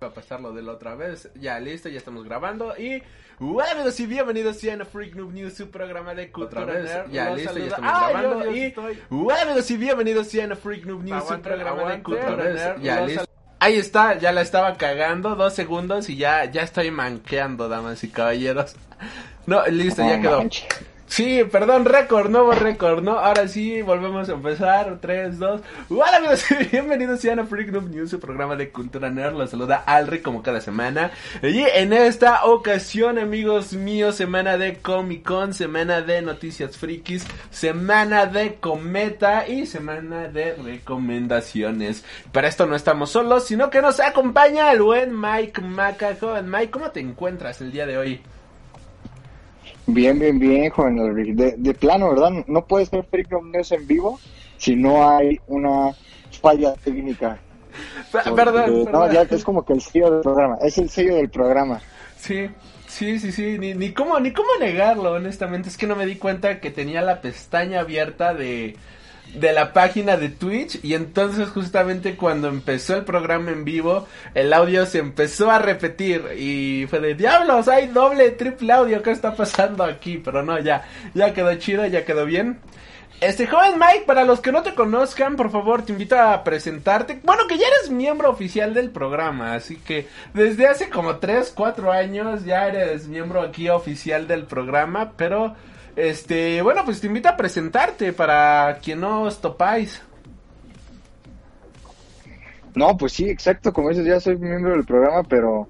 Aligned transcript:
A 0.00 0.10
pasarlo 0.10 0.52
de 0.52 0.62
la 0.62 0.72
otra 0.72 0.94
vez. 0.94 1.28
Ya 1.34 1.58
listo, 1.58 1.88
ya 1.88 1.98
estamos 1.98 2.22
grabando. 2.24 2.72
Y 2.78 3.02
bueno, 3.40 3.68
amigos 3.72 3.98
y 3.98 4.06
bienvenidos 4.06 4.58
a 4.64 4.84
Freak 4.84 5.16
Noob 5.16 5.32
News, 5.32 5.54
su 5.54 5.70
programa 5.70 6.14
de 6.14 6.30
cultura 6.30 6.62
Otra 6.62 6.74
vez, 6.74 6.84
nerd. 6.84 7.10
ya 7.10 7.24
Los 7.30 7.36
listo, 7.38 7.52
ya 7.58 7.58
saluda- 7.58 7.66
estamos 7.74 7.92
¡Ay, 7.96 8.12
grabando. 8.14 8.44
Dios, 8.44 8.56
y 8.56 8.60
estoy- 8.62 8.98
bueno, 9.10 9.40
amigos 9.42 9.70
y 9.72 9.76
bienvenidos 9.76 10.34
a 10.36 10.54
Freak 10.56 10.84
Noob 10.86 11.02
News, 11.02 11.18
su 11.18 11.26
Aguante, 11.26 11.48
programa 11.48 11.76
de 11.78 11.82
aguante, 11.82 12.02
cultura 12.04 12.30
otra 12.32 12.44
vez, 12.44 12.54
nerd. 12.54 12.80
ya 12.80 13.00
Los 13.00 13.08
listo. 13.08 13.24
Ahí 13.58 13.74
está, 13.74 14.16
ya 14.18 14.30
la 14.30 14.40
estaba 14.42 14.76
cagando, 14.76 15.34
dos 15.34 15.54
segundos 15.54 16.08
y 16.08 16.16
ya, 16.16 16.44
ya 16.44 16.62
estoy 16.62 16.92
manqueando, 16.92 17.68
damas 17.68 18.04
y 18.04 18.08
caballeros. 18.08 18.76
No, 19.46 19.66
listo, 19.66 20.02
ya 20.02 20.20
quedó. 20.20 20.44
Sí, 21.08 21.42
perdón, 21.50 21.86
récord, 21.86 22.30
nuevo 22.30 22.52
récord, 22.52 23.02
¿no? 23.02 23.18
Ahora 23.18 23.48
sí, 23.48 23.80
volvemos 23.80 24.28
a 24.28 24.32
empezar. 24.32 24.98
3, 25.00 25.38
2. 25.38 25.60
Hola 25.88 26.16
amigos, 26.18 26.44
bienvenidos 26.70 27.24
a 27.24 27.44
Freak 27.44 27.70
Noob 27.70 27.88
News, 27.88 28.10
su 28.10 28.20
programa 28.20 28.56
de 28.56 28.70
cultura 28.70 29.10
nerd. 29.10 29.34
Los 29.34 29.50
saluda 29.50 29.82
Alri 29.86 30.20
como 30.20 30.42
cada 30.42 30.60
semana. 30.60 31.10
Y 31.42 31.62
en 31.62 31.94
esta 31.94 32.44
ocasión, 32.44 33.18
amigos 33.18 33.72
míos, 33.72 34.16
semana 34.16 34.58
de 34.58 34.76
Comic 34.76 35.24
Con, 35.24 35.54
semana 35.54 36.02
de 36.02 36.20
noticias 36.20 36.76
frikis, 36.76 37.26
semana 37.50 38.26
de 38.26 38.56
cometa 38.56 39.48
y 39.48 39.66
semana 39.66 40.28
de 40.28 40.54
recomendaciones. 40.56 42.04
Para 42.32 42.48
esto 42.48 42.66
no 42.66 42.76
estamos 42.76 43.10
solos, 43.10 43.46
sino 43.46 43.70
que 43.70 43.80
nos 43.80 43.98
acompaña 43.98 44.70
el 44.72 44.82
buen 44.82 45.18
Mike 45.18 45.62
Maca. 45.62 46.16
Mike, 46.44 46.70
¿cómo 46.70 46.90
te 46.90 47.00
encuentras 47.00 47.62
el 47.62 47.72
día 47.72 47.86
de 47.86 47.96
hoy? 47.96 48.20
Bien, 49.90 50.18
bien, 50.18 50.38
bien, 50.38 50.70
joven 50.70 51.00
Ulrich. 51.00 51.34
De, 51.34 51.54
de 51.56 51.74
plano, 51.74 52.10
¿verdad? 52.10 52.30
No 52.46 52.64
puede 52.66 52.86
ser 52.86 53.04
Freak 53.04 53.30
Noob 53.30 53.44
News 53.46 53.72
en 53.72 53.86
vivo 53.86 54.20
si 54.58 54.76
no 54.76 55.08
hay 55.08 55.40
una 55.46 55.92
falla 56.42 56.74
técnica. 56.74 57.38
Pe- 58.12 58.18
Porque- 58.24 58.36
Perdón, 58.44 58.88
No, 58.92 59.12
ya 59.12 59.22
es 59.22 59.44
como 59.44 59.64
que 59.64 59.72
el 59.72 59.80
sello 59.80 60.10
del 60.10 60.20
programa. 60.20 60.58
Es 60.62 60.76
el 60.78 60.90
sello 60.90 61.14
del 61.16 61.30
programa. 61.30 61.80
Sí, 62.18 62.48
sí, 62.86 63.18
sí, 63.18 63.32
sí, 63.32 63.56
ni, 63.58 63.72
ni 63.74 63.92
cómo, 63.92 64.18
ni 64.20 64.32
cómo 64.32 64.48
negarlo, 64.60 65.12
honestamente, 65.12 65.68
es 65.68 65.76
que 65.78 65.86
no 65.86 65.96
me 65.96 66.04
di 66.04 66.16
cuenta 66.16 66.60
que 66.60 66.70
tenía 66.70 67.00
la 67.00 67.20
pestaña 67.22 67.80
abierta 67.80 68.34
de, 68.34 68.76
de 69.34 69.52
la 69.52 69.72
página 69.72 70.16
de 70.16 70.28
Twitch 70.28 70.80
y 70.82 70.94
entonces 70.94 71.48
justamente 71.48 72.16
cuando 72.16 72.48
empezó 72.48 72.96
el 72.96 73.04
programa 73.04 73.50
en 73.50 73.64
vivo, 73.64 74.06
el 74.34 74.52
audio 74.52 74.86
se 74.86 74.98
empezó 74.98 75.50
a 75.50 75.58
repetir 75.58 76.24
y 76.38 76.86
fue 76.88 77.00
de 77.00 77.14
diablos, 77.14 77.68
hay 77.68 77.88
doble, 77.88 78.30
triple 78.30 78.72
audio, 78.72 79.02
¿qué 79.02 79.10
está 79.10 79.34
pasando 79.34 79.84
aquí? 79.84 80.18
Pero 80.18 80.42
no, 80.42 80.58
ya, 80.58 80.86
ya 81.14 81.34
quedó 81.34 81.54
chido, 81.56 81.86
ya 81.86 82.04
quedó 82.04 82.24
bien. 82.24 82.58
Este 83.20 83.48
joven 83.48 83.80
Mike, 83.80 84.04
para 84.06 84.24
los 84.24 84.40
que 84.40 84.52
no 84.52 84.62
te 84.62 84.74
conozcan, 84.74 85.34
por 85.34 85.50
favor, 85.50 85.82
te 85.84 85.90
invito 85.90 86.16
a 86.16 86.44
presentarte. 86.44 87.18
Bueno, 87.24 87.48
que 87.48 87.58
ya 87.58 87.66
eres 87.66 87.90
miembro 87.90 88.30
oficial 88.30 88.74
del 88.74 88.90
programa, 88.90 89.54
así 89.54 89.74
que 89.74 90.06
desde 90.34 90.68
hace 90.68 90.88
como 90.88 91.16
3, 91.16 91.52
4 91.52 91.90
años 91.90 92.44
ya 92.44 92.68
eres 92.68 93.08
miembro 93.08 93.40
aquí 93.40 93.68
oficial 93.70 94.28
del 94.28 94.44
programa, 94.44 95.14
pero 95.16 95.56
este, 95.98 96.62
bueno, 96.62 96.84
pues 96.84 97.00
te 97.00 97.06
invito 97.08 97.28
a 97.28 97.36
presentarte 97.36 98.12
para 98.12 98.78
quien 98.82 99.00
no 99.00 99.22
os 99.22 99.40
topáis. 99.40 100.00
No, 102.74 102.96
pues 102.96 103.12
sí, 103.12 103.28
exacto. 103.28 103.72
Como 103.72 103.88
dices, 103.88 104.06
ya 104.06 104.20
soy 104.20 104.36
miembro 104.36 104.72
del 104.72 104.84
programa, 104.84 105.24
pero 105.24 105.66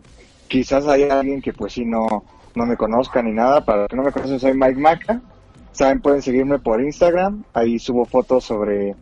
quizás 0.46 0.86
haya 0.86 1.20
alguien 1.20 1.40
que 1.40 1.52
pues 1.52 1.72
sí 1.72 1.84
no, 1.84 2.24
no 2.54 2.66
me 2.66 2.76
conozca 2.76 3.22
ni 3.22 3.32
nada. 3.32 3.64
Para 3.64 3.80
los 3.80 3.88
que 3.88 3.96
no 3.96 4.02
me 4.02 4.12
conocen, 4.12 4.38
soy 4.38 4.54
Mike 4.54 4.78
Maca. 4.78 5.20
Saben, 5.72 6.00
pueden 6.00 6.20
seguirme 6.20 6.58
por 6.58 6.82
Instagram. 6.82 7.44
Ahí 7.54 7.78
subo 7.78 8.04
fotos 8.04 8.44
sobre, 8.44 8.94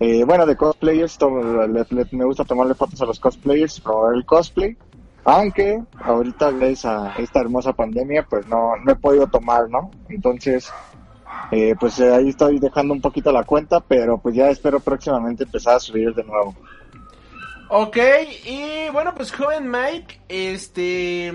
eh, 0.00 0.24
bueno, 0.24 0.46
de 0.46 0.56
cosplayers. 0.56 1.18
Me 2.10 2.24
gusta 2.24 2.44
tomarle 2.44 2.74
fotos 2.74 3.00
a 3.00 3.06
los 3.06 3.20
cosplayers, 3.20 3.80
promover 3.80 4.16
el 4.16 4.26
cosplay. 4.26 4.76
Aunque 5.28 5.82
ahorita, 6.00 6.52
gracias 6.52 6.84
a 6.84 7.14
esta 7.18 7.40
hermosa 7.40 7.72
pandemia, 7.72 8.24
pues 8.30 8.46
no, 8.46 8.76
no 8.76 8.92
he 8.92 8.94
podido 8.94 9.26
tomar, 9.26 9.68
¿no? 9.68 9.90
Entonces, 10.08 10.72
eh, 11.50 11.74
pues 11.80 11.98
eh, 11.98 12.14
ahí 12.14 12.28
estoy 12.28 12.60
dejando 12.60 12.94
un 12.94 13.00
poquito 13.00 13.32
la 13.32 13.42
cuenta, 13.42 13.80
pero 13.80 14.18
pues 14.18 14.36
ya 14.36 14.48
espero 14.50 14.78
próximamente 14.78 15.42
empezar 15.42 15.74
a 15.74 15.80
subir 15.80 16.14
de 16.14 16.22
nuevo. 16.22 16.54
Ok, 17.68 17.96
y 18.44 18.88
bueno, 18.92 19.14
pues 19.16 19.32
joven 19.32 19.68
Mike, 19.68 20.20
este, 20.28 21.32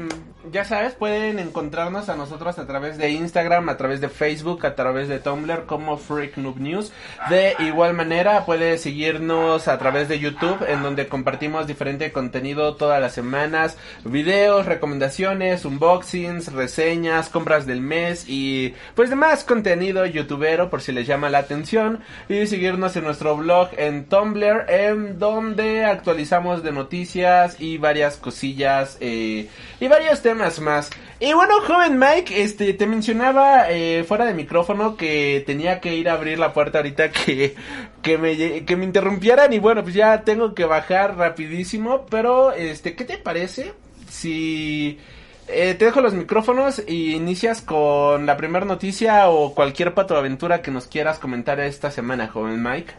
ya 0.52 0.66
sabes, 0.66 0.94
pueden 0.96 1.40
encontrarnos 1.40 2.10
a 2.10 2.18
nosotros 2.18 2.60
a 2.60 2.68
través 2.68 2.98
de 2.98 3.12
Instagram, 3.12 3.70
a 3.70 3.78
través 3.78 4.02
de 4.02 4.10
Facebook, 4.10 4.66
a 4.66 4.76
través 4.76 5.08
de 5.08 5.20
Tumblr 5.20 5.66
como 5.66 5.98
Freak 5.98 6.36
Noob 6.36 6.60
News. 6.60 6.92
De 7.30 7.56
igual 7.60 7.94
manera, 7.94 8.46
puedes 8.46 8.82
seguirnos 8.82 9.70
a 9.70 9.78
través 9.78 10.10
de 10.10 10.20
YouTube, 10.20 10.66
en 10.68 10.84
donde 10.84 11.08
compartimos 11.08 11.68
diferente 11.68 12.12
contenido 12.12 12.76
todas 12.76 13.00
las 13.00 13.14
semanas, 13.14 13.78
videos, 14.04 14.66
recomendaciones, 14.66 15.64
unboxings, 15.64 16.52
reseñas, 16.52 17.30
compras 17.30 17.66
del 17.66 17.80
mes 17.80 18.26
y 18.28 18.74
pues 18.96 19.10
demás 19.10 19.46
contenido 19.46 20.06
youtubero 20.06 20.70
por 20.70 20.82
si 20.82 20.92
les 20.92 21.08
llama 21.08 21.30
la 21.30 21.40
atención. 21.40 22.02
Y 22.28 22.46
seguirnos 22.48 22.96
en 22.98 23.06
nuestro 23.06 23.38
blog 23.38 23.70
en 23.78 24.06
Tumblr, 24.10 24.66
en 24.70 25.18
donde 25.18 25.86
actualizamos 25.86 26.62
de 26.62 26.74
noticias 26.74 27.56
y 27.60 27.78
varias 27.78 28.18
cosillas 28.18 28.81
eh, 29.00 29.48
y 29.80 29.88
varios 29.88 30.22
temas 30.22 30.60
más. 30.60 30.90
Y 31.20 31.34
bueno, 31.34 31.62
joven 31.62 32.00
Mike, 32.00 32.42
este, 32.42 32.74
te 32.74 32.88
mencionaba 32.88 33.70
eh, 33.70 34.04
fuera 34.08 34.26
de 34.26 34.34
micrófono 34.34 34.98
que 34.98 35.44
tenía 35.46 35.80
que 35.80 35.96
ir 35.96 36.10
a 36.10 36.14
abrir 36.14 36.40
la 36.40 36.54
puerta 36.54 36.80
ahorita 36.80 37.12
que, 37.12 37.56
que 38.02 38.18
me, 38.18 38.66
que 38.66 38.76
me 38.76 38.86
interrumpieran 38.86 39.54
y 39.54 39.60
bueno, 39.60 39.84
pues 39.84 39.96
ya 39.96 40.24
tengo 40.24 40.54
que 40.56 40.66
bajar 40.66 41.18
rapidísimo, 41.18 42.06
pero 42.10 42.52
este, 42.52 42.96
¿qué 42.96 43.06
te 43.06 43.18
parece 43.18 43.74
si 44.10 45.00
eh, 45.48 45.76
te 45.76 45.86
dejo 45.86 46.02
los 46.02 46.14
micrófonos 46.14 46.82
y 46.88 47.14
inicias 47.14 47.62
con 47.62 48.26
la 48.26 48.38
primera 48.38 48.66
noticia 48.66 49.30
o 49.30 49.54
cualquier 49.54 49.94
pato 49.94 50.16
aventura 50.16 50.62
que 50.62 50.72
nos 50.72 50.88
quieras 50.88 51.20
comentar 51.20 51.60
esta 51.60 51.92
semana, 51.92 52.28
joven 52.28 52.62
Mike? 52.64 52.94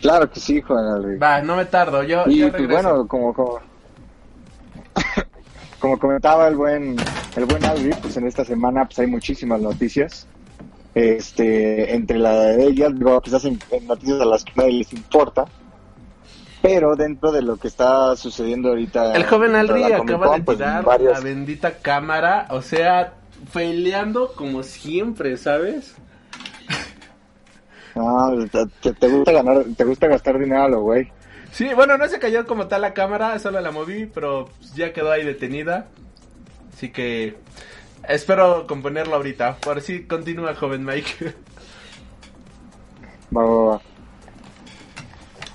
Claro 0.00 0.30
que 0.30 0.40
sí, 0.40 0.60
joven 0.62 0.84
Ulrich. 1.04 1.22
Va, 1.22 1.40
no 1.42 1.56
me 1.56 1.64
tardo, 1.66 2.02
yo, 2.02 2.24
Y 2.26 2.38
yo 2.38 2.50
pues 2.50 2.66
bueno, 2.68 3.06
como, 3.06 3.34
como, 3.34 3.58
como 5.78 5.98
comentaba 5.98 6.48
el 6.48 6.56
buen, 6.56 6.96
el 7.36 7.44
buen 7.46 7.64
Albi, 7.64 7.90
pues 8.00 8.16
en 8.16 8.26
esta 8.26 8.44
semana 8.44 8.84
pues 8.84 8.98
hay 8.98 9.06
muchísimas 9.06 9.60
noticias. 9.60 10.26
Este, 10.94 11.94
entre 11.94 12.18
la 12.18 12.32
de 12.32 12.64
ellas, 12.66 12.92
digo, 12.94 13.20
quizás 13.20 13.44
en, 13.44 13.58
en 13.70 13.86
noticias 13.86 14.20
a 14.20 14.24
las 14.24 14.44
que 14.44 14.52
nadie 14.56 14.72
les 14.78 14.92
importa. 14.92 15.44
Pero 16.62 16.94
dentro 16.94 17.32
de 17.32 17.40
lo 17.40 17.56
que 17.56 17.68
está 17.68 18.14
sucediendo 18.16 18.68
ahorita. 18.70 19.14
El 19.14 19.24
joven 19.24 19.54
Alri 19.54 19.84
acaba 19.84 20.36
de 20.36 20.42
pues, 20.42 20.58
tirar 20.58 20.84
varios- 20.84 21.12
la 21.14 21.20
bendita 21.20 21.78
cámara, 21.78 22.48
o 22.50 22.60
sea, 22.60 23.14
peleando 23.54 24.32
como 24.34 24.62
siempre, 24.62 25.38
¿sabes? 25.38 25.94
Ah, 27.96 28.32
te, 28.80 28.92
te 28.92 29.08
gusta 29.08 29.32
ganar, 29.32 29.64
te 29.76 29.84
gusta 29.84 30.06
gastar 30.06 30.38
dinero 30.38 30.62
a 30.62 30.68
lo 30.68 30.80
güey. 30.82 31.10
Sí, 31.52 31.68
bueno, 31.74 31.98
no 31.98 32.08
se 32.08 32.18
cayó 32.18 32.46
como 32.46 32.68
tal 32.68 32.82
la 32.82 32.94
cámara, 32.94 33.38
solo 33.38 33.60
la 33.60 33.72
moví, 33.72 34.06
pero 34.06 34.48
ya 34.74 34.92
quedó 34.92 35.10
ahí 35.10 35.24
detenida. 35.24 35.88
Así 36.72 36.90
que 36.90 37.36
espero 38.08 38.66
componerlo 38.66 39.16
ahorita. 39.16 39.56
Por 39.56 39.80
si 39.80 40.04
continúa, 40.04 40.54
joven 40.54 40.84
Mike. 40.84 41.34
Va, 43.36 43.44
va, 43.44 43.64
va. 43.64 43.80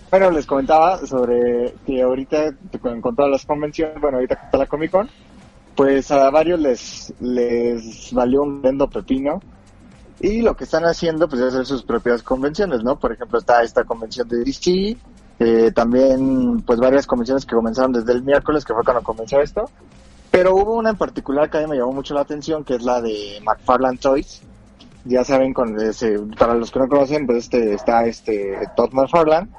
Bueno, 0.09 0.31
les 0.31 0.45
comentaba 0.45 1.05
sobre 1.05 1.73
que 1.85 2.01
ahorita 2.01 2.55
con 2.79 3.01
todas 3.01 3.29
las 3.29 3.45
convenciones, 3.45 3.99
bueno, 3.99 4.15
ahorita 4.15 4.37
con 4.37 4.51
toda 4.51 4.63
la 4.63 4.69
Comic 4.69 4.91
Con, 4.91 5.09
pues 5.75 6.09
a 6.09 6.29
varios 6.29 6.57
les, 6.57 7.13
les 7.19 8.13
valió 8.13 8.43
un 8.43 8.61
vendo 8.61 8.89
pepino. 8.89 9.41
Y 10.19 10.41
lo 10.41 10.55
que 10.55 10.63
están 10.63 10.83
haciendo, 10.85 11.27
pues 11.27 11.41
es 11.41 11.47
hacer 11.53 11.65
sus 11.65 11.83
propias 11.83 12.23
convenciones, 12.23 12.83
¿no? 12.83 12.97
Por 12.97 13.11
ejemplo, 13.11 13.37
está 13.37 13.63
esta 13.63 13.83
convención 13.83 14.27
de 14.27 14.43
DC, 14.43 14.97
eh, 15.39 15.71
también, 15.73 16.61
pues 16.61 16.79
varias 16.79 17.05
convenciones 17.05 17.45
que 17.45 17.55
comenzaron 17.55 17.91
desde 17.91 18.13
el 18.13 18.23
miércoles, 18.23 18.63
que 18.63 18.73
fue 18.73 18.83
cuando 18.83 19.03
comenzó 19.03 19.41
esto. 19.41 19.69
Pero 20.31 20.55
hubo 20.55 20.75
una 20.75 20.91
en 20.91 20.97
particular 20.97 21.49
que 21.49 21.57
a 21.57 21.61
mí 21.61 21.67
me 21.67 21.77
llamó 21.77 21.93
mucho 21.93 22.13
la 22.13 22.21
atención, 22.21 22.63
que 22.63 22.75
es 22.75 22.83
la 22.83 23.01
de 23.01 23.39
McFarlane 23.43 23.97
Toys. 23.97 24.41
Ya 25.03 25.23
saben, 25.23 25.53
con 25.53 25.75
para 26.37 26.55
los 26.55 26.71
que 26.71 26.79
no 26.79 26.87
conocen, 26.87 27.25
pues 27.25 27.39
este 27.39 27.73
está 27.73 28.05
este 28.05 28.57
Todd 28.75 28.91
McFarlane, 28.91 29.49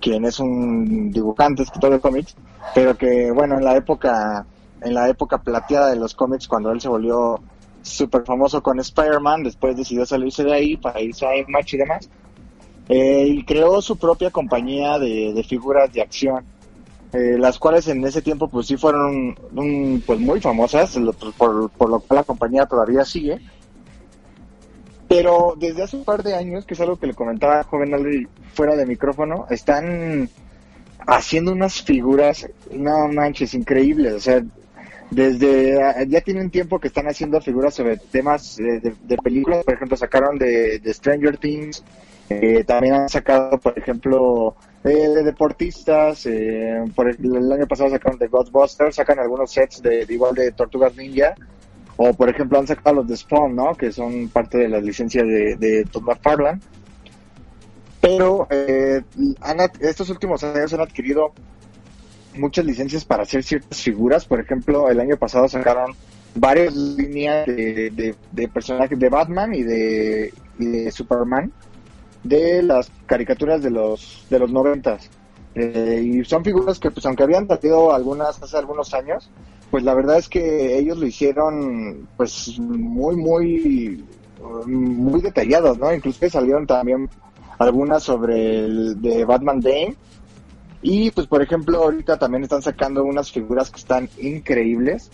quien 0.00 0.24
es 0.24 0.38
un 0.38 1.10
dibujante, 1.10 1.62
escritor 1.62 1.92
de 1.92 2.00
cómics, 2.00 2.36
pero 2.74 2.96
que, 2.96 3.30
bueno, 3.32 3.56
en 3.56 3.64
la 3.64 3.76
época 3.76 4.44
en 4.82 4.94
la 4.94 5.08
época 5.08 5.38
plateada 5.38 5.90
de 5.90 5.96
los 5.96 6.14
cómics 6.14 6.48
cuando 6.48 6.70
él 6.70 6.80
se 6.80 6.88
volvió 6.88 7.40
súper 7.82 8.24
famoso 8.24 8.62
con 8.62 8.80
Spider-Man, 8.80 9.44
después 9.44 9.76
decidió 9.76 10.04
salirse 10.06 10.44
de 10.44 10.52
ahí 10.52 10.76
para 10.76 11.00
irse 11.00 11.26
a 11.26 11.36
Image 11.36 11.76
y 11.76 11.78
demás. 11.78 12.10
Eh, 12.88 13.26
y 13.28 13.44
creó 13.44 13.80
su 13.80 13.96
propia 13.96 14.30
compañía 14.30 14.98
de, 14.98 15.32
de 15.32 15.44
figuras 15.44 15.92
de 15.92 16.02
acción, 16.02 16.44
eh, 17.12 17.36
las 17.38 17.58
cuales 17.58 17.86
en 17.88 18.04
ese 18.04 18.22
tiempo 18.22 18.48
pues 18.48 18.66
sí 18.66 18.76
fueron 18.76 19.34
pues 20.06 20.18
muy 20.18 20.40
famosas, 20.40 20.98
por, 21.36 21.70
por 21.70 21.88
lo 21.88 22.00
cual 22.00 22.16
la 22.18 22.24
compañía 22.24 22.66
todavía 22.66 23.04
sigue. 23.04 23.38
Pero 25.08 25.54
desde 25.58 25.82
hace 25.82 25.96
un 25.96 26.04
par 26.04 26.22
de 26.22 26.34
años, 26.34 26.64
que 26.64 26.74
es 26.74 26.80
algo 26.80 26.96
que 26.96 27.08
le 27.08 27.14
comentaba 27.14 27.60
a 27.60 27.64
joven 27.64 27.94
Aldri 27.94 28.28
fuera 28.54 28.76
de 28.76 28.86
micrófono, 28.86 29.46
están 29.50 30.28
haciendo 31.06 31.50
unas 31.52 31.82
figuras, 31.82 32.48
no 32.72 33.08
manches, 33.08 33.54
increíbles. 33.54 34.14
O 34.14 34.20
sea, 34.20 34.44
desde 35.10 35.82
ah, 35.82 36.04
ya 36.06 36.20
tienen 36.20 36.50
tiempo 36.50 36.78
que 36.78 36.88
están 36.88 37.06
haciendo 37.08 37.40
figuras 37.40 37.74
sobre 37.74 37.96
temas 37.96 38.58
eh, 38.60 38.80
de, 38.80 38.94
de 39.02 39.16
películas. 39.18 39.64
Por 39.64 39.74
ejemplo, 39.74 39.96
sacaron 39.96 40.38
de, 40.38 40.80
Stranger 40.86 41.36
Things. 41.36 41.84
eh, 42.28 42.64
también 42.64 42.94
han 42.94 43.08
sacado, 43.08 43.58
por 43.58 43.76
ejemplo, 43.76 44.54
eh, 44.84 44.88
de 44.88 45.22
deportistas. 45.24 46.26
eh, 46.26 46.84
el, 46.84 47.52
año 47.52 47.66
pasado 47.66 47.90
sacaron 47.90 48.18
de 48.18 48.28
Ghostbusters. 48.28 48.96
Sacan 48.96 49.18
algunos 49.18 49.50
sets 49.50 49.82
de, 49.82 50.06
igual 50.08 50.34
de 50.34 50.52
Tortugas 50.52 50.96
Ninja. 50.96 51.34
O, 51.96 52.14
por 52.14 52.28
ejemplo, 52.30 52.58
han 52.58 52.66
sacado 52.66 52.96
los 52.96 53.08
de 53.08 53.16
Spawn, 53.16 53.54
¿no? 53.54 53.74
Que 53.74 53.92
son 53.92 54.28
parte 54.28 54.58
de 54.58 54.68
las 54.68 54.82
licencias 54.82 55.26
de, 55.26 55.56
de 55.56 55.84
Todd. 55.84 56.04
Pero 58.00 58.46
eh, 58.48 59.02
han 59.42 59.58
estos 59.80 60.08
últimos 60.08 60.42
años 60.42 60.72
han 60.72 60.80
adquirido 60.80 61.32
muchas 62.36 62.64
licencias 62.64 63.04
para 63.04 63.22
hacer 63.22 63.42
ciertas 63.42 63.80
figuras. 63.80 64.24
Por 64.24 64.40
ejemplo, 64.40 64.88
el 64.90 65.00
año 65.00 65.16
pasado 65.16 65.48
sacaron 65.48 65.94
varias 66.34 66.74
líneas 66.74 67.46
de, 67.46 68.14
de- 68.32 68.48
personajes 68.48 68.98
de 68.98 69.08
Batman 69.08 69.54
y 69.54 69.62
de, 69.62 70.32
Superman 70.92 71.52
de 72.22 72.62
las 72.62 72.90
caricaturas 73.06 73.62
de 73.62 73.70
los 73.70 74.26
de 74.28 74.38
los 74.38 74.52
noventas. 74.52 75.08
Eh, 75.54 76.02
y 76.04 76.24
son 76.24 76.44
figuras 76.44 76.78
que, 76.78 76.90
pues, 76.90 77.04
aunque 77.06 77.22
habían 77.24 77.48
salido 77.48 77.92
algunas 77.92 78.40
hace 78.42 78.56
algunos 78.56 78.94
años, 78.94 79.30
pues 79.70 79.82
la 79.82 79.94
verdad 79.94 80.18
es 80.18 80.28
que 80.28 80.78
ellos 80.78 80.98
lo 80.98 81.06
hicieron, 81.06 82.06
pues, 82.16 82.58
muy, 82.58 83.16
muy, 83.16 84.04
muy 84.66 85.20
detallados, 85.20 85.78
¿no? 85.78 85.92
Inclusive 85.92 86.30
salieron 86.30 86.66
también 86.66 87.08
algunas 87.58 88.02
sobre 88.02 88.64
el 88.64 89.00
de 89.00 89.24
Batman 89.24 89.60
Dame. 89.60 89.96
Y 90.82 91.10
pues 91.10 91.26
por 91.26 91.42
ejemplo 91.42 91.82
ahorita 91.82 92.18
también 92.18 92.42
están 92.42 92.62
sacando 92.62 93.04
unas 93.04 93.30
figuras 93.30 93.70
que 93.70 93.80
están 93.80 94.08
increíbles. 94.18 95.10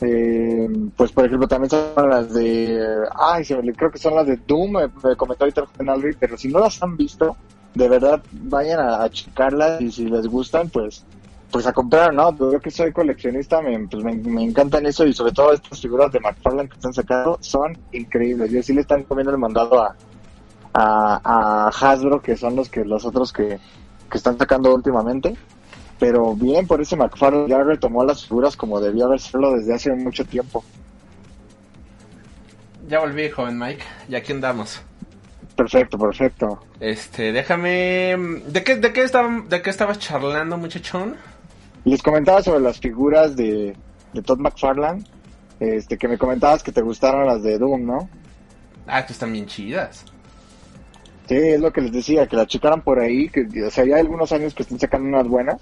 Eh, 0.00 0.68
pues 0.96 1.10
por 1.10 1.26
ejemplo 1.26 1.48
también 1.48 1.70
son 1.70 2.08
las 2.08 2.32
de... 2.32 2.80
Ay, 3.18 3.44
creo 3.44 3.90
que 3.90 3.98
son 3.98 4.14
las 4.14 4.26
de 4.26 4.36
Doom, 4.36 4.72
me, 4.72 4.86
me 4.86 5.16
comentó 5.16 5.44
ahorita 5.44 5.64
el 5.78 6.16
pero 6.18 6.38
si 6.38 6.48
no 6.48 6.60
las 6.60 6.80
han 6.82 6.96
visto, 6.96 7.36
de 7.74 7.88
verdad 7.88 8.22
vayan 8.32 8.78
a, 8.78 9.02
a 9.02 9.10
checarlas 9.10 9.80
y 9.80 9.90
si 9.90 10.06
les 10.06 10.26
gustan, 10.26 10.68
pues 10.68 11.04
pues 11.50 11.66
a 11.66 11.72
comprar, 11.72 12.12
¿no? 12.12 12.36
Yo 12.36 12.60
que 12.60 12.70
soy 12.70 12.92
coleccionista, 12.92 13.62
me, 13.62 13.78
pues 13.88 14.04
me, 14.04 14.14
me 14.14 14.44
encantan 14.44 14.84
eso 14.86 15.06
y 15.06 15.12
sobre 15.14 15.32
todo 15.32 15.52
estas 15.52 15.80
figuras 15.80 16.12
de 16.12 16.20
McFarlane 16.20 16.68
que 16.68 16.74
están 16.74 16.92
sacando 16.92 17.38
son 17.40 17.76
increíbles. 17.92 18.50
Yo 18.50 18.62
sí 18.62 18.74
le 18.74 18.82
están 18.82 19.04
comiendo 19.04 19.32
el 19.32 19.38
mandado 19.38 19.82
a, 19.82 19.96
a, 20.74 21.20
a 21.24 21.68
Hasbro, 21.68 22.20
que 22.20 22.36
son 22.36 22.54
los 22.56 22.68
que 22.68 22.84
los 22.84 23.04
otros 23.06 23.32
que, 23.32 23.58
que 24.10 24.18
están 24.18 24.38
sacando 24.38 24.74
últimamente. 24.74 25.36
Pero 25.98 26.34
bien, 26.36 26.66
por 26.66 26.80
ese 26.80 26.96
McFarlane 26.96 27.48
ya 27.48 27.62
retomó 27.62 28.04
las 28.04 28.24
figuras 28.26 28.56
como 28.56 28.80
debía 28.80 29.04
haberlo 29.06 29.54
desde 29.54 29.74
hace 29.74 29.92
mucho 29.92 30.24
tiempo. 30.24 30.62
Ya 32.88 33.00
volví, 33.00 33.28
joven 33.30 33.58
Mike. 33.58 33.82
Y 34.08 34.14
aquí 34.14 34.32
andamos. 34.32 34.80
Perfecto, 35.56 35.98
perfecto. 35.98 36.60
Este, 36.78 37.32
déjame... 37.32 38.16
¿De 38.46 38.62
qué, 38.62 38.76
de 38.76 38.92
qué, 38.92 39.02
estaba- 39.02 39.42
de 39.48 39.60
qué 39.60 39.70
estabas 39.70 39.98
charlando, 39.98 40.56
muchachón? 40.56 41.16
Les 41.84 42.00
comentaba 42.02 42.42
sobre 42.42 42.60
las 42.60 42.78
figuras 42.78 43.34
de, 43.34 43.76
de 44.12 44.22
Todd 44.22 44.38
McFarlane, 44.38 45.02
este, 45.58 45.98
que 45.98 46.06
me 46.06 46.16
comentabas 46.16 46.62
que 46.62 46.70
te 46.70 46.80
gustaron 46.80 47.26
las 47.26 47.42
de 47.42 47.58
Doom, 47.58 47.84
¿no? 47.84 48.08
Ah, 48.86 49.04
que 49.04 49.12
están 49.12 49.32
bien 49.32 49.46
chidas. 49.46 50.04
Sí, 51.28 51.36
es 51.36 51.60
lo 51.60 51.72
que 51.72 51.82
les 51.82 51.92
decía, 51.92 52.26
que 52.26 52.36
la 52.36 52.46
checaran 52.46 52.80
por 52.80 52.98
ahí, 52.98 53.28
que, 53.28 53.46
o 53.62 53.70
sea, 53.70 53.84
ya 53.84 53.96
hay 53.96 54.00
algunos 54.00 54.32
años 54.32 54.54
que 54.54 54.62
están 54.62 54.78
sacando 54.80 55.08
unas 55.08 55.28
buenas. 55.28 55.60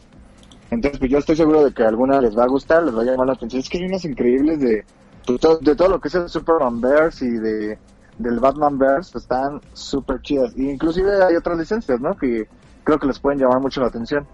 Entonces, 0.71 0.99
pues 0.99 1.11
yo 1.11 1.19
estoy 1.19 1.37
seguro 1.37 1.65
de 1.65 1.73
que 1.75 1.83
alguna 1.83 2.21
les 2.21 2.37
va 2.39 2.45
a 2.45 2.49
gustar, 2.49 2.85
les 2.85 2.97
va 2.97 3.03
a 3.03 3.05
llamar 3.05 3.27
la 3.27 3.33
atención. 3.33 3.61
Es 3.61 3.69
que 3.69 3.79
hay 3.79 3.85
unas 3.85 4.05
increíbles 4.05 4.61
de, 4.61 4.85
pues, 5.27 5.41
to- 5.41 5.59
de 5.59 5.75
todo 5.75 5.89
lo 5.89 6.01
que 6.01 6.09
es 6.09 6.15
el 6.15 6.29
Superman 6.29 6.81
Bears 6.81 7.23
y 7.23 7.31
de 7.31 7.79
del 8.19 8.41
Batman 8.41 8.79
Bears, 8.79 9.15
están 9.15 9.61
súper 9.75 10.23
chidas. 10.23 10.53
Y 10.57 10.71
inclusive 10.71 11.23
hay 11.23 11.37
otras 11.37 11.59
licencias, 11.59 12.01
¿no? 12.01 12.17
Que 12.17 12.49
creo 12.83 12.99
que 12.99 13.07
les 13.07 13.19
pueden 13.19 13.39
llamar 13.39 13.61
mucho 13.61 13.83
la 13.83 13.89
atención. 13.89 14.27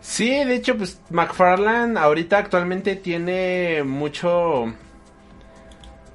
Sí, 0.00 0.28
de 0.44 0.56
hecho, 0.56 0.76
pues 0.76 1.00
McFarlane 1.10 1.98
ahorita 1.98 2.38
actualmente 2.38 2.96
tiene 2.96 3.84
mucho... 3.84 4.64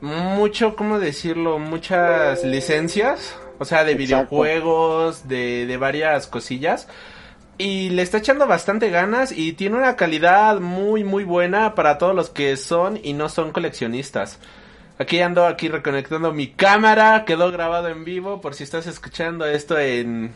Mucho, 0.02 0.76
¿cómo 0.76 1.00
decirlo? 1.00 1.58
Muchas 1.58 2.44
licencias. 2.44 3.36
O 3.60 3.66
sea, 3.66 3.84
de 3.84 3.92
Exacto. 3.92 4.36
videojuegos, 4.38 5.28
de, 5.28 5.66
de 5.68 5.78
varias 5.78 6.28
cosillas. 6.28 6.88
Y 7.58 7.90
le 7.90 8.02
está 8.04 8.20
echando 8.20 8.48
bastante 8.48 8.90
ganas 8.90 9.32
y 9.34 9.54
tiene 9.54 9.78
una 9.78 9.96
calidad 9.98 10.60
muy, 10.62 11.04
muy 11.04 11.26
buena 11.26 11.76
para 11.76 11.98
todos 11.98 12.16
los 12.16 12.30
que 12.30 12.56
son 12.58 13.00
y 13.04 13.14
no 13.14 13.28
son 13.30 13.52
coleccionistas. 13.52 14.40
Aquí 14.98 15.20
ando 15.22 15.46
aquí 15.46 15.68
reconectando 15.68 16.32
mi 16.34 16.48
cámara, 16.48 17.26
quedó 17.26 17.52
grabado 17.52 17.90
en 17.90 18.06
vivo 18.06 18.42
por 18.42 18.56
si 18.56 18.64
estás 18.64 18.88
escuchando 18.88 19.46
esto 19.46 19.78
en 19.78 20.34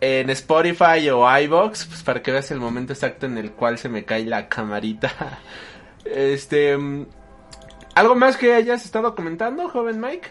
en 0.00 0.28
Spotify 0.30 1.08
o 1.10 1.26
iBox, 1.40 1.86
pues 1.86 2.02
para 2.02 2.22
que 2.22 2.30
veas 2.30 2.50
el 2.50 2.60
momento 2.60 2.92
exacto 2.92 3.26
en 3.26 3.38
el 3.38 3.52
cual 3.52 3.78
se 3.78 3.88
me 3.88 4.04
cae 4.04 4.24
la 4.24 4.48
camarita. 4.48 5.12
Este, 6.04 6.76
mm, 6.76 7.06
¿algo 7.94 8.14
más 8.14 8.36
que 8.36 8.52
hayas 8.52 8.84
estado 8.84 9.14
comentando, 9.14 9.70
joven 9.70 9.98
Mike? 9.98 10.28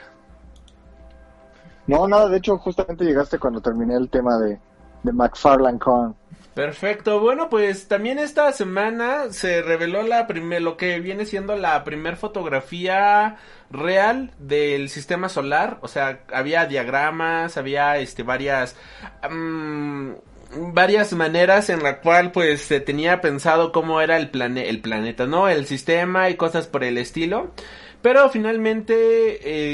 No, 1.88 2.08
nada, 2.08 2.30
de 2.30 2.38
hecho, 2.38 2.58
justamente 2.58 3.04
llegaste 3.04 3.40
cuando 3.40 3.62
terminé 3.62 3.96
el 3.96 4.10
tema 4.10 4.38
de, 4.38 4.60
de 5.04 5.12
McFarlane 5.12 5.80
Con. 5.80 6.16
Perfecto, 6.54 7.20
bueno 7.20 7.50
pues 7.50 7.88
también 7.88 8.20
esta 8.20 8.52
semana 8.52 9.32
se 9.32 9.64
reveló 9.64 10.04
la 10.04 10.28
primer, 10.28 10.62
lo 10.62 10.78
que 10.78 11.00
viene 11.00 11.26
siendo 11.26 11.58
la 11.58 11.84
primer 11.84 12.16
fotografía 12.16 13.38
real 13.72 14.32
del 14.38 14.90
sistema 14.90 15.30
solar, 15.30 15.80
o 15.82 15.88
sea, 15.88 16.20
había 16.32 16.68
diagramas, 16.68 17.58
había 17.58 17.98
este 17.98 18.22
varias 18.22 18.76
mm, 19.28 20.12
varias 20.74 21.14
maneras 21.14 21.72
en 21.72 21.82
la 21.82 22.02
cual 22.02 22.32
pues 22.32 22.62
se 22.62 22.80
tenía 22.80 23.20
pensado 23.20 23.72
cómo 23.72 24.00
era 24.00 24.18
el 24.18 24.30
plane 24.30 24.70
el 24.70 24.80
planeta, 24.80 25.26
¿no? 25.26 25.50
El 25.50 25.66
sistema 25.66 26.30
y 26.30 26.36
cosas 26.36 26.68
por 26.68 26.84
el 26.84 27.00
estilo. 27.00 27.52
Pero 28.04 28.30
finalmente 28.30 28.94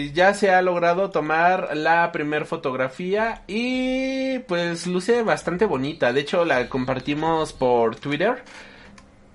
eh, 0.03 0.11
ya 0.13 0.33
se 0.35 0.51
ha 0.51 0.61
logrado 0.61 1.09
tomar 1.09 1.75
la 1.75 2.11
primer 2.13 2.45
fotografía 2.45 3.41
y 3.47 4.39
pues 4.47 4.85
luce 4.87 5.23
bastante 5.23 5.65
bonita. 5.65 6.13
De 6.13 6.21
hecho 6.21 6.45
la 6.45 6.69
compartimos 6.69 7.51
por 7.53 7.95
Twitter. 7.97 8.43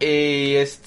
Eh, 0.00 0.60
es- 0.62 0.80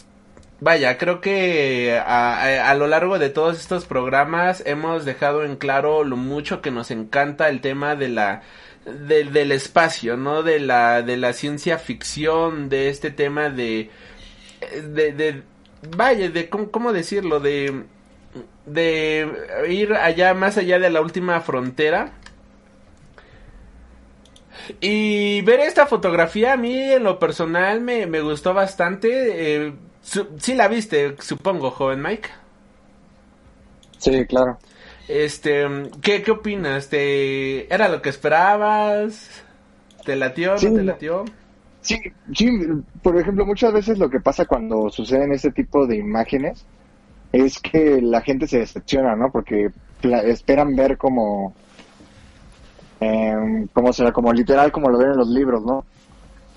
vaya, 0.62 0.98
creo 0.98 1.22
que 1.22 2.00
a, 2.04 2.74
lo 2.76 2.88
largo 2.88 3.20
de 3.20 3.30
todos 3.30 3.60
estos 3.60 3.86
programas 3.86 4.64
hemos 4.66 5.06
dejado 5.06 5.44
en 5.44 5.56
claro 5.58 6.04
lo 6.04 6.16
mucho 6.18 6.62
que 6.62 6.72
nos 6.72 6.92
encanta 6.92 7.50
el 7.50 7.62
tema 7.62 7.96
de 7.96 8.10
la 8.10 8.42
de- 8.86 9.26
del 9.26 9.52
espacio, 9.52 10.16
¿no? 10.18 10.44
De 10.44 10.60
la 10.62 11.02
de 11.02 11.18
la 11.18 11.34
ciencia 11.34 11.78
ficción, 11.78 12.70
de 12.70 12.90
este 12.90 13.12
tema 13.12 13.50
de 13.50 13.90
de, 14.94 15.12
de 15.14 15.44
vaya, 15.96 16.30
de 16.30 16.50
cómo, 16.50 16.72
cómo 16.72 16.94
decirlo, 16.94 17.40
de 17.42 17.84
de 18.68 19.28
ir 19.70 19.94
allá 19.94 20.34
más 20.34 20.58
allá 20.58 20.80
de 20.80 20.90
la 20.90 21.02
última 21.02 21.42
frontera. 21.42 22.14
Y 24.82 25.42
ver 25.42 25.60
esta 25.62 25.86
fotografía 25.86 26.54
a 26.54 26.58
mí 26.58 26.78
en 26.94 27.04
lo 27.04 27.20
personal 27.20 27.82
me, 27.82 28.06
me 28.08 28.22
gustó 28.22 28.54
bastante. 28.54 29.66
Eh, 29.68 29.74
su- 30.02 30.28
sí 30.40 30.56
la 30.56 30.68
viste, 30.68 31.16
supongo, 31.20 31.72
joven 31.72 32.02
Mike. 32.02 32.30
Sí, 33.98 34.26
claro. 34.28 34.58
Este, 35.08 35.66
¿qué, 36.02 36.22
qué 36.24 36.32
opinas? 36.32 36.90
¿Te, 36.90 37.74
¿Era 37.74 37.88
lo 37.88 38.02
que 38.02 38.10
esperabas? 38.10 39.30
¿Te 40.06 40.16
latió? 40.16 40.60
Sí, 40.60 40.68
¿No 40.68 40.74
te 40.74 40.84
latió? 40.84 41.36
Sí, 41.82 41.98
sí, 42.36 42.50
por 43.04 43.18
ejemplo, 43.20 43.46
muchas 43.46 43.74
veces 43.74 43.98
lo 44.00 44.10
que 44.10 44.20
pasa 44.20 44.46
cuando 44.46 44.90
suceden 44.90 45.32
este 45.34 45.52
tipo 45.52 45.88
de 45.88 45.98
imágenes 45.98 46.68
es 47.42 47.60
que 47.60 48.02
la 48.02 48.22
gente 48.22 48.48
se 48.48 48.60
decepciona, 48.60 49.16
¿no? 49.16 49.32
Porque 49.32 49.70
esperan 50.26 50.76
ver 50.76 50.98
como, 50.98 51.54
em, 53.00 53.68
como 53.68 53.94
será, 53.94 54.12
como 54.12 54.32
literal, 54.34 54.72
como 54.72 54.90
lo 54.90 54.98
ven 54.98 55.12
en 55.12 55.18
los 55.18 55.30
libros, 55.30 55.64
¿no? 55.64 55.86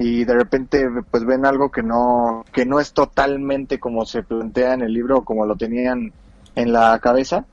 y 0.03 0.25
de 0.25 0.33
repente 0.33 0.89
pues 1.11 1.27
ven 1.27 1.45
algo 1.45 1.71
que 1.71 1.83
no 1.83 2.43
que 2.53 2.65
no 2.65 2.81
es 2.81 2.95
totalmente 2.95 3.79
como 3.79 4.07
se 4.07 4.23
plantea 4.23 4.73
en 4.73 4.81
el 4.81 4.95
libro 4.95 5.19
o 5.19 5.25
como 5.25 5.45
lo 5.45 5.57
tenían 5.57 6.11
en 6.57 6.73
la 6.73 6.99
cabeza 7.01 7.45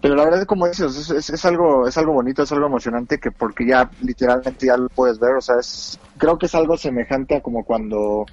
pero 0.00 0.14
la 0.14 0.24
verdad 0.24 0.46
como 0.46 0.66
dices 0.66 0.96
es, 0.96 1.10
es, 1.10 1.28
es, 1.28 1.44
algo 1.44 1.86
es 1.86 1.98
algo 1.98 2.14
bonito 2.14 2.42
es 2.42 2.52
algo 2.52 2.66
emocionante 2.66 3.18
que 3.18 3.30
porque 3.30 3.66
ya 3.66 3.90
literalmente 4.00 4.66
ya 4.66 4.78
lo 4.78 4.88
puedes 4.88 5.18
ver 5.18 5.34
o 5.34 5.40
sea 5.42 5.56
es 5.60 6.00
creo 6.16 6.38
que 6.38 6.46
es 6.46 6.54
algo 6.54 6.78
semejante 6.78 7.36
a 7.36 7.42
como 7.42 7.62
cuando 7.62 8.24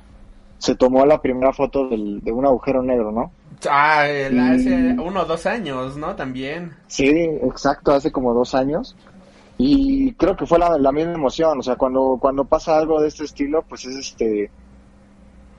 se 0.58 0.76
tomó 0.76 1.06
la 1.06 1.22
primera 1.22 1.52
foto 1.52 1.90
de 1.90 2.32
un 2.32 2.46
agujero 2.46 2.82
negro 2.82 3.12
no 3.12 3.32
ah 3.70 4.08
el, 4.08 4.40
hace 4.40 4.96
uno 5.00 5.22
o 5.22 5.26
dos 5.26 5.46
años 5.46 5.98
no 5.98 6.16
también 6.16 6.76
sí 6.88 7.08
exacto 7.08 7.94
hace 7.94 8.12
como 8.12 8.34
dos 8.34 8.54
años 8.54 8.96
y 9.58 10.14
creo 10.14 10.36
que 10.36 10.46
fue 10.46 10.60
la, 10.60 10.78
la, 10.78 10.92
misma 10.92 11.14
emoción, 11.14 11.60
o 11.60 11.64
sea, 11.64 11.76
cuando, 11.76 12.18
cuando 12.22 12.46
pasa 12.46 12.78
algo 12.78 13.02
de 13.02 13.08
este 13.08 13.24
estilo, 13.24 13.64
pues 13.68 13.86
es 13.86 13.96
este, 13.96 14.52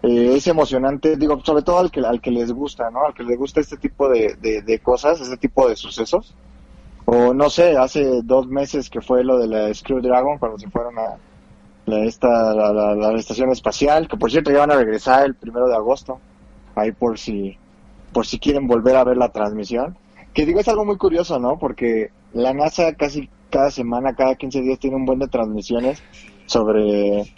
eh, 0.02 0.36
es 0.36 0.46
emocionante, 0.46 1.16
digo, 1.16 1.40
sobre 1.44 1.62
todo 1.62 1.78
al 1.80 1.90
que, 1.90 2.00
al 2.00 2.20
que 2.20 2.30
les 2.30 2.52
gusta, 2.52 2.90
¿no? 2.90 3.04
Al 3.04 3.14
que 3.14 3.24
les 3.24 3.36
gusta 3.36 3.60
este 3.60 3.76
tipo 3.76 4.08
de, 4.08 4.36
de, 4.40 4.62
de 4.62 4.78
cosas, 4.78 5.20
este 5.20 5.36
tipo 5.36 5.68
de 5.68 5.74
sucesos. 5.74 6.34
O 7.06 7.34
no 7.34 7.50
sé, 7.50 7.76
hace 7.76 8.22
dos 8.22 8.46
meses 8.46 8.88
que 8.90 9.00
fue 9.00 9.24
lo 9.24 9.38
de 9.38 9.48
la 9.48 9.74
Screw 9.74 10.00
Dragon, 10.00 10.38
cuando 10.38 10.58
se 10.58 10.70
fueron 10.70 10.96
a 10.98 11.16
la, 11.86 12.04
esta, 12.04 12.54
la, 12.54 12.72
la, 12.72 12.94
la 12.94 13.18
estación 13.18 13.50
espacial, 13.50 14.06
que 14.06 14.16
por 14.16 14.30
cierto 14.30 14.52
ya 14.52 14.60
van 14.60 14.70
a 14.70 14.76
regresar 14.76 15.24
el 15.24 15.34
primero 15.34 15.66
de 15.66 15.74
agosto, 15.74 16.20
ahí 16.76 16.92
por 16.92 17.18
si, 17.18 17.58
por 18.12 18.26
si 18.26 18.38
quieren 18.38 18.66
volver 18.66 18.96
a 18.96 19.04
ver 19.04 19.16
la 19.16 19.30
transmisión. 19.30 19.96
Que 20.34 20.46
digo, 20.46 20.60
es 20.60 20.68
algo 20.68 20.84
muy 20.84 20.96
curioso, 20.96 21.38
¿no? 21.38 21.58
Porque 21.58 22.10
la 22.32 22.52
NASA 22.52 22.94
casi 22.94 23.28
cada 23.50 23.70
semana, 23.70 24.14
cada 24.14 24.34
15 24.34 24.60
días 24.60 24.78
tiene 24.78 24.96
un 24.96 25.06
buen 25.06 25.18
de 25.18 25.28
transmisiones 25.28 26.02
sobre 26.46 27.32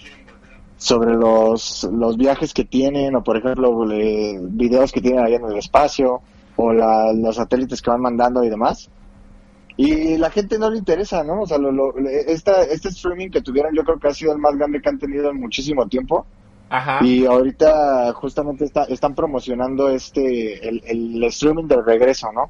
sobre 0.80 1.14
los, 1.14 1.84
los 1.92 2.16
viajes 2.16 2.54
que 2.54 2.64
tienen 2.64 3.14
o 3.14 3.22
por 3.22 3.36
ejemplo 3.36 3.84
videos 3.84 4.92
que 4.92 5.02
tienen 5.02 5.22
allá 5.22 5.36
en 5.36 5.44
el 5.44 5.58
espacio 5.58 6.22
o 6.56 6.72
la, 6.72 7.12
los 7.12 7.36
satélites 7.36 7.82
que 7.82 7.90
van 7.90 8.00
mandando 8.00 8.42
y 8.42 8.48
demás 8.48 8.88
y 9.76 10.16
la 10.16 10.30
gente 10.30 10.58
no 10.58 10.70
le 10.70 10.78
interesa 10.78 11.22
no 11.22 11.42
o 11.42 11.46
sea 11.46 11.58
lo, 11.58 11.70
lo, 11.70 11.98
esta, 11.98 12.62
este 12.62 12.88
streaming 12.88 13.28
que 13.28 13.42
tuvieron 13.42 13.74
yo 13.74 13.84
creo 13.84 13.98
que 13.98 14.08
ha 14.08 14.14
sido 14.14 14.32
el 14.32 14.38
más 14.38 14.56
grande 14.56 14.80
que 14.80 14.88
han 14.88 14.98
tenido 14.98 15.28
en 15.28 15.38
muchísimo 15.38 15.86
tiempo 15.86 16.24
Y 17.02 17.26
ahorita 17.26 18.12
justamente 18.12 18.64
está, 18.64 18.84
están 18.84 19.14
promocionando 19.14 19.88
este 19.88 20.68
el, 20.68 20.82
el 20.86 21.24
streaming 21.24 21.66
del 21.66 21.84
regreso 21.84 22.30
no 22.32 22.48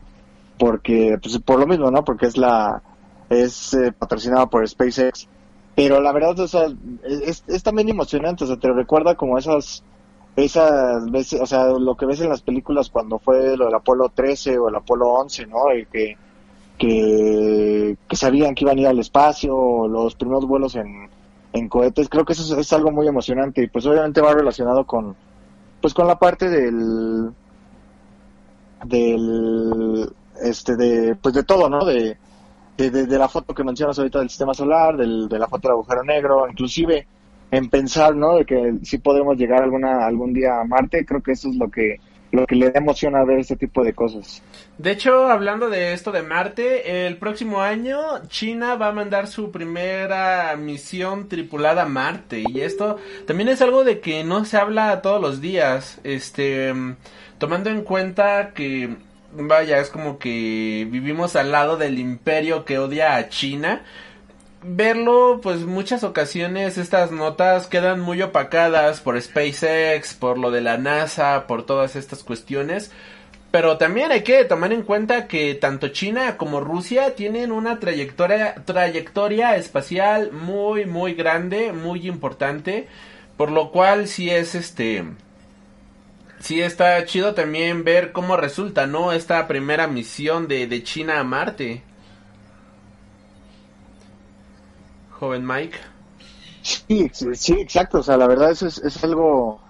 porque 0.59 1.19
pues 1.23 1.39
por 1.39 1.59
lo 1.59 1.67
mismo 1.67 1.91
no 1.91 2.05
porque 2.05 2.27
es 2.27 2.37
la 2.37 2.83
es 3.31 3.73
eh, 3.75 3.93
patrocinado 3.93 4.51
por 4.51 4.69
SpaceX. 4.69 5.27
Pero 5.75 6.01
la 6.01 6.13
verdad, 6.13 6.39
o 6.39 6.49
sea, 6.49 6.67
es, 7.05 7.45
es, 7.47 7.63
también 7.63 7.89
emocionante, 7.89 8.45
o 8.45 8.47
sea, 8.47 8.57
te 8.57 8.71
recuerda 8.73 9.15
como 9.15 9.39
esas, 9.39 9.83
esas 10.37 11.11
veces, 11.11 11.41
o 11.41 11.47
sea, 11.47 11.67
lo 11.69 11.97
que 11.97 12.07
ves 12.07 12.21
en 12.21 12.29
las 12.29 12.43
películas 12.43 12.91
cuando 12.91 13.19
fue 13.19 13.57
lo 13.57 13.67
del 13.67 13.75
Apolo 13.75 14.11
13 14.11 14.59
o 14.59 14.69
el 14.69 14.75
Apolo 14.75 15.09
11, 15.09 15.47
¿no? 15.47 15.75
Y 15.75 15.87
que, 15.87 16.17
que, 16.77 17.97
que 18.07 18.17
sabían 18.17 18.55
que 18.55 18.65
iban 18.65 18.79
a 18.79 18.81
ir 18.81 18.87
al 18.89 18.99
espacio, 18.99 19.87
los 19.89 20.17
primeros 20.17 20.45
vuelos 20.47 20.75
en, 20.75 21.09
en 21.53 21.69
cohetes, 21.69 22.09
creo 22.09 22.25
que 22.25 22.33
eso 22.33 22.59
es, 22.59 22.73
algo 22.73 22.91
muy 22.91 23.09
emocionante 23.09 23.63
y 23.63 23.69
pues 23.69 23.85
obviamente 23.87 24.21
va 24.21 24.33
relacionado 24.35 24.85
con, 24.85 25.17
pues 25.81 25.95
con 25.95 26.07
la 26.07 26.19
parte 26.19 26.49
del, 26.49 27.31
del, 28.85 30.13
este, 30.43 30.77
de, 30.77 31.17
pues 31.17 31.35
de 31.35 31.43
todo, 31.43 31.69
¿no? 31.69 31.85
De, 31.85 32.17
de, 32.77 32.91
de, 32.91 33.19
la 33.19 33.29
foto 33.29 33.55
que 33.55 33.65
mencionas 33.65 33.99
ahorita 33.99 34.21
del 34.21 34.31
sistema 34.31 34.55
solar, 34.55 34.97
del, 34.97 35.29
de 35.29 35.39
la 35.39 35.49
foto 35.49 35.69
del 35.69 35.73
agujero 35.73 36.05
negro, 36.05 36.49
inclusive 36.49 37.07
en 37.51 37.69
pensar, 37.69 38.15
¿no? 38.15 38.37
De 38.37 38.45
que 38.45 38.79
sí 38.83 38.99
podemos 38.99 39.37
llegar 39.37 39.63
alguna 39.63 40.07
algún 40.07 40.33
día 40.33 40.61
a 40.61 40.65
Marte, 40.65 41.05
creo 41.05 41.23
que 41.23 41.33
eso 41.33 41.49
es 41.49 41.57
lo 41.57 41.71
que 41.71 41.97
lo 42.33 42.47
que 42.47 42.55
le 42.55 42.71
da 42.71 42.79
emoción 42.79 43.17
a 43.17 43.25
ver 43.25 43.41
este 43.41 43.57
tipo 43.57 43.83
de 43.83 43.93
cosas. 43.93 44.43
De 44.79 44.93
hecho, 44.93 45.27
hablando 45.29 45.69
de 45.69 45.93
esto 45.93 46.13
de 46.13 46.23
Marte, 46.23 47.07
el 47.07 47.17
próximo 47.17 47.61
año 47.61 48.01
China 48.29 48.77
va 48.77 48.89
a 48.89 48.93
mandar 48.93 49.27
su 49.27 49.51
primera 49.51 50.57
misión 50.57 51.29
tripulada 51.29 51.83
a 51.83 51.89
Marte 51.89 52.45
y 52.49 52.61
esto 52.61 52.99
también 53.27 53.49
es 53.49 53.61
algo 53.63 53.85
de 53.85 54.01
que 54.01 54.25
no 54.25 54.45
se 54.45 54.57
habla 54.57 55.03
todos 55.03 55.21
los 55.21 55.41
días, 55.41 56.01
este 56.05 56.73
tomando 57.39 57.71
en 57.71 57.83
cuenta 57.83 58.53
que 58.55 58.97
vaya, 59.33 59.79
es 59.79 59.91
como 59.91 60.19
que 60.19 60.87
vivimos 60.91 61.37
al 61.37 61.53
lado 61.53 61.77
del 61.77 61.99
imperio 61.99 62.65
que 62.65 62.79
odia 62.79 63.17
a 63.17 63.29
China. 63.29 63.83
Verlo, 64.63 65.41
pues 65.43 65.61
muchas 65.61 66.05
ocasiones 66.05 66.77
estas 66.77 67.13
notas 67.13 67.67
quedan 67.67 68.01
muy 68.01 68.21
opacadas 68.21 69.01
por 69.01 69.21
SpaceX, 69.21 70.13
por 70.13 70.37
lo 70.37 70.51
de 70.51 70.61
la 70.61 70.77
NASA, 70.77 71.47
por 71.47 71.65
todas 71.65 71.97
estas 71.97 72.23
cuestiones. 72.23 72.91
Pero 73.51 73.79
también 73.79 74.13
hay 74.13 74.23
que 74.23 74.45
tomar 74.45 74.73
en 74.73 74.83
cuenta 74.83 75.27
que 75.27 75.55
tanto 75.55 75.89
China 75.89 76.37
como 76.37 76.61
Rusia 76.61 77.15
tienen 77.15 77.53
una 77.53 77.81
trayectoria, 77.81 78.55
trayectoria 78.67 79.57
espacial 79.57 80.31
muy, 80.31 80.85
muy 80.85 81.15
grande, 81.15 81.73
muy 81.73 82.07
importante. 82.07 82.87
Por 83.39 83.51
lo 83.51 83.71
cual 83.71 84.09
sí 84.09 84.29
es 84.29 84.55
este 84.55 85.05
sí 86.41 86.61
está 86.61 87.05
chido 87.05 87.35
también 87.35 87.85
ver 87.85 88.13
cómo 88.13 88.37
resulta, 88.37 88.87
¿no? 88.87 89.13
Esta 89.13 89.47
primera 89.47 89.87
misión 89.87 90.49
de, 90.49 90.67
de 90.67 90.83
China 90.83 91.21
a 91.21 91.25
Marte. 91.25 91.83
Joven 95.21 95.47
Mike. 95.47 95.77
Sí, 96.63 97.11
sí, 97.13 97.53
exacto. 97.53 97.99
O 97.99 98.03
sea, 98.03 98.17
la 98.17 98.27
verdad 98.27 98.51
eso 98.51 98.67
es, 98.67 98.79
es 98.79 99.05
algo 99.05 99.61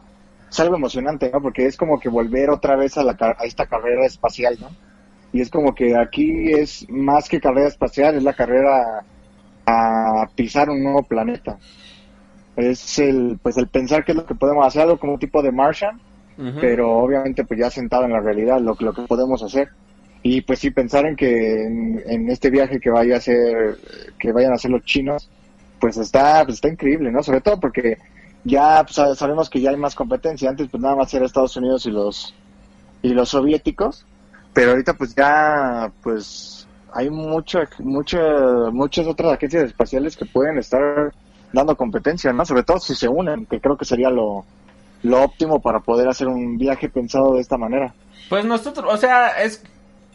es 0.48 0.60
algo 0.60 0.76
emocionante, 0.76 1.30
¿no? 1.32 1.40
Porque 1.40 1.66
es 1.66 1.76
como 1.76 1.98
que 2.00 2.08
volver 2.08 2.50
otra 2.50 2.76
vez 2.76 2.96
a, 2.96 3.04
la, 3.04 3.16
a 3.20 3.44
esta 3.44 3.66
carrera 3.66 4.06
espacial, 4.06 4.56
¿no? 4.60 4.68
Y 5.32 5.40
es 5.40 5.50
como 5.50 5.74
que 5.74 5.96
aquí 5.96 6.52
es 6.52 6.88
más 6.88 7.28
que 7.28 7.40
carrera 7.40 7.68
espacial, 7.68 8.16
es 8.16 8.22
la 8.22 8.32
carrera 8.32 9.04
a 9.66 10.28
pisar 10.34 10.70
un 10.70 10.82
nuevo 10.82 11.02
planeta. 11.02 11.58
Es 12.56 12.98
el, 12.98 13.38
pues 13.40 13.56
el 13.56 13.68
pensar 13.68 14.04
qué 14.04 14.12
es 14.12 14.18
lo 14.18 14.26
que 14.26 14.34
podemos 14.34 14.66
hacer, 14.66 14.82
algo 14.82 14.98
como 14.98 15.18
tipo 15.18 15.42
de 15.42 15.52
Martian, 15.52 16.00
pero 16.60 16.96
obviamente 16.96 17.44
pues 17.44 17.60
ya 17.60 17.70
sentado 17.70 18.04
en 18.04 18.12
la 18.12 18.20
realidad 18.20 18.60
lo, 18.60 18.74
lo 18.80 18.94
que 18.94 19.02
podemos 19.02 19.42
hacer 19.42 19.68
y 20.22 20.40
pues 20.40 20.58
sí 20.58 20.70
pensar 20.70 21.04
en 21.04 21.14
que 21.14 21.64
en, 21.64 22.02
en, 22.06 22.30
este 22.30 22.48
viaje 22.48 22.80
que 22.80 22.90
vaya 22.90 23.16
a 23.16 23.20
ser 23.20 23.76
que 24.18 24.32
vayan 24.32 24.52
a 24.52 24.54
hacer 24.54 24.70
los 24.70 24.82
chinos 24.84 25.30
pues 25.80 25.96
está 25.96 26.44
pues 26.44 26.56
está 26.56 26.68
increíble 26.68 27.10
no 27.10 27.22
sobre 27.22 27.40
todo 27.40 27.58
porque 27.58 27.98
ya 28.44 28.84
pues, 28.84 29.18
sabemos 29.18 29.50
que 29.50 29.60
ya 29.60 29.70
hay 29.70 29.76
más 29.76 29.94
competencia. 29.94 30.50
Antes 30.50 30.68
pues 30.70 30.82
nada 30.82 30.96
más 30.96 31.12
era 31.12 31.26
Estados 31.26 31.56
Unidos 31.56 31.86
y 31.86 31.90
los 31.90 32.34
y 33.02 33.10
los 33.10 33.30
soviéticos. 33.30 34.06
Pero 34.52 34.70
ahorita 34.70 34.94
pues 34.94 35.14
ya 35.14 35.92
pues 36.02 36.66
hay 36.92 37.10
mucha 37.10 37.68
mucha 37.78 38.18
muchas 38.72 39.06
otras 39.06 39.32
agencias 39.32 39.64
espaciales 39.64 40.16
que 40.16 40.26
pueden 40.26 40.58
estar 40.58 41.12
dando 41.52 41.76
competencia 41.76 42.32
no 42.32 42.44
sobre 42.44 42.64
todo 42.64 42.80
si 42.80 42.94
se 42.94 43.08
unen 43.08 43.46
que 43.46 43.60
creo 43.60 43.76
que 43.76 43.84
sería 43.84 44.10
lo 44.10 44.44
lo 45.02 45.22
óptimo 45.22 45.60
para 45.60 45.80
poder 45.80 46.08
hacer 46.08 46.26
un 46.28 46.58
viaje 46.58 46.88
pensado 46.88 47.34
de 47.34 47.40
esta 47.40 47.56
manera. 47.56 47.94
Pues 48.28 48.44
nosotros, 48.44 48.92
o 48.92 48.96
sea, 48.98 49.42
es 49.42 49.62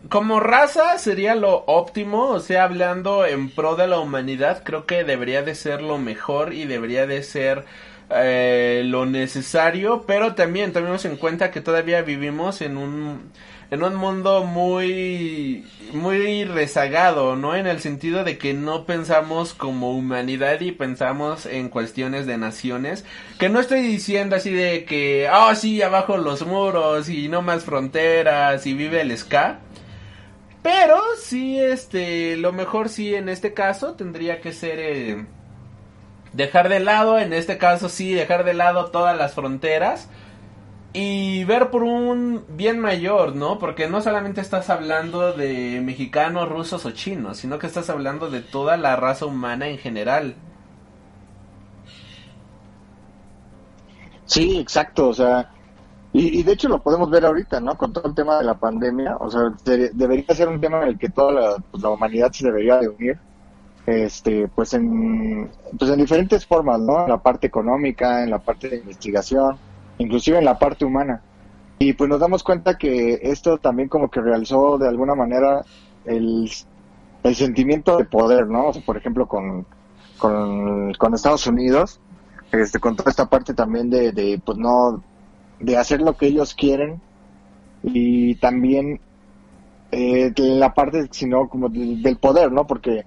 como 0.09 0.39
raza 0.39 0.97
sería 0.97 1.35
lo 1.35 1.63
óptimo, 1.65 2.27
o 2.27 2.39
sea, 2.39 2.63
hablando 2.63 3.25
en 3.25 3.49
pro 3.49 3.75
de 3.75 3.87
la 3.87 3.99
humanidad, 3.99 4.63
creo 4.63 4.85
que 4.85 5.03
debería 5.03 5.41
de 5.41 5.55
ser 5.55 5.81
lo 5.81 5.97
mejor 5.97 6.53
y 6.53 6.65
debería 6.65 7.07
de 7.07 7.23
ser 7.23 7.65
eh, 8.09 8.83
lo 8.85 9.05
necesario, 9.05 10.03
pero 10.05 10.35
también 10.35 10.73
tomemos 10.73 11.05
en 11.05 11.17
cuenta 11.17 11.49
que 11.51 11.61
todavía 11.61 12.01
vivimos 12.03 12.61
en 12.61 12.77
un 12.77 13.31
en 13.71 13.83
un 13.83 13.95
mundo 13.95 14.43
muy 14.43 15.65
muy 15.93 16.45
rezagado, 16.45 17.35
¿no? 17.35 17.55
En 17.55 17.65
el 17.65 17.79
sentido 17.79 18.23
de 18.23 18.37
que 18.37 18.53
no 18.53 18.85
pensamos 18.85 19.53
como 19.53 19.91
humanidad 19.91 20.61
y 20.61 20.71
pensamos 20.71 21.45
en 21.45 21.69
cuestiones 21.69 22.27
de 22.27 22.37
naciones, 22.37 23.05
que 23.39 23.49
no 23.49 23.59
estoy 23.59 23.81
diciendo 23.81 24.35
así 24.35 24.51
de 24.51 24.85
que, 24.85 25.27
oh, 25.33 25.55
sí, 25.55 25.81
abajo 25.81 26.17
los 26.17 26.45
muros 26.45 27.09
y 27.09 27.27
no 27.27 27.41
más 27.41 27.63
fronteras 27.63 28.65
y 28.67 28.73
vive 28.73 29.01
el 29.01 29.17
ska. 29.17 29.61
Pero 30.65 30.99
sí, 31.19 31.59
este, 31.59 32.37
lo 32.37 32.51
mejor 32.51 32.89
sí 32.89 33.13
en 33.13 33.29
este 33.29 33.53
caso 33.53 33.93
tendría 33.93 34.41
que 34.41 34.51
ser 34.51 34.79
eh, 34.79 35.27
dejar 36.33 36.69
de 36.69 36.79
lado, 36.79 37.19
en 37.19 37.33
este 37.33 37.59
caso 37.59 37.87
sí, 37.87 38.15
dejar 38.15 38.43
de 38.43 38.55
lado 38.55 38.87
todas 38.87 39.15
las 39.15 39.35
fronteras 39.35 40.09
y 40.91 41.43
ver 41.43 41.69
por 41.69 41.83
un 41.83 42.45
bien 42.49 42.79
mayor, 42.79 43.35
¿no? 43.35 43.59
Porque 43.59 43.87
no 43.87 44.01
solamente 44.01 44.41
estás 44.41 44.71
hablando 44.71 45.33
de 45.33 45.81
mexicanos, 45.81 46.49
rusos 46.49 46.83
o 46.87 46.89
chinos, 46.89 47.37
sino 47.37 47.59
que 47.59 47.67
estás 47.67 47.91
hablando 47.91 48.31
de 48.31 48.41
toda 48.41 48.75
la 48.75 48.95
raza 48.95 49.27
humana 49.27 49.67
en 49.67 49.77
general. 49.77 50.33
Sí, 54.25 54.57
exacto, 54.57 55.09
o 55.09 55.13
sea, 55.13 55.51
y, 56.17 56.43
de 56.43 56.51
hecho 56.53 56.69
lo 56.69 56.81
podemos 56.81 57.09
ver 57.09 57.25
ahorita, 57.25 57.59
¿no? 57.59 57.77
Con 57.77 57.91
todo 57.91 58.07
el 58.07 58.15
tema 58.15 58.37
de 58.37 58.45
la 58.45 58.53
pandemia, 58.53 59.17
o 59.17 59.29
sea, 59.29 59.53
de, 59.65 59.89
debería 59.89 60.33
ser 60.33 60.47
un 60.47 60.61
tema 60.61 60.81
en 60.83 60.89
el 60.89 60.97
que 60.97 61.09
toda 61.09 61.31
la, 61.33 61.55
pues, 61.71 61.83
la 61.83 61.89
humanidad 61.89 62.31
se 62.31 62.45
debería 62.45 62.77
de 62.77 62.87
unir 62.89 63.19
este, 63.85 64.47
pues 64.47 64.73
en, 64.73 65.49
pues 65.77 65.91
en 65.91 65.99
diferentes 65.99 66.45
formas, 66.45 66.79
¿no? 66.79 67.03
En 67.03 67.09
la 67.09 67.17
parte 67.21 67.47
económica, 67.47 68.23
en 68.23 68.31
la 68.31 68.39
parte 68.39 68.69
de 68.69 68.77
investigación, 68.77 69.57
inclusive 69.97 70.39
en 70.39 70.45
la 70.45 70.57
parte 70.57 70.85
humana. 70.85 71.21
Y 71.77 71.93
pues 71.93 72.09
nos 72.09 72.19
damos 72.19 72.43
cuenta 72.43 72.77
que 72.77 73.19
esto 73.21 73.57
también 73.57 73.89
como 73.89 74.09
que 74.09 74.21
realizó 74.21 74.77
de 74.77 74.87
alguna 74.87 75.13
manera 75.13 75.63
el, 76.05 76.49
el 77.23 77.35
sentimiento 77.35 77.97
de 77.97 78.05
poder, 78.05 78.47
¿no? 78.47 78.67
O 78.67 78.73
sea, 78.73 78.81
por 78.83 78.97
ejemplo, 78.97 79.27
con, 79.27 79.65
con, 80.17 80.93
con 80.93 81.13
Estados 81.13 81.45
Unidos, 81.45 81.99
este, 82.51 82.79
con 82.79 82.95
toda 82.95 83.11
esta 83.11 83.29
parte 83.29 83.53
también 83.53 83.89
de, 83.89 84.11
de, 84.13 84.41
pues 84.43 84.57
no, 84.57 85.03
de 85.59 85.77
hacer 85.77 86.01
lo 86.01 86.15
que 86.17 86.27
ellos 86.27 86.53
quieren 86.53 87.01
y 87.83 88.35
también 88.35 88.99
eh, 89.91 90.33
la 90.37 90.73
parte, 90.73 91.07
sino 91.11 91.47
como 91.47 91.69
de- 91.69 91.97
del 92.01 92.17
poder, 92.17 92.51
¿no? 92.51 92.65
Porque 92.67 92.99
eh, 92.99 93.05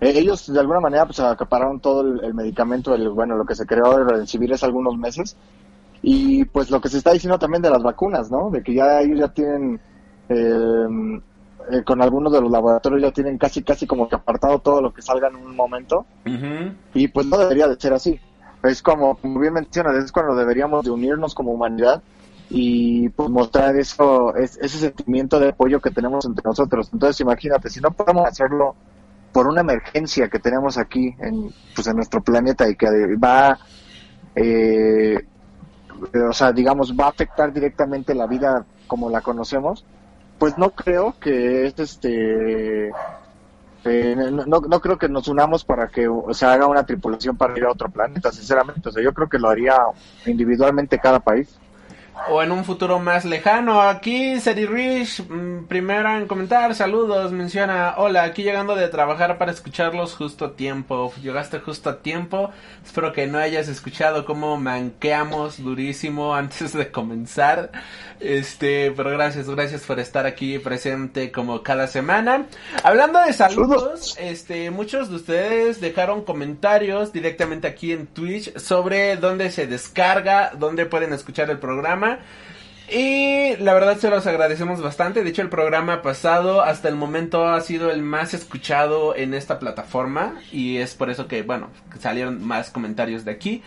ellos 0.00 0.52
de 0.52 0.60
alguna 0.60 0.80
manera 0.80 1.06
pues 1.06 1.20
acapararon 1.20 1.80
todo 1.80 2.02
el, 2.02 2.24
el 2.24 2.34
medicamento, 2.34 2.94
el, 2.94 3.08
bueno, 3.10 3.36
lo 3.36 3.44
que 3.46 3.54
se 3.54 3.66
creó 3.66 4.08
en 4.16 4.26
civil 4.26 4.52
hace 4.52 4.66
algunos 4.66 4.96
meses 4.96 5.36
y 6.02 6.44
pues 6.46 6.70
lo 6.70 6.80
que 6.80 6.88
se 6.88 6.98
está 6.98 7.12
diciendo 7.12 7.38
también 7.38 7.62
de 7.62 7.70
las 7.70 7.82
vacunas, 7.82 8.30
¿no? 8.30 8.50
De 8.50 8.62
que 8.62 8.74
ya 8.74 9.00
ellos 9.00 9.18
ya 9.18 9.28
tienen, 9.28 9.80
eh, 10.28 11.20
eh, 11.70 11.82
con 11.84 12.00
algunos 12.02 12.32
de 12.32 12.40
los 12.40 12.50
laboratorios 12.50 13.02
ya 13.02 13.10
tienen 13.12 13.38
casi, 13.38 13.62
casi 13.62 13.86
como 13.86 14.08
que 14.08 14.16
apartado 14.16 14.58
todo 14.60 14.80
lo 14.80 14.92
que 14.92 15.02
salga 15.02 15.28
en 15.28 15.36
un 15.36 15.56
momento 15.56 16.04
Ujú. 16.26 16.72
y 16.94 17.08
pues 17.08 17.26
no 17.26 17.38
debería 17.38 17.68
de 17.68 17.78
ser 17.80 17.92
así. 17.92 18.18
Es 18.68 18.82
como, 18.82 19.16
como 19.16 19.40
bien 19.40 19.54
mencionas, 19.54 19.96
es 20.04 20.12
cuando 20.12 20.34
deberíamos 20.34 20.84
de 20.84 20.90
unirnos 20.90 21.34
como 21.34 21.52
humanidad 21.52 22.02
y 22.50 23.08
pues 23.10 23.28
mostrar 23.30 23.76
eso, 23.76 24.34
es- 24.36 24.58
ese 24.58 24.78
sentimiento 24.78 25.38
de 25.40 25.50
apoyo 25.50 25.80
que 25.80 25.90
tenemos 25.90 26.24
entre 26.26 26.42
nosotros. 26.44 26.88
Entonces 26.92 27.20
imagínate, 27.20 27.70
si 27.70 27.80
no 27.80 27.90
podemos 27.90 28.26
hacerlo 28.26 28.74
por 29.32 29.46
una 29.46 29.60
emergencia 29.60 30.28
que 30.28 30.38
tenemos 30.38 30.78
aquí 30.78 31.14
en, 31.18 31.50
pues, 31.74 31.86
en 31.86 31.96
nuestro 31.96 32.22
planeta 32.22 32.68
y 32.68 32.76
que 32.76 32.86
va, 33.22 33.58
eh, 34.34 35.18
o 36.28 36.32
sea, 36.32 36.52
digamos, 36.52 36.92
va 36.94 37.06
a 37.06 37.10
afectar 37.10 37.52
directamente 37.52 38.14
la 38.14 38.26
vida 38.26 38.64
como 38.86 39.10
la 39.10 39.20
conocemos, 39.20 39.84
pues 40.38 40.56
no 40.56 40.70
creo 40.70 41.14
que 41.20 41.66
es 41.66 41.78
este 41.78 42.92
eh, 43.84 44.14
no, 44.16 44.60
no, 44.60 44.80
creo 44.80 44.98
que 44.98 45.08
nos 45.08 45.28
unamos 45.28 45.64
para 45.64 45.88
que 45.88 46.08
se 46.32 46.46
haga 46.46 46.66
una 46.66 46.84
tripulación 46.84 47.36
para 47.36 47.56
ir 47.56 47.64
a 47.64 47.70
otro 47.70 47.88
planeta, 47.88 48.32
sinceramente. 48.32 48.88
O 48.88 48.92
sea, 48.92 49.02
yo 49.02 49.14
creo 49.14 49.28
que 49.28 49.38
lo 49.38 49.48
haría 49.48 49.76
individualmente 50.26 50.98
cada 50.98 51.20
país. 51.20 51.58
O 52.28 52.42
en 52.42 52.52
un 52.52 52.64
futuro 52.64 52.98
más 52.98 53.24
lejano. 53.24 53.80
Aquí, 53.80 54.40
Seri 54.40 54.66
Rich, 54.66 55.22
mm, 55.28 55.64
primera 55.66 56.18
en 56.18 56.26
comentar, 56.26 56.74
saludos, 56.74 57.32
menciona, 57.32 57.94
hola, 57.96 58.24
aquí 58.24 58.42
llegando 58.42 58.74
de 58.74 58.88
trabajar 58.88 59.38
para 59.38 59.52
escucharlos 59.52 60.14
justo 60.14 60.46
a 60.46 60.56
tiempo. 60.56 61.12
Llegaste 61.22 61.60
justo 61.60 61.88
a 61.90 61.98
tiempo. 61.98 62.50
Espero 62.84 63.12
que 63.12 63.26
no 63.26 63.38
hayas 63.38 63.68
escuchado 63.68 64.24
cómo 64.24 64.56
manqueamos 64.56 65.62
durísimo 65.62 66.34
antes 66.34 66.72
de 66.72 66.90
comenzar. 66.90 67.70
Este, 68.20 68.90
pero 68.96 69.10
gracias, 69.10 69.48
gracias 69.48 69.82
por 69.82 70.00
estar 70.00 70.26
aquí 70.26 70.58
presente 70.58 71.30
como 71.30 71.62
cada 71.62 71.86
semana. 71.86 72.46
Hablando 72.82 73.20
de 73.20 73.32
saludos, 73.32 74.16
este, 74.18 74.70
muchos 74.70 75.08
de 75.08 75.16
ustedes 75.16 75.80
dejaron 75.80 76.24
comentarios 76.24 77.12
directamente 77.12 77.68
aquí 77.68 77.92
en 77.92 78.06
Twitch 78.06 78.56
sobre 78.58 79.16
dónde 79.16 79.50
se 79.50 79.66
descarga, 79.66 80.52
dónde 80.58 80.86
pueden 80.86 81.12
escuchar 81.12 81.50
el 81.50 81.58
programa. 81.58 82.07
Y 82.90 83.54
la 83.56 83.74
verdad 83.74 83.98
se 83.98 84.08
los 84.08 84.26
agradecemos 84.26 84.80
bastante. 84.80 85.22
De 85.22 85.28
hecho, 85.28 85.42
el 85.42 85.50
programa 85.50 86.00
pasado 86.00 86.62
hasta 86.62 86.88
el 86.88 86.94
momento 86.94 87.46
ha 87.46 87.60
sido 87.60 87.90
el 87.90 88.02
más 88.02 88.32
escuchado 88.32 89.14
en 89.14 89.34
esta 89.34 89.58
plataforma. 89.58 90.40
Y 90.52 90.78
es 90.78 90.94
por 90.94 91.10
eso 91.10 91.28
que, 91.28 91.42
bueno, 91.42 91.68
salieron 91.98 92.42
más 92.42 92.70
comentarios 92.70 93.26
de 93.26 93.32
aquí. 93.32 93.62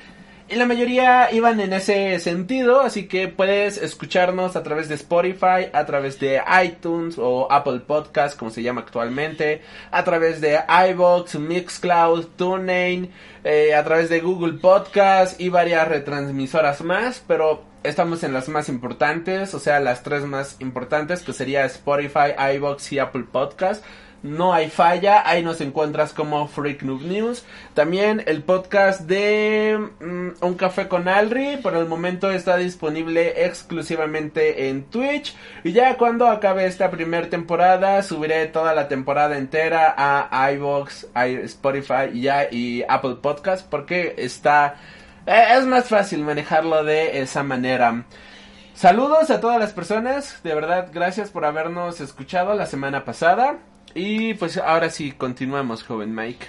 Y 0.51 0.55
la 0.55 0.65
mayoría 0.65 1.31
iban 1.31 1.61
en 1.61 1.71
ese 1.71 2.19
sentido, 2.19 2.81
así 2.81 3.07
que 3.07 3.29
puedes 3.29 3.77
escucharnos 3.77 4.57
a 4.57 4.63
través 4.63 4.89
de 4.89 4.95
Spotify, 4.95 5.69
a 5.71 5.85
través 5.85 6.19
de 6.19 6.41
iTunes 6.61 7.15
o 7.17 7.49
Apple 7.49 7.79
Podcast, 7.87 8.37
como 8.37 8.51
se 8.51 8.61
llama 8.61 8.81
actualmente, 8.81 9.61
a 9.91 10.03
través 10.03 10.41
de 10.41 10.59
iVoox, 10.89 11.35
Mixcloud, 11.35 12.25
TuneIn, 12.35 13.11
eh, 13.45 13.73
a 13.73 13.81
través 13.85 14.09
de 14.09 14.19
Google 14.19 14.59
Podcast 14.59 15.39
y 15.39 15.47
varias 15.47 15.87
retransmisoras 15.87 16.81
más, 16.81 17.23
pero 17.25 17.70
estamos 17.83 18.23
en 18.23 18.33
las 18.33 18.49
más 18.49 18.69
importantes, 18.69 19.53
o 19.53 19.59
sea, 19.59 19.79
las 19.79 20.03
tres 20.03 20.23
más 20.23 20.57
importantes, 20.59 21.21
que 21.23 21.33
sería 21.33 21.65
Spotify, 21.65 22.33
iVoox 22.55 22.91
y 22.93 22.99
Apple 22.99 23.25
Podcast. 23.31 23.83
No 24.23 24.53
hay 24.53 24.69
falla, 24.69 25.27
ahí 25.27 25.41
nos 25.41 25.61
encuentras 25.61 26.13
como 26.13 26.47
Freak 26.47 26.83
Noob 26.83 27.01
News. 27.01 27.43
También 27.73 28.21
el 28.27 28.43
podcast 28.43 29.01
de 29.01 29.79
mm, 29.99 30.45
Un 30.45 30.53
Café 30.53 30.87
con 30.87 31.07
Alri, 31.07 31.57
por 31.57 31.75
el 31.75 31.87
momento 31.87 32.29
está 32.29 32.55
disponible 32.57 33.43
exclusivamente 33.45 34.69
en 34.69 34.83
Twitch. 34.83 35.35
Y 35.63 35.71
ya 35.71 35.97
cuando 35.97 36.27
acabe 36.27 36.67
esta 36.67 36.91
primera 36.91 37.31
temporada, 37.31 38.03
subiré 38.03 38.45
toda 38.45 38.75
la 38.75 38.87
temporada 38.87 39.39
entera 39.39 39.95
a 39.97 40.51
iVoox, 40.51 41.05
i- 41.15 41.43
Spotify 41.45 42.11
y 42.51 42.83
Apple 42.87 43.15
Podcast, 43.23 43.67
porque 43.67 44.13
está... 44.19 44.75
eh, 45.25 45.43
es 45.57 45.65
más 45.65 45.87
fácil 45.87 46.23
manejarlo 46.23 46.83
de 46.83 47.21
esa 47.21 47.43
manera. 47.43 48.05
Saludos 48.73 49.29
a 49.29 49.39
todas 49.39 49.59
las 49.59 49.73
personas, 49.73 50.41
de 50.43 50.55
verdad 50.55 50.89
gracias 50.91 51.29
por 51.29 51.45
habernos 51.45 52.01
escuchado 52.01 52.55
la 52.55 52.65
semana 52.65 53.05
pasada. 53.05 53.57
Y 53.93 54.33
pues 54.35 54.57
ahora 54.57 54.89
sí, 54.89 55.11
continuamos, 55.11 55.83
joven 55.83 56.15
Mike. 56.15 56.47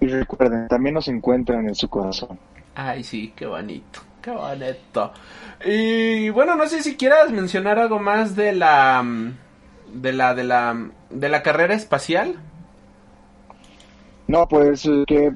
Y 0.00 0.06
recuerden, 0.06 0.68
también 0.68 0.94
nos 0.94 1.08
encuentran 1.08 1.68
en 1.68 1.74
su 1.74 1.88
corazón. 1.88 2.38
Ay, 2.74 3.04
sí, 3.04 3.32
qué 3.36 3.46
bonito, 3.46 4.00
qué 4.20 4.30
bonito. 4.30 5.12
Y 5.64 6.30
bueno, 6.30 6.56
no 6.56 6.66
sé 6.66 6.82
si 6.82 6.96
quieras 6.96 7.30
mencionar 7.30 7.78
algo 7.78 7.98
más 7.98 8.34
de 8.34 8.52
la 8.52 9.04
de 9.92 10.12
la 10.12 10.34
de 10.34 10.44
la 10.44 10.90
de 11.10 11.28
la 11.28 11.42
carrera 11.42 11.74
espacial. 11.74 12.36
No, 14.26 14.48
pues 14.48 14.86
eh, 14.86 15.04
que 15.06 15.32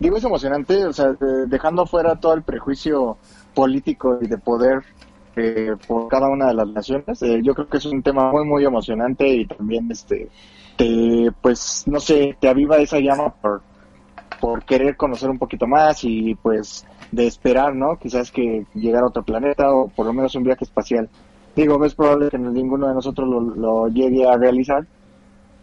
digo 0.00 0.16
es 0.18 0.24
emocionante, 0.24 0.84
o 0.86 0.92
sea, 0.92 1.12
de- 1.12 1.46
dejando 1.46 1.86
fuera 1.86 2.16
todo 2.20 2.34
el 2.34 2.42
prejuicio 2.44 3.18
político 3.54 4.18
y 4.22 4.26
de 4.28 4.38
poder 4.38 4.82
eh, 5.36 5.76
por 5.86 6.08
cada 6.08 6.28
una 6.28 6.48
de 6.48 6.54
las 6.54 6.68
naciones, 6.68 7.22
eh, 7.22 7.40
yo 7.42 7.54
creo 7.54 7.68
que 7.68 7.78
es 7.78 7.86
un 7.86 8.02
tema 8.02 8.32
muy 8.32 8.44
muy 8.46 8.64
emocionante 8.64 9.28
y 9.28 9.46
también 9.46 9.90
este 9.90 10.30
te 10.76 11.30
pues 11.42 11.84
no 11.86 12.00
sé, 12.00 12.36
te 12.40 12.48
aviva 12.48 12.78
esa 12.78 12.98
llama 13.00 13.34
por 13.40 13.62
por 14.40 14.64
querer 14.64 14.96
conocer 14.96 15.30
un 15.30 15.38
poquito 15.38 15.66
más 15.66 16.04
y 16.04 16.34
pues 16.36 16.86
de 17.12 17.26
esperar, 17.26 17.74
¿no? 17.74 17.98
Quizás 17.98 18.30
que 18.30 18.66
llegar 18.74 19.02
a 19.04 19.08
otro 19.08 19.22
planeta 19.24 19.72
o 19.74 19.88
por 19.88 20.06
lo 20.06 20.12
menos 20.12 20.34
un 20.34 20.44
viaje 20.44 20.64
espacial. 20.64 21.08
Digo, 21.56 21.84
es 21.84 21.94
probable 21.94 22.30
que 22.30 22.38
ninguno 22.38 22.88
de 22.88 22.94
nosotros 22.94 23.28
lo, 23.28 23.40
lo 23.40 23.88
llegue 23.88 24.26
a 24.28 24.36
realizar, 24.36 24.86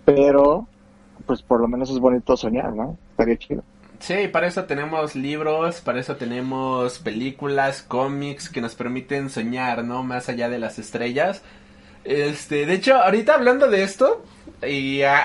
pero 0.06 0.68
pues 1.26 1.42
por 1.44 1.62
lo 1.62 1.68
menos 1.68 1.90
es 1.90 2.00
bonito 2.00 2.38
soñar, 2.38 2.74
¿no? 2.76 2.98
Estaría 3.12 3.38
chido. 3.38 3.64
Sí, 4.00 4.28
para 4.28 4.48
eso 4.48 4.66
tenemos 4.66 5.16
libros, 5.16 5.82
para 5.82 6.00
eso 6.00 6.16
tenemos 6.18 7.00
películas, 7.00 7.82
cómics 7.82 8.50
que 8.50 8.62
nos 8.62 8.76
permiten 8.76 9.30
soñar, 9.30 9.84
¿no? 9.84 10.04
Más 10.04 10.30
allá 10.30 10.50
de 10.50 10.60
las 10.60 10.78
estrellas. 10.80 11.42
Este, 12.04 12.66
de 12.66 12.74
hecho, 12.76 12.96
ahorita 12.96 13.34
hablando 13.36 13.70
de 13.70 13.84
esto 13.84 14.24
y 14.68 15.02
a- 15.04 15.24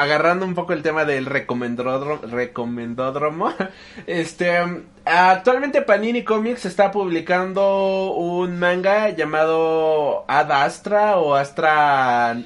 agarrando 0.00 0.46
un 0.46 0.54
poco 0.54 0.72
el 0.74 0.82
tema 0.82 1.04
del 1.04 1.26
recomendódromo, 1.26 3.52
este, 4.06 4.58
actualmente 5.04 5.82
Panini 5.82 6.22
Comics 6.24 6.64
está 6.66 6.90
publicando 6.92 8.12
un 8.12 8.58
manga 8.58 9.10
llamado 9.10 10.24
Ad 10.28 10.50
Astra 10.52 11.18
o 11.18 11.34
Astra 11.34 12.36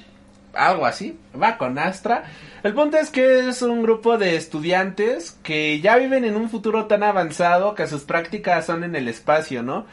algo 0.59 0.87
así, 0.87 1.18
va 1.40 1.57
con 1.57 1.79
Astra. 1.79 2.25
El 2.62 2.75
punto 2.75 2.99
es 2.99 3.11
que 3.11 3.49
es 3.49 3.62
un 3.62 3.83
grupo 3.83 4.18
de 4.18 4.37
estudiantes 4.37 5.38
que 5.42 5.81
ya 5.81 5.97
viven 5.97 6.25
en 6.25 6.37
un 6.37 6.51
futuro 6.51 6.87
tan 6.87 7.03
avanzado 7.03 7.75
que 7.75 7.87
sus 7.87 8.03
prácticas 8.03 8.66
son 8.66 8.85
en 8.85 8.97
el 8.97 9.09
espacio, 9.09 9.62
¿no? 9.62 9.87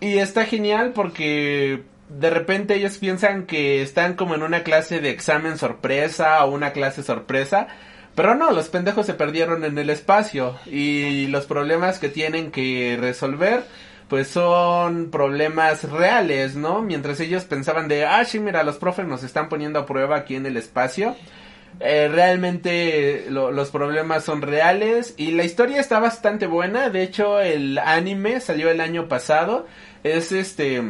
Y 0.00 0.18
está 0.18 0.44
genial 0.44 0.92
porque 0.94 1.82
de 2.08 2.30
repente 2.30 2.74
ellos 2.74 2.98
piensan 2.98 3.46
que 3.46 3.82
están 3.82 4.14
como 4.14 4.34
en 4.34 4.42
una 4.42 4.62
clase 4.64 5.00
de 5.00 5.10
examen 5.10 5.58
sorpresa 5.58 6.44
o 6.44 6.50
una 6.52 6.72
clase 6.72 7.02
sorpresa. 7.02 7.68
Pero 8.14 8.34
no, 8.34 8.50
los 8.50 8.68
pendejos 8.68 9.06
se 9.06 9.14
perdieron 9.14 9.64
en 9.64 9.78
el 9.78 9.88
espacio 9.88 10.58
y 10.66 11.28
los 11.28 11.46
problemas 11.46 11.98
que 12.00 12.08
tienen 12.08 12.50
que 12.50 12.98
resolver 13.00 13.64
pues 14.10 14.28
son 14.28 15.10
problemas 15.10 15.84
reales, 15.84 16.56
¿no? 16.56 16.82
Mientras 16.82 17.18
ellos 17.20 17.44
pensaban 17.44 17.88
de, 17.88 18.04
ah, 18.04 18.24
sí, 18.26 18.38
mira, 18.40 18.62
los 18.64 18.76
profes 18.76 19.06
nos 19.06 19.22
están 19.22 19.48
poniendo 19.48 19.78
a 19.78 19.86
prueba 19.86 20.16
aquí 20.16 20.34
en 20.36 20.44
el 20.44 20.58
espacio. 20.58 21.16
Eh, 21.78 22.10
realmente 22.12 23.26
lo- 23.30 23.52
los 23.52 23.70
problemas 23.70 24.24
son 24.24 24.42
reales 24.42 25.14
y 25.16 25.30
la 25.30 25.44
historia 25.44 25.80
está 25.80 26.00
bastante 26.00 26.46
buena. 26.46 26.90
De 26.90 27.02
hecho, 27.04 27.40
el 27.40 27.78
anime 27.78 28.40
salió 28.40 28.68
el 28.70 28.80
año 28.82 29.08
pasado. 29.08 29.66
Es 30.02 30.32
este... 30.32 30.82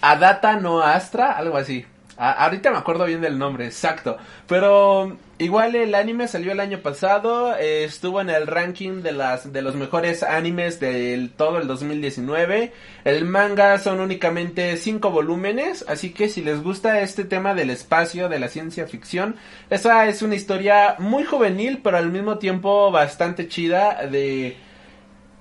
Adata 0.00 0.56
no 0.56 0.80
Astra, 0.80 1.32
algo 1.32 1.56
así. 1.56 1.84
Ah, 2.16 2.32
ahorita 2.44 2.70
me 2.70 2.78
acuerdo 2.78 3.04
bien 3.04 3.20
del 3.20 3.38
nombre, 3.38 3.66
exacto. 3.66 4.16
Pero 4.46 5.16
igual 5.38 5.74
el 5.76 5.94
anime 5.94 6.28
salió 6.28 6.52
el 6.52 6.60
año 6.60 6.80
pasado, 6.80 7.56
eh, 7.56 7.84
estuvo 7.84 8.20
en 8.20 8.30
el 8.30 8.46
ranking 8.46 9.02
de 9.02 9.12
las 9.12 9.52
de 9.52 9.62
los 9.62 9.74
mejores 9.74 10.22
animes 10.22 10.80
del 10.80 11.30
todo 11.30 11.58
el 11.58 11.66
2019. 11.66 12.72
El 13.04 13.24
manga 13.24 13.78
son 13.78 14.00
únicamente 14.00 14.76
cinco 14.76 15.10
volúmenes, 15.10 15.84
así 15.88 16.12
que 16.12 16.28
si 16.28 16.42
les 16.42 16.62
gusta 16.62 17.00
este 17.00 17.24
tema 17.24 17.54
del 17.54 17.70
espacio, 17.70 18.28
de 18.28 18.38
la 18.38 18.48
ciencia 18.48 18.86
ficción, 18.86 19.36
esa 19.70 20.06
es 20.06 20.22
una 20.22 20.34
historia 20.34 20.96
muy 20.98 21.24
juvenil, 21.24 21.80
pero 21.82 21.96
al 21.96 22.10
mismo 22.10 22.38
tiempo 22.38 22.90
bastante 22.90 23.48
chida 23.48 24.06
de 24.06 24.56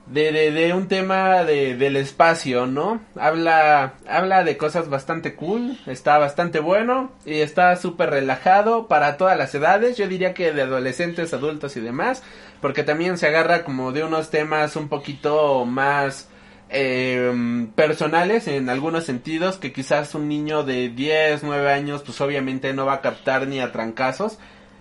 de, 0.10 0.32
de, 0.32 0.52
de, 0.52 0.74
un 0.74 0.88
tema 0.88 1.44
de, 1.44 1.76
del 1.76 1.98
espacio, 1.98 2.66
¿no? 2.66 3.02
Habla, 3.16 3.96
habla 4.08 4.44
de 4.44 4.56
cosas 4.56 4.90
bastante 4.90 5.36
cool, 5.36 5.78
está 5.86 6.18
bastante 6.18 6.60
bueno 6.60 7.12
y 7.26 7.42
está 7.42 7.76
súper 7.76 8.12
relajado 8.12 8.88
para 8.88 9.18
todas 9.18 9.38
las 9.38 9.54
edades, 9.54 9.98
yo 9.98 10.08
diría 10.08 10.34
que 10.34 10.54
de 10.54 10.62
adolescentes, 10.62 11.34
adultos 11.34 11.76
y 11.76 11.82
demás, 11.82 12.24
porque 12.62 12.84
también 12.84 13.18
se 13.18 13.28
agarra 13.28 13.64
como 13.64 13.92
de 13.92 14.04
unos 14.04 14.30
temas 14.30 14.76
un 14.76 14.88
poquito 14.88 15.66
más 15.66 16.30
eh, 16.70 17.68
personales 17.76 18.48
en 18.48 18.70
algunos 18.70 19.06
sentidos 19.06 19.58
que 19.58 19.72
quizás 19.72 20.16
un 20.16 20.28
niño 20.28 20.64
de 20.64 20.90
10, 20.90 21.44
9 21.44 21.72
años 21.72 22.04
pues 22.06 22.20
obviamente 22.20 22.74
no 22.74 22.86
va 22.86 22.96
a 22.96 23.02
captar 23.02 23.48
ni 23.48 23.62
a 23.62 23.72
trancazos 23.72 24.38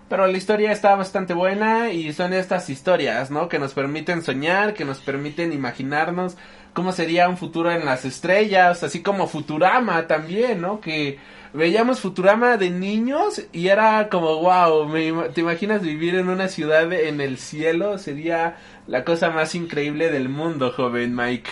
pero 0.09 0.27
la 0.27 0.37
historia 0.37 0.73
está 0.73 0.95
bastante 0.95 1.35
buena 1.35 1.91
y 1.91 2.13
son 2.13 2.33
estas 2.33 2.71
historias, 2.71 3.31
¿no? 3.31 3.49
Que 3.49 3.59
nos 3.59 3.75
permiten 3.75 4.23
soñar, 4.23 4.75
que 4.75 4.85
nos 4.85 5.01
permiten 5.01 5.53
imaginarnos 5.53 6.37
cómo 6.73 6.93
sería 6.93 7.29
un 7.29 7.37
futuro 7.37 7.71
en 7.73 7.85
las 7.85 8.05
estrellas, 8.05 8.83
así 8.83 9.03
como 9.03 9.27
Futurama 9.27 10.07
también, 10.07 10.61
¿no? 10.61 10.81
Que 10.81 11.19
veíamos 11.55 12.01
Futurama 12.01 12.57
de 12.57 12.71
niños 12.71 13.43
y 13.53 13.69
era 13.69 14.09
como, 14.11 14.41
wow, 14.43 14.87
¿te 15.33 15.41
imaginas 15.41 15.83
vivir 15.83 16.15
en 16.15 16.29
una 16.29 16.49
ciudad 16.49 16.93
en 16.93 17.21
el 17.21 17.39
cielo? 17.39 17.99
Sería 17.99 18.57
la 18.87 19.05
cosa 19.05 19.31
más 19.31 19.55
increíble 19.55 20.11
del 20.11 20.29
mundo, 20.29 20.71
joven 20.71 21.17
Mike. 21.17 21.51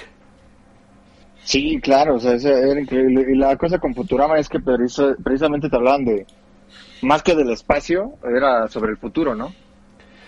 Sí, 1.43 1.81
claro, 1.83 2.17
o 2.17 2.21
sea, 2.21 2.35
era 2.35 2.81
increíble. 2.81 3.27
Y 3.33 3.37
la 3.37 3.57
cosa 3.57 3.79
con 3.79 3.95
Futurama 3.95 4.39
es 4.39 4.49
que 4.49 4.61
precisamente 4.61 5.69
te 5.69 5.77
hablaban 5.77 6.05
de 6.05 6.27
más 7.03 7.23
que 7.23 7.35
del 7.35 7.51
espacio, 7.51 8.15
era 8.25 8.69
sobre 8.69 8.93
el 8.93 8.99
futuro, 8.99 9.35
¿no? 9.35 9.53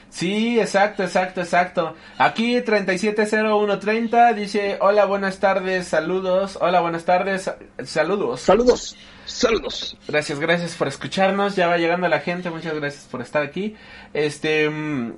Sí, 0.09 0.59
exacto, 0.59 1.03
exacto, 1.03 1.41
exacto. 1.41 1.95
Aquí 2.17 2.61
370130 2.63 4.33
dice, 4.33 4.79
hola, 4.81 5.05
buenas 5.05 5.41
tardes, 5.41 5.89
saludos. 5.89 6.59
Hola, 6.61 6.81
buenas 6.81 7.05
tardes, 7.05 7.51
saludos. 7.85 8.41
Saludos, 8.41 8.97
saludos. 9.27 9.99
Gracias, 10.09 10.39
gracias 10.39 10.75
por 10.75 10.89
escucharnos. 10.89 11.57
Ya 11.57 11.67
va 11.67 11.77
llegando 11.77 12.09
la 12.09 12.21
gente, 12.21 12.51
muchas 12.51 12.75
gracias 12.75 13.05
por 13.11 13.21
estar 13.21 13.43
aquí. 13.43 13.75
Este, 14.15 14.71
mm, 14.71 15.13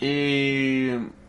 y... 0.00 1.22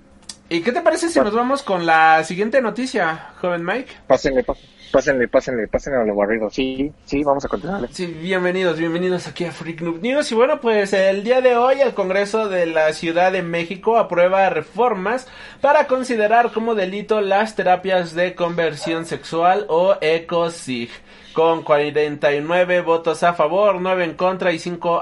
¿Y 0.49 0.61
qué 0.61 0.71
te 0.71 0.81
parece 0.81 1.09
si 1.09 1.19
nos 1.19 1.33
vamos 1.33 1.63
con 1.63 1.85
la 1.85 2.23
siguiente 2.23 2.61
noticia, 2.61 3.33
joven 3.41 3.65
Mike? 3.65 3.91
Pásenle, 4.07 4.43
pásenle. 4.43 4.69
Pásenle, 4.93 5.27
pásenle, 5.27 5.67
pásenle 5.67 6.01
a 6.01 6.03
lo 6.03 6.15
barrido. 6.15 6.51
Sí, 6.51 6.93
sí, 7.03 7.23
vamos 7.23 7.43
a 7.43 7.47
continuar. 7.47 7.89
Sí, 7.91 8.05
bienvenidos, 8.05 8.77
bienvenidos 8.77 9.25
aquí 9.25 9.43
a 9.43 9.51
Freak 9.51 9.81
Noob 9.81 9.99
News. 10.03 10.31
Y 10.31 10.35
bueno, 10.35 10.61
pues 10.61 10.93
el 10.93 11.23
día 11.23 11.41
de 11.41 11.57
hoy 11.57 11.81
el 11.81 11.95
Congreso 11.95 12.47
de 12.47 12.67
la 12.67 12.93
Ciudad 12.93 13.31
de 13.31 13.41
México 13.41 13.97
aprueba 13.97 14.47
reformas 14.51 15.27
para 15.61 15.87
considerar 15.87 16.51
como 16.51 16.75
delito 16.75 17.21
las 17.21 17.55
terapias 17.55 18.13
de 18.13 18.35
conversión 18.35 19.07
sexual 19.07 19.65
o 19.67 19.95
ECOSIG 19.99 20.91
con 21.33 21.63
49 21.63 22.81
votos 22.81 23.23
a 23.23 23.33
favor, 23.33 23.81
9 23.81 24.03
en 24.05 24.13
contra 24.13 24.51
y 24.51 24.59
5 24.59 25.01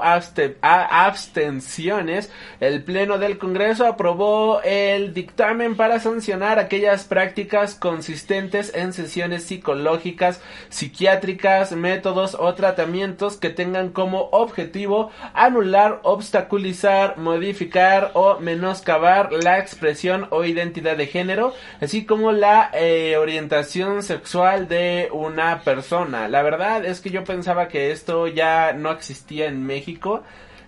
abstenciones, 0.62 2.30
el 2.60 2.82
Pleno 2.82 3.18
del 3.18 3.38
Congreso 3.38 3.86
aprobó 3.86 4.60
el 4.62 5.14
dictamen 5.14 5.76
para 5.76 6.00
sancionar 6.00 6.58
aquellas 6.58 7.04
prácticas 7.04 7.74
consistentes 7.74 8.74
en 8.74 8.92
sesiones 8.92 9.44
psicológicas, 9.44 10.40
psiquiátricas, 10.70 11.72
métodos 11.72 12.34
o 12.38 12.54
tratamientos 12.54 13.36
que 13.36 13.50
tengan 13.50 13.90
como 13.90 14.28
objetivo 14.32 15.10
anular, 15.34 16.00
obstaculizar, 16.02 17.18
modificar 17.18 18.10
o 18.14 18.38
menoscabar 18.40 19.32
la 19.32 19.58
expresión 19.58 20.26
o 20.30 20.44
identidad 20.44 20.96
de 20.96 21.06
género, 21.06 21.54
así 21.80 22.04
como 22.06 22.32
la 22.32 22.70
eh, 22.72 23.16
orientación 23.16 24.02
sexual 24.02 24.68
de 24.68 25.08
una 25.12 25.60
persona. 25.60 26.21
La 26.28 26.42
verdad 26.42 26.84
es 26.84 27.00
que 27.00 27.10
yo 27.10 27.24
pensaba 27.24 27.68
que 27.68 27.90
esto 27.90 28.26
ya 28.26 28.72
no 28.72 28.90
existía 28.90 29.46
en 29.46 29.64
México. 29.64 30.22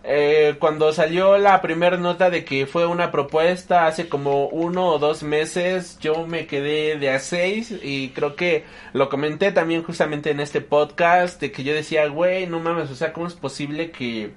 Eh, 0.07 0.57
cuando 0.59 0.93
salió 0.93 1.39
la 1.39 1.63
primera 1.63 1.97
nota 1.97 2.29
de 2.29 2.45
que 2.45 2.67
fue 2.67 2.87
una 2.87 3.11
propuesta 3.11 3.87
hace 3.87 4.07
como 4.07 4.49
uno 4.49 4.89
o 4.89 4.99
dos 4.99 5.23
meses, 5.23 5.99
yo 5.99 6.27
me 6.27 6.47
quedé 6.47 6.99
de 6.99 7.09
a 7.09 7.19
seis 7.19 7.73
y 7.83 8.11
creo 8.11 8.37
que 8.37 8.65
lo 8.93 9.09
comenté 9.09 9.51
también 9.51 9.83
justamente 9.83 10.31
en 10.31 10.41
este 10.41 10.61
podcast 10.61 11.41
de 11.41 11.51
que 11.53 11.65
yo 11.65 11.73
decía, 11.73 12.07
güey, 12.09 12.47
no 12.47 12.61
mames, 12.61 12.91
o 12.91 12.95
sea, 12.95 13.15
¿cómo 13.15 13.27
es 13.27 13.33
posible 13.33 13.93
que 13.93 14.35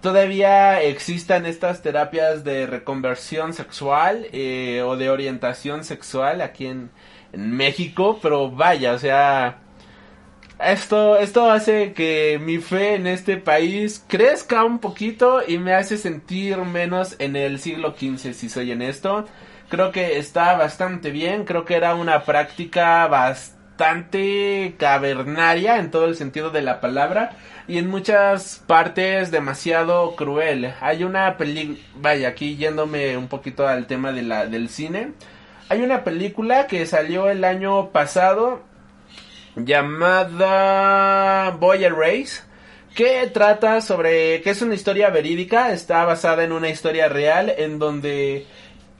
todavía 0.00 0.80
existan 0.82 1.44
estas 1.44 1.82
terapias 1.82 2.42
de 2.42 2.66
reconversión 2.66 3.52
sexual 3.52 4.26
eh, 4.32 4.80
o 4.82 4.96
de 4.96 5.10
orientación 5.10 5.84
sexual 5.84 6.40
aquí 6.40 6.66
en, 6.66 6.90
en 7.34 7.54
México? 7.54 8.18
Pero 8.22 8.50
vaya, 8.50 8.94
o 8.94 8.98
sea 8.98 9.63
esto, 10.60 11.18
esto 11.18 11.50
hace 11.50 11.92
que 11.92 12.40
mi 12.40 12.58
fe 12.58 12.94
en 12.94 13.06
este 13.06 13.36
país 13.36 14.04
crezca 14.06 14.64
un 14.64 14.78
poquito 14.78 15.42
y 15.46 15.58
me 15.58 15.74
hace 15.74 15.98
sentir 15.98 16.58
menos 16.58 17.16
en 17.18 17.36
el 17.36 17.58
siglo 17.58 17.94
XV, 17.98 18.32
si 18.32 18.48
soy 18.48 18.70
en 18.70 18.82
esto. 18.82 19.26
Creo 19.68 19.90
que 19.90 20.18
está 20.18 20.56
bastante 20.56 21.10
bien, 21.10 21.44
creo 21.44 21.64
que 21.64 21.74
era 21.74 21.94
una 21.94 22.24
práctica 22.24 23.06
bastante 23.08 24.76
cavernaria 24.78 25.78
en 25.78 25.90
todo 25.90 26.04
el 26.04 26.14
sentido 26.14 26.50
de 26.50 26.62
la 26.62 26.80
palabra 26.80 27.36
y 27.66 27.78
en 27.78 27.88
muchas 27.88 28.62
partes 28.66 29.30
demasiado 29.30 30.14
cruel. 30.14 30.72
Hay 30.80 31.02
una 31.02 31.36
película, 31.36 31.78
vaya, 31.96 32.28
aquí 32.28 32.56
yéndome 32.56 33.16
un 33.16 33.28
poquito 33.28 33.66
al 33.66 33.86
tema 33.86 34.12
de 34.12 34.22
la, 34.22 34.46
del 34.46 34.68
cine. 34.68 35.12
Hay 35.68 35.82
una 35.82 36.04
película 36.04 36.66
que 36.66 36.86
salió 36.86 37.28
el 37.28 37.42
año 37.42 37.90
pasado 37.90 38.62
llamada 39.56 41.50
Boy 41.52 41.86
Race 41.88 42.42
que 42.94 43.28
trata 43.32 43.80
sobre 43.80 44.40
que 44.42 44.50
es 44.50 44.62
una 44.62 44.74
historia 44.74 45.10
verídica, 45.10 45.72
está 45.72 46.04
basada 46.04 46.44
en 46.44 46.52
una 46.52 46.68
historia 46.68 47.08
real 47.08 47.52
en 47.56 47.78
donde 47.78 48.46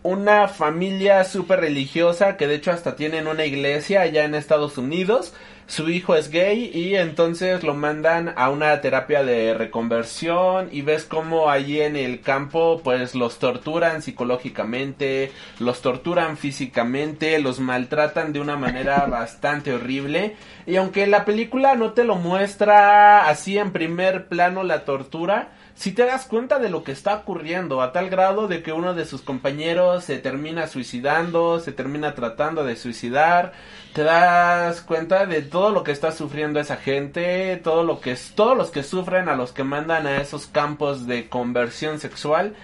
una 0.02 0.48
familia 0.48 1.24
súper 1.24 1.60
religiosa 1.60 2.36
que 2.36 2.46
de 2.46 2.56
hecho 2.56 2.72
hasta 2.72 2.96
tienen 2.96 3.28
una 3.28 3.46
iglesia 3.46 4.02
allá 4.02 4.24
en 4.24 4.34
Estados 4.34 4.76
Unidos 4.78 5.32
su 5.66 5.88
hijo 5.88 6.14
es 6.14 6.30
gay 6.30 6.70
y 6.74 6.94
entonces 6.96 7.62
lo 7.62 7.74
mandan 7.74 8.34
a 8.36 8.50
una 8.50 8.80
terapia 8.80 9.24
de 9.24 9.54
reconversión 9.54 10.68
y 10.70 10.82
ves 10.82 11.04
como 11.04 11.48
allí 11.48 11.80
en 11.80 11.96
el 11.96 12.20
campo 12.20 12.82
pues 12.84 13.14
los 13.14 13.38
torturan 13.38 14.02
psicológicamente, 14.02 15.32
los 15.58 15.80
torturan 15.80 16.36
físicamente, 16.36 17.38
los 17.38 17.60
maltratan 17.60 18.32
de 18.32 18.40
una 18.40 18.56
manera 18.56 19.06
bastante 19.10 19.72
horrible. 19.72 20.36
Y 20.66 20.76
aunque 20.76 21.06
la 21.06 21.24
película 21.24 21.74
no 21.76 21.92
te 21.92 22.04
lo 22.04 22.16
muestra 22.16 23.26
así 23.28 23.56
en 23.56 23.72
primer 23.72 24.28
plano 24.28 24.64
la 24.64 24.84
tortura, 24.84 25.52
si 25.74 25.92
te 25.92 26.06
das 26.06 26.26
cuenta 26.26 26.58
de 26.60 26.70
lo 26.70 26.84
que 26.84 26.92
está 26.92 27.16
ocurriendo 27.16 27.82
a 27.82 27.92
tal 27.92 28.08
grado 28.08 28.46
de 28.46 28.62
que 28.62 28.72
uno 28.72 28.94
de 28.94 29.04
sus 29.04 29.22
compañeros 29.22 30.04
se 30.04 30.18
termina 30.18 30.68
suicidando, 30.68 31.58
se 31.58 31.72
termina 31.72 32.14
tratando 32.14 32.64
de 32.64 32.76
suicidar, 32.76 33.52
te 33.92 34.04
das 34.04 34.82
cuenta 34.82 35.26
de 35.26 35.42
todo 35.42 35.70
lo 35.70 35.82
que 35.82 35.90
está 35.92 36.12
sufriendo 36.12 36.60
esa 36.60 36.76
gente, 36.76 37.60
todo 37.62 37.82
lo 37.82 38.00
que 38.00 38.12
es, 38.12 38.32
todos 38.36 38.56
los 38.56 38.70
que 38.70 38.84
sufren 38.84 39.28
a 39.28 39.36
los 39.36 39.52
que 39.52 39.64
mandan 39.64 40.06
a 40.06 40.20
esos 40.20 40.46
campos 40.46 41.06
de 41.06 41.28
conversión 41.28 41.98
sexual, 41.98 42.54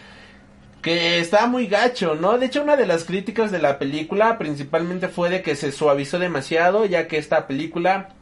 que 0.80 1.18
está 1.18 1.46
muy 1.46 1.66
gacho, 1.66 2.14
¿no? 2.14 2.38
De 2.38 2.46
hecho, 2.46 2.62
una 2.62 2.76
de 2.76 2.86
las 2.86 3.04
críticas 3.04 3.50
de 3.50 3.58
la 3.58 3.78
película 3.78 4.38
principalmente 4.38 5.08
fue 5.08 5.28
de 5.30 5.42
que 5.42 5.56
se 5.56 5.72
suavizó 5.72 6.18
demasiado, 6.18 6.86
ya 6.86 7.06
que 7.08 7.18
esta 7.18 7.46
película 7.46 8.14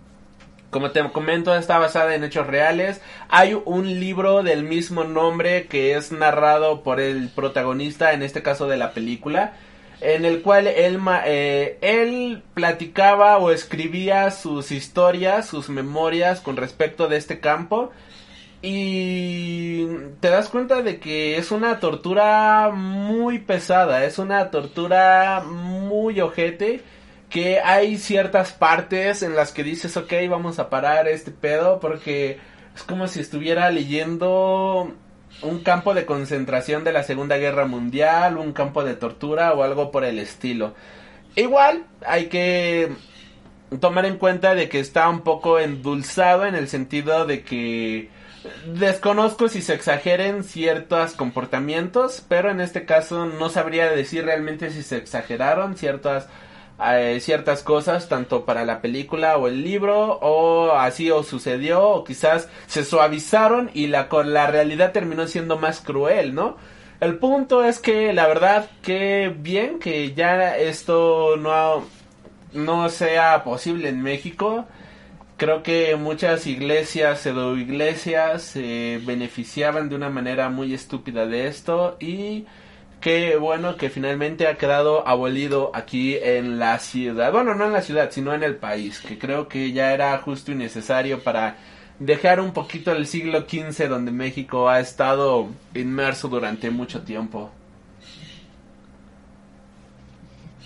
como 0.70 0.90
te 0.90 1.02
comento, 1.10 1.54
está 1.54 1.78
basada 1.78 2.14
en 2.14 2.24
hechos 2.24 2.46
reales. 2.46 3.00
Hay 3.28 3.60
un 3.64 4.00
libro 4.00 4.42
del 4.42 4.64
mismo 4.64 5.04
nombre 5.04 5.66
que 5.66 5.96
es 5.96 6.12
narrado 6.12 6.82
por 6.82 7.00
el 7.00 7.28
protagonista, 7.30 8.12
en 8.12 8.22
este 8.22 8.42
caso 8.42 8.68
de 8.68 8.76
la 8.76 8.92
película, 8.92 9.54
en 10.00 10.24
el 10.24 10.42
cual 10.42 10.66
él, 10.66 11.00
eh, 11.24 11.78
él 11.80 12.42
platicaba 12.54 13.38
o 13.38 13.50
escribía 13.50 14.30
sus 14.30 14.70
historias, 14.70 15.46
sus 15.46 15.68
memorias 15.70 16.40
con 16.40 16.56
respecto 16.56 17.08
de 17.08 17.16
este 17.16 17.40
campo. 17.40 17.90
Y 18.60 19.86
te 20.20 20.28
das 20.28 20.48
cuenta 20.48 20.82
de 20.82 20.98
que 20.98 21.38
es 21.38 21.52
una 21.52 21.78
tortura 21.78 22.70
muy 22.74 23.38
pesada, 23.38 24.04
es 24.04 24.18
una 24.18 24.50
tortura 24.50 25.44
muy 25.46 26.20
ojete 26.20 26.82
que 27.30 27.60
hay 27.60 27.98
ciertas 27.98 28.52
partes 28.52 29.22
en 29.22 29.36
las 29.36 29.52
que 29.52 29.64
dices, 29.64 29.96
ok, 29.96 30.12
vamos 30.28 30.58
a 30.58 30.70
parar 30.70 31.08
este 31.08 31.30
pedo 31.30 31.78
porque 31.80 32.38
es 32.74 32.82
como 32.82 33.06
si 33.08 33.20
estuviera 33.20 33.70
leyendo 33.70 34.94
un 35.42 35.62
campo 35.62 35.94
de 35.94 36.06
concentración 36.06 36.84
de 36.84 36.92
la 36.92 37.02
Segunda 37.02 37.36
Guerra 37.36 37.66
Mundial, 37.66 38.38
un 38.38 38.52
campo 38.52 38.82
de 38.82 38.94
tortura 38.94 39.52
o 39.52 39.62
algo 39.62 39.90
por 39.90 40.04
el 40.04 40.18
estilo. 40.18 40.74
Igual 41.36 41.84
hay 42.06 42.26
que 42.26 42.92
tomar 43.80 44.06
en 44.06 44.16
cuenta 44.16 44.54
de 44.54 44.68
que 44.68 44.80
está 44.80 45.08
un 45.08 45.20
poco 45.20 45.58
endulzado 45.58 46.46
en 46.46 46.54
el 46.54 46.68
sentido 46.68 47.26
de 47.26 47.42
que 47.42 48.08
desconozco 48.66 49.48
si 49.48 49.60
se 49.60 49.74
exageren 49.74 50.42
ciertos 50.44 51.12
comportamientos, 51.12 52.24
pero 52.28 52.50
en 52.50 52.60
este 52.60 52.86
caso 52.86 53.26
no 53.26 53.50
sabría 53.50 53.90
decir 53.90 54.24
realmente 54.24 54.70
si 54.70 54.82
se 54.82 54.96
exageraron 54.96 55.76
ciertas 55.76 56.28
eh, 56.80 57.18
ciertas 57.20 57.62
cosas 57.62 58.08
tanto 58.08 58.44
para 58.44 58.64
la 58.64 58.80
película 58.80 59.36
o 59.36 59.48
el 59.48 59.64
libro 59.64 60.18
o 60.20 60.72
así 60.72 61.10
o 61.10 61.22
sucedió 61.24 61.82
o 61.88 62.04
quizás 62.04 62.48
se 62.68 62.84
suavizaron 62.84 63.70
y 63.74 63.88
la 63.88 64.08
con 64.08 64.32
la 64.32 64.46
realidad 64.46 64.92
terminó 64.92 65.26
siendo 65.26 65.58
más 65.58 65.80
cruel, 65.80 66.34
¿no? 66.34 66.56
El 67.00 67.18
punto 67.18 67.64
es 67.64 67.78
que 67.80 68.12
la 68.12 68.26
verdad 68.26 68.70
que 68.82 69.34
bien 69.36 69.78
que 69.78 70.14
ya 70.14 70.56
esto 70.56 71.36
no 71.36 71.84
no 72.52 72.88
sea 72.88 73.44
posible 73.44 73.88
en 73.88 74.02
México. 74.02 74.66
Creo 75.36 75.62
que 75.62 75.96
muchas 75.96 76.46
iglesias, 76.46 77.20
pseudo 77.20 77.56
iglesias, 77.56 78.42
se 78.42 79.00
beneficiaban 79.04 79.88
de 79.88 79.96
una 79.96 80.10
manera 80.10 80.48
muy 80.48 80.74
estúpida 80.74 81.26
de 81.26 81.46
esto 81.46 81.96
y 82.00 82.46
qué 83.00 83.36
bueno 83.36 83.76
que 83.76 83.90
finalmente 83.90 84.46
ha 84.46 84.56
quedado 84.56 85.06
abolido 85.06 85.70
aquí 85.74 86.16
en 86.16 86.58
la 86.58 86.78
ciudad. 86.78 87.32
Bueno, 87.32 87.54
no 87.54 87.66
en 87.66 87.72
la 87.72 87.82
ciudad, 87.82 88.10
sino 88.10 88.34
en 88.34 88.42
el 88.42 88.56
país, 88.56 89.00
que 89.00 89.18
creo 89.18 89.48
que 89.48 89.72
ya 89.72 89.92
era 89.92 90.16
justo 90.18 90.52
y 90.52 90.54
necesario 90.54 91.20
para 91.22 91.56
dejar 91.98 92.40
un 92.40 92.52
poquito 92.52 92.92
el 92.92 93.06
siglo 93.06 93.40
XV 93.48 93.88
donde 93.88 94.12
México 94.12 94.68
ha 94.68 94.80
estado 94.80 95.48
inmerso 95.74 96.28
durante 96.28 96.70
mucho 96.70 97.02
tiempo. 97.02 97.50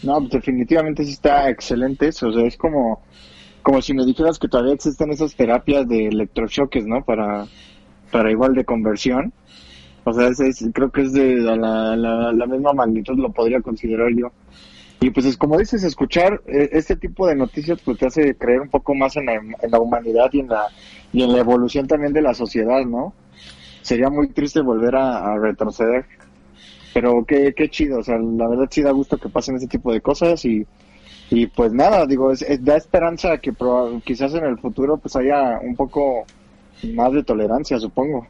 No, 0.02 0.20
definitivamente 0.20 1.04
sí 1.04 1.12
está 1.12 1.48
excelente 1.48 2.08
eso. 2.08 2.28
O 2.28 2.32
sea, 2.32 2.44
es 2.44 2.56
como, 2.56 3.02
como 3.62 3.80
si 3.80 3.94
me 3.94 4.04
dijeras 4.04 4.38
que 4.38 4.48
todavía 4.48 4.74
existen 4.74 5.12
esas 5.12 5.34
terapias 5.36 5.86
de 5.88 6.08
electrochoques, 6.08 6.86
¿no? 6.86 7.04
Para, 7.04 7.46
para 8.10 8.30
igual 8.30 8.54
de 8.54 8.64
conversión. 8.64 9.32
O 10.04 10.12
sea, 10.12 10.28
es, 10.28 10.64
creo 10.72 10.90
que 10.90 11.02
es 11.02 11.12
de 11.12 11.36
la, 11.36 11.96
la, 11.96 12.46
misma 12.46 12.72
magnitud, 12.72 13.18
lo 13.18 13.32
podría 13.32 13.60
considerar 13.60 14.10
yo. 14.14 14.32
Y 15.00 15.10
pues 15.10 15.26
es 15.26 15.36
como 15.36 15.58
dices, 15.58 15.82
escuchar 15.84 16.42
eh, 16.46 16.70
este 16.72 16.96
tipo 16.96 17.26
de 17.26 17.34
noticias 17.34 17.80
pues 17.84 17.98
te 17.98 18.06
hace 18.06 18.36
creer 18.36 18.60
un 18.60 18.68
poco 18.68 18.94
más 18.94 19.16
en 19.16 19.26
la, 19.26 19.34
en 19.34 19.70
la 19.70 19.80
humanidad 19.80 20.30
y 20.32 20.40
en 20.40 20.48
la, 20.48 20.66
y 21.12 21.22
en 21.22 21.32
la 21.32 21.38
evolución 21.38 21.86
también 21.86 22.12
de 22.12 22.22
la 22.22 22.34
sociedad, 22.34 22.84
¿no? 22.84 23.12
Sería 23.82 24.10
muy 24.10 24.28
triste 24.28 24.60
volver 24.60 24.94
a 24.96 25.36
retroceder. 25.38 26.06
Pero 26.92 27.24
qué, 27.24 27.54
qué 27.54 27.68
chido, 27.68 28.00
o 28.00 28.02
sea, 28.02 28.18
la 28.18 28.48
verdad 28.48 28.68
sí 28.70 28.82
da 28.82 28.90
gusto 28.90 29.16
que 29.16 29.28
pasen 29.28 29.56
ese 29.56 29.66
tipo 29.66 29.92
de 29.92 30.00
cosas 30.00 30.44
y, 30.44 30.66
y 31.30 31.46
pues 31.46 31.72
nada, 31.72 32.06
digo, 32.06 32.30
es, 32.30 32.44
da 32.62 32.76
esperanza 32.76 33.38
que 33.38 33.52
quizás 34.04 34.34
en 34.34 34.44
el 34.44 34.58
futuro 34.58 34.98
pues 34.98 35.16
haya 35.16 35.58
un 35.62 35.74
poco 35.74 36.24
más 36.94 37.12
de 37.12 37.24
tolerancia, 37.24 37.78
supongo. 37.78 38.26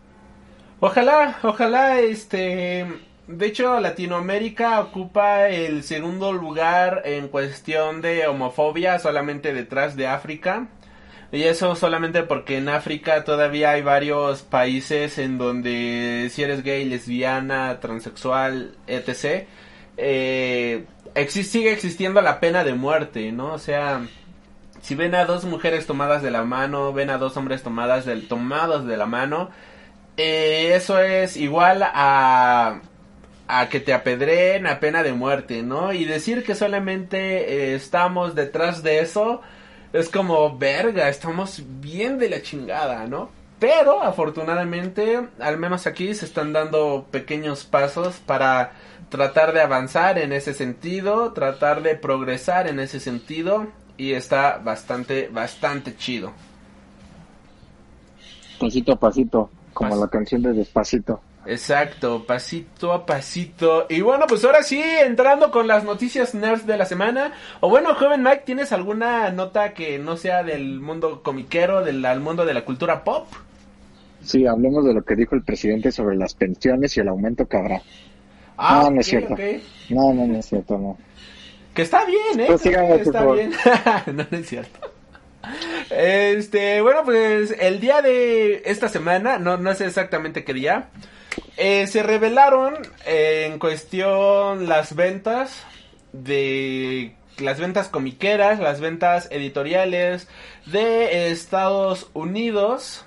Ojalá, 0.85 1.39
ojalá, 1.45 2.01
este, 2.01 2.85
de 3.29 3.47
hecho 3.47 3.79
Latinoamérica 3.79 4.81
ocupa 4.81 5.49
el 5.49 5.85
segundo 5.85 6.33
lugar 6.33 7.03
en 7.05 7.29
cuestión 7.29 8.03
de 8.03 8.27
homofobia 8.27 8.99
solamente 8.99 9.55
detrás 9.55 9.95
de 9.95 10.09
África. 10.09 10.67
Y 11.31 11.45
eso 11.45 11.77
solamente 11.77 12.25
porque 12.25 12.57
en 12.59 12.69
África 12.69 13.23
todavía 13.23 13.71
hay 13.71 13.83
varios 13.83 14.43
países 14.43 15.19
en 15.19 15.39
donde 15.39 16.29
si 16.33 16.43
eres 16.43 16.65
gay, 16.65 16.85
lesbiana, 16.85 17.79
transexual, 17.79 18.75
etc., 18.89 19.47
eh, 19.97 20.85
sigue 21.29 21.71
existiendo 21.71 22.21
la 22.23 22.41
pena 22.41 22.65
de 22.65 22.75
muerte, 22.75 23.31
¿no? 23.31 23.53
O 23.53 23.59
sea, 23.59 24.05
si 24.81 24.97
ven 24.97 25.15
a 25.15 25.27
dos 25.27 25.45
mujeres 25.45 25.87
tomadas 25.87 26.23
de 26.23 26.33
la 26.33 26.43
mano, 26.43 26.93
ven 26.93 27.11
a 27.11 27.19
dos 27.19 27.37
hombres 27.37 27.63
tomadas 27.63 28.05
del, 28.05 28.27
tomados 28.27 28.85
de 28.85 28.97
la 28.97 29.07
mano, 29.07 29.51
eh, 30.17 30.73
eso 30.75 31.01
es 31.01 31.37
igual 31.37 31.83
a, 31.83 32.81
a 33.49 33.69
que 33.69 33.81
te 33.81 33.93
apedreen 33.93 34.67
a 34.67 34.81
pena 34.81 35.03
de 35.03 35.13
muerte, 35.13 35.63
¿no? 35.63 35.93
Y 35.93 36.05
decir 36.05 36.45
que 36.45 36.55
solamente 36.55 37.73
eh, 37.73 37.75
estamos 37.75 38.35
detrás 38.35 38.83
de 38.83 39.01
eso 39.01 39.41
es 39.93 40.09
como, 40.09 40.57
verga, 40.57 41.09
estamos 41.09 41.63
bien 41.81 42.19
de 42.19 42.31
la 42.31 42.43
chingada, 42.43 43.07
¿no? 43.07 43.31
Pero 43.59 44.03
afortunadamente, 44.03 45.29
al 45.39 45.59
menos 45.59 45.87
aquí 45.87 46.15
se 46.15 46.25
están 46.25 46.53
dando 46.53 47.07
pequeños 47.11 47.65
pasos 47.65 48.17
para 48.17 48.73
tratar 49.09 49.53
de 49.53 49.61
avanzar 49.61 50.19
en 50.19 50.33
ese 50.33 50.55
sentido, 50.55 51.33
tratar 51.33 51.83
de 51.83 51.95
progresar 51.95 52.67
en 52.67 52.81
ese 52.81 52.99
sentido 52.99 53.67
y 53.99 54.15
está 54.15 54.59
bastante, 54.59 55.29
bastante 55.29 55.95
chido. 55.97 56.33
Pasito 58.59 58.93
a 58.93 58.97
pasito, 58.97 59.51
como 59.73 59.97
la 59.97 60.09
canción 60.09 60.43
de 60.43 60.53
Despacito. 60.53 61.21
Exacto, 61.45 62.25
pasito 62.25 62.93
a 62.93 63.05
pasito. 63.05 63.87
Y 63.89 64.01
bueno, 64.01 64.27
pues 64.29 64.45
ahora 64.45 64.63
sí, 64.63 64.81
entrando 64.81 65.51
con 65.51 65.67
las 65.67 65.83
noticias 65.83 66.35
nerds 66.35 66.67
de 66.67 66.77
la 66.77 66.85
semana. 66.85 67.33
O 67.61 67.69
bueno, 67.69 67.95
joven 67.95 68.23
Mike, 68.23 68.43
¿tienes 68.47 68.71
alguna 68.73 69.31
nota 69.31 69.75
que 69.75 69.99
no 69.99 70.17
sea 70.17 70.45
del 70.45 70.81
mundo 70.81 71.23
comiquero, 71.23 71.83
del 71.83 72.21
mundo 72.21 72.45
de 72.45 72.55
la 72.55 72.65
cultura 72.65 73.03
pop? 73.03 73.27
Sí, 74.23 74.47
hablemos 74.47 74.85
de 74.85 74.95
lo 74.95 75.03
que 75.03 75.17
dijo 75.17 75.35
el 75.35 75.43
presidente 75.43 75.91
sobre 75.91 76.17
las 76.17 76.35
pensiones 76.35 76.97
y 76.97 77.01
el 77.01 77.09
aumento 77.09 77.47
que 77.47 77.57
habrá. 77.57 77.83
Ah, 78.57 78.83
no, 78.85 78.93
no 78.93 79.01
es 79.01 79.07
cierto. 79.07 79.35
No, 79.91 80.15
no, 80.15 80.27
no 80.27 80.39
es 80.39 80.47
cierto, 80.47 80.79
no. 80.79 80.97
Que 81.75 81.83
está 81.83 82.05
bien, 82.05 82.41
¿eh? 82.41 82.45
Pues 82.47 82.65
está 82.65 83.27
bien. 83.33 83.51
no, 84.07 84.27
no 84.31 84.39
es 84.39 84.49
cierto. 84.49 84.92
Este, 85.91 86.81
bueno, 86.81 87.05
pues 87.05 87.55
el 87.59 87.81
día 87.81 88.03
de 88.03 88.63
esta 88.65 88.89
semana, 88.89 89.39
no, 89.39 89.57
no 89.57 89.75
sé 89.75 89.87
exactamente 89.87 90.45
qué 90.45 90.55
día, 90.55 90.89
eh, 91.57 91.87
se 91.87 92.03
revelaron 92.03 92.75
eh, 93.07 93.49
en 93.51 93.59
cuestión 93.59 94.69
las 94.69 94.95
ventas 94.95 95.65
de 96.13 97.15
las 97.39 97.59
ventas 97.59 97.89
comiqueras, 97.89 98.61
las 98.61 98.81
ventas 98.81 99.29
editoriales 99.31 100.29
de 100.67 101.31
Estados 101.31 102.11
Unidos 102.13 103.05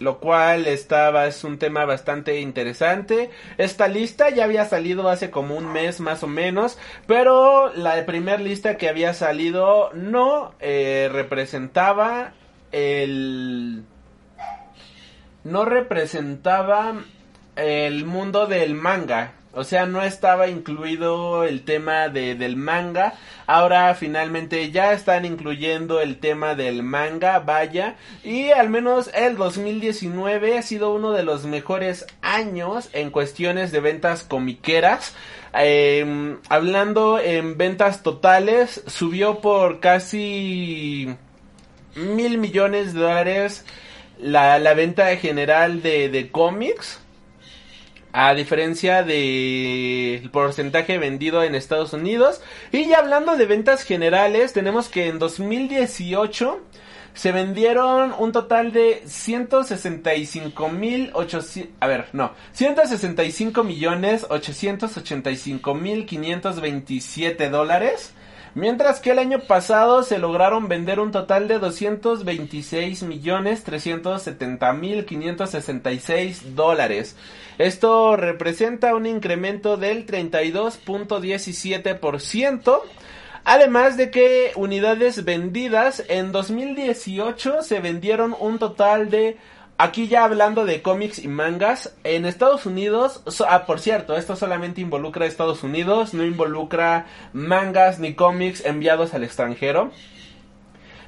lo 0.00 0.18
cual 0.18 0.66
estaba 0.66 1.26
es 1.26 1.44
un 1.44 1.58
tema 1.58 1.84
bastante 1.84 2.40
interesante. 2.40 3.30
Esta 3.58 3.88
lista 3.88 4.30
ya 4.30 4.44
había 4.44 4.64
salido 4.64 5.08
hace 5.08 5.30
como 5.30 5.56
un 5.56 5.72
mes 5.72 6.00
más 6.00 6.22
o 6.22 6.26
menos, 6.26 6.78
pero 7.06 7.72
la 7.74 8.04
primera 8.06 8.38
lista 8.38 8.76
que 8.76 8.88
había 8.88 9.14
salido 9.14 9.90
no 9.94 10.54
eh, 10.60 11.08
representaba 11.12 12.32
el 12.72 13.84
no 15.44 15.64
representaba 15.64 16.94
el 17.54 18.04
mundo 18.04 18.46
del 18.46 18.74
manga. 18.74 19.32
O 19.56 19.64
sea, 19.64 19.86
no 19.86 20.02
estaba 20.02 20.48
incluido 20.48 21.44
el 21.44 21.62
tema 21.62 22.10
de, 22.10 22.34
del 22.34 22.56
manga. 22.56 23.14
Ahora 23.46 23.94
finalmente 23.94 24.70
ya 24.70 24.92
están 24.92 25.24
incluyendo 25.24 26.02
el 26.02 26.18
tema 26.18 26.54
del 26.54 26.82
manga, 26.82 27.38
vaya. 27.38 27.96
Y 28.22 28.50
al 28.50 28.68
menos 28.68 29.10
el 29.14 29.38
2019 29.38 30.58
ha 30.58 30.62
sido 30.62 30.92
uno 30.92 31.12
de 31.12 31.22
los 31.22 31.46
mejores 31.46 32.04
años 32.20 32.90
en 32.92 33.10
cuestiones 33.10 33.72
de 33.72 33.80
ventas 33.80 34.24
comiqueras. 34.24 35.14
Em, 35.54 36.36
hablando 36.50 37.18
en 37.18 37.56
ventas 37.56 38.02
totales, 38.02 38.82
subió 38.86 39.40
por 39.40 39.80
casi 39.80 41.16
mil 41.94 42.36
millones 42.36 42.92
de 42.92 43.00
dólares 43.00 43.64
la, 44.18 44.58
la 44.58 44.74
venta 44.74 45.16
general 45.16 45.80
de, 45.80 46.10
de 46.10 46.30
cómics. 46.30 47.00
A 48.18 48.32
diferencia 48.32 49.02
del 49.02 50.30
porcentaje 50.30 50.96
vendido 50.96 51.42
en 51.42 51.54
Estados 51.54 51.92
Unidos. 51.92 52.40
Y 52.72 52.86
ya 52.86 53.00
hablando 53.00 53.36
de 53.36 53.44
ventas 53.44 53.82
generales, 53.82 54.54
tenemos 54.54 54.88
que 54.88 55.08
en 55.08 55.18
2018 55.18 56.62
se 57.12 57.32
vendieron 57.32 58.14
un 58.18 58.32
total 58.32 58.72
de 58.72 59.02
165 59.04 60.70
mil 60.70 61.12
a 61.78 61.86
ver, 61.86 62.06
no, 62.14 62.32
165 62.52 63.62
millones 63.62 64.24
885 64.30 65.74
mil 65.74 66.06
527 66.06 67.50
dólares. 67.50 68.14
Mientras 68.56 69.00
que 69.00 69.10
el 69.10 69.18
año 69.18 69.40
pasado 69.40 70.02
se 70.02 70.16
lograron 70.16 70.66
vender 70.66 70.98
un 70.98 71.10
total 71.10 71.46
de 71.46 71.58
226 71.58 73.02
millones 73.02 73.64
370 73.64 74.72
mil 74.72 75.04
566 75.04 76.56
dólares. 76.56 77.16
Esto 77.58 78.16
representa 78.16 78.94
un 78.94 79.04
incremento 79.04 79.76
del 79.76 80.06
32.17%. 80.06 82.80
Además 83.44 83.98
de 83.98 84.10
que 84.10 84.52
unidades 84.56 85.26
vendidas 85.26 86.02
en 86.08 86.32
2018 86.32 87.62
se 87.62 87.80
vendieron 87.80 88.34
un 88.40 88.58
total 88.58 89.10
de 89.10 89.36
Aquí 89.78 90.08
ya 90.08 90.24
hablando 90.24 90.64
de 90.64 90.80
cómics 90.80 91.18
y 91.18 91.28
mangas, 91.28 91.94
en 92.02 92.24
Estados 92.24 92.64
Unidos, 92.64 93.22
ah, 93.46 93.66
por 93.66 93.78
cierto, 93.78 94.16
esto 94.16 94.34
solamente 94.34 94.80
involucra 94.80 95.26
a 95.26 95.28
Estados 95.28 95.62
Unidos, 95.62 96.14
no 96.14 96.24
involucra 96.24 97.04
mangas 97.34 97.98
ni 97.98 98.14
cómics 98.14 98.64
enviados 98.64 99.12
al 99.12 99.22
extranjero. 99.22 99.90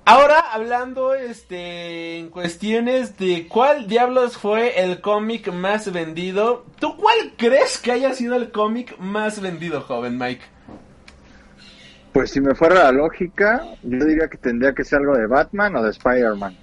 Ahora 0.04 0.40
hablando 0.40 1.14
este 1.14 2.18
en 2.18 2.30
cuestiones 2.30 3.16
de 3.18 3.46
cuál 3.46 3.86
diablos 3.86 4.36
fue 4.36 4.82
el 4.82 5.00
cómic 5.00 5.52
más 5.52 5.92
vendido, 5.92 6.66
¿tú 6.80 6.96
cuál 6.96 7.34
crees 7.36 7.78
que 7.78 7.92
haya 7.92 8.12
sido 8.12 8.34
el 8.34 8.50
cómic 8.50 8.98
más 8.98 9.40
vendido, 9.40 9.82
joven 9.82 10.18
Mike? 10.18 10.42
Pues 12.12 12.30
si 12.30 12.40
me 12.40 12.54
fuera 12.54 12.84
la 12.84 12.92
lógica, 12.92 13.64
yo 13.82 14.04
diría 14.04 14.28
que 14.28 14.36
tendría 14.36 14.74
que 14.74 14.84
ser 14.84 14.98
algo 15.00 15.16
de 15.16 15.26
Batman 15.26 15.76
o 15.76 15.82
de 15.82 15.90
Spider-Man. 15.90 16.56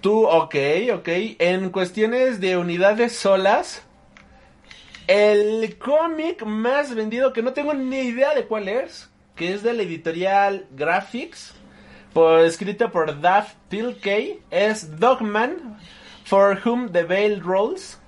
Tú, 0.00 0.26
ok, 0.26 0.54
ok. 0.94 1.08
En 1.38 1.70
cuestiones 1.70 2.40
de 2.40 2.56
unidades 2.56 3.14
solas, 3.16 3.82
el 5.08 5.76
cómic 5.78 6.44
más 6.44 6.94
vendido, 6.94 7.32
que 7.32 7.42
no 7.42 7.52
tengo 7.52 7.74
ni 7.74 8.00
idea 8.00 8.34
de 8.34 8.44
cuál 8.44 8.68
es, 8.68 9.10
que 9.34 9.54
es 9.54 9.62
de 9.62 9.72
la 9.72 9.82
editorial 9.82 10.66
Graphics, 10.70 11.54
por, 12.12 12.40
escrita 12.40 12.90
por 12.90 13.20
Duff 13.20 13.54
Pilkey, 13.70 14.40
es 14.50 15.00
Dogman, 15.00 15.78
For 16.24 16.60
Whom 16.64 16.92
the 16.92 17.04
Veil 17.04 17.40
Rolls, 17.40 17.98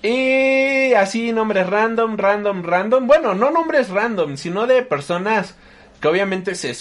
Y 0.03 0.95
así 0.95 1.33
nombres 1.33 1.69
random, 1.69 2.17
random, 2.17 2.63
random. 2.63 3.07
Bueno, 3.07 3.35
no 3.35 3.51
nombres 3.51 3.91
random, 3.91 4.37
sino 4.39 4.67
de 4.67 4.83
personas 4.83 5.57
que 6.01 6.09
obviamente 6.09 6.55
se 6.55 6.75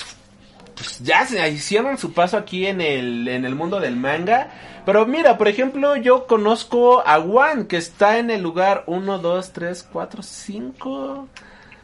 pues, 0.80 1.00
ya 1.04 1.26
se 1.26 1.46
hicieron 1.50 1.98
su 1.98 2.14
paso 2.14 2.38
aquí 2.38 2.66
en 2.66 2.80
el, 2.80 3.28
en 3.28 3.44
el 3.44 3.54
mundo 3.54 3.82
del 3.82 3.98
manga. 3.98 4.50
Pero 4.86 5.06
mira, 5.06 5.38
por 5.38 5.50
ejemplo, 5.50 5.98
yo 5.98 6.26
conozco 6.26 7.04
a 7.06 7.20
Juan, 7.20 7.66
que 7.66 7.76
está 7.76 8.18
en 8.18 8.30
el 8.30 8.42
lugar 8.42 8.86
1, 8.88 9.20
2, 9.20 9.52
3, 9.52 9.90
4, 9.92 10.24
5, 10.24 11.28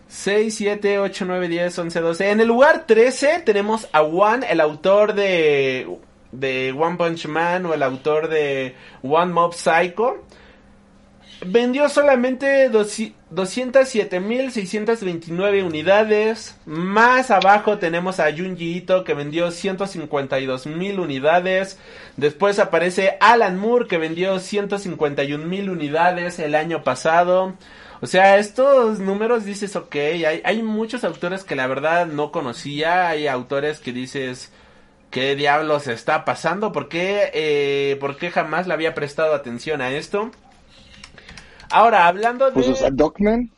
6, 0.08 0.56
7, 0.56 1.00
8, 1.00 1.26
9, 1.28 1.48
10, 1.50 1.80
11, 1.80 2.00
12. 2.00 2.30
En 2.32 2.40
el 2.40 2.48
lugar 2.48 2.86
13 2.88 3.42
tenemos 3.46 3.90
a 3.92 4.02
Juan, 4.02 4.44
el 4.44 4.62
autor 4.62 5.14
de, 5.14 5.88
de 6.32 6.72
One 6.72 6.96
Punch 6.96 7.28
Man 7.28 7.66
o 7.66 7.74
el 7.74 7.84
autor 7.84 8.30
de 8.30 8.76
One 9.04 9.34
Mob 9.34 9.54
Psycho 9.54 10.25
vendió 11.48 11.90
solamente 11.90 12.72
207.629 12.72 15.66
unidades. 15.66 16.58
Más 16.66 17.32
abajo 17.32 17.78
tenemos 17.78 18.20
a 18.20 18.32
Junji 18.32 18.78
Ito 18.78 19.04
que 19.04 19.14
vendió 19.14 19.48
152.000 19.48 21.00
unidades. 21.00 21.80
Después 22.18 22.60
aparece 22.60 23.18
Alan 23.20 23.58
Moore 23.58 23.88
que 23.88 23.98
vendió 23.98 24.36
151.000 24.36 25.70
unidades 25.70 26.40
el 26.40 26.56
año 26.56 26.84
pasado. 26.84 27.54
O 28.02 28.08
sea, 28.08 28.38
estos 28.38 29.00
números 29.00 29.46
dices, 29.46 29.76
ok, 29.76 29.96
hay, 29.96 30.42
hay 30.44 30.62
muchos 30.62 31.04
autores 31.04 31.44
que 31.44 31.56
la 31.56 31.68
verdad 31.68 32.08
no 32.08 32.32
conocía. 32.32 33.10
Hay 33.10 33.28
autores 33.28 33.80
que 33.80 33.94
dices, 33.94 34.52
¿qué 35.12 35.36
diablos 35.36 35.88
está 35.88 36.26
pasando? 36.26 36.72
¿Por 36.72 36.90
qué, 36.90 37.32
eh, 37.34 37.98
¿por 38.00 38.18
qué 38.18 38.32
jamás 38.32 38.68
le 38.68 38.74
había 38.74 38.94
prestado 38.94 39.34
atención 39.34 39.82
a 39.82 39.92
esto? 39.92 40.32
Ahora, 41.72 42.08
hablando 42.08 42.46
de... 42.46 42.52
Pues, 42.52 42.68
o 42.68 42.76
sea, 42.76 42.90
Dogman. 42.92 43.52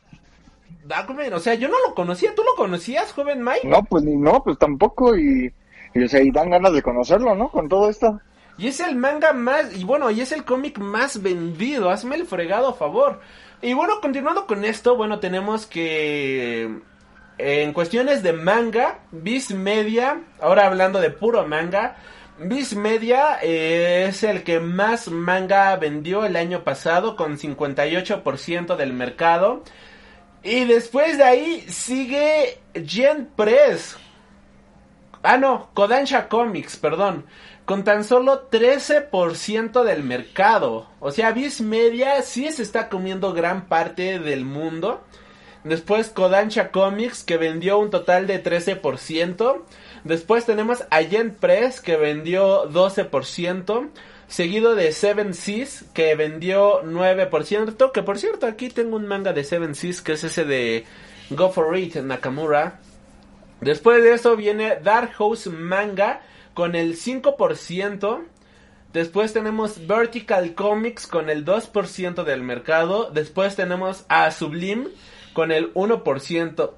Dogman, 0.86 1.34
o 1.34 1.40
sea, 1.40 1.56
yo 1.56 1.68
no 1.68 1.76
lo 1.88 1.94
conocía. 1.94 2.34
¿Tú 2.36 2.44
lo 2.44 2.56
conocías, 2.56 3.12
joven 3.14 3.44
Mike? 3.44 3.68
No, 3.68 3.84
pues 3.84 4.04
ni 4.04 4.16
no, 4.16 4.44
pues 4.44 4.58
tampoco. 4.58 5.18
Y, 5.18 5.54
y, 5.94 6.04
o 6.04 6.08
sea, 6.08 6.22
y 6.22 6.32
dan 6.32 6.50
ganas 6.50 6.74
de 6.74 6.82
conocerlo, 6.82 7.36
¿no? 7.36 7.50
Con 7.50 7.68
todo 7.68 7.90
esto. 7.90 8.20
Y 8.58 8.68
es 8.68 8.80
el 8.80 8.96
manga 8.96 9.34
más, 9.34 9.78
y 9.78 9.84
bueno, 9.84 10.10
y 10.10 10.22
es 10.22 10.32
el 10.32 10.44
cómic 10.44 10.80
más 10.80 11.22
vendido. 11.22 11.90
Hazme 11.90 12.16
el 12.16 12.26
fregado 12.26 12.70
a 12.70 12.74
favor. 12.74 13.20
Y 13.62 13.74
bueno, 13.74 14.02
continuando 14.02 14.48
con 14.48 14.66
esto, 14.66 14.96
bueno, 14.96 15.20
tenemos 15.20 15.68
que 15.68 16.80
en 17.38 17.74
cuestiones 17.74 18.24
de 18.24 18.34
manga, 18.34 19.00
Viz 19.12 19.52
Media, 19.52 20.22
ahora 20.42 20.66
hablando 20.66 21.00
de 21.00 21.12
puro 21.12 21.46
manga, 21.48 21.96
Viz 22.40 22.76
Media 22.76 23.40
eh, 23.42 24.06
es 24.10 24.24
el 24.24 24.44
que 24.44 24.60
más 24.60 25.08
manga 25.08 25.76
vendió 25.76 26.24
el 26.24 26.36
año 26.36 26.64
pasado 26.64 27.16
con 27.16 27.40
58% 27.40 28.76
del 28.76 28.94
mercado. 28.94 29.64
Y 30.44 30.66
después 30.66 31.18
de 31.18 31.24
ahí 31.24 31.62
sigue 31.68 32.60
Gen 32.76 33.28
Press. 33.36 33.98
Ah, 35.24 35.38
no, 35.38 35.72
Kodansha 35.74 36.28
Comics, 36.30 36.78
perdón. 36.78 37.26
Con 37.66 37.84
tan 37.84 38.04
solo 38.04 38.50
13% 38.52 39.84
del 39.84 40.04
mercado. 40.04 40.88
O 41.00 41.10
sea, 41.12 41.32
Viz 41.32 41.60
Media 41.60 42.22
sí 42.22 42.52
se 42.52 42.62
está 42.62 42.88
comiendo 42.88 43.34
gran 43.34 43.68
parte 43.68 44.20
del 44.20 44.46
mundo. 44.46 45.04
Después 45.64 46.10
Kodansha 46.10 46.72
Comics 46.72 47.24
que 47.24 47.38
vendió 47.38 47.80
un 47.80 47.90
total 47.90 48.28
de 48.28 48.44
13%. 48.44 49.64
Después 50.04 50.46
tenemos 50.46 50.84
a 50.90 51.04
Gen 51.04 51.32
Press 51.32 51.82
que 51.82 51.98
vendió 51.98 52.70
12%. 52.70 53.90
Seguido 54.28 54.76
de 54.76 54.92
Seven 54.92 55.34
Seas 55.34 55.86
que 55.94 56.16
vendió 56.16 56.84
9%. 56.84 57.92
Que 57.92 58.04
por 58.04 58.18
cierto 58.18 58.46
aquí 58.46 58.70
tengo 58.70 58.98
un 58.98 59.08
manga 59.08 59.34
de 59.34 59.44
Seven 59.44 59.76
Seas 59.76 60.02
que 60.02 60.14
es 60.14 60.24
ese 60.24 60.44
de 60.46 60.86
Go 61.30 61.50
For 61.50 61.78
It 61.78 61.96
Nakamura. 61.96 62.80
Después 63.62 64.04
de 64.04 64.14
eso 64.14 64.36
viene 64.36 64.78
Dark 64.84 65.14
House 65.14 65.48
Manga 65.48 66.22
con 66.54 66.76
el 66.76 66.96
5%. 66.96 68.24
Después 68.94 69.34
tenemos 69.34 69.86
Vertical 69.86 70.54
Comics 70.54 71.08
con 71.08 71.30
el 71.30 71.46
2% 71.46 72.24
del 72.24 72.42
mercado. 72.42 73.10
Después 73.12 73.56
tenemos 73.56 74.06
a 74.10 74.32
Sublime 74.32 74.88
con 75.34 75.52
el 75.52 75.74
1%, 75.74 76.72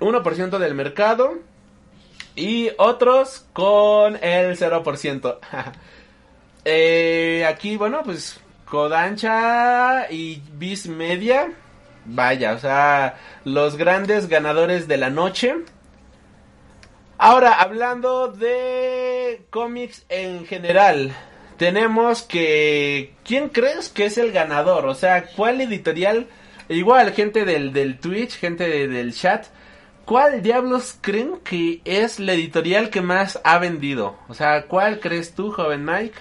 1% 0.00 0.58
del 0.58 0.74
mercado. 0.74 1.38
Y 2.36 2.70
otros 2.78 3.46
con 3.52 4.16
el 4.22 4.58
0%. 4.58 5.38
eh, 6.64 7.44
aquí, 7.48 7.76
bueno, 7.76 8.02
pues 8.04 8.40
Kodansha 8.64 10.10
y 10.10 10.42
Viz 10.54 10.86
Media. 10.86 11.52
Vaya, 12.06 12.52
o 12.52 12.58
sea, 12.58 13.18
los 13.44 13.76
grandes 13.76 14.28
ganadores 14.28 14.88
de 14.88 14.96
la 14.98 15.10
noche. 15.10 15.54
Ahora, 17.16 17.54
hablando 17.60 18.28
de 18.28 19.44
cómics 19.50 20.04
en 20.08 20.44
general, 20.46 21.14
tenemos 21.56 22.22
que... 22.22 23.14
¿Quién 23.24 23.48
crees 23.48 23.88
que 23.88 24.06
es 24.06 24.18
el 24.18 24.32
ganador? 24.32 24.86
O 24.86 24.94
sea, 24.94 25.26
¿cuál 25.36 25.60
editorial? 25.60 26.26
Igual, 26.68 27.12
gente 27.12 27.44
del, 27.44 27.72
del 27.72 27.98
Twitch, 28.00 28.36
gente 28.38 28.68
de- 28.68 28.88
del 28.88 29.14
chat. 29.14 29.46
¿Cuál 30.04 30.42
diablos 30.42 30.98
creen 31.00 31.38
que 31.42 31.80
es 31.84 32.20
la 32.20 32.34
editorial 32.34 32.90
que 32.90 33.00
más 33.00 33.40
ha 33.42 33.58
vendido? 33.58 34.16
O 34.28 34.34
sea, 34.34 34.66
¿cuál 34.66 35.00
crees 35.00 35.34
tú, 35.34 35.50
joven 35.50 35.84
Mike, 35.84 36.18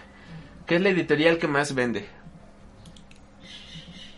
que 0.65 0.75
es 0.75 0.81
la 0.81 0.89
editorial 0.89 1.37
que 1.37 1.49
más 1.49 1.75
vende? 1.75 2.07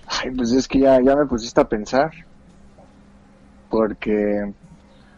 Ay, 0.07 0.29
pues 0.31 0.51
es 0.51 0.67
que 0.67 0.79
ya, 0.79 1.01
ya 1.01 1.15
me 1.15 1.25
pusiste 1.25 1.59
a 1.61 1.67
pensar. 1.67 2.11
Porque, 3.69 4.53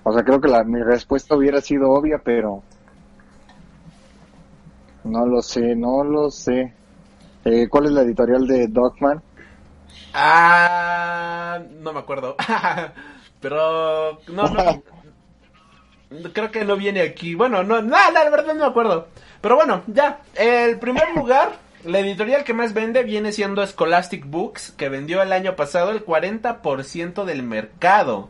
o 0.03 0.13
sea, 0.13 0.23
creo 0.23 0.39
que 0.39 0.47
la, 0.47 0.63
mi 0.63 0.81
respuesta 0.81 1.35
hubiera 1.35 1.59
sido 1.59 1.91
obvia, 1.91 2.21
pero 2.23 2.63
no 5.03 5.25
lo 5.25 5.41
sé, 5.41 5.75
no 5.75 6.05
lo 6.05 6.31
sé. 6.31 6.73
Eh, 7.43 7.67
¿Cuál 7.67 7.87
es 7.87 7.91
la 7.91 8.01
editorial 8.03 8.47
de 8.47 8.67
Dogman? 8.67 9.21
Ah, 10.13 11.59
no 11.81 11.91
me 11.91 11.99
acuerdo. 11.99 12.37
Pero 13.41 14.19
no, 14.27 14.43
no. 14.47 14.83
Creo 16.33 16.51
que 16.51 16.63
no 16.63 16.77
viene 16.77 17.01
aquí. 17.01 17.35
Bueno, 17.35 17.63
no, 17.63 17.81
no, 17.81 18.11
la 18.11 18.29
verdad 18.29 18.53
no 18.53 18.61
me 18.61 18.65
acuerdo. 18.65 19.07
Pero 19.41 19.55
bueno, 19.55 19.83
ya. 19.87 20.21
El 20.35 20.79
primer 20.79 21.11
lugar, 21.15 21.57
la 21.83 21.99
editorial 21.99 22.43
que 22.43 22.53
más 22.53 22.73
vende 22.73 23.03
viene 23.03 23.31
siendo 23.31 23.65
Scholastic 23.65 24.25
Books, 24.25 24.71
que 24.71 24.89
vendió 24.89 25.21
el 25.21 25.33
año 25.33 25.55
pasado 25.55 25.91
el 25.91 26.05
40% 26.05 27.25
del 27.25 27.43
mercado. 27.43 28.29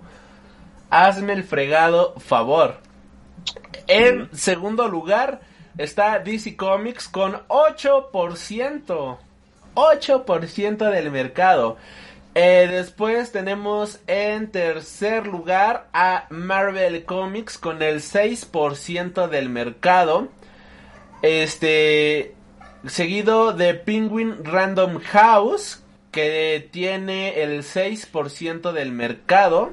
Hazme 0.89 1.34
el 1.34 1.43
fregado 1.43 2.16
favor. 2.20 2.78
En 3.88 4.30
segundo 4.36 4.88
lugar 4.88 5.41
está 5.78 6.20
DC 6.20 6.55
Comics 6.58 7.08
con 7.08 7.45
8%. 7.47 9.18
8% 9.76 10.89
del 10.89 11.12
mercado. 11.12 11.78
Eh, 12.40 12.68
después 12.70 13.32
tenemos 13.32 14.00
en 14.06 14.52
tercer 14.52 15.26
lugar 15.26 15.88
a 15.92 16.28
Marvel 16.30 17.04
Comics 17.04 17.58
con 17.58 17.82
el 17.82 18.00
6% 18.00 19.28
del 19.28 19.50
mercado. 19.50 20.28
Este 21.24 22.36
seguido 22.86 23.54
de 23.54 23.74
Penguin 23.74 24.46
Random 24.46 25.00
House 25.00 25.82
que 26.12 26.70
tiene 26.72 27.42
el 27.42 27.64
6% 27.64 28.72
del 28.72 28.92
mercado. 28.92 29.72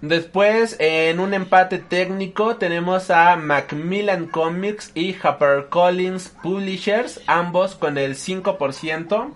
Después, 0.00 0.76
en 0.78 1.20
un 1.20 1.34
empate 1.34 1.76
técnico, 1.76 2.56
tenemos 2.56 3.10
a 3.10 3.36
Macmillan 3.36 4.28
Comics 4.28 4.92
y 4.94 5.14
HarperCollins 5.14 6.30
Publishers, 6.42 7.20
ambos 7.26 7.74
con 7.74 7.98
el 7.98 8.14
5%. 8.14 9.34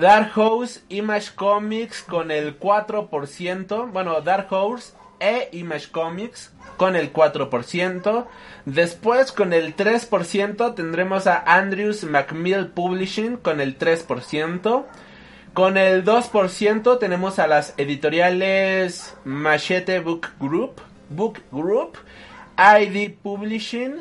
Dark 0.00 0.32
Horse 0.34 0.80
Image 0.88 1.34
Comics 1.34 2.00
con 2.00 2.30
el 2.30 2.58
4%. 2.58 3.92
Bueno, 3.92 4.22
Dark 4.22 4.50
Horse 4.50 4.94
e 5.18 5.50
Image 5.52 5.90
Comics 5.90 6.52
con 6.78 6.96
el 6.96 7.12
4%. 7.12 8.26
Después, 8.64 9.30
con 9.30 9.52
el 9.52 9.76
3%, 9.76 10.74
tendremos 10.74 11.26
a 11.26 11.42
Andrews 11.46 12.04
Macmill 12.04 12.68
Publishing 12.68 13.36
con 13.36 13.60
el 13.60 13.78
3%. 13.78 14.84
Con 15.52 15.76
el 15.76 16.02
2% 16.02 16.98
tenemos 16.98 17.38
a 17.38 17.46
las 17.46 17.74
editoriales 17.76 19.14
Machete 19.26 20.00
Book 20.00 20.28
Group, 20.40 20.80
Book 21.10 21.40
Group, 21.52 21.98
ID 22.56 23.10
Publishing 23.22 23.96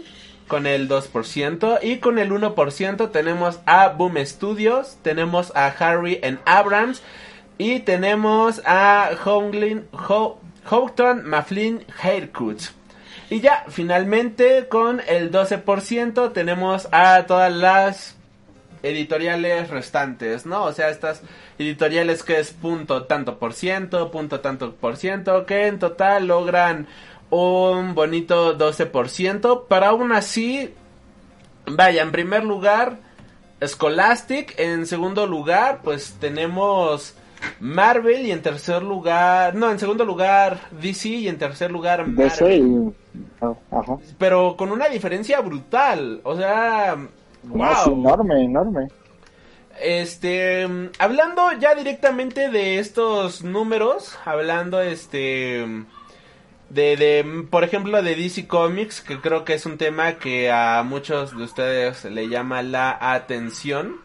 con 0.50 0.68
el 0.68 0.90
2% 0.90 1.80
y 1.82 2.00
con 2.00 2.20
el 2.20 2.32
1% 2.32 3.12
tenemos 3.12 3.60
a 3.66 3.88
Boom 3.88 4.18
Studios, 4.26 4.98
tenemos 5.02 5.56
a 5.56 5.68
Harry 5.68 6.20
and 6.22 6.40
Abrams 6.46 7.02
y 7.58 7.80
tenemos 7.80 8.62
a 8.66 9.12
Houghton 9.24 9.88
Ho- 9.94 10.40
Houghton 10.66 11.30
Mifflin 11.30 11.86
Haircuts. 12.04 12.74
Y 13.30 13.40
ya, 13.42 13.64
finalmente 13.70 14.68
con 14.68 15.02
el 15.08 15.32
12% 15.32 16.34
tenemos 16.34 16.88
a 16.92 17.26
todas 17.28 17.54
las 17.54 18.16
editoriales 18.82 19.70
restantes, 19.70 20.46
¿no? 20.46 20.64
O 20.64 20.74
sea, 20.74 20.90
estas 20.90 21.22
editoriales 21.60 22.24
que 22.24 22.40
es 22.40 22.52
punto 22.52 23.04
tanto 23.04 23.38
por 23.38 23.54
ciento, 23.54 24.10
punto 24.10 24.40
tanto 24.40 24.74
por 24.76 24.98
ciento, 24.98 25.46
que 25.46 25.68
en 25.68 25.80
total 25.80 26.28
logran 26.28 26.88
un 27.30 27.94
bonito 27.96 28.58
12%, 28.58 29.66
pero 29.70 29.86
aún 29.86 30.12
así, 30.12 30.74
vaya, 31.66 32.02
en 32.02 32.12
primer 32.12 32.44
lugar, 32.44 32.98
Scholastic, 33.66 34.56
en 34.60 34.86
segundo 34.86 35.28
lugar, 35.28 35.82
pues 35.84 36.16
tenemos 36.20 37.16
Marvel 37.60 38.26
y 38.26 38.32
en 38.32 38.42
tercer 38.42 38.82
lugar, 38.84 39.56
no, 39.56 39.70
en 39.72 39.80
segundo 39.80 40.06
lugar 40.06 40.60
DC 40.72 41.08
y 41.10 41.28
en 41.28 41.38
tercer 41.38 41.72
lugar 41.72 42.08
Marvel. 42.08 42.94
ah, 43.42 43.54
Ajá. 43.72 43.98
Pero 44.18 44.56
con 44.58 44.72
una 44.72 44.88
diferencia 44.90 45.40
brutal, 45.42 46.22
o 46.24 46.36
sea, 46.36 46.96
No, 47.44 47.72
es 47.72 47.86
wow. 47.86 47.94
enorme, 47.94 48.44
enorme. 48.44 48.88
Este, 49.82 50.68
hablando 51.00 51.52
ya 51.60 51.74
directamente 51.76 52.50
de 52.50 52.80
estos 52.80 53.44
números, 53.44 54.18
hablando 54.26 54.82
este 54.82 55.66
de, 56.70 56.96
de 56.98 57.46
por 57.50 57.64
ejemplo 57.64 58.02
de 58.04 58.16
DC 58.16 58.48
Comics, 58.48 59.02
que 59.02 59.20
creo 59.20 59.44
que 59.46 59.54
es 59.56 59.66
un 59.66 59.78
tema 59.78 60.14
que 60.14 60.52
a 60.52 60.84
muchos 60.84 61.36
de 61.38 61.44
ustedes 61.44 62.06
le 62.06 62.28
llama 62.30 62.62
la 62.62 62.98
atención. 63.00 63.98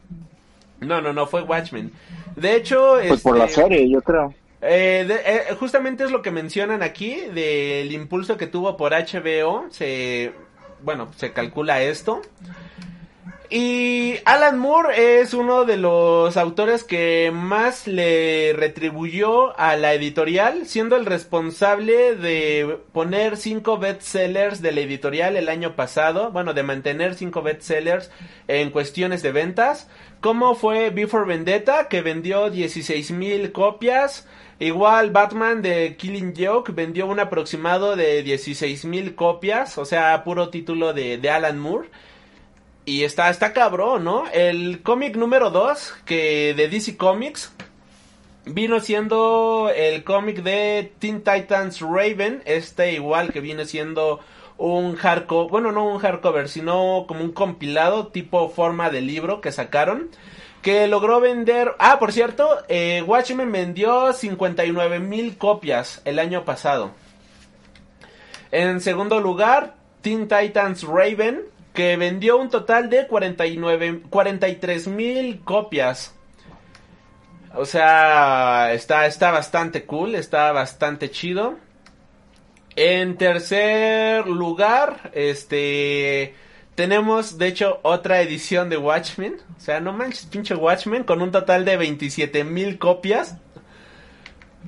No, 0.81 1.01
no, 1.01 1.13
no, 1.13 1.27
fue 1.27 1.43
Watchmen. 1.43 1.91
De 2.35 2.55
hecho... 2.55 2.97
Pues 3.07 3.21
por 3.21 3.37
la 3.37 3.45
este, 3.45 3.61
serie, 3.61 3.89
yo 3.89 4.01
creo. 4.01 4.33
eh, 4.61 5.05
de- 5.07 5.21
eh, 5.25 5.55
justamente 5.59 6.03
es 6.03 6.11
lo 6.11 6.21
que 6.21 6.31
mencionan 6.31 6.83
aquí 6.83 7.15
del 7.33 7.91
impulso 7.91 8.37
que 8.37 8.47
tuvo 8.47 8.77
por 8.77 8.91
HBO. 8.93 9.65
Se, 9.71 10.31
bueno, 10.81 11.09
se 11.17 11.33
calcula 11.33 11.81
esto. 11.81 12.21
Y 13.51 14.17
Alan 14.25 14.59
Moore 14.59 15.21
es 15.21 15.33
uno 15.33 15.65
de 15.65 15.75
los 15.75 16.37
autores 16.37 16.83
que 16.83 17.31
más 17.33 17.87
le 17.87 18.53
retribuyó 18.55 19.59
a 19.59 19.75
la 19.75 19.95
editorial, 19.95 20.67
siendo 20.67 20.95
el 20.95 21.07
responsable 21.07 22.15
de 22.15 22.77
poner 22.91 23.37
cinco 23.37 23.79
bestsellers 23.79 24.61
de 24.61 24.71
la 24.71 24.81
editorial 24.81 25.35
el 25.35 25.49
año 25.49 25.75
pasado, 25.75 26.29
bueno, 26.29 26.53
de 26.53 26.61
mantener 26.61 27.15
cinco 27.15 27.41
bestsellers 27.41 28.11
en 28.47 28.69
cuestiones 28.69 29.23
de 29.23 29.31
ventas, 29.31 29.89
como 30.21 30.55
fue 30.55 30.89
Before 30.89 31.25
Vendetta, 31.25 31.87
que 31.87 32.01
vendió 32.01 32.49
16 32.49 33.11
mil 33.11 33.51
copias, 33.51 34.27
Igual 34.59 35.11
Batman 35.11 35.61
de 35.61 35.95
Killing 35.95 36.33
Joke 36.37 36.73
vendió 36.73 37.07
un 37.07 37.21
aproximado 37.21 37.95
de 37.95 38.23
16 38.23 38.83
mil 38.83 39.15
copias, 39.15 39.77
o 39.77 39.85
sea, 39.85 40.21
puro 40.25 40.49
título 40.49 40.91
de, 40.91 41.17
de 41.17 41.29
Alan 41.29 41.57
Moore. 41.57 41.89
Y 42.83 43.03
está, 43.05 43.29
está 43.29 43.53
cabrón, 43.53 44.03
¿no? 44.03 44.25
El 44.33 44.81
cómic 44.81 45.15
número 45.15 45.49
2 45.49 45.95
que 46.05 46.53
de 46.55 46.67
DC 46.67 46.97
Comics 46.97 47.53
vino 48.45 48.81
siendo 48.81 49.71
el 49.73 50.03
cómic 50.03 50.43
de 50.43 50.91
Teen 50.99 51.23
Titans 51.23 51.79
Raven, 51.79 52.41
este 52.43 52.91
igual 52.93 53.31
que 53.31 53.39
viene 53.39 53.65
siendo 53.65 54.19
un 54.59 54.95
hardcover, 54.95 55.49
bueno, 55.49 55.71
no 55.71 55.85
un 55.85 55.99
hardcover, 55.99 56.49
sino 56.49 57.05
como 57.07 57.23
un 57.23 57.31
compilado 57.31 58.07
tipo 58.07 58.49
forma 58.49 58.89
de 58.89 59.01
libro 59.01 59.41
que 59.41 59.51
sacaron. 59.51 60.09
Que 60.61 60.87
logró 60.87 61.21
vender... 61.21 61.73
Ah, 61.79 61.97
por 61.99 62.11
cierto, 62.11 62.49
eh, 62.67 63.01
Watchmen 63.01 63.49
vendió 63.49 64.11
59 64.11 64.99
mil 64.99 65.37
copias 65.37 66.01
el 66.03 66.19
año 66.19 66.43
pasado. 66.43 66.91
En 68.51 68.81
segundo 68.81 69.21
lugar, 69.21 69.75
Teen 70.01 70.27
Titans 70.27 70.83
Raven, 70.83 71.43
que 71.73 71.95
vendió 71.95 72.37
un 72.37 72.49
total 72.49 72.89
de 72.89 73.07
49, 73.07 74.01
43 74.09 74.87
mil 74.89 75.39
copias. 75.45 76.13
O 77.55 77.63
sea, 77.63 78.73
está, 78.73 79.05
está 79.05 79.31
bastante 79.31 79.85
cool, 79.85 80.15
está 80.15 80.51
bastante 80.51 81.09
chido. 81.09 81.57
En 82.81 83.17
tercer 83.17 84.25
lugar, 84.25 85.11
este... 85.13 86.33
Tenemos, 86.75 87.37
de 87.37 87.47
hecho, 87.47 87.81
otra 87.81 88.21
edición 88.21 88.69
de 88.69 88.77
Watchmen. 88.77 89.35
O 89.57 89.59
sea, 89.59 89.81
no 89.81 89.91
manches, 89.91 90.27
pinche 90.27 90.55
Watchmen, 90.55 91.03
con 91.03 91.21
un 91.21 91.29
total 91.29 91.65
de 91.65 91.75
27 91.75 92.45
mil 92.45 92.79
copias. 92.79 93.35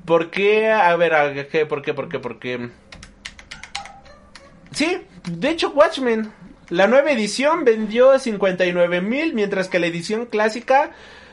¿Por 0.03 0.29
qué? 0.29 0.69
A 0.69 0.93
ver, 0.97 1.13
¿a 1.13 1.47
¿qué? 1.47 1.65
¿por 1.65 1.81
qué? 1.81 1.93
¿Por 1.93 2.09
qué? 2.09 2.19
¿Por 2.19 2.37
qué? 2.37 2.69
Sí, 4.73 4.97
de 5.31 5.49
hecho, 5.49 5.69
Watchmen. 5.69 6.33
La 6.67 6.87
nueva 6.87 7.11
edición 7.11 7.63
vendió 7.63 8.19
59 8.19 8.99
mil, 8.99 9.33
mientras 9.33 9.69
que 9.69 9.79
la 9.79 9.87
edición 9.87 10.25
clásica 10.25 10.91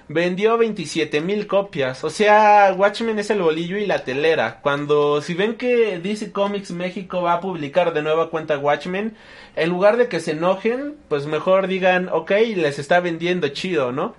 vendió 0.09 0.59
27 0.59 1.21
mil 1.21 1.47
copias. 1.47 2.03
O 2.05 2.11
sea, 2.11 2.75
Watchmen 2.77 3.19
es 3.19 3.31
el 3.31 3.43
bolillo 3.43 3.77
y 3.77 3.87
la 3.87 4.05
telera. 4.05 4.61
Cuando, 4.61 5.21
si 5.21 5.35
ven 5.35 5.57
que 5.57 5.99
DC 5.99 6.33
Comics 6.33 6.71
México 6.71 7.23
va 7.23 7.35
a 7.35 7.41
publicar 7.41 7.93
de 7.93 8.03
nueva 8.03 8.31
cuenta 8.31 8.59
Watchmen, 8.59 9.17
en 9.57 9.69
lugar 9.69 9.97
de 9.97 10.09
que 10.09 10.21
se 10.21 10.33
enojen, 10.33 10.97
pues 11.09 11.27
mejor 11.27 11.67
digan, 11.67 12.09
ok, 12.11 12.31
les 12.57 12.79
está 12.79 13.01
vendiendo 13.01 13.49
chido, 13.49 13.93
¿no? 13.93 14.15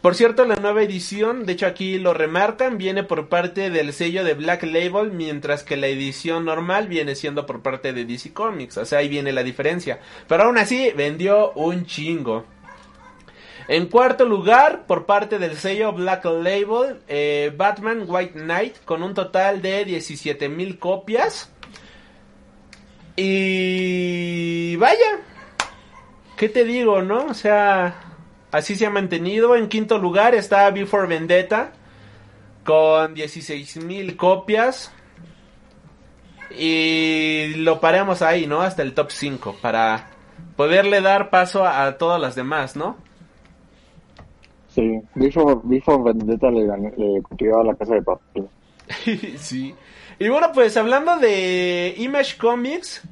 Por 0.00 0.14
cierto, 0.14 0.46
la 0.46 0.56
nueva 0.56 0.82
edición, 0.82 1.44
de 1.44 1.52
hecho 1.52 1.66
aquí 1.66 1.98
lo 1.98 2.14
remarcan, 2.14 2.78
viene 2.78 3.02
por 3.02 3.28
parte 3.28 3.68
del 3.68 3.92
sello 3.92 4.24
de 4.24 4.32
Black 4.32 4.62
Label, 4.62 5.12
mientras 5.12 5.62
que 5.62 5.76
la 5.76 5.88
edición 5.88 6.46
normal 6.46 6.88
viene 6.88 7.14
siendo 7.14 7.44
por 7.44 7.60
parte 7.60 7.92
de 7.92 8.06
DC 8.06 8.32
Comics. 8.32 8.78
O 8.78 8.86
sea, 8.86 9.00
ahí 9.00 9.08
viene 9.08 9.30
la 9.32 9.42
diferencia. 9.42 10.00
Pero 10.26 10.44
aún 10.44 10.56
así, 10.56 10.90
vendió 10.96 11.52
un 11.52 11.84
chingo. 11.84 12.46
En 13.70 13.86
cuarto 13.86 14.24
lugar, 14.24 14.84
por 14.88 15.06
parte 15.06 15.38
del 15.38 15.56
sello 15.56 15.92
Black 15.92 16.24
Label, 16.24 17.02
eh, 17.06 17.52
Batman 17.56 18.02
White 18.04 18.32
Knight, 18.32 18.84
con 18.84 19.04
un 19.04 19.14
total 19.14 19.62
de 19.62 19.84
17 19.84 20.48
mil 20.48 20.80
copias. 20.80 21.52
Y 23.14 24.74
vaya, 24.74 25.20
¿qué 26.36 26.48
te 26.48 26.64
digo, 26.64 27.00
no? 27.02 27.26
O 27.26 27.34
sea, 27.34 27.94
así 28.50 28.74
se 28.74 28.86
ha 28.86 28.90
mantenido. 28.90 29.54
En 29.54 29.68
quinto 29.68 29.98
lugar 29.98 30.34
está 30.34 30.68
Before 30.72 31.06
Vendetta, 31.06 31.70
con 32.64 33.14
16 33.14 33.84
mil 33.84 34.16
copias. 34.16 34.92
Y 36.58 37.54
lo 37.58 37.78
paremos 37.78 38.20
ahí, 38.20 38.48
¿no? 38.48 38.62
Hasta 38.62 38.82
el 38.82 38.94
top 38.94 39.12
5, 39.12 39.58
para 39.62 40.10
poderle 40.56 41.00
dar 41.00 41.30
paso 41.30 41.64
a 41.64 41.98
todas 41.98 42.20
las 42.20 42.34
demás, 42.34 42.74
¿no? 42.74 43.08
Sí, 44.70 45.02
Before, 45.14 45.60
Before 45.64 46.02
Vendetta 46.02 46.50
le, 46.50 46.66
le 46.96 47.22
copió 47.22 47.60
a 47.60 47.64
la 47.64 47.74
casa 47.74 47.94
de 47.94 48.02
papel. 48.02 48.48
sí. 49.38 49.74
Y 50.18 50.28
bueno, 50.28 50.52
pues 50.52 50.76
hablando 50.76 51.16
de 51.16 51.94
Image 51.96 52.36
Comics, 52.38 53.02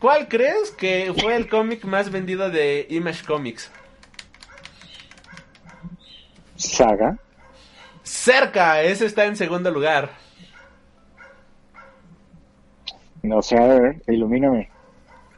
¿cuál 0.00 0.28
crees 0.28 0.70
que 0.72 1.12
fue 1.20 1.36
el 1.36 1.48
cómic 1.48 1.84
más 1.84 2.10
vendido 2.10 2.50
de 2.50 2.86
Image 2.90 3.24
Comics? 3.24 3.70
Saga. 6.56 7.18
Cerca, 8.02 8.82
ese 8.82 9.06
está 9.06 9.24
en 9.24 9.36
segundo 9.36 9.70
lugar. 9.70 10.10
No 13.22 13.40
sé, 13.40 13.56
a 13.56 13.66
ver, 13.66 14.02
ilumíname. 14.08 14.70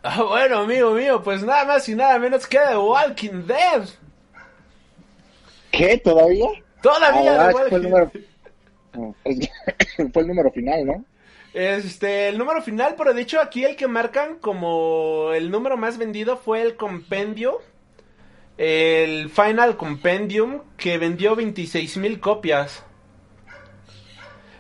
Ah, 0.03 0.23
bueno, 0.23 0.59
amigo 0.59 0.93
mío, 0.93 1.23
pues 1.23 1.43
nada 1.43 1.65
más 1.65 1.89
y 1.89 1.95
nada 1.95 2.19
menos 2.19 2.47
que 2.47 2.59
The 2.59 2.77
Walking 2.77 3.47
Dead. 3.47 3.89
¿Qué? 5.77 5.99
¿Todavía? 5.99 6.47
Todavía 6.83 7.49
Ah, 7.49 7.53
The 7.53 7.69
fue 7.69 7.79
el 7.79 7.83
número... 7.85 8.11
fue 10.13 10.23
el 10.23 10.29
número 10.29 10.51
final, 10.53 10.87
¿no? 10.87 11.05
Este, 11.55 12.29
el 12.29 12.39
número 12.39 12.63
final, 12.63 12.95
pero 12.99 13.15
de 13.15 13.23
hecho 13.23 13.41
aquí 13.41 13.65
el 13.65 13.77
que 13.77 13.89
marcan 13.89 14.37
como 14.41 15.33
el 15.35 15.51
número 15.51 15.77
más 15.77 15.97
vendido 15.99 16.37
fue 16.37 16.63
el 16.63 16.77
compendio. 16.77 17.61
El 18.59 19.29
Final 19.31 19.77
Compendium, 19.77 20.63
que 20.77 20.99
vendió 20.99 21.37
26 21.37 21.97
mil 21.99 22.21
copias. 22.21 22.85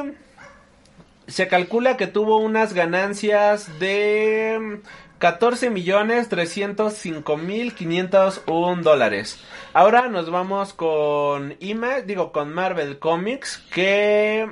se 1.26 1.48
calcula 1.48 1.96
que 1.96 2.06
tuvo 2.06 2.36
unas 2.38 2.74
ganancias 2.74 3.80
de 3.80 4.80
14 5.24 5.70
millones 5.70 6.28
305 6.28 7.38
mil 7.38 7.74
501 7.74 8.82
dólares. 8.82 9.42
Ahora 9.72 10.08
nos 10.08 10.28
vamos 10.28 10.74
con 10.74 11.56
Image, 11.60 12.02
digo 12.02 12.30
con 12.30 12.52
Marvel 12.52 12.98
Comics 12.98 13.56
que 13.72 14.46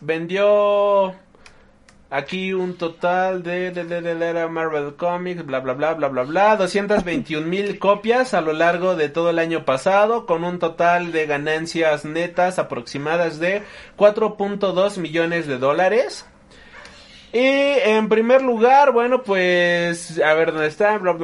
vendió 0.00 1.16
aquí 2.10 2.52
un 2.52 2.74
total 2.74 3.42
de, 3.42 3.72
de, 3.72 3.82
de, 3.82 4.14
de 4.14 4.46
Marvel 4.46 4.94
Comics, 4.94 5.44
bla 5.44 5.58
bla 5.58 5.72
bla 5.72 5.94
bla 5.94 6.06
bla 6.06 6.22
bla, 6.22 6.54
221 6.54 7.44
mil 7.44 7.76
copias 7.80 8.34
a 8.34 8.40
lo 8.40 8.52
largo 8.52 8.94
de 8.94 9.08
todo 9.08 9.30
el 9.30 9.40
año 9.40 9.64
pasado 9.64 10.26
con 10.26 10.44
un 10.44 10.60
total 10.60 11.10
de 11.10 11.26
ganancias 11.26 12.04
netas 12.04 12.60
aproximadas 12.60 13.40
de 13.40 13.64
4.2 13.96 14.98
millones 14.98 15.48
de 15.48 15.58
dólares. 15.58 16.24
Y 17.32 17.38
en 17.40 18.08
primer 18.08 18.42
lugar, 18.42 18.92
bueno, 18.92 19.22
pues, 19.22 20.18
a 20.20 20.32
ver 20.34 20.52
dónde 20.52 20.68
está. 20.68 20.98
No 20.98 21.14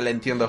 le 0.00 0.10
entiendo. 0.10 0.48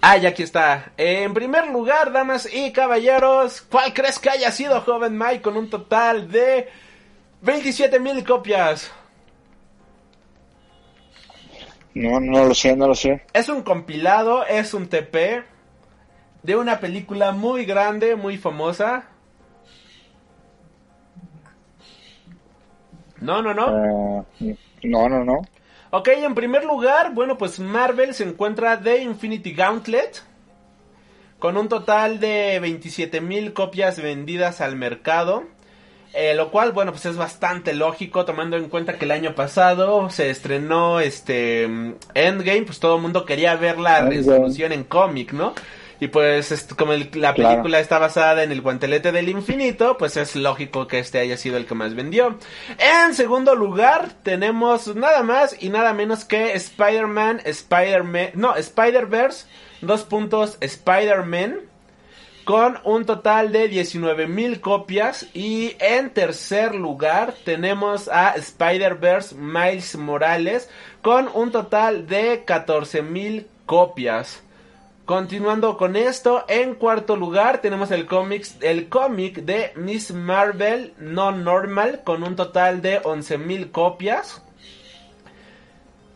Ah, 0.00 0.18
ya 0.18 0.28
aquí 0.28 0.42
está. 0.42 0.92
En 0.96 1.32
primer 1.32 1.68
lugar, 1.68 2.12
damas 2.12 2.46
y 2.52 2.72
caballeros, 2.72 3.62
¿cuál 3.62 3.94
crees 3.94 4.18
que 4.18 4.28
haya 4.28 4.52
sido 4.52 4.82
Joven 4.82 5.16
Mike 5.16 5.40
con 5.40 5.56
un 5.56 5.70
total 5.70 6.30
de 6.30 6.68
27 7.40 7.98
mil 7.98 8.22
copias? 8.22 8.92
No, 11.94 12.20
no 12.20 12.44
lo 12.44 12.54
sé, 12.54 12.76
no 12.76 12.86
lo 12.88 12.94
sé. 12.94 13.22
Es 13.32 13.48
un 13.48 13.62
compilado, 13.62 14.44
es 14.44 14.74
un 14.74 14.88
TP 14.88 15.42
de 16.42 16.56
una 16.56 16.80
película 16.80 17.32
muy 17.32 17.64
grande, 17.64 18.14
muy 18.14 18.36
famosa. 18.36 19.08
No, 23.24 23.42
no, 23.42 23.54
no. 23.54 23.66
Uh, 24.40 24.54
no, 24.84 25.08
no, 25.08 25.24
no. 25.24 25.40
Ok, 25.90 26.08
en 26.08 26.34
primer 26.34 26.64
lugar, 26.64 27.14
bueno, 27.14 27.38
pues 27.38 27.58
Marvel 27.60 28.14
se 28.14 28.24
encuentra 28.24 28.76
de 28.76 28.98
Infinity 29.02 29.52
Gauntlet. 29.52 30.22
Con 31.38 31.56
un 31.56 31.68
total 31.68 32.20
de 32.20 32.58
27 32.60 33.20
mil 33.20 33.52
copias 33.52 34.00
vendidas 34.00 34.60
al 34.60 34.76
mercado. 34.76 35.44
Eh, 36.14 36.34
lo 36.34 36.50
cual, 36.52 36.70
bueno, 36.72 36.92
pues 36.92 37.06
es 37.06 37.16
bastante 37.16 37.74
lógico 37.74 38.24
tomando 38.24 38.56
en 38.56 38.68
cuenta 38.68 38.96
que 38.98 39.04
el 39.04 39.10
año 39.10 39.34
pasado 39.34 40.08
se 40.10 40.30
estrenó 40.30 41.00
este 41.00 41.64
Endgame, 42.14 42.62
pues 42.62 42.78
todo 42.78 42.96
el 42.96 43.02
mundo 43.02 43.24
quería 43.24 43.56
ver 43.56 43.78
la 43.78 43.98
Endgame. 43.98 44.16
resolución 44.18 44.70
en 44.72 44.84
cómic, 44.84 45.32
¿no? 45.32 45.54
Y 46.04 46.08
pues 46.08 46.66
como 46.76 46.92
el- 46.92 47.08
la 47.14 47.32
Claro. 47.32 47.50
película 47.52 47.80
está 47.80 47.98
basada 47.98 48.42
en 48.42 48.52
el 48.52 48.60
guantelete 48.60 49.10
del 49.10 49.30
infinito, 49.30 49.96
pues 49.96 50.18
es 50.18 50.36
lógico 50.36 50.86
que 50.86 50.98
este 50.98 51.18
haya 51.18 51.38
sido 51.38 51.56
el 51.56 51.64
que 51.64 51.74
más 51.74 51.94
vendió. 51.94 52.38
En 52.78 53.14
segundo 53.14 53.54
lugar 53.54 54.10
tenemos 54.22 54.94
nada 54.94 55.22
más 55.22 55.56
y 55.58 55.70
nada 55.70 55.94
menos 55.94 56.26
que 56.26 56.52
Spider-Man, 56.52 57.40
Spider-Man, 57.46 58.32
no, 58.34 58.54
Spider-Verse, 58.54 59.46
dos 59.80 60.02
puntos 60.04 60.58
Spider-Man, 60.60 61.60
con 62.44 62.78
un 62.84 63.06
total 63.06 63.50
de 63.52 63.68
19 63.68 64.26
mil 64.26 64.60
copias. 64.60 65.26
Y 65.32 65.74
en 65.78 66.10
tercer 66.10 66.74
lugar 66.74 67.32
tenemos 67.46 68.08
a 68.08 68.32
Spider-Verse 68.36 69.34
Miles 69.36 69.96
Morales, 69.96 70.68
con 71.00 71.30
un 71.32 71.50
total 71.50 72.06
de 72.06 72.42
14 72.44 73.00
mil 73.00 73.46
copias. 73.64 74.42
Continuando 75.04 75.76
con 75.76 75.96
esto, 75.96 76.46
en 76.48 76.74
cuarto 76.76 77.14
lugar 77.14 77.60
tenemos 77.60 77.90
el 77.90 78.06
cómics, 78.06 78.56
el 78.62 78.88
cómic 78.88 79.36
de 79.44 79.72
Miss 79.76 80.12
Marvel 80.12 80.94
No 80.96 81.30
Normal 81.30 82.00
con 82.04 82.22
un 82.22 82.36
total 82.36 82.80
de 82.80 83.02
11.000 83.02 83.70
copias. 83.70 84.42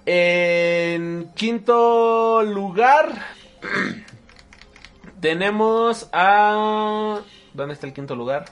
En 0.07 1.31
quinto 1.35 2.43
lugar 2.43 3.27
tenemos 5.21 6.09
a 6.15 7.21
¿Dónde 7.53 7.75
está 7.75 7.87
el 7.87 7.93
quinto 7.93 8.17
lugar? 8.17 8.47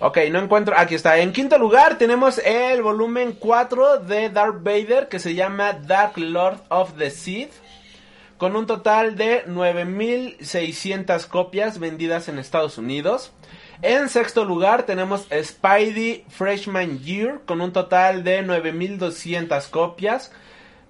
Ok, 0.00 0.18
no 0.32 0.40
encuentro. 0.40 0.74
Aquí 0.76 0.96
está. 0.96 1.18
En 1.18 1.32
quinto 1.32 1.56
lugar 1.56 1.98
tenemos 1.98 2.38
el 2.38 2.82
volumen 2.82 3.36
4 3.38 3.98
de 3.98 4.28
Darth 4.28 4.62
Vader 4.64 5.08
que 5.08 5.20
se 5.20 5.34
llama 5.34 5.72
Dark 5.72 6.18
Lord 6.18 6.62
of 6.68 6.94
the 6.98 7.10
Sith 7.10 7.52
con 8.44 8.56
un 8.56 8.66
total 8.66 9.16
de 9.16 9.46
9.600 9.46 11.28
copias 11.28 11.78
vendidas 11.78 12.28
en 12.28 12.38
Estados 12.38 12.76
Unidos. 12.76 13.32
En 13.80 14.10
sexto 14.10 14.44
lugar 14.44 14.82
tenemos 14.82 15.26
Spidey 15.32 16.26
Freshman 16.28 16.98
Year 16.98 17.40
con 17.46 17.62
un 17.62 17.72
total 17.72 18.22
de 18.22 18.44
9.200 18.44 19.70
copias. 19.70 20.30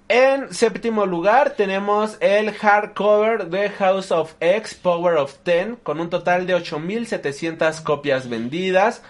En 0.08 0.52
séptimo 0.52 1.06
lugar 1.06 1.50
tenemos 1.50 2.16
el 2.18 2.50
hardcover 2.50 3.46
de 3.46 3.70
House 3.70 4.10
of 4.10 4.34
X 4.40 4.74
Power 4.74 5.14
of 5.14 5.36
Ten 5.44 5.76
con 5.76 6.00
un 6.00 6.10
total 6.10 6.48
de 6.48 6.56
8.700 6.56 7.84
copias 7.84 8.28
vendidas. 8.28 9.00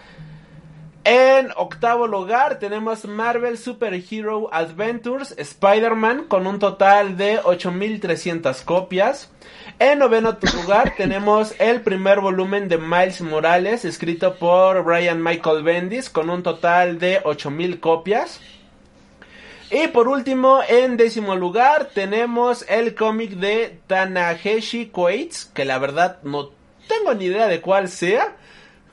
En 1.05 1.51
octavo 1.57 2.07
lugar 2.07 2.59
tenemos 2.59 3.05
Marvel 3.05 3.59
Super 3.59 3.93
Hero 3.93 4.49
Adventures 4.51 5.35
Spider-Man 5.37 6.25
con 6.29 6.47
un 6.47 6.59
total 6.59 7.19
de 7.19 7.41
8300 7.45 8.63
copias. 8.63 9.31
En 9.79 9.99
noveno 9.99 10.39
lugar 10.55 10.95
tenemos 10.97 11.55
el 11.61 11.83
primer 11.83 12.21
volumen 12.21 12.71
de 12.71 12.79
Miles 12.79 13.21
Morales 13.21 13.85
escrito 13.85 14.37
por 14.37 14.83
Brian 14.83 15.23
Michael 15.23 15.63
Bendis 15.63 16.09
con 16.09 16.31
un 16.31 16.43
total 16.43 16.99
de 16.99 17.21
8000 17.23 17.81
copias. 17.81 18.41
Y 19.71 19.89
por 19.89 20.09
último, 20.09 20.61
en 20.67 20.97
décimo 20.97 21.37
lugar 21.37 21.91
tenemos 21.93 22.65
el 22.67 22.95
cómic 22.95 23.33
de 23.33 23.79
Tanahashi 23.89 24.87
Coates, 24.87 25.45
que 25.45 25.67
la 25.67 25.79
verdad 25.79 26.23
no 26.23 26.49
tengo 26.89 27.13
ni 27.13 27.27
idea 27.27 27.47
de 27.47 27.61
cuál 27.61 27.91
sea 27.91 28.37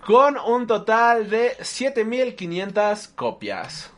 con 0.06 0.38
un 0.38 0.68
total 0.68 1.30
de 1.30 1.56
7500 1.62 3.08
copias. 3.10 3.92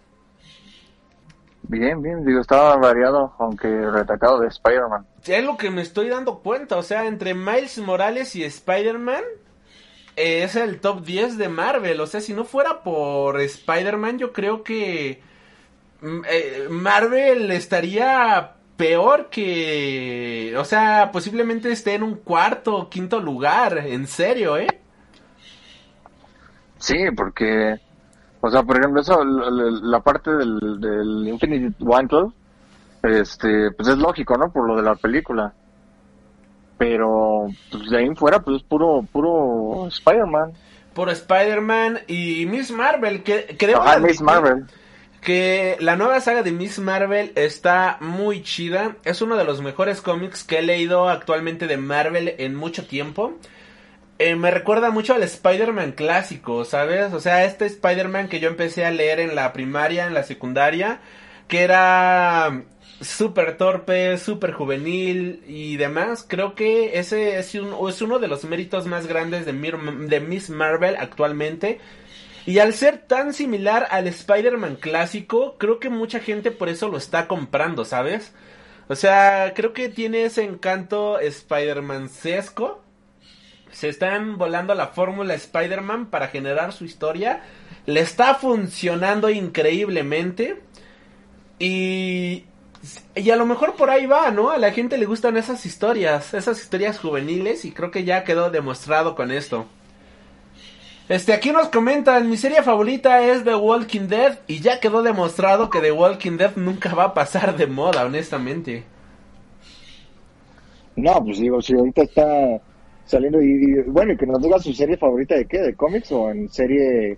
Bien, 1.64 2.02
bien, 2.02 2.26
digo, 2.26 2.42
estaba 2.42 2.76
variado, 2.76 3.34
aunque 3.40 3.68
retacado 3.68 4.40
de 4.42 4.48
Spider-Man. 4.48 5.08
Es 5.26 5.44
lo 5.44 5.56
que 5.56 5.72
me 5.72 5.82
estoy 5.82 6.10
dando 6.10 6.40
cuenta, 6.40 6.78
o 6.78 6.84
sea, 6.84 7.08
entre 7.08 7.34
Miles 7.34 7.78
Morales 7.80 8.36
y 8.36 8.44
Spider-Man 8.44 9.24
eh, 10.18 10.44
es 10.44 10.56
el 10.56 10.82
top 10.82 11.04
10 11.04 11.38
de 11.38 11.48
Marvel, 11.48 12.02
o 12.02 12.08
sea, 12.08 12.20
si 12.20 12.34
no 12.34 12.44
fuera 12.44 12.84
por 12.84 13.40
Spider-Man 13.40 14.20
yo 14.20 14.34
creo 14.34 14.62
que 14.62 15.22
mm, 16.02 16.22
eh, 16.30 16.68
Marvel 16.70 17.50
estaría 17.52 18.56
peor 18.76 19.30
que, 19.30 20.54
o 20.58 20.66
sea, 20.66 21.12
posiblemente 21.14 21.72
esté 21.72 21.94
en 21.94 22.04
un 22.04 22.16
cuarto 22.16 22.76
o 22.76 22.90
quinto 22.90 23.22
lugar, 23.22 23.78
en 23.78 24.06
serio, 24.06 24.58
¿eh? 24.58 24.83
Sí, 26.84 26.98
porque, 27.16 27.80
o 28.42 28.52
sea, 28.52 28.62
por 28.64 28.78
ejemplo, 28.78 29.00
eso, 29.00 29.24
la, 29.24 30.02
parte 30.02 30.32
del, 30.32 30.82
del 30.82 31.26
Infinity 31.30 31.74
Gauntlet, 31.80 32.28
este, 33.04 33.72
pues 33.72 33.88
es 33.88 33.98
lógico, 33.98 34.36
¿no? 34.38 34.52
Por 34.52 34.68
lo 34.68 34.76
de 34.76 34.82
la 34.82 34.96
película. 34.96 35.54
Pero, 36.78 37.48
pues 37.72 37.90
de 37.90 37.98
ahí 37.98 38.06
en 38.06 38.18
fuera, 38.18 38.42
pues 38.42 38.58
es 38.58 38.64
puro, 38.64 39.08
puro 39.14 39.88
Spider-Man. 39.88 40.52
Por 40.94 41.10
Spider-Man 41.10 42.00
y 42.08 42.46
Miss 42.48 42.70
Marvel, 42.72 43.24
que 43.24 43.56
creo 43.58 43.82
que 43.82 44.00
Miss 44.02 44.22
Marvel. 44.22 44.66
que 45.22 45.78
la 45.80 45.96
nueva 45.96 46.20
saga 46.20 46.44
de 46.44 46.52
Miss 46.52 46.80
Marvel 46.80 47.32
está 47.36 47.96
muy 48.02 48.44
chida. 48.44 48.98
Es 49.06 49.22
uno 49.22 49.38
de 49.38 49.46
los 49.46 49.62
mejores 49.62 50.02
cómics 50.02 50.44
que 50.44 50.60
he 50.60 50.62
leído 50.62 51.08
actualmente 51.08 51.66
de 51.66 51.78
Marvel 51.78 52.36
en 52.40 52.56
mucho 52.56 52.86
tiempo. 52.86 53.40
Eh, 54.26 54.38
me 54.38 54.52
recuerda 54.52 54.90
mucho 54.90 55.14
al 55.14 55.22
Spider-Man 55.24 55.92
clásico, 55.92 56.64
¿sabes? 56.64 57.12
O 57.12 57.20
sea, 57.20 57.44
este 57.44 57.66
Spider-Man 57.66 58.30
que 58.30 58.40
yo 58.40 58.48
empecé 58.48 58.86
a 58.86 58.92
leer 58.92 59.20
en 59.20 59.36
la 59.36 59.52
primaria, 59.52 60.08
en 60.08 60.14
la 60.14 60.24
secundaria, 60.24 61.02
que 61.50 61.62
era 61.62 62.64
súper 63.02 63.58
torpe, 63.58 64.18
súper 64.18 64.54
juvenil 64.54 65.44
y 65.46 65.76
demás. 65.76 66.26
Creo 66.26 66.56
que 66.56 66.98
ese 67.00 67.38
es, 67.38 67.54
uno 67.54 68.20
de 68.20 68.30
los 68.30 68.46
méritos 68.46 68.88
más 68.88 69.08
grandes 69.08 69.46
de, 69.46 69.52
de 69.52 70.20
Miss 70.22 70.50
Marvel 70.50 70.96
actualmente 70.98 71.82
y 72.46 72.60
al 72.60 72.74
ser 72.74 73.00
tan 73.00 73.34
similar 73.34 73.88
al 73.92 74.08
Spider-Man 74.08 74.78
clásico, 74.78 75.58
creo 75.58 75.82
que 75.82 75.90
mucha 75.90 76.22
gente 76.22 76.52
por 76.52 76.70
eso 76.70 76.88
lo 76.88 76.98
está 76.98 77.28
comprando, 77.28 77.84
¿sabes? 77.84 78.34
O 78.88 78.96
sea, 78.96 79.52
creo 79.54 79.74
que 79.74 79.90
tiene 79.90 80.24
ese 80.24 80.44
encanto 80.44 81.20
Spider-Man-sesco. 81.20 82.83
Se 83.74 83.90
están 83.90 84.38
volando 84.38 84.74
la 84.76 84.88
fórmula 84.88 85.34
Spider-Man 85.34 86.06
para 86.06 86.30
generar 86.30 86.72
su 86.72 86.86
historia. 86.86 87.42
Le 87.86 88.00
está 88.00 88.36
funcionando 88.36 89.30
increíblemente. 89.30 90.62
Y, 91.60 92.46
y 93.16 93.30
a 93.32 93.36
lo 93.36 93.46
mejor 93.46 93.76
por 93.76 93.90
ahí 93.90 94.06
va, 94.06 94.32
¿no? 94.32 94.52
A 94.52 94.58
la 94.58 94.72
gente 94.72 94.98
le 94.98 95.06
gustan 95.06 95.38
esas 95.38 95.66
historias, 95.66 96.34
esas 96.34 96.62
historias 96.62 97.00
juveniles 97.00 97.66
y 97.66 97.72
creo 97.72 97.92
que 97.92 98.04
ya 98.04 98.24
quedó 98.24 98.50
demostrado 98.50 99.16
con 99.16 99.32
esto. 99.32 99.66
Este, 101.10 101.34
aquí 101.34 101.52
nos 101.52 101.68
comentan, 101.68 102.30
mi 102.30 102.38
serie 102.38 102.64
favorita 102.64 103.22
es 103.22 103.44
The 103.44 103.56
Walking 103.56 104.08
Dead 104.08 104.40
y 104.48 104.60
ya 104.60 104.80
quedó 104.80 105.04
demostrado 105.04 105.70
que 105.70 105.82
The 105.82 105.92
Walking 105.92 106.38
Dead 106.38 106.56
nunca 106.56 106.96
va 106.96 107.06
a 107.06 107.14
pasar 107.14 107.58
de 107.58 107.68
moda, 107.68 108.06
honestamente. 108.06 108.86
No, 110.96 111.24
pues 111.24 111.40
digo, 111.40 111.62
si 111.62 111.74
ahorita 111.74 112.04
está 112.04 112.62
saliendo 113.06 113.42
y, 113.42 113.82
bueno, 113.88 114.14
y 114.14 114.18
que 114.18 114.26
nos 114.26 114.42
diga 114.42 114.60
su 114.60 114.74
serie 114.74 114.98
favorita 114.98 115.36
de 115.36 115.46
qué, 115.46 115.60
de 115.60 115.76
cómics 115.76 116.12
o 116.12 116.30
en 116.30 116.50
serie 116.50 117.18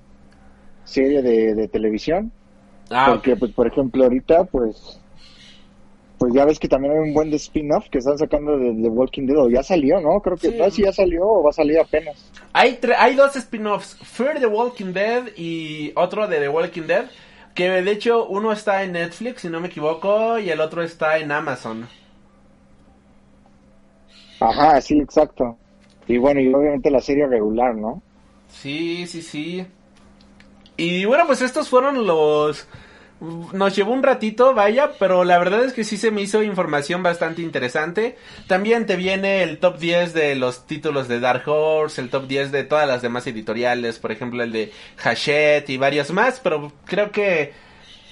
serie 0.86 1.22
de, 1.22 1.68
televisión. 1.68 2.32
Ah, 2.90 3.08
Porque, 3.10 3.36
pues, 3.36 3.52
por 3.52 3.68
ejemplo, 3.68 4.04
ahorita, 4.04 4.46
pues, 4.46 5.00
pues 6.20 6.34
ya 6.34 6.46
ves 6.46 6.60
que 6.60 6.68
también 6.68 6.94
hay 6.94 7.00
un 7.00 7.14
buen 7.14 7.30
de 7.32 7.38
spin-off 7.38 7.90
que 7.90 7.98
están 7.98 8.18
sacando 8.18 8.58
de 8.58 8.74
The 8.74 8.90
Walking 8.90 9.26
Dead, 9.26 9.38
o 9.38 9.50
ya 9.50 9.64
salió, 9.64 10.00
¿no? 10.00 10.22
Creo 10.22 10.38
que, 10.38 10.52
no, 10.52 10.70
si 10.70 10.84
ya 10.84 10.94
salió 10.94 11.28
o 11.28 11.44
va 11.44 11.50
a 11.50 11.54
salir 11.54 11.80
apenas. 11.80 12.32
Hay, 12.54 12.80
hay 12.98 13.16
dos 13.16 13.36
spin-offs, 13.36 13.98
Fear 14.04 14.40
the 14.40 14.46
Walking 14.46 14.94
Dead 14.94 15.24
y 15.36 15.92
otro 15.96 16.28
de 16.28 16.40
The 16.40 16.50
Walking 16.50 16.84
Dead, 16.84 17.06
que 17.56 17.70
de 17.70 17.92
hecho 17.92 18.28
uno 18.28 18.52
está 18.52 18.84
en 18.84 18.94
Netflix, 18.94 19.42
si 19.42 19.50
no 19.50 19.60
me 19.60 19.68
equivoco, 19.68 20.38
y 20.38 20.50
el 20.50 20.62
otro 20.62 20.84
está 20.84 21.18
en 21.18 21.32
Amazon. 21.32 21.88
Ajá, 24.40 24.80
sí, 24.82 25.00
exacto. 25.00 25.58
Y 26.08 26.18
bueno, 26.18 26.40
y 26.40 26.54
obviamente 26.54 26.92
la 26.92 27.02
serie 27.02 27.28
regular, 27.28 27.76
¿no? 27.76 28.02
Sí, 28.50 29.08
sí, 29.08 29.22
sí. 29.22 29.66
Y 30.78 31.06
bueno, 31.06 31.26
pues 31.26 31.42
estos 31.42 31.70
fueron 31.70 32.06
los 32.06 32.68
nos 33.22 33.76
llevó 33.76 33.94
un 33.94 34.04
ratito, 34.04 34.54
vaya, 34.54 34.92
pero 35.00 35.24
la 35.24 35.40
verdad 35.40 35.64
es 35.64 35.74
que 35.74 35.86
sí 35.86 35.98
se 35.98 36.12
me 36.12 36.22
hizo 36.22 36.44
información 36.44 37.02
bastante 37.02 37.42
interesante. 37.42 38.18
También 38.48 38.86
te 38.86 38.98
viene 38.98 39.42
el 39.42 39.60
top 39.60 39.80
10 39.80 40.14
de 40.14 40.36
los 40.36 40.68
títulos 40.68 41.08
de 41.08 41.20
Dark 41.20 41.48
Horse, 41.48 42.02
el 42.02 42.10
top 42.10 42.28
10 42.28 42.52
de 42.52 42.64
todas 42.64 42.88
las 42.88 43.02
demás 43.02 43.26
editoriales, 43.28 44.00
por 44.00 44.12
ejemplo 44.12 44.44
el 44.44 44.52
de 44.52 44.72
Hachette 45.02 45.70
y 45.70 45.78
varios 45.78 46.12
más, 46.12 46.40
pero 46.42 46.74
creo 46.86 47.12
que 47.12 47.54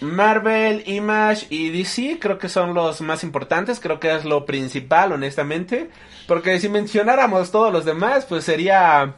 Marvel, 0.04 0.84
Image 0.86 1.48
y 1.50 1.70
DC 1.70 2.20
creo 2.20 2.38
que 2.38 2.50
son 2.50 2.74
los 2.74 3.02
más 3.02 3.24
importantes, 3.24 3.80
creo 3.80 4.00
que 4.00 4.14
es 4.16 4.26
lo 4.26 4.46
principal, 4.46 5.12
honestamente, 5.12 5.90
porque 6.28 6.60
si 6.60 6.70
mencionáramos 6.70 7.52
todos 7.52 7.72
los 7.72 7.86
demás, 7.86 8.26
pues 8.26 8.44
sería 8.44 9.16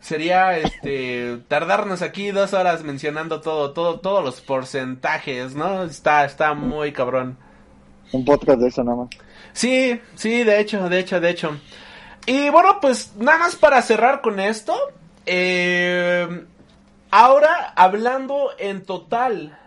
sería 0.00 0.56
este 0.58 1.38
tardarnos 1.48 2.02
aquí 2.02 2.30
dos 2.30 2.52
horas 2.52 2.84
mencionando 2.84 3.40
todo, 3.40 3.72
todo, 3.72 4.00
todos 4.00 4.24
los 4.24 4.40
porcentajes, 4.40 5.54
¿no? 5.54 5.84
Está, 5.84 6.24
está 6.24 6.54
muy 6.54 6.92
cabrón. 6.92 7.36
Un 8.12 8.24
podcast 8.24 8.60
de 8.60 8.68
eso 8.68 8.84
nada 8.84 8.98
más. 8.98 9.08
Sí, 9.52 10.00
sí, 10.14 10.44
de 10.44 10.60
hecho, 10.60 10.88
de 10.88 10.98
hecho, 10.98 11.20
de 11.20 11.30
hecho. 11.30 11.56
Y 12.26 12.48
bueno, 12.50 12.78
pues 12.80 13.14
nada 13.16 13.38
más 13.38 13.56
para 13.56 13.82
cerrar 13.82 14.20
con 14.20 14.40
esto. 14.40 14.74
Eh, 15.26 16.46
ahora 17.10 17.72
hablando 17.74 18.50
en 18.58 18.84
total 18.84 19.58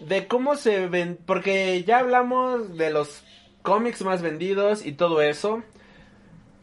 de 0.00 0.26
cómo 0.26 0.56
se 0.56 0.86
ven, 0.88 1.18
porque 1.26 1.82
ya 1.84 1.98
hablamos 1.98 2.76
de 2.76 2.90
los 2.90 3.22
cómics 3.62 4.02
más 4.02 4.22
vendidos 4.22 4.84
y 4.84 4.92
todo 4.92 5.22
eso. 5.22 5.62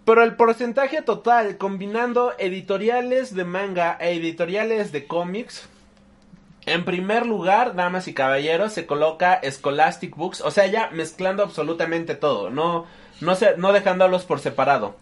Pero 0.06 0.24
el 0.24 0.36
porcentaje 0.36 1.02
total, 1.02 1.58
combinando 1.58 2.34
editoriales 2.38 3.34
de 3.34 3.46
manga 3.46 3.98
e 4.00 4.12
editoriales 4.12 4.92
de 4.92 5.08
cómics, 5.08 5.70
en 6.66 6.86
primer 6.86 7.26
lugar, 7.26 7.76
damas 7.76 8.08
y 8.08 8.14
caballeros, 8.14 8.74
se 8.74 8.86
coloca 8.86 9.42
Scholastic 9.44 10.16
Books, 10.16 10.42
o 10.42 10.52
sea, 10.52 10.68
ya 10.68 10.90
mezclando 10.92 11.44
absolutamente 11.44 12.16
todo, 12.16 12.50
no, 12.50 12.86
no, 13.22 13.34
no 13.58 13.74
dejándolos 13.74 14.24
por 14.24 14.40
separado. 14.40 14.96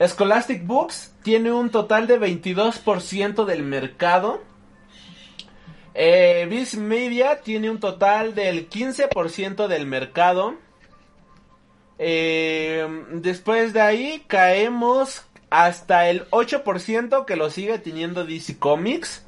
Scholastic 0.00 0.66
Books 0.66 1.12
tiene 1.22 1.52
un 1.52 1.70
total 1.70 2.06
de 2.06 2.18
22% 2.20 3.44
del 3.44 3.62
mercado. 3.62 4.42
Eh, 5.94 6.46
Viz 6.48 6.76
Media 6.76 7.40
tiene 7.40 7.70
un 7.70 7.78
total 7.78 8.34
del 8.34 8.68
15% 8.68 9.68
del 9.68 9.86
mercado. 9.86 10.54
Eh, 11.98 12.86
después 13.10 13.72
de 13.72 13.80
ahí 13.80 14.24
caemos 14.26 15.24
hasta 15.50 16.08
el 16.08 16.28
8% 16.30 17.26
que 17.26 17.36
lo 17.36 17.50
sigue 17.50 17.78
teniendo 17.78 18.24
DC 18.24 18.58
Comics. 18.58 19.24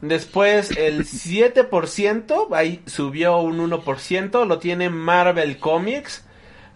Después 0.00 0.76
el 0.76 1.04
7%, 1.06 2.48
ahí 2.52 2.82
subió 2.86 3.38
un 3.38 3.58
1%, 3.70 4.46
lo 4.46 4.58
tiene 4.58 4.90
Marvel 4.90 5.58
Comics. 5.58 6.24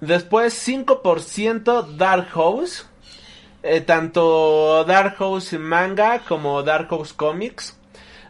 Después 0.01 0.67
5% 0.67 1.97
Dark 1.97 2.29
Horse. 2.35 2.85
Eh, 3.63 3.81
tanto 3.81 4.85
Dark 4.85 5.17
Horse 5.19 5.59
Manga 5.59 6.21
como 6.21 6.63
Dark 6.63 6.91
Horse 6.91 7.15
Comics. 7.15 7.78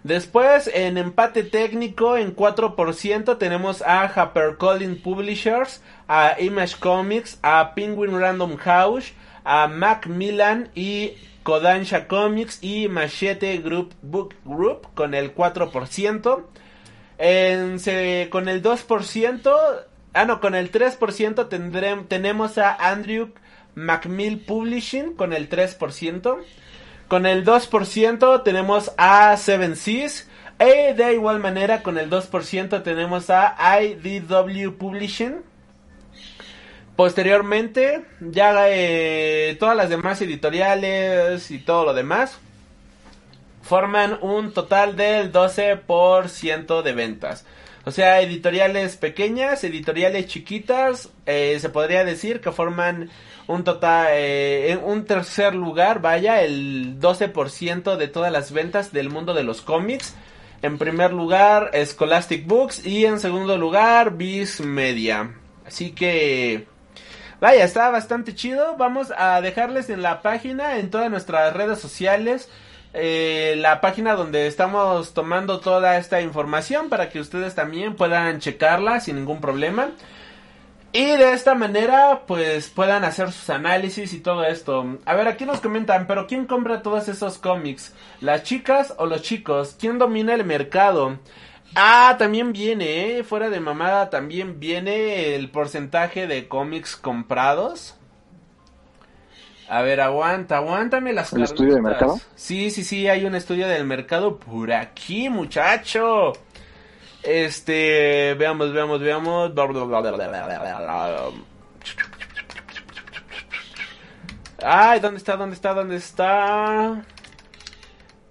Después, 0.04 0.70
en 0.72 0.96
empate 0.96 1.42
técnico, 1.42 2.16
en 2.16 2.34
4% 2.34 3.38
tenemos 3.38 3.82
a 3.82 4.02
HarperCollins 4.02 5.00
Publishers, 5.00 5.82
a 6.06 6.36
Image 6.40 6.76
Comics, 6.78 7.38
a 7.42 7.74
Penguin 7.74 8.18
Random 8.18 8.56
House, 8.56 9.12
a 9.44 9.66
Macmillan 9.66 10.70
y 10.74 11.14
Kodansha 11.42 12.06
Comics 12.06 12.62
y 12.62 12.88
Machete 12.88 13.58
Group 13.58 13.94
Book 14.02 14.34
Group 14.44 14.88
con 14.94 15.14
el 15.14 15.34
4%. 15.34 16.44
En, 17.20 18.28
con 18.30 18.48
el 18.48 18.62
2%, 18.62 19.80
ah 20.12 20.24
no, 20.24 20.40
con 20.40 20.54
el 20.54 20.70
3% 20.70 21.48
tendremos, 21.48 22.08
tenemos 22.08 22.58
a 22.58 22.74
Andrew 22.74 23.30
Macmill 23.74 24.38
Publishing 24.40 25.14
con 25.14 25.32
el 25.32 25.48
3%. 25.48 26.38
Con 27.08 27.24
el 27.24 27.44
2% 27.44 28.42
tenemos 28.42 28.92
a 28.98 29.36
Seven 29.36 29.76
Seas. 29.76 30.28
Y 30.60 30.92
de 30.94 31.14
igual 31.14 31.38
manera 31.38 31.82
con 31.82 31.98
el 31.98 32.10
2% 32.10 32.82
tenemos 32.82 33.30
a 33.30 33.56
IDW 33.80 34.76
Publishing. 34.76 35.36
Posteriormente, 36.96 38.04
ya 38.20 38.68
eh, 38.68 39.56
todas 39.60 39.76
las 39.76 39.88
demás 39.88 40.20
editoriales 40.20 41.50
y 41.52 41.60
todo 41.60 41.84
lo 41.84 41.94
demás 41.94 42.38
forman 43.62 44.18
un 44.20 44.52
total 44.52 44.96
del 44.96 45.32
12% 45.32 46.82
de 46.82 46.92
ventas. 46.92 47.46
O 47.84 47.90
sea, 47.90 48.20
editoriales 48.20 48.96
pequeñas, 48.96 49.62
editoriales 49.62 50.26
chiquitas, 50.26 51.10
eh, 51.26 51.58
se 51.60 51.68
podría 51.68 52.04
decir 52.04 52.40
que 52.40 52.50
forman 52.50 53.10
un 53.48 53.64
total, 53.64 54.08
eh, 54.12 54.78
un 54.84 55.04
tercer 55.06 55.54
lugar, 55.54 56.00
vaya, 56.00 56.42
el 56.42 57.00
12% 57.00 57.96
de 57.96 58.06
todas 58.06 58.30
las 58.30 58.52
ventas 58.52 58.92
del 58.92 59.10
mundo 59.10 59.34
de 59.34 59.42
los 59.42 59.62
cómics. 59.62 60.14
En 60.60 60.76
primer 60.76 61.12
lugar, 61.12 61.70
Scholastic 61.74 62.46
Books 62.46 62.84
y 62.86 63.06
en 63.06 63.18
segundo 63.18 63.56
lugar, 63.56 64.16
Viz 64.16 64.60
Media. 64.60 65.34
Así 65.66 65.92
que, 65.92 66.66
vaya, 67.40 67.64
está 67.64 67.88
bastante 67.90 68.34
chido. 68.34 68.76
Vamos 68.76 69.12
a 69.16 69.40
dejarles 69.40 69.88
en 69.88 70.02
la 70.02 70.20
página, 70.20 70.78
en 70.78 70.90
todas 70.90 71.10
nuestras 71.10 71.54
redes 71.54 71.78
sociales, 71.78 72.50
eh, 72.92 73.54
la 73.58 73.80
página 73.80 74.14
donde 74.14 74.46
estamos 74.46 75.14
tomando 75.14 75.60
toda 75.60 75.96
esta 75.96 76.20
información 76.20 76.90
para 76.90 77.08
que 77.08 77.20
ustedes 77.20 77.54
también 77.54 77.94
puedan 77.96 78.40
checarla 78.40 79.00
sin 79.00 79.16
ningún 79.16 79.40
problema. 79.40 79.90
Y 80.92 81.04
de 81.04 81.32
esta 81.32 81.54
manera, 81.54 82.22
pues 82.26 82.70
puedan 82.70 83.04
hacer 83.04 83.30
sus 83.30 83.50
análisis 83.50 84.14
y 84.14 84.20
todo 84.20 84.44
esto. 84.44 84.98
A 85.04 85.14
ver, 85.14 85.28
aquí 85.28 85.44
nos 85.44 85.60
comentan, 85.60 86.06
pero 86.06 86.26
¿quién 86.26 86.46
compra 86.46 86.82
todos 86.82 87.08
esos 87.08 87.36
cómics? 87.36 87.94
¿Las 88.20 88.42
chicas 88.42 88.94
o 88.96 89.04
los 89.04 89.22
chicos? 89.22 89.76
¿Quién 89.78 89.98
domina 89.98 90.34
el 90.34 90.44
mercado? 90.44 91.18
Ah, 91.74 92.16
también 92.18 92.52
viene, 92.52 93.18
¿eh? 93.18 93.24
Fuera 93.24 93.50
de 93.50 93.60
mamada, 93.60 94.08
también 94.08 94.58
viene 94.58 95.34
el 95.34 95.50
porcentaje 95.50 96.26
de 96.26 96.48
cómics 96.48 96.96
comprados. 96.96 97.94
A 99.68 99.82
ver, 99.82 100.00
aguanta, 100.00 100.56
aguántame 100.56 101.12
las 101.12 101.34
¿El 101.34 101.42
estudio 101.42 101.74
de 101.74 101.82
mercado? 101.82 102.18
Sí, 102.34 102.70
sí, 102.70 102.82
sí, 102.82 103.06
hay 103.06 103.26
un 103.26 103.34
estudio 103.34 103.68
del 103.68 103.84
mercado 103.84 104.38
por 104.38 104.72
aquí, 104.72 105.28
muchacho. 105.28 106.32
Este, 107.22 108.34
veamos, 108.38 108.72
veamos, 108.72 109.00
veamos. 109.00 109.52
Ay, 114.62 115.00
¿dónde 115.00 115.18
está? 115.18 115.36
¿Dónde 115.36 115.54
está? 115.54 115.74
¿Dónde 115.74 115.96
está? 115.96 117.04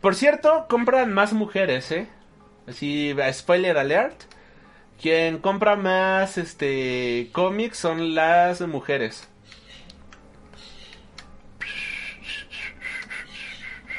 Por 0.01 0.15
cierto, 0.15 0.65
compran 0.69 1.13
más 1.13 1.33
mujeres, 1.33 1.91
¿eh? 1.91 2.07
Así, 2.67 3.15
spoiler 3.31 3.77
alert. 3.77 4.23
Quien 5.01 5.38
compra 5.39 5.75
más 5.75 6.38
este 6.38 7.29
cómics 7.31 7.77
son 7.77 8.15
las 8.15 8.61
mujeres. 8.61 9.27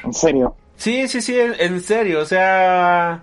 En 0.03 0.13
serio. 0.13 0.55
Sí, 0.75 1.07
sí, 1.07 1.21
sí, 1.21 1.37
en 1.37 1.81
serio, 1.81 2.21
o 2.21 2.25
sea, 2.25 3.21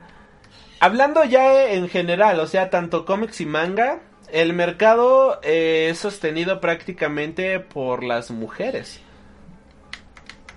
hablando 0.80 1.24
ya 1.24 1.70
en 1.70 1.88
general, 1.88 2.40
o 2.40 2.46
sea, 2.46 2.70
tanto 2.70 3.04
cómics 3.04 3.40
y 3.40 3.46
manga, 3.46 4.00
el 4.32 4.52
mercado 4.52 5.40
eh, 5.42 5.88
es 5.90 5.98
sostenido 5.98 6.60
prácticamente 6.60 7.60
por 7.60 8.02
las 8.02 8.30
mujeres. 8.30 9.00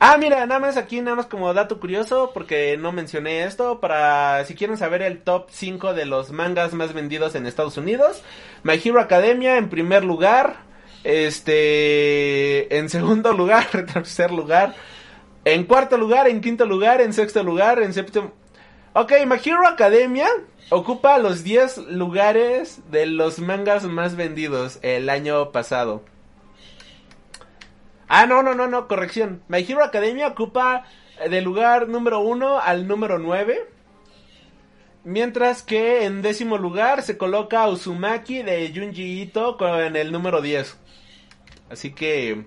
Ah, 0.01 0.17
mira, 0.17 0.45
nada 0.45 0.61
más 0.61 0.77
aquí, 0.77 1.01
nada 1.01 1.17
más 1.17 1.25
como 1.25 1.53
dato 1.53 1.79
curioso, 1.81 2.31
porque 2.33 2.77
no 2.77 2.93
mencioné 2.93 3.43
esto, 3.43 3.81
para 3.81 4.45
si 4.45 4.55
quieren 4.55 4.77
saber 4.77 5.01
el 5.01 5.21
top 5.21 5.47
5 5.49 5.93
de 5.93 6.05
los 6.05 6.31
mangas 6.31 6.73
más 6.73 6.93
vendidos 6.93 7.35
en 7.35 7.45
Estados 7.45 7.77
Unidos, 7.77 8.23
My 8.63 8.79
Hero 8.81 9.01
Academia 9.01 9.57
en 9.57 9.67
primer 9.69 10.05
lugar, 10.05 10.61
este, 11.03 12.77
en 12.77 12.87
segundo 12.87 13.33
lugar, 13.37 13.67
en 13.73 13.87
tercer 13.87 14.31
lugar, 14.31 14.73
en 15.43 15.65
cuarto 15.65 15.97
lugar, 15.97 16.29
en 16.29 16.39
quinto 16.39 16.65
lugar, 16.65 17.01
en 17.01 17.11
sexto 17.13 17.43
lugar, 17.43 17.81
en 17.81 17.93
séptimo... 17.93 18.31
Ok, 18.93 19.11
My 19.27 19.37
Hero 19.43 19.67
Academia 19.67 20.27
ocupa 20.71 21.19
los 21.19 21.43
10 21.43 21.89
lugares 21.89 22.81
de 22.89 23.05
los 23.05 23.37
mangas 23.37 23.83
más 23.83 24.15
vendidos 24.15 24.79
el 24.81 25.11
año 25.11 25.51
pasado. 25.51 26.03
Ah, 28.07 28.25
no, 28.25 28.41
no, 28.41 28.55
no, 28.55 28.65
no, 28.65 28.87
corrección. 28.87 29.43
My 29.47 29.59
Hero 29.59 29.83
Academia 29.83 30.27
ocupa 30.27 30.85
eh, 31.19 31.29
del 31.29 31.43
lugar 31.43 31.87
número 31.87 32.19
1 32.21 32.59
al 32.59 32.87
número 32.87 33.19
9. 33.19 33.67
Mientras 35.03 35.61
que 35.61 36.05
en 36.05 36.23
décimo 36.23 36.57
lugar 36.57 37.03
se 37.03 37.15
coloca 37.15 37.67
Uzumaki 37.67 38.41
de 38.41 38.71
Junji 38.73 39.21
Ito 39.21 39.55
con 39.57 39.95
el 39.95 40.11
número 40.11 40.41
10. 40.41 40.77
Así 41.69 41.93
que... 41.93 42.43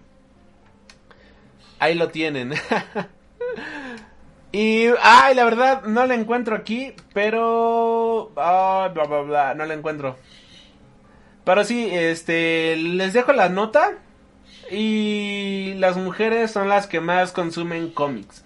Ahí 1.79 1.95
lo 1.95 2.09
tienen. 2.09 2.55
y... 4.53 4.87
Ay, 5.03 5.35
la 5.35 5.45
verdad, 5.45 5.83
no 5.85 6.07
la 6.07 6.15
encuentro 6.15 6.55
aquí, 6.55 6.95
pero... 7.15 8.33
ah, 8.37 8.91
bla, 8.93 9.05
bla, 9.05 9.21
bla, 9.23 9.55
no 9.55 9.65
la 9.65 9.75
encuentro. 9.75 10.17
Pero 11.45 11.65
sí, 11.65 11.89
este... 11.91 12.77
Les 12.77 13.13
dejo 13.13 13.33
la 13.33 13.49
nota. 13.49 13.93
Y 14.71 15.75
las 15.79 15.97
mujeres 15.97 16.51
son 16.51 16.69
las 16.69 16.87
que 16.87 17.01
más 17.01 17.33
consumen 17.33 17.91
cómics. 17.91 18.45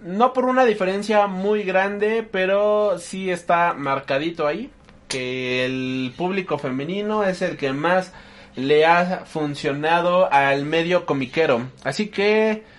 No 0.00 0.32
por 0.32 0.44
una 0.44 0.64
diferencia 0.64 1.26
muy 1.26 1.62
grande, 1.62 2.28
pero 2.30 2.98
sí 2.98 3.30
está 3.30 3.72
marcadito 3.72 4.46
ahí. 4.46 4.70
Que 5.08 5.64
el 5.64 6.12
público 6.16 6.58
femenino 6.58 7.24
es 7.24 7.40
el 7.40 7.56
que 7.56 7.72
más 7.72 8.12
le 8.56 8.84
ha 8.84 9.24
funcionado 9.26 10.30
al 10.32 10.64
medio 10.64 11.06
comiquero. 11.06 11.68
Así 11.84 12.08
que... 12.08 12.73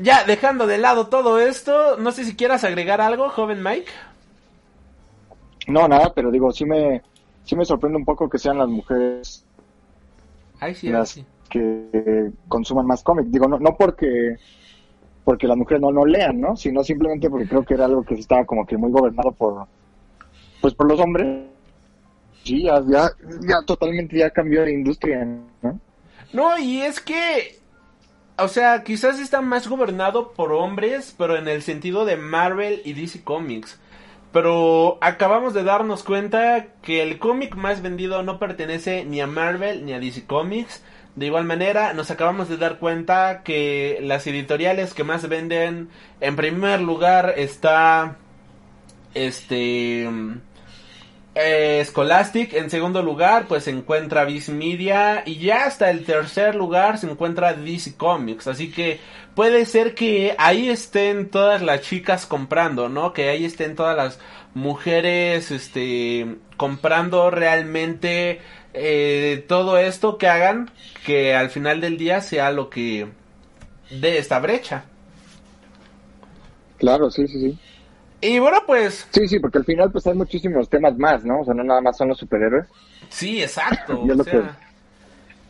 Ya, 0.00 0.24
dejando 0.24 0.66
de 0.66 0.78
lado 0.78 1.08
todo 1.08 1.40
esto, 1.40 1.96
no 1.98 2.12
sé 2.12 2.24
si 2.24 2.36
quieras 2.36 2.64
agregar 2.64 3.00
algo, 3.00 3.28
joven 3.30 3.62
Mike. 3.62 3.90
No, 5.66 5.86
nada, 5.86 6.12
pero 6.14 6.30
digo, 6.30 6.50
sí 6.52 6.64
me, 6.64 7.02
sí 7.44 7.56
me 7.56 7.64
sorprende 7.64 7.98
un 7.98 8.04
poco 8.04 8.28
que 8.28 8.38
sean 8.38 8.58
las 8.58 8.68
mujeres 8.68 9.44
Ay, 10.60 10.74
sí, 10.74 10.88
las 10.88 11.10
sí. 11.10 11.24
que 11.48 12.30
consuman 12.48 12.86
más 12.86 13.02
cómics. 13.02 13.30
Digo, 13.30 13.48
no, 13.48 13.58
no 13.58 13.76
porque 13.76 14.36
porque 15.24 15.46
las 15.46 15.58
mujeres 15.58 15.82
no, 15.82 15.92
no 15.92 16.06
lean, 16.06 16.40
¿no? 16.40 16.56
Sino 16.56 16.82
simplemente 16.82 17.28
porque 17.28 17.46
creo 17.48 17.64
que 17.64 17.74
era 17.74 17.84
algo 17.84 18.02
que 18.02 18.14
estaba 18.14 18.46
como 18.46 18.66
que 18.66 18.78
muy 18.78 18.90
gobernado 18.90 19.32
por 19.32 19.66
pues 20.60 20.74
por 20.74 20.88
los 20.88 20.98
hombres. 21.00 21.44
Sí, 22.44 22.62
ya, 22.62 22.82
ya, 22.88 23.10
ya 23.46 23.62
totalmente 23.66 24.16
ya 24.18 24.30
cambió 24.30 24.62
de 24.64 24.72
industria, 24.72 25.24
¿no? 25.62 25.78
No, 26.32 26.58
y 26.58 26.80
es 26.80 27.00
que, 27.00 27.57
o 28.38 28.48
sea, 28.48 28.84
quizás 28.84 29.18
está 29.18 29.40
más 29.40 29.68
gobernado 29.68 30.32
por 30.32 30.52
hombres, 30.52 31.14
pero 31.18 31.36
en 31.36 31.48
el 31.48 31.62
sentido 31.62 32.04
de 32.04 32.16
Marvel 32.16 32.82
y 32.84 32.92
DC 32.92 33.24
Comics. 33.24 33.78
Pero 34.32 34.98
acabamos 35.00 35.54
de 35.54 35.64
darnos 35.64 36.04
cuenta 36.04 36.68
que 36.82 37.02
el 37.02 37.18
cómic 37.18 37.54
más 37.56 37.82
vendido 37.82 38.22
no 38.22 38.38
pertenece 38.38 39.04
ni 39.04 39.20
a 39.20 39.26
Marvel 39.26 39.84
ni 39.84 39.92
a 39.92 40.00
DC 40.00 40.26
Comics. 40.26 40.82
De 41.16 41.26
igual 41.26 41.44
manera, 41.44 41.94
nos 41.94 42.10
acabamos 42.10 42.48
de 42.48 42.58
dar 42.58 42.78
cuenta 42.78 43.42
que 43.42 43.98
las 44.02 44.26
editoriales 44.26 44.94
que 44.94 45.02
más 45.02 45.28
venden, 45.28 45.88
en 46.20 46.36
primer 46.36 46.80
lugar 46.80 47.34
está 47.36 48.18
este 49.14 50.08
eh, 51.40 51.84
Scholastic, 51.86 52.52
en 52.54 52.68
segundo 52.68 53.00
lugar 53.00 53.46
pues 53.46 53.62
se 53.64 53.70
encuentra 53.70 54.24
Viz 54.24 54.48
Media 54.48 55.22
y 55.24 55.36
ya 55.38 55.66
hasta 55.66 55.88
el 55.88 56.04
tercer 56.04 56.56
lugar 56.56 56.98
se 56.98 57.08
encuentra 57.08 57.52
DC 57.52 57.96
Comics, 57.96 58.48
así 58.48 58.72
que 58.72 58.98
puede 59.36 59.64
ser 59.64 59.94
que 59.94 60.34
ahí 60.36 60.68
estén 60.68 61.30
todas 61.30 61.62
las 61.62 61.82
chicas 61.82 62.26
comprando, 62.26 62.88
¿no? 62.88 63.12
Que 63.12 63.28
ahí 63.28 63.44
estén 63.44 63.76
todas 63.76 63.96
las 63.96 64.18
mujeres 64.54 65.52
este 65.52 66.38
comprando 66.56 67.30
realmente 67.30 68.40
eh, 68.74 69.44
todo 69.46 69.78
esto 69.78 70.18
que 70.18 70.26
hagan 70.26 70.72
que 71.06 71.36
al 71.36 71.50
final 71.50 71.80
del 71.80 71.98
día 71.98 72.20
sea 72.20 72.50
lo 72.50 72.68
que 72.68 73.06
de 73.90 74.18
esta 74.18 74.40
brecha. 74.40 74.86
Claro, 76.78 77.12
sí, 77.12 77.28
sí, 77.28 77.40
sí. 77.40 77.58
Y 78.20 78.38
bueno, 78.40 78.62
pues 78.66 79.06
Sí, 79.10 79.28
sí, 79.28 79.38
porque 79.38 79.58
al 79.58 79.64
final 79.64 79.92
pues 79.92 80.06
hay 80.06 80.14
muchísimos 80.14 80.68
temas 80.68 80.96
más, 80.98 81.24
¿no? 81.24 81.40
O 81.40 81.44
sea, 81.44 81.54
no 81.54 81.62
nada 81.64 81.80
más 81.80 81.96
son 81.96 82.08
los 82.08 82.18
superhéroes. 82.18 82.66
Sí, 83.08 83.42
exacto. 83.42 84.02
O 84.18 84.24
sea, 84.24 84.24
que- 84.24 84.68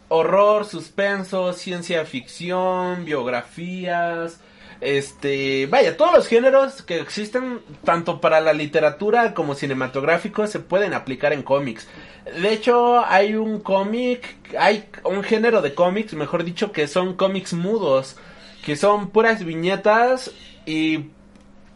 horror, 0.09 0.65
suspenso, 0.65 1.53
ciencia 1.53 2.05
ficción, 2.05 3.05
biografías, 3.05 4.41
este, 4.81 5.67
vaya, 5.67 5.97
todos 5.97 6.15
los 6.15 6.27
géneros 6.29 6.83
que 6.83 7.01
existen 7.01 7.61
tanto 7.85 8.21
para 8.21 8.41
la 8.41 8.53
literatura 8.53 9.35
como 9.35 9.55
cinematográfico 9.55 10.47
se 10.47 10.61
pueden 10.61 10.95
aplicar 10.95 11.33
en 11.33 11.43
cómics. 11.43 11.89
De 12.41 12.53
hecho, 12.53 13.05
hay 13.05 13.35
un 13.35 13.61
cómic, 13.61 14.37
hay 14.59 14.89
un 15.05 15.23
género 15.23 15.63
de 15.63 15.75
cómics, 15.75 16.15
mejor 16.15 16.45
dicho, 16.45 16.73
que 16.73 16.87
son 16.87 17.15
cómics 17.17 17.53
mudos, 17.53 18.17
que 18.63 18.77
son 18.77 19.11
puras 19.11 19.45
viñetas 19.45 20.31
y 20.65 21.11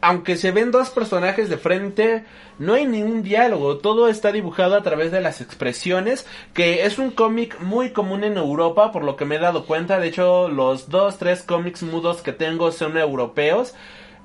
aunque 0.03 0.37
se 0.37 0.51
ven 0.51 0.73
dos 0.73 0.91
personajes 0.91 1.49
de 1.49 1.57
frente, 1.57 2.25
no 2.59 2.75
hay 2.75 2.87
ningún 2.87 3.23
diálogo, 3.23 3.79
todo 3.79 4.09
está 4.09 4.33
dibujado 4.33 4.75
a 4.75 4.83
través 4.83 5.13
de 5.13 5.21
las 5.21 5.41
expresiones, 5.41 6.27
que 6.53 6.85
es 6.85 6.99
un 6.99 7.13
cómic 7.13 7.61
muy 7.61 7.91
común 7.91 8.25
en 8.25 8.37
Europa, 8.37 8.91
por 8.91 9.05
lo 9.05 9.17
que 9.17 9.25
me 9.25 9.37
he 9.37 9.39
dado 9.39 9.65
cuenta, 9.65 10.01
de 10.01 10.09
hecho 10.09 10.49
los 10.49 10.91
dos, 10.91 11.19
tres 11.19 11.45
cómics 11.45 11.85
mudos 11.85 12.21
que 12.21 12.33
tengo 12.33 12.73
son 12.73 12.97
europeos, 12.99 13.75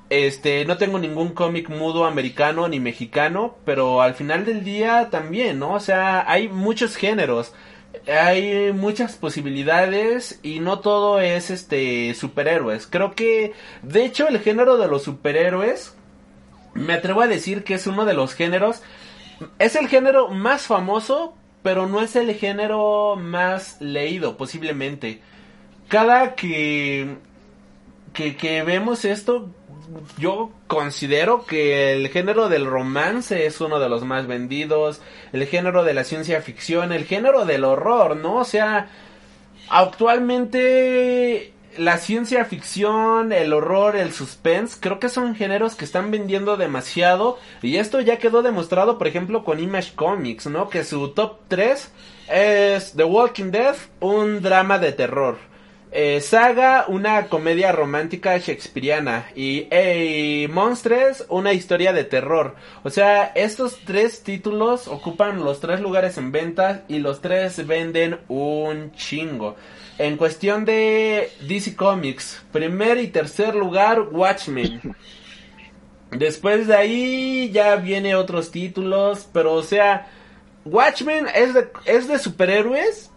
este, 0.09 0.65
no 0.65 0.77
tengo 0.77 0.97
ningún 0.97 1.29
cómic 1.29 1.69
mudo 1.69 2.05
americano 2.05 2.67
ni 2.67 2.79
mexicano, 2.79 3.55
pero 3.63 4.01
al 4.01 4.15
final 4.15 4.45
del 4.45 4.63
día 4.63 5.09
también, 5.11 5.59
¿no? 5.59 5.73
O 5.73 5.79
sea, 5.79 6.29
hay 6.31 6.49
muchos 6.49 6.95
géneros 6.95 7.53
hay 8.07 8.71
muchas 8.73 9.15
posibilidades 9.15 10.39
y 10.43 10.59
no 10.59 10.79
todo 10.79 11.19
es 11.19 11.49
este 11.49 12.13
superhéroes. 12.13 12.87
Creo 12.87 13.15
que 13.15 13.53
de 13.81 14.05
hecho 14.05 14.27
el 14.27 14.39
género 14.39 14.77
de 14.77 14.87
los 14.87 15.03
superhéroes 15.03 15.95
me 16.73 16.93
atrevo 16.93 17.21
a 17.21 17.27
decir 17.27 17.63
que 17.63 17.73
es 17.73 17.87
uno 17.87 18.05
de 18.05 18.13
los 18.13 18.33
géneros 18.33 18.81
es 19.59 19.75
el 19.75 19.87
género 19.87 20.29
más 20.29 20.63
famoso, 20.63 21.35
pero 21.63 21.87
no 21.87 22.01
es 22.01 22.15
el 22.15 22.33
género 22.35 23.15
más 23.17 23.79
leído 23.81 24.37
posiblemente. 24.37 25.21
Cada 25.87 26.35
que 26.35 27.17
que, 28.13 28.35
que 28.35 28.63
vemos 28.63 29.05
esto 29.05 29.49
yo 30.17 30.51
considero 30.67 31.45
que 31.45 31.93
el 31.93 32.09
género 32.09 32.49
del 32.49 32.65
romance 32.65 33.45
es 33.45 33.61
uno 33.61 33.79
de 33.79 33.89
los 33.89 34.03
más 34.03 34.27
vendidos, 34.27 35.01
el 35.33 35.45
género 35.45 35.83
de 35.83 35.93
la 35.93 36.03
ciencia 36.03 36.41
ficción, 36.41 36.91
el 36.91 37.05
género 37.05 37.45
del 37.45 37.63
horror, 37.63 38.17
¿no? 38.17 38.37
O 38.37 38.45
sea, 38.45 38.89
actualmente 39.69 41.53
la 41.77 41.97
ciencia 41.97 42.43
ficción, 42.45 43.31
el 43.31 43.53
horror, 43.53 43.95
el 43.95 44.11
suspense, 44.11 44.77
creo 44.79 44.99
que 44.99 45.09
son 45.09 45.35
géneros 45.35 45.75
que 45.75 45.85
están 45.85 46.11
vendiendo 46.11 46.57
demasiado. 46.57 47.37
Y 47.61 47.77
esto 47.77 48.01
ya 48.01 48.17
quedó 48.17 48.41
demostrado, 48.41 48.97
por 48.97 49.07
ejemplo, 49.07 49.43
con 49.43 49.59
Image 49.59 49.93
Comics, 49.95 50.47
¿no? 50.47 50.69
Que 50.69 50.83
su 50.83 51.09
top 51.09 51.39
3 51.47 51.91
es 52.29 52.93
The 52.93 53.03
Walking 53.03 53.51
Dead, 53.51 53.75
un 53.99 54.41
drama 54.41 54.79
de 54.79 54.91
terror. 54.91 55.37
Eh, 55.89 56.19
Saga, 56.19 56.85
una 56.89 57.27
comedia 57.27 57.71
romántica 57.71 58.37
shakespeariana. 58.37 59.29
Y 59.35 59.67
hey, 59.71 60.47
Monstres, 60.49 61.25
una 61.29 61.53
historia 61.53 61.93
de 61.93 62.03
terror. 62.03 62.55
O 62.83 62.89
sea, 62.89 63.31
estos 63.35 63.79
tres 63.85 64.21
títulos 64.21 64.87
ocupan 64.87 65.43
los 65.43 65.61
tres 65.61 65.79
lugares 65.79 66.17
en 66.17 66.31
ventas 66.31 66.81
y 66.89 66.99
los 66.99 67.21
tres 67.21 67.65
venden 67.65 68.19
un 68.27 68.91
chingo. 68.91 69.55
En 69.97 70.17
cuestión 70.17 70.65
de 70.65 71.31
DC 71.47 71.75
Comics, 71.75 72.43
primer 72.51 72.97
y 72.97 73.07
tercer 73.07 73.55
lugar, 73.55 74.01
Watchmen. 74.11 74.95
Después 76.11 76.67
de 76.67 76.75
ahí 76.75 77.51
ya 77.51 77.75
viene 77.77 78.15
otros 78.15 78.51
títulos, 78.51 79.27
pero 79.33 79.53
o 79.53 79.63
sea, 79.63 80.07
Watchmen 80.65 81.27
es 81.33 81.53
de, 81.53 81.69
es 81.85 82.07
de 82.07 82.19
superhéroes, 82.19 83.11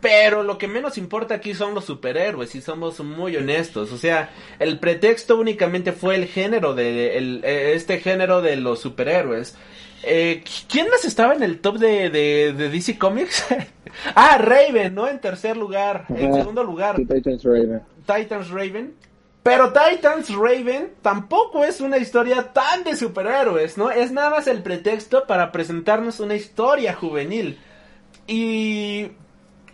pero 0.00 0.42
lo 0.42 0.58
que 0.58 0.68
menos 0.68 0.98
importa 0.98 1.34
aquí 1.34 1.54
son 1.54 1.74
los 1.74 1.84
superhéroes, 1.84 2.54
y 2.54 2.60
somos 2.60 3.00
muy 3.00 3.36
honestos. 3.36 3.92
O 3.92 3.98
sea, 3.98 4.30
el 4.58 4.78
pretexto 4.78 5.38
únicamente 5.38 5.92
fue 5.92 6.16
el 6.16 6.26
género 6.26 6.74
de 6.74 7.18
el, 7.18 7.40
eh, 7.44 7.72
este 7.74 8.00
género 8.00 8.40
de 8.40 8.56
los 8.56 8.80
superhéroes. 8.80 9.56
Eh, 10.02 10.42
¿Quién 10.68 10.88
más 10.88 11.04
estaba 11.04 11.34
en 11.34 11.42
el 11.42 11.60
top 11.60 11.78
de, 11.78 12.08
de, 12.08 12.54
de 12.54 12.70
DC 12.70 12.98
Comics? 12.98 13.46
ah, 14.14 14.38
Raven, 14.38 14.94
¿no? 14.94 15.06
En 15.06 15.20
tercer 15.20 15.56
lugar. 15.56 16.06
En 16.08 16.32
segundo 16.32 16.64
lugar. 16.64 16.96
Titans 16.96 17.44
Raven. 17.44 17.82
Titans 18.06 18.50
Raven. 18.50 18.94
Pero 19.42 19.72
Titans 19.72 20.28
Raven 20.34 20.92
tampoco 21.00 21.64
es 21.64 21.80
una 21.80 21.96
historia 21.96 22.52
tan 22.52 22.84
de 22.84 22.94
superhéroes, 22.94 23.78
¿no? 23.78 23.90
Es 23.90 24.12
nada 24.12 24.30
más 24.30 24.46
el 24.46 24.62
pretexto 24.62 25.26
para 25.26 25.50
presentarnos 25.50 26.20
una 26.20 26.34
historia 26.34 26.94
juvenil. 26.94 27.58
Y 28.26 29.12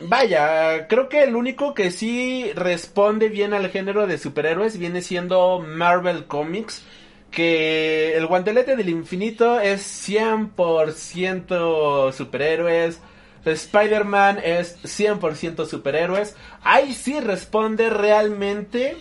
vaya, 0.01 0.89
creo 0.89 1.09
que 1.09 1.23
el 1.23 1.37
único 1.37 1.75
que 1.75 1.91
sí 1.91 2.51
responde 2.55 3.29
bien 3.29 3.55
al 3.55 3.71
género 3.71 4.07
de 4.07 4.19
superhéroes 4.19 4.79
viene 4.79 5.03
siendo 5.03 5.61
Marvel 5.61 6.27
Comics. 6.27 6.85
Que 7.31 8.17
el 8.17 8.27
guantelete 8.27 8.77
del 8.77 8.89
infinito 8.89 9.61
es 9.61 10.09
100% 10.09 12.13
superhéroes. 12.13 13.01
Spider-Man 13.45 14.41
es 14.43 14.83
100% 14.83 15.67
superhéroes. 15.67 16.35
Ahí 16.63 16.95
sí 16.95 17.21
responde 17.21 17.91
realmente 17.91 18.97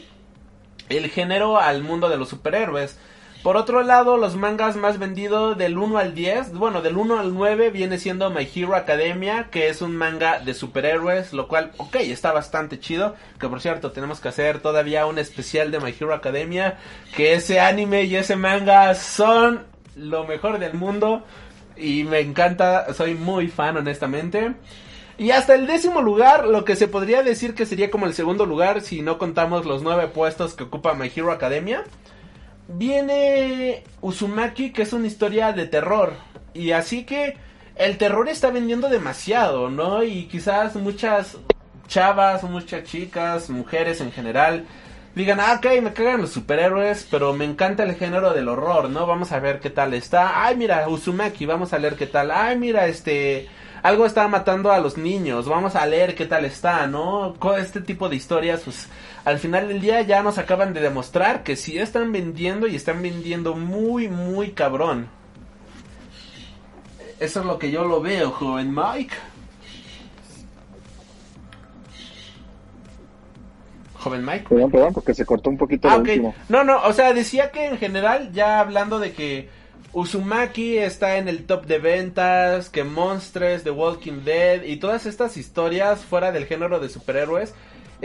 el 0.90 1.10
género 1.10 1.60
al 1.60 1.84
mundo 1.84 2.10
de 2.10 2.18
los 2.18 2.30
superhéroes. 2.30 2.98
Por 3.46 3.58
otro 3.58 3.84
lado, 3.84 4.18
los 4.18 4.36
mangas 4.36 4.76
más 4.76 4.98
vendidos 4.98 5.56
del 5.56 5.78
1 5.78 6.00
al 6.00 6.16
10, 6.16 6.54
bueno, 6.54 6.82
del 6.82 6.98
1 6.98 7.20
al 7.20 7.32
9 7.32 7.70
viene 7.70 8.00
siendo 8.00 8.32
My 8.32 8.50
Hero 8.56 8.74
Academia, 8.74 9.50
que 9.52 9.70
es 9.70 9.84
un 9.84 9.96
manga 9.96 10.40
de 10.40 10.56
superhéroes, 10.56 11.32
lo 11.32 11.48
cual, 11.48 11.72
ok, 11.78 11.98
está 11.98 12.32
bastante 12.32 12.80
chido. 12.80 13.14
Que 13.40 13.48
por 13.48 13.62
cierto, 13.62 13.92
tenemos 13.92 14.20
que 14.20 14.30
hacer 14.30 14.62
todavía 14.62 15.06
un 15.06 15.20
especial 15.20 15.70
de 15.70 15.80
My 15.80 15.92
Hero 15.92 16.16
Academia, 16.16 16.80
que 17.16 17.34
ese 17.36 17.60
anime 17.60 18.06
y 18.06 18.16
ese 18.16 18.36
manga 18.36 18.96
son 18.96 19.62
lo 19.96 20.24
mejor 20.24 20.58
del 20.58 20.74
mundo. 20.74 21.24
Y 21.78 22.04
me 22.04 22.22
encanta, 22.22 22.96
soy 22.96 23.14
muy 23.14 23.50
fan 23.50 23.78
honestamente. 23.78 24.56
Y 25.20 25.30
hasta 25.30 25.54
el 25.54 25.68
décimo 25.68 26.02
lugar, 26.02 26.48
lo 26.48 26.66
que 26.66 26.76
se 26.76 26.88
podría 26.88 27.22
decir 27.22 27.54
que 27.54 27.68
sería 27.68 27.92
como 27.92 28.08
el 28.08 28.16
segundo 28.16 28.48
lugar 28.48 28.82
si 28.82 29.04
no 29.04 29.20
contamos 29.20 29.68
los 29.68 29.84
nueve 29.84 30.08
puestos 30.08 30.56
que 30.56 30.64
ocupa 30.64 30.96
My 30.96 31.12
Hero 31.16 31.32
Academia, 31.32 31.84
viene 32.68 33.84
Uzumaki, 34.02 34.72
que 34.72 34.84
es 34.84 34.94
una 34.94 35.08
historia 35.08 35.52
de 35.54 35.68
terror. 35.68 36.14
Y 36.54 36.72
así 36.72 37.04
que 37.04 37.38
el 37.76 37.98
terror 37.98 38.30
está 38.30 38.50
vendiendo 38.50 38.90
demasiado, 38.90 39.70
¿no? 39.70 40.04
Y 40.04 40.26
quizás 40.26 40.76
muchas 40.76 41.38
chavas, 41.88 42.44
muchas 42.44 42.84
chicas, 42.84 43.50
mujeres 43.50 44.02
en 44.02 44.12
general, 44.12 44.66
digan, 45.14 45.40
ah, 45.40 45.56
ok, 45.58 45.82
me 45.82 45.94
cagan 45.94 46.22
los 46.22 46.32
superhéroes, 46.32 47.08
pero 47.12 47.34
me 47.34 47.46
encanta 47.46 47.84
el 47.84 47.96
género 47.96 48.34
del 48.34 48.48
horror, 48.48 48.90
¿no? 48.90 49.06
Vamos 49.06 49.32
a 49.32 49.40
ver 49.40 49.60
qué 49.60 49.70
tal 49.70 49.94
está. 49.94 50.46
Ay, 50.46 50.56
mira, 50.56 50.88
Uzumaki, 50.90 51.46
vamos 51.46 51.74
a 51.74 51.80
leer 51.80 51.96
qué 51.96 52.08
tal. 52.08 52.32
Ay, 52.32 52.58
mira, 52.58 52.88
este 52.88 53.50
algo 53.86 54.08
está 54.08 54.28
matando 54.28 54.72
a 54.72 54.80
los 54.80 54.98
niños, 54.98 55.48
vamos 55.48 55.76
a 55.76 55.86
leer 55.86 56.16
qué 56.16 56.26
tal 56.26 56.44
está, 56.44 56.88
¿no? 56.88 57.36
Este 57.60 57.82
tipo 57.82 58.10
de 58.10 58.16
historias, 58.16 58.62
pues 58.62 58.88
al 59.26 59.40
final 59.40 59.68
del 59.68 59.82
día 59.82 60.02
ya 60.04 60.22
nos 60.22 60.38
acaban 60.38 60.74
de 60.74 60.82
demostrar 60.82 61.44
que 61.44 61.56
sí 61.56 61.80
están 61.80 62.12
vendiendo 62.12 62.68
y 62.68 62.76
están 62.76 63.02
vendiendo 63.02 63.56
muy, 63.56 64.08
muy 64.08 64.52
cabrón. 64.52 65.10
Eso 67.20 67.40
es 67.40 67.46
lo 67.46 67.58
que 67.58 67.72
yo 67.72 67.86
lo 67.86 68.02
veo, 68.02 68.30
joven 68.30 68.74
Mike. 68.74 69.16
Joven 73.96 74.24
Mike. 74.24 74.46
Perdón, 74.48 74.72
perdón, 74.72 74.94
porque 74.94 75.16
se 75.16 75.26
cortó 75.26 75.50
un 75.50 75.58
poquito 75.58 75.90
ah, 75.90 75.96
okay. 75.96 76.18
último. 76.20 76.36
No, 76.48 76.64
no, 76.64 76.84
o 76.84 76.94
sea, 76.94 77.12
decía 77.12 77.50
que 77.50 77.66
en 77.66 77.80
general, 77.80 78.32
ya 78.32 78.60
hablando 78.60 79.00
de 79.00 79.14
que 79.14 79.50
Uzumaki 79.94 80.78
está 80.78 81.18
en 81.18 81.28
el 81.28 81.46
top 81.46 81.66
de 81.66 81.80
ventas, 81.80 82.70
que 82.70 82.84
Monstres, 82.84 83.64
The 83.64 83.72
Walking 83.72 84.24
Dead 84.24 84.62
y 84.64 84.78
todas 84.78 85.08
estas 85.08 85.36
historias 85.38 86.06
fuera 86.06 86.32
del 86.32 86.46
género 86.46 86.80
de 86.80 86.90
superhéroes 86.90 87.56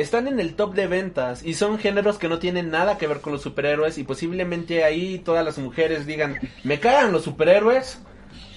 están 0.01 0.29
en 0.29 0.41
el 0.41 0.55
top 0.55 0.75
de 0.75 0.87
ventas 0.87 1.43
y 1.45 1.55
son 1.55 1.79
géneros 1.79 2.19
que 2.19 2.29
no 2.29 2.39
tienen 2.39 2.71
nada 2.71 2.99
que 2.99 3.07
ver 3.07 3.21
con 3.21 3.33
los 3.33 3.43
superhéroes 3.43 3.99
y 3.99 4.05
posiblemente 4.05 4.85
ahí 4.85 5.19
todas 5.19 5.45
las 5.45 5.59
mujeres 5.59 6.07
digan, 6.07 6.39
me 6.65 6.81
cagan 6.81 7.13
los 7.13 7.25
superhéroes, 7.25 7.99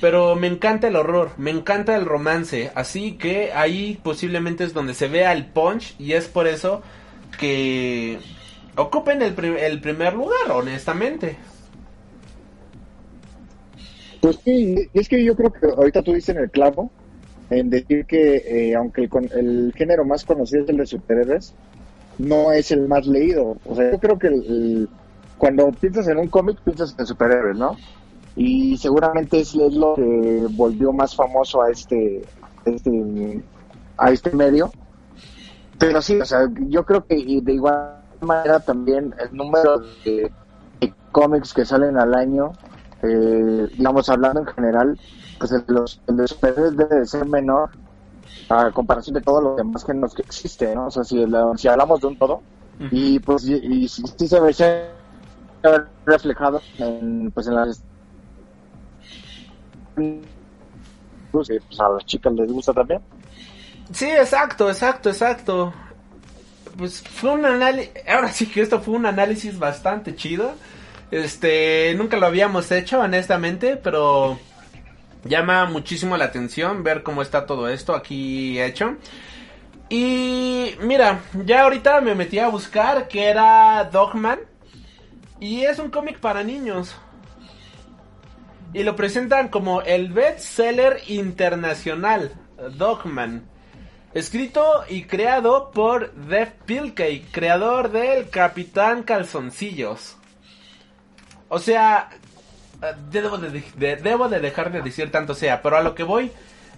pero 0.02 0.36
me 0.36 0.48
encanta 0.48 0.88
el 0.88 0.96
horror, 0.96 1.32
me 1.38 1.52
encanta 1.52 1.96
el 1.96 2.06
romance, 2.06 2.72
así 2.76 3.14
que 3.14 3.52
ahí 3.54 4.00
posiblemente 4.04 4.64
es 4.64 4.74
donde 4.74 4.94
se 4.94 5.08
vea 5.08 5.32
el 5.34 5.46
punch 5.46 5.96
y 6.00 6.14
es 6.14 6.28
por 6.28 6.48
eso 6.48 6.82
que 7.40 8.20
ocupen 8.76 9.22
el, 9.22 9.34
primer 9.34 10.14
lugar, 10.14 10.52
honestamente. 10.52 11.38
Pues 14.22 14.40
sí, 14.44 14.90
es 14.94 15.10
que 15.10 15.24
yo 15.24 15.36
creo 15.36 15.52
que 15.52 15.68
ahorita 15.68 16.02
tú 16.02 16.14
dices 16.14 16.36
en 16.36 16.44
el 16.44 16.52
clavo, 16.52 16.92
en 17.58 17.70
decir 17.70 18.06
que 18.06 18.36
eh, 18.38 18.76
aunque 18.76 19.04
el, 19.04 19.32
el, 19.34 19.74
género 19.76 20.06
más 20.06 20.26
conocido 20.26 20.64
es 20.64 20.70
el 20.70 20.78
de 20.78 20.86
superhéroes, 20.86 21.54
no 22.18 22.52
es 22.52 22.72
el 22.72 22.88
más 22.88 23.08
leído. 23.08 23.58
O 23.66 23.76
sea, 23.76 23.92
yo 23.92 24.00
creo 24.00 24.20
que 24.20 24.28
el, 24.28 24.90
cuando 25.38 25.72
piensas 25.72 26.08
en 26.08 26.18
un 26.18 26.28
cómic, 26.28 26.60
piensas 26.62 26.96
en 26.98 27.06
superhéroes, 27.06 27.58
¿no? 27.58 27.76
Y 28.36 28.78
seguramente 28.78 29.40
es, 29.40 29.54
lo 29.56 29.96
que 29.96 30.48
volvió 30.52 30.92
más 30.92 31.16
famoso 31.16 31.62
a 31.62 31.70
este, 31.70 32.24
este, 32.66 33.44
a 33.98 34.12
este 34.12 34.32
medio. 34.32 34.72
Pero 35.78 36.02
sí, 36.02 36.20
o 36.20 36.26
sea, 36.26 36.50
yo 36.68 36.86
creo 36.86 37.06
que 37.06 37.16
de 37.16 37.54
igual 37.54 38.02
manera 38.22 38.60
también 38.60 39.14
el 39.20 39.36
número 39.36 39.80
de, 40.06 40.32
de 40.80 40.94
cómics 41.12 41.54
que 41.54 41.66
salen 41.66 41.98
al 41.98 42.14
año 42.16 42.54
eh, 43.04 43.68
digamos, 43.78 44.10
hablando 44.10 44.40
en 44.40 44.48
general, 44.48 45.00
pues 45.44 45.52
el, 45.52 45.66
los, 45.68 46.00
el 46.08 46.16
de 46.16 46.72
debe 46.72 47.00
de 47.00 47.06
ser 47.06 47.26
menor 47.26 47.70
a 48.48 48.72
comparación 48.72 49.16
de 49.16 49.22
todos 49.22 49.44
los 49.44 49.58
demás 49.58 49.86
géneros 49.86 50.14
que 50.14 50.22
existen, 50.22 50.76
¿no? 50.76 50.88
O 50.88 50.92
sea, 50.92 51.04
si, 51.04 51.22
si 51.58 51.68
hablamos 51.68 52.00
de 52.00 52.08
un 52.08 52.18
todo, 52.18 52.42
y 52.92 53.20
pues 53.20 53.46
y, 53.46 53.56
y, 53.56 53.88
si, 53.90 54.04
si 54.08 54.28
se 54.30 54.40
ve 54.40 54.54
reflejado 56.06 56.62
en, 56.78 57.30
pues 57.32 57.48
en 57.48 57.56
las 57.56 57.84
pues 61.30 61.50
a 61.78 61.90
las 61.90 62.06
chicas 62.06 62.32
les 62.32 62.50
gusta 62.50 62.72
también. 62.72 63.02
Sí, 63.92 64.10
exacto, 64.10 64.70
exacto, 64.70 65.10
exacto. 65.10 65.74
Pues 66.78 67.02
fue 67.02 67.32
un 67.32 67.44
análisis, 67.44 67.92
ahora 68.08 68.32
sí 68.32 68.50
que 68.50 68.62
esto 68.62 68.80
fue 68.80 68.94
un 68.94 69.08
análisis 69.08 69.60
bastante 69.60 70.16
chido. 70.16 70.54
Este, 71.12 71.94
nunca 71.96 72.16
lo 72.16 72.28
habíamos 72.28 72.72
hecho, 72.72 73.02
honestamente, 73.02 73.76
pero 73.76 74.40
llama 75.26 75.66
muchísimo 75.66 76.18
la 76.18 76.26
atención 76.26 76.84
ver 76.84 77.04
cómo 77.04 77.22
está 77.22 77.46
todo 77.46 77.68
esto 77.68 77.96
aquí 77.96 78.60
hecho. 78.62 78.98
Y 79.90 80.76
mira, 80.82 81.22
ya 81.46 81.64
ahorita 81.64 82.02
me 82.02 82.16
metí 82.16 82.40
a 82.40 82.48
buscar 82.48 83.08
que 83.08 83.26
era 83.26 83.84
Dogman. 83.92 84.40
Y 85.40 85.64
es 85.64 85.80
un 85.80 85.90
cómic 85.90 86.20
para 86.20 86.44
niños. 86.44 86.96
Y 88.74 88.84
lo 88.84 88.96
presentan 88.96 89.50
como 89.50 89.82
el 89.82 90.12
bestseller 90.12 91.02
internacional, 91.08 92.34
Dogman. 92.78 93.48
Escrito 94.14 94.84
y 94.90 95.04
creado 95.04 95.72
por 95.72 96.14
Dev 96.14 96.54
Pilkey, 96.66 97.22
creador 97.32 97.92
del 97.92 98.30
Capitán 98.30 99.04
Calzoncillos. 99.04 100.18
O 101.50 101.60
sea, 101.60 102.10
debo 103.12 103.38
de, 103.38 103.64
de, 103.76 103.96
debo 103.98 104.30
de 104.30 104.40
dejar 104.40 104.72
de 104.72 104.82
decir 104.82 105.12
tanto 105.12 105.34
sea, 105.34 105.62
pero 105.62 105.78
a 105.78 105.82
lo 105.82 105.96
que 105.96 106.04
voy 106.04 106.32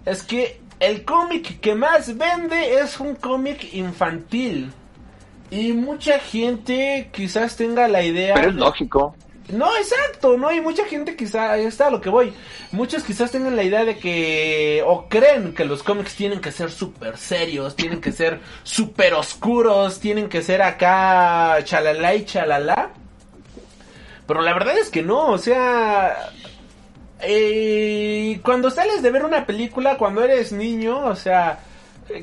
es 0.06 0.24
que 0.24 0.60
el 0.80 1.04
cómic 1.04 1.60
que 1.60 1.76
más 1.76 2.18
vende 2.18 2.80
es 2.80 3.00
un 3.00 3.16
cómic 3.16 3.74
infantil. 3.74 4.72
Y 5.52 5.74
mucha 5.74 6.20
gente 6.20 7.10
quizás 7.14 7.56
tenga 7.56 7.88
la 7.88 8.04
idea... 8.04 8.34
Pero 8.36 8.50
es 8.50 8.56
lógico. 8.56 9.16
No, 9.50 9.76
exacto, 9.78 10.38
¿no? 10.38 10.52
Y 10.52 10.60
mucha 10.60 10.86
gente 10.86 11.16
quizás, 11.16 11.52
ahí 11.52 11.66
está 11.66 11.88
a 11.88 11.92
lo 11.92 12.02
que 12.02 12.10
voy. 12.10 12.34
Muchos 12.72 13.04
quizás 13.04 13.32
tengan 13.32 13.56
la 13.56 13.64
idea 13.64 13.86
de 13.86 13.98
que, 13.98 14.84
o 14.86 15.08
creen 15.08 15.54
que 15.54 15.66
los 15.66 15.84
cómics 15.84 16.16
tienen 16.16 16.42
que 16.42 16.52
ser 16.52 16.72
súper 16.72 17.18
serios, 17.18 17.76
tienen 17.76 18.02
que 18.02 18.12
ser 18.12 18.40
súper 18.64 19.14
oscuros, 19.14 20.00
tienen 20.00 20.30
que 20.30 20.42
ser 20.42 20.64
acá 20.64 21.60
chalala 21.64 22.16
y 22.16 22.26
chalala. 22.26 22.92
Pero 24.28 24.42
la 24.42 24.54
verdad 24.54 24.78
es 24.78 24.90
que 24.90 25.04
no, 25.04 25.28
o 25.28 25.38
sea... 25.38 26.32
Eh, 27.22 28.40
cuando 28.44 28.70
sales 28.70 29.02
de 29.02 29.10
ver 29.10 29.24
una 29.24 29.46
película, 29.46 29.98
cuando 29.98 30.22
eres 30.22 30.52
niño, 30.52 31.06
o 31.06 31.16
sea 31.16 31.60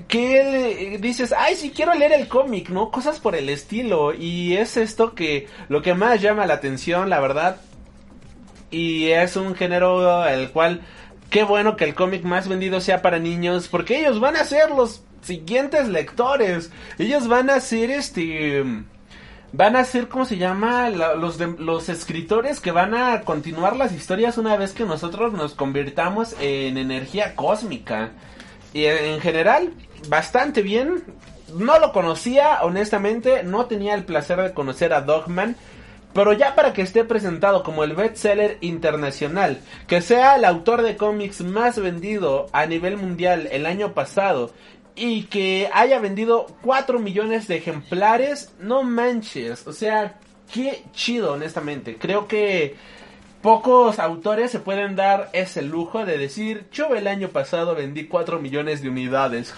que 0.07 0.98
dices, 1.00 1.34
ay, 1.36 1.57
sí 1.57 1.72
quiero 1.74 1.94
leer 1.94 2.12
el 2.12 2.28
cómic, 2.28 2.68
¿no? 2.68 2.90
Cosas 2.90 3.18
por 3.18 3.34
el 3.34 3.48
estilo. 3.48 4.14
Y 4.14 4.57
es 4.57 4.76
esto 4.76 5.14
que 5.14 5.48
lo 5.68 5.82
que 5.82 5.94
más 5.94 6.20
llama 6.20 6.46
la 6.46 6.55
atención, 6.55 7.11
la 7.11 7.20
verdad. 7.20 7.57
Y 8.70 9.11
es 9.11 9.36
un 9.36 9.55
género 9.55 10.26
el 10.26 10.50
cual, 10.50 10.82
qué 11.30 11.42
bueno 11.42 11.76
que 11.76 11.84
el 11.84 11.94
cómic 11.94 12.22
más 12.22 12.48
vendido 12.48 12.80
sea 12.80 13.03
para 13.03 13.18
niños, 13.18 13.68
porque 13.68 13.98
ellos 13.98 14.20
van 14.20 14.36
a 14.36 14.44
ser 14.44 14.70
los 14.70 15.03
siguientes 15.22 15.88
lectores. 15.88 16.70
Ellos 16.98 17.28
van 17.28 17.50
a 17.50 17.61
ser 17.61 17.90
este... 17.90 18.64
Van 19.55 19.76
a 19.76 19.84
ser, 19.84 20.09
¿cómo 20.09 20.24
se 20.24 20.38
llama? 20.38 20.88
los, 20.88 21.38
los 21.38 21.88
escritores 21.90 22.59
que 22.59 22.70
van 22.70 22.94
a 22.94 23.20
continuar 23.20 23.76
las 23.76 23.92
historias 23.92 24.38
una 24.38 24.57
vez 24.57 24.72
que 24.72 24.86
nosotros 24.86 25.34
nos 25.34 25.55
convirtamos 25.55 26.34
en 26.40 26.78
energía 26.78 27.36
cósmica. 27.36 28.12
Y 28.72 28.86
en 28.86 29.20
general, 29.20 29.74
bastante 30.09 30.62
bien. 30.62 31.05
No 31.55 31.78
lo 31.78 31.92
conocía, 31.92 32.61
honestamente, 32.62 33.42
no 33.42 33.66
tenía 33.66 33.94
el 33.94 34.07
placer 34.07 34.40
de 34.40 34.55
conocer 34.55 34.94
a 34.94 35.03
Dogman. 35.03 35.55
Pero 36.14 36.32
ya 36.32 36.55
para 36.55 36.72
que 36.72 36.80
esté 36.80 37.05
presentado 37.05 37.62
como 37.62 37.84
el 37.84 37.94
bestseller 37.94 38.57
internacional, 38.62 39.61
que 39.86 40.00
sea 40.00 40.36
el 40.36 40.46
autor 40.46 40.80
de 40.82 40.96
cómics 40.96 41.42
más 41.42 41.78
vendido 41.78 42.48
a 42.53 42.64
nivel 42.64 42.96
mundial 42.96 43.48
el 43.50 43.66
año 43.66 43.92
pasado 43.92 44.50
y 44.95 45.24
que 45.24 45.70
haya 45.72 45.99
vendido 45.99 46.47
4 46.62 46.99
millones 46.99 47.49
de 47.49 47.57
ejemplares, 47.57 48.53
no 48.59 48.82
manches, 48.82 49.66
o 49.66 49.72
sea, 49.72 50.18
qué 50.53 50.84
chido 50.93 51.32
honestamente. 51.32 51.97
Creo 51.97 52.28
que 52.28 52.76
Pocos 53.43 53.99
autores 53.99 54.53
se 54.53 54.61
pueden 54.61 54.95
dar 54.95 55.28
ese 55.32 55.62
lujo 55.62 56.07
de 56.07 56.16
decir, 56.16 56.66
yo 56.70 56.95
el 56.95 57.09
año 57.09 57.30
pasado 57.30 57.74
vendí 57.74 58.07
4 58.07 58.38
millones 58.38 58.82
de 58.82 58.88
unidades. 58.88 59.53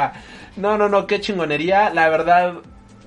no, 0.56 0.78
no, 0.78 0.88
no, 0.88 1.08
qué 1.08 1.20
chingonería. 1.20 1.90
La 1.90 2.08
verdad, 2.08 2.58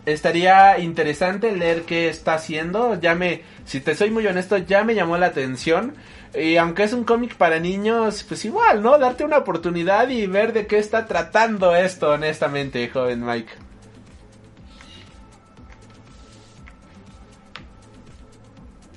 estaría 0.06 0.80
interesante 0.80 1.56
leer 1.56 1.84
qué 1.84 2.10
está 2.10 2.34
haciendo. 2.34 3.00
Ya 3.00 3.16
me, 3.16 3.44
si 3.64 3.80
te 3.80 3.96
soy 3.96 4.12
muy 4.12 4.28
honesto, 4.28 4.58
ya 4.58 4.84
me 4.84 4.96
llamó 4.96 5.18
la 5.18 5.28
atención. 5.28 5.96
Y 6.36 6.58
aunque 6.58 6.84
es 6.84 6.94
un 6.94 7.04
cómic 7.04 7.36
para 7.36 7.60
niños, 7.60 8.24
pues 8.28 8.46
igual, 8.46 8.82
¿no? 8.82 8.98
Darte 8.98 9.24
una 9.24 9.38
oportunidad 9.38 10.10
y 10.10 10.28
ver 10.28 10.54
de 10.54 10.68
qué 10.68 10.78
está 10.78 11.06
tratando 11.06 11.76
esto, 11.76 12.12
honestamente, 12.12 12.90
joven 12.90 13.26
Mike. 13.26 13.52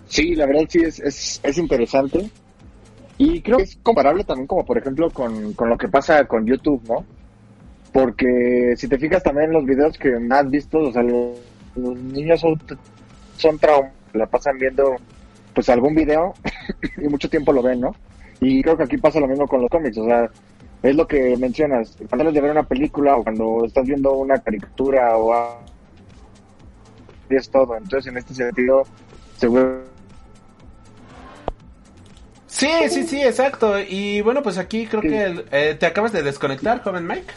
Sí, 0.09 0.35
la 0.35 0.47
verdad 0.47 0.65
sí 0.69 0.81
es, 0.81 0.99
es, 1.01 1.41
es 1.43 1.59
interesante. 1.59 2.31
Y 3.17 3.43
creo 3.43 3.59
que 3.59 3.65
es 3.65 3.79
comparable 3.83 4.25
también 4.25 4.47
como 4.47 4.65
por 4.65 4.79
ejemplo 4.79 5.11
con, 5.11 5.53
con 5.53 5.69
lo 5.69 5.77
que 5.77 5.89
pasa 5.89 6.25
con 6.27 6.47
YouTube, 6.47 6.83
¿no? 6.89 7.05
Porque 7.93 8.73
si 8.77 8.89
te 8.89 8.99
fijas 8.99 9.23
también 9.23 9.49
en 9.49 9.53
los 9.53 9.67
videos 9.67 9.99
que 9.99 10.17
has 10.31 10.51
visto, 10.51 10.79
o 10.79 10.91
sea, 10.93 11.03
los, 11.03 11.39
niños 11.77 12.41
son, 12.41 12.61
son 13.37 13.59
traumas, 13.59 13.93
la 14.15 14.27
pasan 14.27 14.59
viendo 14.59 14.97
pues 15.55 15.69
algún 15.69 15.95
video 15.95 16.35
y 17.03 17.09
mucho 17.09 17.29
tiempo 17.29 17.53
lo 17.53 17.63
ven, 17.63 17.81
¿no? 17.81 17.95
Y 18.41 18.63
creo 18.63 18.77
que 18.77 18.85
aquí 18.85 18.97
pasa 18.97 19.21
lo 19.21 19.29
mismo 19.29 19.47
con 19.47 19.61
los 19.61 19.71
cómics, 19.71 19.99
o 19.99 20.05
sea, 20.05 20.31
es 20.83 20.97
lo 20.97 21.07
que 21.07 21.37
mencionas, 21.37 21.97
cuando 22.09 22.23
eres 22.23 22.35
de 22.35 22.41
ver 22.41 22.51
una 22.53 22.63
película 22.63 23.17
o 23.17 23.23
cuando 23.23 23.65
estás 23.67 23.87
viendo 23.87 24.13
una 24.13 24.39
caricatura 24.39 25.17
o 25.17 25.61
es 27.29 27.51
todo, 27.51 27.77
entonces 27.77 28.11
en 28.11 28.19
este 28.19 28.35
sentido 28.35 28.83
seguro 29.37 29.91
Sí, 32.51 32.69
sí, 32.91 33.05
sí, 33.05 33.23
exacto. 33.23 33.79
Y 33.79 34.21
bueno, 34.21 34.43
pues 34.43 34.59
aquí 34.59 34.87
creo 34.87 35.01
que 35.01 35.47
eh, 35.51 35.77
te 35.79 35.87
acabas 35.87 36.13
de 36.13 36.23
desconectar, 36.23 36.83
joven 36.83 37.07
Mike. 37.07 37.33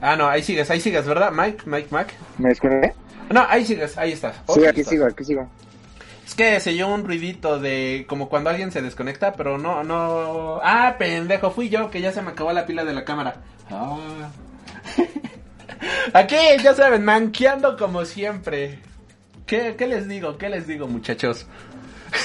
Ah, 0.00 0.14
no, 0.14 0.28
ahí 0.28 0.42
sigues, 0.42 0.70
ahí 0.70 0.78
sigues, 0.78 1.06
¿verdad? 1.06 1.32
Mike, 1.32 1.64
Mike, 1.64 1.88
Mike. 1.90 2.14
¿Me 2.38 2.50
desconecté? 2.50 2.94
No, 3.30 3.44
ahí 3.48 3.64
sigues, 3.64 3.96
ahí 3.96 4.12
estás. 4.12 4.36
sí, 4.54 4.66
aquí 4.66 4.84
sigo, 4.84 5.06
aquí 5.06 5.24
sigo. 5.24 5.48
Es 6.26 6.34
que 6.34 6.58
se 6.60 6.70
oyó 6.70 6.88
un 6.88 7.04
ruidito 7.04 7.58
de 7.58 8.06
como 8.08 8.28
cuando 8.28 8.50
alguien 8.50 8.72
se 8.72 8.80
desconecta, 8.80 9.34
pero 9.34 9.58
no, 9.58 9.84
no. 9.84 10.58
Ah, 10.62 10.96
pendejo, 10.98 11.50
fui 11.50 11.68
yo 11.68 11.90
que 11.90 12.00
ya 12.00 12.12
se 12.12 12.22
me 12.22 12.30
acabó 12.30 12.52
la 12.52 12.66
pila 12.66 12.84
de 12.84 12.94
la 12.94 13.04
cámara. 13.04 13.42
Ah. 13.70 14.30
Aquí, 16.14 16.36
ya 16.62 16.74
saben, 16.74 17.04
manqueando 17.04 17.76
como 17.76 18.04
siempre. 18.04 18.78
¿Qué, 19.46 19.74
¿Qué 19.76 19.86
les 19.86 20.08
digo? 20.08 20.38
¿Qué 20.38 20.48
les 20.48 20.66
digo, 20.66 20.86
muchachos? 20.86 21.46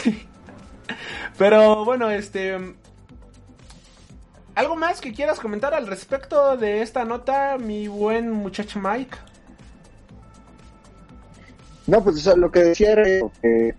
Pero 1.37 1.83
bueno, 1.85 2.09
este... 2.09 2.57
¿Algo 4.55 4.75
más 4.75 4.99
que 4.99 5.13
quieras 5.13 5.39
comentar 5.39 5.73
al 5.73 5.87
respecto 5.87 6.57
de 6.57 6.81
esta 6.81 7.05
nota, 7.05 7.57
mi 7.57 7.87
buen 7.87 8.31
muchacho 8.31 8.79
Mike? 8.79 9.17
No, 11.87 12.03
pues 12.03 12.25
lo 12.25 12.51
que 12.51 12.59
decía 12.59 12.91
era 12.91 13.03
que, 13.41 13.73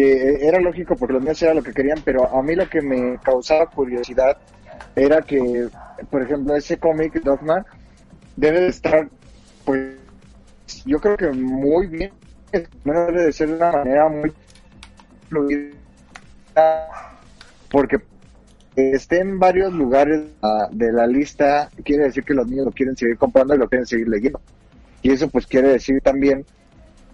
era 0.00 0.60
lógico 0.60 0.96
porque 0.96 1.14
los 1.14 1.22
niños 1.22 1.42
era 1.42 1.54
lo 1.54 1.62
que 1.62 1.72
querían, 1.72 1.98
pero 2.04 2.26
a 2.34 2.42
mí 2.42 2.54
lo 2.54 2.68
que 2.68 2.80
me 2.80 3.18
causaba 3.18 3.66
curiosidad 3.66 4.38
era 4.96 5.22
que, 5.22 5.68
por 6.10 6.22
ejemplo, 6.22 6.56
ese 6.56 6.78
cómic 6.78 7.22
Dogma 7.22 7.64
debe 8.36 8.60
de 8.60 8.68
estar, 8.68 9.08
pues, 9.64 9.96
yo 10.86 10.98
creo 11.00 11.16
que 11.16 11.30
muy 11.30 11.86
bien, 11.86 12.12
debe 12.84 13.24
de 13.24 13.32
ser 13.32 13.48
de 13.48 13.54
una 13.54 13.72
manera 13.72 14.08
muy 14.08 14.32
fluida 15.28 15.72
porque 17.70 17.96
esté 18.76 19.20
en 19.20 19.38
varios 19.38 19.72
lugares 19.72 20.22
ah, 20.42 20.68
de 20.70 20.92
la 20.92 21.06
lista 21.06 21.70
quiere 21.84 22.04
decir 22.04 22.24
que 22.24 22.34
los 22.34 22.46
niños 22.46 22.66
lo 22.66 22.72
quieren 22.72 22.96
seguir 22.96 23.16
comprando 23.16 23.54
y 23.54 23.58
lo 23.58 23.68
quieren 23.68 23.86
seguir 23.86 24.08
leyendo. 24.08 24.40
Y 25.02 25.10
eso 25.10 25.28
pues 25.28 25.46
quiere 25.46 25.68
decir 25.68 26.00
también 26.02 26.44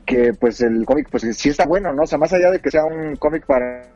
que 0.08 0.32
pues 0.32 0.62
el 0.62 0.86
cómic 0.86 1.08
pues 1.10 1.36
sí 1.36 1.50
está 1.50 1.66
bueno, 1.66 1.92
¿no? 1.92 2.02
O 2.04 2.06
sea, 2.06 2.16
más 2.16 2.32
allá 2.32 2.50
de 2.50 2.60
que 2.60 2.70
sea 2.70 2.84
un 2.84 3.14
cómic 3.16 3.44
para 3.44 3.86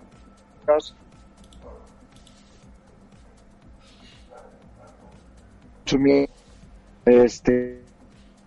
este 7.06 7.80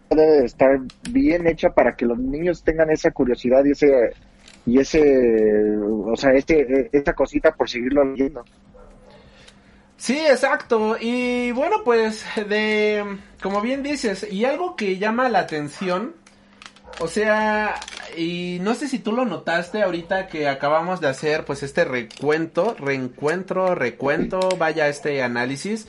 debe 0.10 0.46
estar 0.46 0.80
bien 1.10 1.48
hecha 1.48 1.72
para 1.72 1.96
que 1.96 2.06
los 2.06 2.20
niños 2.20 2.64
tengan 2.64 2.92
esa 2.92 3.12
curiosidad 3.12 3.66
y 3.66 3.72
ese 3.72 4.14
y 4.68 4.80
ese, 4.80 5.76
o 5.78 6.16
sea, 6.16 6.34
este, 6.34 6.90
esta 6.92 7.14
cosita 7.14 7.52
por 7.52 7.70
seguirlo 7.70 8.04
leyendo. 8.04 8.44
Sí, 9.98 10.18
exacto. 10.18 10.98
Y 11.00 11.52
bueno, 11.52 11.78
pues 11.84 12.26
de, 12.48 13.04
como 13.42 13.62
bien 13.62 13.84
dices, 13.84 14.28
y 14.32 14.46
algo 14.46 14.76
que 14.76 14.98
llama 14.98 15.30
la 15.30 15.40
atención, 15.40 16.16
o 17.00 17.08
sea, 17.08 17.80
y 18.18 18.60
no 18.62 18.76
sé 18.76 18.88
si 18.88 19.00
tú 19.00 19.12
lo 19.12 19.26
notaste 19.26 19.84
ahorita 19.84 20.28
que 20.28 20.48
acabamos 20.48 21.02
de 21.02 21.08
hacer 21.08 21.46
pues 21.46 21.64
este 21.64 21.86
recuento, 21.86 22.76
reencuentro, 22.80 23.76
recuento, 23.76 24.40
vaya 24.58 24.88
este 24.88 25.22
análisis, 25.22 25.88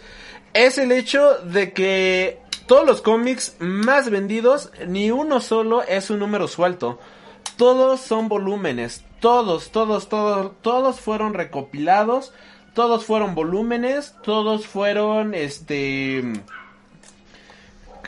es 0.52 0.78
el 0.78 0.92
hecho 0.92 1.38
de 1.44 1.72
que 1.72 2.40
todos 2.66 2.86
los 2.86 3.02
cómics 3.02 3.56
más 3.60 4.10
vendidos, 4.10 4.72
ni 4.86 5.10
uno 5.10 5.40
solo 5.40 5.82
es 5.82 6.10
un 6.10 6.18
número 6.18 6.48
suelto. 6.48 6.98
Todos 7.56 8.00
son 8.00 8.28
volúmenes, 8.28 9.04
todos, 9.20 9.70
todos, 9.70 10.08
todos, 10.08 10.52
todos 10.62 11.00
fueron 11.00 11.34
recopilados, 11.34 12.32
todos 12.74 13.04
fueron 13.04 13.34
volúmenes, 13.34 14.14
todos 14.22 14.66
fueron, 14.66 15.34
este, 15.34 16.24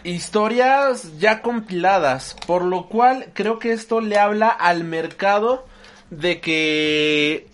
historias 0.05 1.19
ya 1.19 1.43
compiladas, 1.43 2.37
por 2.47 2.63
lo 2.63 2.89
cual 2.89 3.29
creo 3.35 3.59
que 3.59 3.73
esto 3.73 4.01
le 4.01 4.19
habla 4.19 4.49
al 4.49 4.85
mercado 4.85 5.67
de 6.11 6.41
que 6.41 7.47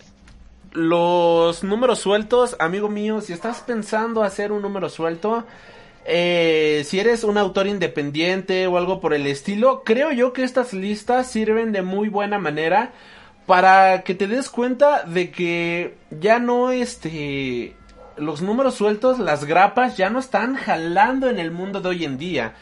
los 0.71 1.63
números 1.63 1.99
sueltos, 1.99 2.55
amigo 2.59 2.89
mío, 2.89 3.21
si 3.21 3.33
estás 3.33 3.61
pensando 3.61 4.23
hacer 4.23 4.51
un 4.51 4.61
número 4.61 4.89
suelto, 4.89 5.45
eh, 6.05 6.83
si 6.85 6.99
eres 6.99 7.23
un 7.23 7.37
autor 7.37 7.67
independiente 7.67 8.67
o 8.67 8.77
algo 8.77 8.99
por 8.99 9.13
el 9.13 9.25
estilo, 9.25 9.83
creo 9.83 10.11
yo 10.11 10.33
que 10.33 10.43
estas 10.43 10.73
listas 10.73 11.31
sirven 11.31 11.71
de 11.71 11.81
muy 11.81 12.09
buena 12.09 12.37
manera 12.37 12.91
para 13.45 14.03
que 14.03 14.15
te 14.15 14.27
des 14.27 14.49
cuenta 14.49 15.03
de 15.03 15.31
que 15.31 15.95
ya 16.11 16.39
no 16.39 16.71
este 16.71 17.75
los 18.17 18.41
números 18.41 18.75
sueltos, 18.75 19.19
las 19.19 19.45
grapas 19.45 19.97
ya 19.97 20.09
no 20.09 20.19
están 20.19 20.55
jalando 20.55 21.29
en 21.29 21.39
el 21.39 21.51
mundo 21.51 21.81
de 21.81 21.89
hoy 21.89 22.05
en 22.05 22.17
día. 22.17 22.53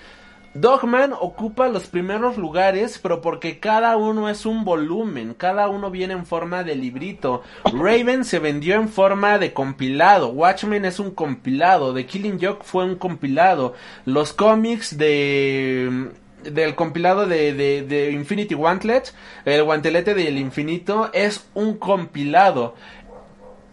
Dogman 0.55 1.13
ocupa 1.19 1.67
los 1.67 1.87
primeros 1.87 2.37
lugares, 2.37 2.99
pero 3.01 3.21
porque 3.21 3.59
cada 3.59 3.97
uno 3.97 4.29
es 4.29 4.45
un 4.45 4.63
volumen, 4.63 5.33
cada 5.33 5.67
uno 5.67 5.89
viene 5.89 6.13
en 6.13 6.27
forma 6.27 6.63
de 6.63 6.75
librito. 6.75 7.41
Raven 7.65 8.23
se 8.23 8.37
vendió 8.37 8.75
en 8.75 8.87
forma 8.87 9.39
de 9.39 9.51
compilado, 9.51 10.29
Watchmen 10.29 10.85
es 10.85 10.99
un 10.99 11.09
compilado, 11.09 11.91
The 11.93 12.05
Killing 12.05 12.39
Joke 12.39 12.63
fue 12.63 12.85
un 12.85 12.97
compilado, 12.97 13.73
los 14.05 14.33
cómics 14.33 14.95
de 14.95 16.11
del 16.43 16.75
compilado 16.75 17.25
de, 17.25 17.53
de, 17.53 17.83
de 17.83 18.11
Infinity 18.11 18.53
Gauntlet, 18.53 19.13
el 19.45 19.63
guantelete 19.63 20.13
del 20.13 20.37
infinito, 20.37 21.09
es 21.13 21.47
un 21.53 21.77
compilado. 21.77 22.75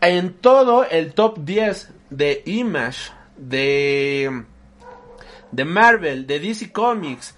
En 0.01 0.33
todo 0.35 0.85
el 0.85 1.13
top 1.13 1.39
10 1.39 1.91
de 2.11 2.43
Image, 2.47 3.13
de 3.37 4.45
de 5.53 5.65
Marvel, 5.65 6.27
de 6.27 6.41
DC 6.41 6.73
Comics 6.73 7.35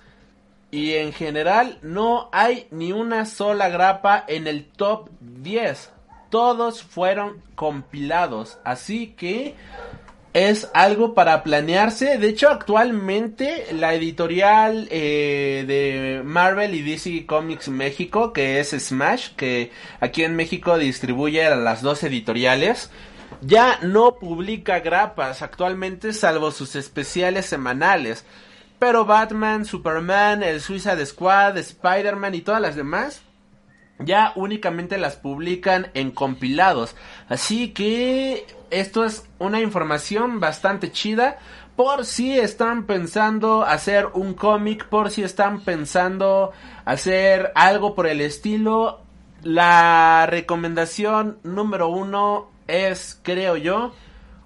y 0.70 0.94
en 0.94 1.12
general 1.12 1.78
no 1.82 2.28
hay 2.32 2.66
ni 2.70 2.92
una 2.92 3.26
sola 3.26 3.68
grapa 3.68 4.24
en 4.26 4.46
el 4.46 4.64
top 4.64 5.08
10. 5.20 5.90
Todos 6.30 6.82
fueron 6.82 7.42
compilados, 7.54 8.58
así 8.64 9.08
que 9.08 9.54
es 10.32 10.70
algo 10.72 11.14
para 11.14 11.42
planearse. 11.42 12.18
De 12.18 12.28
hecho, 12.28 12.48
actualmente 12.48 13.66
la 13.72 13.94
editorial 13.94 14.88
eh, 14.90 15.64
de 15.66 16.22
Marvel 16.24 16.74
y 16.74 16.82
DC 16.82 17.26
Comics 17.26 17.68
México, 17.68 18.32
que 18.32 18.60
es 18.60 18.70
Smash, 18.70 19.30
que 19.36 19.70
aquí 20.00 20.24
en 20.24 20.36
México 20.36 20.78
distribuye 20.78 21.44
a 21.44 21.56
las 21.56 21.82
dos 21.82 22.02
editoriales, 22.02 22.90
ya 23.42 23.78
no 23.82 24.16
publica 24.16 24.80
grapas 24.80 25.42
actualmente 25.42 26.12
salvo 26.12 26.50
sus 26.50 26.76
especiales 26.76 27.46
semanales. 27.46 28.24
Pero 28.78 29.04
Batman, 29.04 29.64
Superman, 29.64 30.42
el 30.42 30.60
Suicide 30.60 31.04
Squad, 31.06 31.56
Spider-Man 31.58 32.34
y 32.34 32.40
todas 32.40 32.60
las 32.60 32.74
demás 32.74 33.22
ya 34.04 34.32
únicamente 34.34 34.98
las 34.98 35.16
publican 35.16 35.88
en 35.94 36.10
compilados. 36.10 36.96
Así 37.28 37.68
que 37.68 38.46
esto 38.72 39.04
es 39.04 39.28
una 39.38 39.60
información 39.60 40.40
bastante 40.40 40.90
chida 40.90 41.38
por 41.76 42.06
si 42.06 42.38
están 42.38 42.86
pensando 42.86 43.64
hacer 43.64 44.08
un 44.14 44.32
cómic, 44.32 44.86
por 44.88 45.10
si 45.10 45.22
están 45.22 45.60
pensando 45.60 46.52
hacer 46.86 47.52
algo 47.54 47.94
por 47.94 48.06
el 48.06 48.22
estilo. 48.22 49.02
La 49.42 50.26
recomendación 50.26 51.38
número 51.42 51.88
uno 51.88 52.50
es, 52.66 53.20
creo 53.22 53.58
yo, 53.58 53.92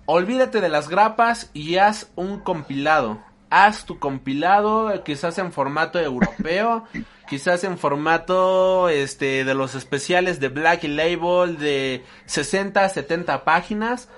olvídate 0.06 0.60
de 0.60 0.70
las 0.70 0.88
grapas 0.88 1.50
y 1.54 1.76
haz 1.76 2.10
un 2.16 2.40
compilado. 2.40 3.20
Haz 3.48 3.84
tu 3.84 4.00
compilado, 4.00 5.04
quizás 5.04 5.38
en 5.38 5.52
formato 5.52 6.00
europeo, 6.00 6.84
quizás 7.28 7.64
en 7.64 7.78
formato 7.78 8.88
este 8.88 9.44
de 9.44 9.54
los 9.54 9.74
especiales 9.74 10.40
de 10.40 10.48
Black 10.48 10.84
Label 10.84 11.58
de 11.58 12.02
60, 12.26 12.88
70 12.88 13.44
páginas. 13.44 14.08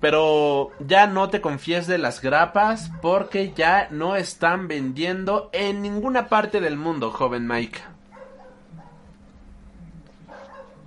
Pero 0.00 0.70
ya 0.78 1.08
no 1.08 1.28
te 1.28 1.40
confíes 1.40 1.88
de 1.88 1.98
las 1.98 2.20
grapas 2.20 2.92
porque 3.02 3.52
ya 3.52 3.88
no 3.90 4.14
están 4.14 4.68
vendiendo 4.68 5.50
en 5.52 5.82
ninguna 5.82 6.28
parte 6.28 6.60
del 6.60 6.76
mundo, 6.76 7.10
joven 7.10 7.48
Mike. 7.48 7.80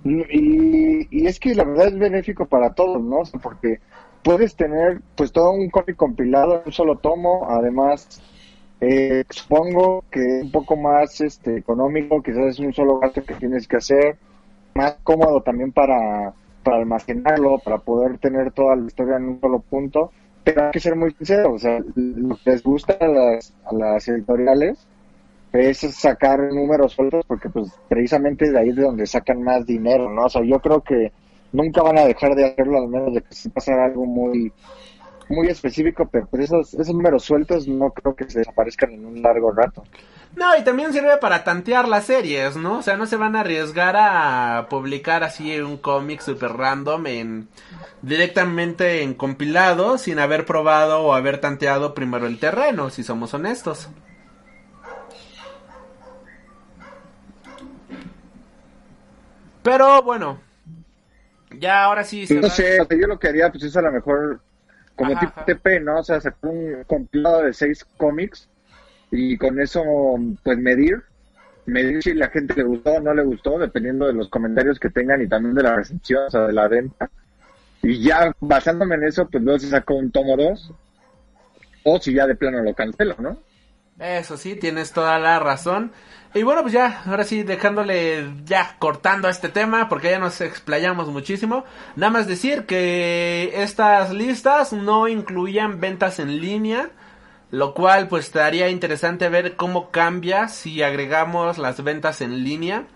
Y, 0.04 1.06
y 1.10 1.26
es 1.26 1.38
que 1.38 1.54
la 1.54 1.64
verdad 1.64 1.88
es 1.88 1.98
benéfico 1.98 2.46
para 2.46 2.72
todos, 2.72 3.02
¿no? 3.02 3.18
Porque 3.42 3.80
puedes 4.22 4.56
tener 4.56 5.02
pues 5.14 5.30
todo 5.30 5.50
un 5.50 5.68
cómic 5.68 5.96
compilado 5.96 6.56
en 6.56 6.62
un 6.66 6.72
solo 6.72 6.96
tomo, 6.96 7.48
además 7.50 8.22
eh, 8.84 9.24
supongo 9.30 10.02
que 10.10 10.40
un 10.42 10.50
poco 10.50 10.76
más 10.76 11.20
este 11.20 11.56
económico, 11.56 12.20
quizás 12.20 12.46
es 12.46 12.58
un 12.58 12.72
solo 12.72 12.98
gasto 12.98 13.22
que 13.22 13.34
tienes 13.34 13.68
que 13.68 13.76
hacer, 13.76 14.16
más 14.74 14.96
cómodo 15.04 15.40
también 15.40 15.70
para, 15.70 16.32
para 16.64 16.78
almacenarlo, 16.78 17.60
para 17.60 17.78
poder 17.78 18.18
tener 18.18 18.50
toda 18.50 18.74
la 18.74 18.84
historia 18.84 19.18
en 19.18 19.28
un 19.28 19.40
solo 19.40 19.60
punto, 19.60 20.10
pero 20.42 20.64
hay 20.64 20.70
que 20.72 20.80
ser 20.80 20.96
muy 20.96 21.12
sincero, 21.12 21.52
o 21.52 21.58
sea, 21.60 21.78
lo 21.94 22.34
que 22.34 22.50
les 22.50 22.62
gusta 22.64 22.94
a 23.00 23.06
las, 23.06 23.54
a 23.64 23.72
las 23.72 24.08
editoriales 24.08 24.84
es 25.52 25.78
sacar 25.94 26.40
números 26.52 26.94
sueltos 26.94 27.24
porque 27.24 27.50
pues 27.50 27.70
precisamente 27.88 28.50
de 28.50 28.58
ahí 28.58 28.70
es 28.70 28.76
de 28.76 28.82
donde 28.82 29.06
sacan 29.06 29.44
más 29.44 29.64
dinero, 29.64 30.10
¿no? 30.10 30.24
O 30.24 30.28
sea, 30.28 30.42
yo 30.42 30.58
creo 30.58 30.80
que 30.80 31.12
nunca 31.52 31.82
van 31.82 31.98
a 31.98 32.04
dejar 32.04 32.34
de 32.34 32.46
hacerlo 32.46 32.78
al 32.78 32.88
menos 32.88 33.14
de 33.14 33.20
que 33.20 33.32
se 33.32 33.48
pase 33.48 33.72
algo 33.72 34.06
muy 34.06 34.52
muy 35.28 35.48
específico, 35.48 36.08
pero 36.10 36.26
pues 36.26 36.44
esos, 36.44 36.74
esos 36.74 36.94
números 36.94 37.24
sueltos 37.24 37.66
no 37.68 37.90
creo 37.90 38.14
que 38.14 38.28
se 38.28 38.40
desaparezcan 38.40 38.92
en 38.92 39.04
un 39.04 39.22
largo 39.22 39.52
rato. 39.52 39.84
No, 40.34 40.56
y 40.56 40.64
también 40.64 40.92
sirve 40.92 41.18
para 41.18 41.44
tantear 41.44 41.88
las 41.88 42.04
series, 42.06 42.56
¿no? 42.56 42.78
O 42.78 42.82
sea, 42.82 42.96
no 42.96 43.06
se 43.06 43.16
van 43.16 43.36
a 43.36 43.40
arriesgar 43.40 43.96
a 43.96 44.66
publicar 44.70 45.22
así 45.24 45.60
un 45.60 45.76
cómic 45.76 46.20
super 46.20 46.52
random 46.52 47.06
en 47.06 47.48
directamente 48.00 49.02
en 49.02 49.14
compilado 49.14 49.98
sin 49.98 50.18
haber 50.18 50.46
probado 50.46 51.02
o 51.02 51.12
haber 51.12 51.38
tanteado 51.38 51.94
primero 51.94 52.26
el 52.26 52.38
terreno, 52.38 52.88
si 52.90 53.02
somos 53.02 53.34
honestos. 53.34 53.88
Pero 59.62 60.02
bueno, 60.02 60.40
ya 61.58 61.84
ahora 61.84 62.04
sí. 62.04 62.26
No 62.30 62.48
sé, 62.48 62.78
yo 62.90 63.06
lo 63.06 63.18
que 63.18 63.28
haría 63.28 63.50
pues 63.50 63.64
es 63.64 63.76
a 63.76 63.82
lo 63.82 63.92
mejor 63.92 64.40
como 64.96 65.18
tipo 65.18 65.32
TP, 65.44 65.80
¿no? 65.80 66.00
O 66.00 66.04
sea, 66.04 66.20
sacar 66.20 66.50
un 66.50 66.84
compilado 66.86 67.42
de 67.42 67.52
seis 67.52 67.84
cómics 67.96 68.48
y 69.10 69.36
con 69.36 69.60
eso 69.60 69.82
pues 70.42 70.58
medir, 70.58 71.02
medir 71.66 72.02
si 72.02 72.14
la 72.14 72.28
gente 72.28 72.54
le 72.56 72.64
gustó 72.64 72.92
o 72.92 73.00
no 73.00 73.14
le 73.14 73.22
gustó, 73.22 73.58
dependiendo 73.58 74.06
de 74.06 74.14
los 74.14 74.28
comentarios 74.28 74.78
que 74.78 74.90
tengan 74.90 75.22
y 75.22 75.28
también 75.28 75.54
de 75.54 75.62
la 75.62 75.76
recepción, 75.76 76.26
o 76.26 76.30
sea, 76.30 76.46
de 76.46 76.52
la 76.52 76.68
venta. 76.68 77.10
Y 77.82 78.02
ya 78.02 78.32
basándome 78.40 78.94
en 78.94 79.04
eso, 79.04 79.28
pues 79.28 79.42
luego 79.42 79.58
se 79.58 79.68
sacó 79.68 79.94
un 79.94 80.10
tomo 80.10 80.36
2 80.36 80.72
o 81.84 81.98
si 81.98 82.14
ya 82.14 82.26
de 82.26 82.36
plano 82.36 82.62
lo 82.62 82.74
cancelo, 82.74 83.16
¿no? 83.18 83.38
Eso 83.98 84.36
sí, 84.36 84.56
tienes 84.56 84.92
toda 84.92 85.18
la 85.18 85.38
razón. 85.38 85.92
Y 86.34 86.44
bueno, 86.44 86.62
pues 86.62 86.72
ya, 86.72 87.02
ahora 87.06 87.24
sí, 87.24 87.42
dejándole 87.42 88.26
ya 88.44 88.76
cortando 88.78 89.28
este 89.28 89.50
tema, 89.50 89.88
porque 89.88 90.10
ya 90.10 90.18
nos 90.18 90.40
explayamos 90.40 91.08
muchísimo. 91.08 91.64
Nada 91.94 92.10
más 92.10 92.26
decir 92.26 92.64
que 92.64 93.52
estas 93.62 94.12
listas 94.12 94.72
no 94.72 95.08
incluían 95.08 95.78
ventas 95.78 96.18
en 96.18 96.40
línea, 96.40 96.90
lo 97.50 97.74
cual 97.74 98.08
pues 98.08 98.26
estaría 98.26 98.70
interesante 98.70 99.28
ver 99.28 99.56
cómo 99.56 99.90
cambia 99.90 100.48
si 100.48 100.82
agregamos 100.82 101.58
las 101.58 101.84
ventas 101.84 102.22
en 102.22 102.42
línea. 102.42 102.86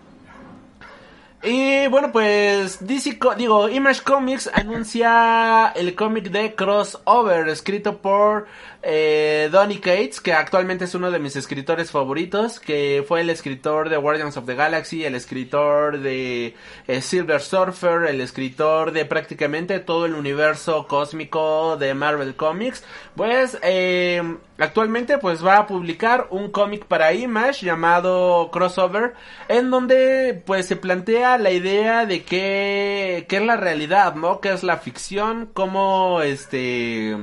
Y 1.43 1.87
bueno, 1.87 2.11
pues 2.11 2.85
DC, 2.85 3.19
digo, 3.37 3.69
Image 3.69 4.01
Comics 4.01 4.49
anuncia 4.51 5.71
el 5.75 5.93
cómic 5.93 6.31
de 6.31 6.55
Crossover, 6.55 7.47
escrito 7.49 7.99
por 7.99 8.47
eh, 8.89 9.49
Donny 9.51 9.79
Cates, 9.79 10.21
que 10.21 10.31
actualmente 10.31 10.85
es 10.85 10.95
uno 10.95 11.11
de 11.11 11.19
mis 11.19 11.35
escritores 11.35 11.91
favoritos, 11.91 12.61
que 12.61 13.03
fue 13.05 13.19
el 13.19 13.29
escritor 13.29 13.89
de 13.89 13.97
Guardians 13.97 14.37
of 14.37 14.45
the 14.45 14.55
Galaxy, 14.55 15.03
el 15.03 15.13
escritor 15.13 15.99
de 15.99 16.55
eh, 16.87 17.01
Silver 17.01 17.41
Surfer, 17.41 18.03
el 18.07 18.21
escritor 18.21 18.93
de 18.93 19.03
prácticamente 19.03 19.81
todo 19.81 20.05
el 20.05 20.13
universo 20.13 20.87
cósmico 20.87 21.75
de 21.75 21.93
Marvel 21.95 22.37
Comics. 22.37 22.85
Pues 23.13 23.57
eh, 23.61 24.23
actualmente 24.57 25.17
pues 25.17 25.45
va 25.45 25.57
a 25.57 25.67
publicar 25.67 26.27
un 26.29 26.49
cómic 26.49 26.85
para 26.85 27.11
Image 27.11 27.65
llamado 27.65 28.49
Crossover, 28.53 29.15
en 29.49 29.69
donde 29.69 30.41
pues 30.45 30.65
se 30.65 30.77
plantea 30.77 31.37
la 31.37 31.51
idea 31.51 32.05
de 32.05 32.23
que, 32.23 33.25
que 33.27 33.35
es 33.35 33.43
la 33.43 33.57
realidad, 33.57 34.15
¿no? 34.15 34.39
Que 34.39 34.53
es 34.53 34.63
la 34.63 34.77
ficción, 34.77 35.49
como 35.53 36.21
este 36.21 37.17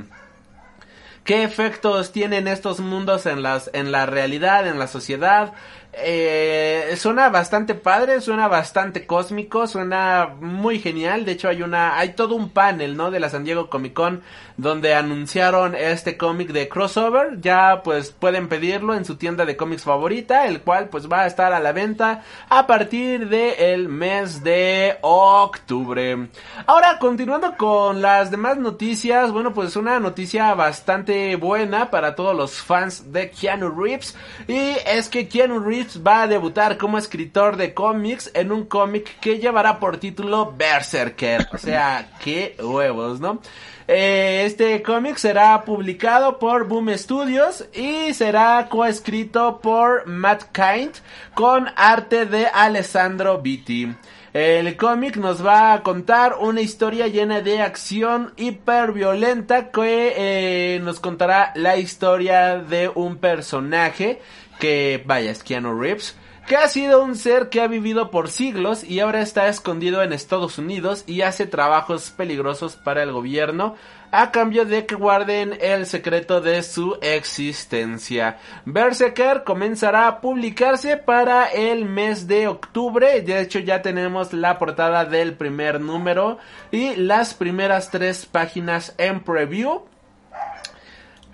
qué 1.25 1.43
efectos 1.43 2.13
tienen 2.13 2.47
estos 2.47 2.81
mundos 2.81 3.27
en 3.27 3.43
las 3.43 3.71
en 3.73 3.91
la 3.93 4.07
realidad, 4.07 4.67
en 4.67 4.79
la 4.79 4.87
sociedad, 4.87 5.55
eh, 5.99 6.95
suena 6.97 7.29
bastante 7.29 7.75
padre, 7.75 8.21
suena 8.21 8.49
bastante 8.49 9.07
cósmico, 9.07 9.66
suena 9.66 10.35
muy 10.41 10.79
genial. 10.79 11.25
De 11.25 11.33
hecho, 11.33 11.49
hay 11.49 11.62
una, 11.62 11.99
hay 11.99 12.11
todo 12.11 12.35
un 12.35 12.51
panel, 12.51 12.97
¿no? 12.97 13.11
De 13.11 13.21
la 13.21 13.31
San 13.31 13.45
Diego 13.45 13.69
Comic 13.69 13.95
Con 13.95 14.23
donde 14.57 14.95
anunciaron 14.95 15.75
este 15.75 16.16
cómic 16.16 16.53
de 16.53 16.69
crossover. 16.69 17.41
Ya, 17.41 17.83
pues, 17.83 18.11
pueden 18.12 18.49
pedirlo 18.49 18.95
en 18.95 19.05
su 19.05 19.16
tienda 19.16 19.45
de 19.45 19.57
cómics 19.57 19.83
favorita, 19.83 20.47
el 20.47 20.61
cual, 20.61 20.89
pues, 20.89 21.11
va 21.11 21.23
a 21.23 21.27
estar 21.27 21.53
a 21.53 21.61
la 21.61 21.73
venta 21.73 22.23
a 22.49 22.66
partir 22.66 23.29
del 23.29 23.89
mes 23.89 24.45
de 24.45 24.97
octubre. 25.01 26.29
Ahora, 26.66 26.99
continuando 26.99 27.57
con 27.57 28.01
las 28.01 28.31
demás 28.31 28.57
noticias, 28.59 29.33
bueno, 29.33 29.53
pues, 29.53 29.77
una 29.77 29.99
noticia 29.99 30.55
bastante 30.55 31.37
buena 31.37 31.91
para 31.91 32.15
todos 32.15 32.37
los 32.37 32.61
fans 32.61 33.12
de 33.12 33.31
Keanu 33.31 33.71
Reeves 33.71 34.16
y 34.47 34.77
es 34.87 35.09
que 35.09 35.29
Keanu 35.29 35.61
Reeves 35.61 35.84
Reeves 35.85 36.01
va 36.06 36.23
a 36.23 36.27
debutar 36.27 36.78
como 36.78 36.98
escritor 36.98 37.56
de 37.56 37.74
cómics 37.74 38.31
en 38.35 38.52
un 38.52 38.65
cómic 38.65 39.19
que 39.20 39.39
llevará 39.39 39.78
por 39.78 39.98
título 39.98 40.55
Berserker. 40.56 41.47
O 41.52 41.59
sea, 41.59 42.11
qué 42.24 42.56
huevos, 42.59 43.20
¿no? 43.20 43.40
Eh, 43.86 44.44
este 44.47 44.82
cómic 44.82 45.16
será 45.16 45.62
publicado 45.62 46.39
por 46.39 46.66
Boom 46.66 46.97
Studios 46.97 47.66
y 47.74 48.15
será 48.15 48.66
coescrito 48.70 49.61
por 49.61 50.06
Matt 50.06 50.44
Kind 50.52 50.94
con 51.35 51.69
arte 51.77 52.24
de 52.24 52.47
Alessandro 52.47 53.43
Vitti. 53.43 53.94
El 54.32 54.77
cómic 54.77 55.16
nos 55.16 55.47
va 55.47 55.74
a 55.74 55.82
contar 55.85 56.39
una 56.40 56.61
historia 56.61 57.06
llena 57.06 57.40
de 57.40 57.61
acción 57.61 58.32
hiper 58.36 58.90
violenta 58.90 59.70
que 59.70 60.12
eh, 60.16 60.81
nos 60.81 60.98
contará 60.98 61.52
la 61.55 61.77
historia 61.77 62.56
de 62.56 62.90
un 62.93 63.19
personaje 63.19 64.20
que, 64.59 65.02
vaya, 65.06 65.31
es 65.31 65.43
Keanu 65.43 65.78
Reeves 65.78 66.16
que 66.47 66.56
ha 66.56 66.68
sido 66.68 67.02
un 67.02 67.16
ser 67.16 67.48
que 67.48 67.62
ha 67.62 67.68
vivido 67.68 68.10
por 68.10 68.28
siglos 68.28 68.85
y 68.85 69.01
ahora 69.01 69.22
está 69.22 69.48
escondido 69.48 70.02
en 70.02 70.12
Estados 70.12 70.59
Unidos 70.59 71.05
y 71.06 71.22
hace 71.22 71.47
trabajos 71.47 72.10
peligrosos 72.10 72.76
para 72.76 73.02
el 73.02 73.12
gobierno 73.12 73.76
a 74.10 74.31
cambio 74.31 74.64
de 74.64 74.85
que 74.85 74.94
guarden 74.94 75.56
el 75.60 75.86
secreto 75.86 76.40
de 76.40 76.62
su 76.62 76.98
existencia. 77.01 78.39
Berserker 78.64 79.43
comenzará 79.43 80.06
a 80.06 80.20
publicarse 80.20 80.98
para 80.98 81.47
el 81.47 81.86
mes 81.86 82.28
de 82.28 82.47
octubre, 82.47 83.22
de 83.22 83.40
hecho 83.40 83.59
ya 83.59 83.82
tenemos 83.82 84.32
la 84.32 84.59
portada 84.59 85.05
del 85.05 85.35
primer 85.35 85.81
número 85.81 86.39
y 86.70 86.94
las 86.94 87.35
primeras 87.35 87.90
tres 87.90 88.26
páginas 88.26 88.94
en 88.98 89.20
preview. 89.20 89.82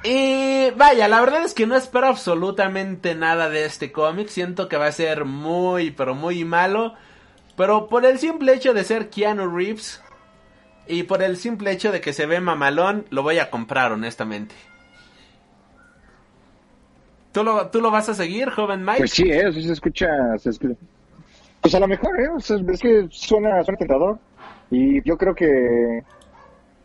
Y 0.03 0.71
vaya, 0.71 1.09
la 1.09 1.21
verdad 1.21 1.45
es 1.45 1.53
que 1.53 1.67
no 1.67 1.77
espero 1.77 2.07
absolutamente 2.07 3.15
nada 3.15 3.51
de 3.51 3.67
este 3.67 3.93
cómic. 3.93 4.29
Siento 4.29 4.69
que 4.69 4.77
va 4.77 4.87
a 4.87 4.93
ser 4.93 5.25
muy, 5.25 5.91
pero 5.91 6.15
muy 6.15 6.45
malo. 6.45 6.95
Pero 7.57 7.89
por 7.89 8.07
el 8.07 8.19
simple 8.19 8.55
hecho 8.55 8.73
de 8.73 8.85
ser 8.85 9.11
Keanu 9.11 9.55
Reeves 9.55 10.03
y 10.87 11.03
por 11.03 11.23
el 11.23 11.37
simple 11.37 11.71
hecho 11.73 11.93
de 11.93 12.01
que 12.01 12.15
se 12.15 12.25
ve 12.25 12.41
mamalón, 12.41 13.05
lo 13.11 13.23
voy 13.23 13.39
a 13.39 13.51
comprar, 13.51 13.93
honestamente. 13.93 14.55
¿Tú 17.33 17.45
lo, 17.45 17.69
tú 17.69 17.81
lo 17.81 17.91
vas 17.91 18.09
a 18.09 18.15
seguir, 18.15 18.51
joven 18.51 18.85
Mike? 18.85 18.99
Pues 18.99 19.11
sí, 19.13 19.31
eso 19.31 19.61
se 19.61 19.73
escucha, 19.73 20.09
se 20.39 20.51
escucha. 20.51 20.75
Pues 21.61 21.75
a 21.75 21.81
lo 21.81 21.87
mejor, 21.87 22.19
¿eh? 22.19 22.29
es 22.39 22.81
que 22.81 23.07
suena, 23.11 23.63
suena 23.63 23.79
tentador. 23.79 24.19
Y 24.71 25.03
yo 25.07 25.17
creo 25.19 25.35
que 25.35 26.03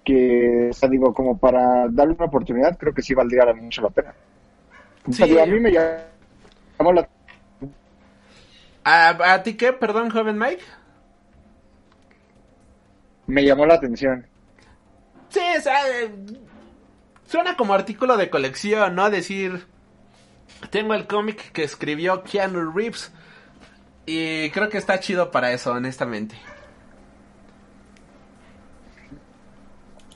que, 0.05 0.69
o 0.69 0.73
sea, 0.73 0.87
digo, 0.87 1.13
como 1.13 1.37
para 1.37 1.87
darle 1.89 2.13
una 2.13 2.25
oportunidad, 2.25 2.77
creo 2.77 2.93
que 2.93 3.01
sí 3.01 3.13
valdría 3.13 3.51
mucho 3.53 3.81
la 3.81 3.89
pena. 3.89 4.13
Sí. 5.11 5.37
a 5.37 5.45
mí 5.45 5.59
me 5.59 5.71
llamó 5.71 6.93
la... 6.93 7.09
¿A, 8.83 9.33
¿A 9.33 9.43
ti 9.43 9.55
qué? 9.55 9.73
Perdón, 9.73 10.09
joven 10.09 10.37
Mike. 10.37 10.63
Me 13.27 13.43
llamó 13.43 13.65
la 13.65 13.75
atención. 13.75 14.27
Sí, 15.29 15.41
o 15.57 15.61
sea, 15.61 15.81
eh, 16.01 16.11
suena 17.27 17.57
como 17.57 17.73
artículo 17.73 18.15
de 18.17 18.29
colección, 18.29 18.95
¿no? 18.95 19.09
Decir, 19.09 19.65
tengo 20.69 20.93
el 20.93 21.07
cómic 21.07 21.51
que 21.51 21.63
escribió 21.63 22.23
Keanu 22.23 22.71
Reeves 22.71 23.11
y 24.05 24.49
creo 24.51 24.69
que 24.69 24.77
está 24.77 24.99
chido 24.99 25.31
para 25.31 25.51
eso, 25.51 25.71
honestamente. 25.71 26.35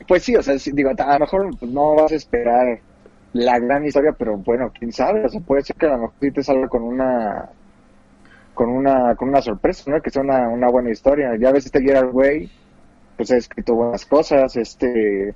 Pues 0.10 0.24
sí, 0.24 0.36
o 0.36 0.42
sea, 0.42 0.56
digo, 0.74 0.90
a 0.90 1.14
lo 1.14 1.20
mejor 1.20 1.64
no 1.64 1.94
vas 1.94 2.12
a 2.12 2.16
esperar 2.16 2.80
la 3.34 3.60
gran 3.60 3.86
historia, 3.86 4.12
pero 4.18 4.38
bueno, 4.38 4.72
quién 4.74 4.92
sabe, 4.92 5.24
o 5.24 5.30
sea, 5.30 5.40
puede 5.40 5.62
ser 5.62 5.76
que 5.76 5.86
a 5.86 5.90
lo 5.90 6.00
mejor 6.00 6.16
sí 6.20 6.32
te 6.32 6.44
salga 6.44 6.68
con 6.68 6.82
una 6.82 7.48
con 8.56 8.70
una 8.70 9.16
con 9.16 9.30
una 9.30 9.40
sorpresa, 9.44 9.84
¿no? 9.92 10.02
Que 10.02 10.10
sea 10.10 10.24
una, 10.24 10.50
una 10.50 10.68
buena 10.68 10.90
historia. 10.90 11.38
Ya 11.40 11.52
ves 11.52 11.68
este 11.68 11.84
Gerard 11.84 12.10
Way, 12.12 12.52
pues 13.18 13.30
ha 13.30 13.38
escrito 13.38 13.76
buenas 13.76 14.04
cosas, 14.08 14.58
este 14.58 15.36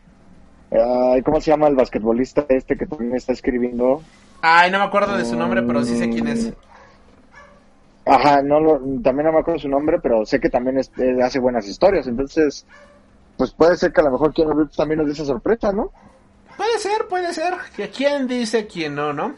¿cómo 1.24 1.40
se 1.40 1.52
llama 1.52 1.68
el 1.68 1.76
basquetbolista 1.76 2.48
este 2.50 2.76
que 2.76 2.88
también 2.88 3.16
está 3.16 3.34
escribiendo? 3.34 4.02
Ay, 4.41 4.72
no 4.72 4.80
me 4.80 4.86
acuerdo 4.86 5.16
de 5.16 5.26
su 5.26 5.36
nombre, 5.36 5.62
pero 5.62 5.84
sí 5.84 5.95
sé 6.00 6.10
quién 6.10 6.28
es. 6.30 6.52
Ajá, 8.08 8.41
no 8.41 8.60
lo, 8.60 8.80
también 9.04 9.28
no 9.28 9.34
me 9.34 9.40
acuerdo 9.41 9.60
su 9.60 9.70
nombre, 9.70 10.00
pero 10.02 10.26
sé 10.26 10.40
que 10.40 10.50
también 10.50 10.80
hace 11.22 11.40
buenas 11.40 11.68
historias, 11.68 12.08
entonces 12.08 12.66
pues 13.38 13.51
puede 13.51 13.76
ser 13.77 13.91
que 13.91 14.01
a 14.01 14.05
lo 14.05 14.11
mejor 14.11 14.34
Keanu 14.34 14.53
Reeves 14.53 14.76
también 14.76 14.99
nos 14.99 15.07
dé 15.07 15.14
esa 15.14 15.26
sorpresa, 15.26 15.72
¿no? 15.72 15.91
Puede 16.57 16.77
ser, 16.80 17.07
puede 17.07 17.34
ser. 17.34 17.55
Quién 17.95 18.27
dice 18.27 18.68
quién 18.68 18.95
no, 18.95 19.14
¿no? 19.14 19.35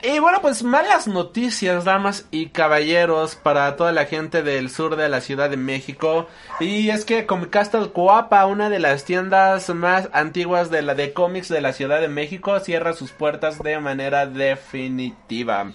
Y 0.00 0.20
bueno, 0.20 0.38
pues 0.40 0.62
malas 0.62 1.08
noticias, 1.08 1.84
damas 1.84 2.26
y 2.30 2.50
caballeros, 2.50 3.34
para 3.34 3.74
toda 3.74 3.90
la 3.90 4.04
gente 4.04 4.44
del 4.44 4.70
sur 4.70 4.94
de 4.94 5.08
la 5.08 5.20
Ciudad 5.20 5.50
de 5.50 5.56
México. 5.56 6.28
Y 6.60 6.90
es 6.90 7.04
que 7.04 7.26
Comic 7.26 7.50
Castle 7.50 7.90
Coapa, 7.90 8.46
una 8.46 8.70
de 8.70 8.78
las 8.78 9.04
tiendas 9.04 9.68
más 9.70 10.08
antiguas 10.12 10.70
de 10.70 10.82
la 10.82 10.94
de 10.94 11.12
cómics 11.12 11.48
de 11.48 11.60
la 11.60 11.72
Ciudad 11.72 12.00
de 12.00 12.06
México, 12.06 12.60
cierra 12.60 12.92
sus 12.92 13.10
puertas 13.10 13.60
de 13.60 13.80
manera 13.80 14.26
definitiva. 14.26 15.72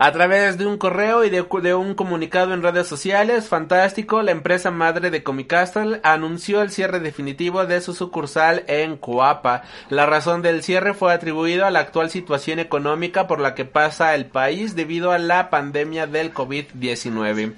A 0.00 0.12
través 0.12 0.58
de 0.58 0.64
un 0.64 0.78
correo 0.78 1.24
y 1.24 1.30
de, 1.30 1.42
un 1.74 1.94
comunicado 1.94 2.54
en 2.54 2.62
redes 2.62 2.86
sociales, 2.86 3.48
Fantástico, 3.48 4.22
la 4.22 4.30
empresa 4.30 4.70
madre 4.70 5.10
de 5.10 5.24
Comic 5.24 5.48
Castle, 5.48 5.98
anunció 6.04 6.62
el 6.62 6.70
cierre 6.70 7.00
definitivo 7.00 7.66
de 7.66 7.80
su 7.80 7.94
sucursal 7.94 8.62
en 8.68 8.96
Coapa. 8.96 9.62
La 9.90 10.06
razón 10.06 10.40
del 10.40 10.62
cierre 10.62 10.94
fue 10.94 11.12
atribuido 11.12 11.66
a 11.66 11.72
la 11.72 11.80
actual 11.80 12.10
situación 12.10 12.60
económica 12.60 13.26
por 13.26 13.40
la 13.40 13.56
que 13.56 13.64
pasa 13.64 14.14
el 14.14 14.26
país 14.26 14.76
debido 14.76 15.10
a 15.10 15.18
la 15.18 15.50
pandemia 15.50 16.06
del 16.06 16.32
COVID-19. 16.32 17.54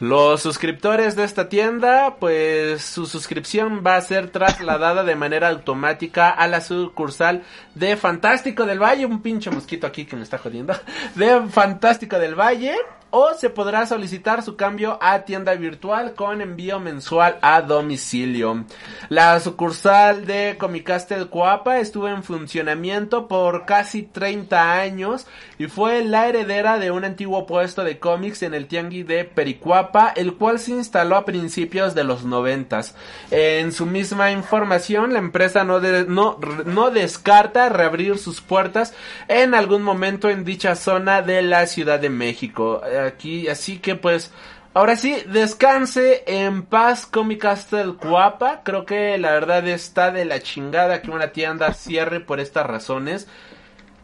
Los 0.00 0.42
suscriptores 0.42 1.16
de 1.16 1.24
esta 1.24 1.48
tienda, 1.48 2.18
pues 2.20 2.82
su 2.82 3.06
suscripción 3.06 3.82
va 3.84 3.96
a 3.96 4.00
ser 4.00 4.30
trasladada 4.30 5.02
de 5.02 5.16
manera 5.16 5.48
automática 5.48 6.30
a 6.30 6.46
la 6.46 6.60
sucursal 6.60 7.42
de 7.74 7.96
Fantástico 7.96 8.64
del 8.64 8.80
Valle, 8.80 9.06
un 9.06 9.22
pinche 9.22 9.50
mosquito 9.50 9.88
aquí 9.88 10.04
que 10.04 10.14
me 10.14 10.22
está 10.22 10.38
jodiendo, 10.38 10.72
de 11.16 11.48
Fantástico 11.48 12.16
del 12.16 12.36
Valle, 12.36 12.76
o 13.10 13.34
se 13.34 13.48
podrá 13.48 13.86
solicitar 13.86 14.42
su 14.42 14.56
cambio 14.56 14.98
a 15.00 15.20
tienda 15.20 15.54
virtual 15.54 16.14
con 16.14 16.40
envío 16.40 16.78
mensual 16.78 17.38
a 17.40 17.62
domicilio. 17.62 18.64
La 19.08 19.40
sucursal 19.40 20.26
de 20.26 20.56
Comicastle 20.58 21.28
Coapa 21.28 21.78
estuvo 21.78 22.08
en 22.08 22.22
funcionamiento 22.22 23.26
por 23.26 23.64
casi 23.64 24.02
30 24.02 24.74
años 24.74 25.26
y 25.58 25.66
fue 25.66 26.04
la 26.04 26.28
heredera 26.28 26.78
de 26.78 26.90
un 26.90 27.04
antiguo 27.04 27.46
puesto 27.46 27.82
de 27.84 27.98
cómics 27.98 28.42
en 28.42 28.54
el 28.54 28.66
Tianguis 28.66 29.06
de 29.06 29.24
Pericuapa, 29.24 30.12
el 30.14 30.34
cual 30.34 30.58
se 30.58 30.72
instaló 30.72 31.16
a 31.16 31.24
principios 31.24 31.94
de 31.94 32.04
los 32.04 32.24
noventas. 32.24 32.94
En 33.30 33.72
su 33.72 33.86
misma 33.86 34.30
información, 34.32 35.14
la 35.14 35.18
empresa 35.18 35.64
no, 35.64 35.80
no, 35.80 36.38
no 36.66 36.90
descarta 36.90 37.68
reabrir 37.70 38.18
sus 38.18 38.40
puertas 38.40 38.94
en 39.28 39.54
algún 39.54 39.82
momento 39.82 40.28
en 40.28 40.44
dicha 40.44 40.76
zona 40.76 41.22
de 41.22 41.40
la 41.42 41.66
Ciudad 41.66 42.00
de 42.00 42.10
México 42.10 42.82
aquí. 43.06 43.48
Así 43.48 43.78
que 43.78 43.94
pues, 43.94 44.32
ahora 44.74 44.96
sí, 44.96 45.16
descanse 45.26 46.24
en 46.26 46.62
paz 46.62 47.06
Comic 47.06 47.40
Castle 47.42 47.94
Cuapa. 47.94 48.62
Creo 48.64 48.84
que 48.84 49.18
la 49.18 49.32
verdad 49.32 49.66
está 49.68 50.10
de 50.10 50.24
la 50.24 50.40
chingada 50.40 51.02
que 51.02 51.10
una 51.10 51.28
tienda 51.28 51.72
cierre 51.74 52.20
por 52.20 52.40
estas 52.40 52.66
razones. 52.66 53.28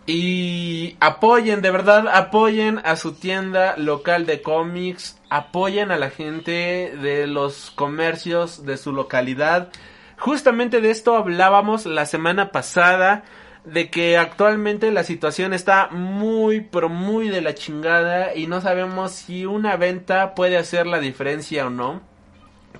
Y 0.07 0.97
apoyen, 1.01 1.63
de 1.63 1.71
verdad, 1.71 2.09
apoyen 2.09 2.81
a 2.85 2.97
su 2.97 3.15
tienda 3.15 3.75
local 3.79 4.27
de 4.27 4.43
cómics. 4.43 5.19
Apoyen 5.31 5.91
a 5.91 5.97
la 5.97 6.11
gente 6.11 6.95
de 7.01 7.27
los 7.27 7.71
comercios 7.71 8.67
de 8.67 8.77
su 8.77 8.93
localidad. 8.93 9.71
Justamente 10.19 10.81
de 10.81 10.91
esto 10.91 11.17
hablábamos 11.17 11.87
la 11.87 12.07
semana 12.07 12.53
pasada 12.53 13.25
de 13.65 13.89
que 13.91 14.19
actualmente 14.19 14.91
la 14.91 15.05
situación 15.05 15.55
está 15.55 15.89
muy, 15.91 16.61
pero 16.61 16.89
muy 16.89 17.29
de 17.29 17.41
la 17.41 17.55
chingada 17.55 18.35
y 18.35 18.47
no 18.47 18.61
sabemos 18.61 19.13
si 19.13 19.47
una 19.47 19.77
venta 19.77 20.35
puede 20.35 20.57
hacer 20.59 20.87
la 20.87 21.01
diferencia 21.01 21.67
o 21.67 21.71
no. 21.71 22.03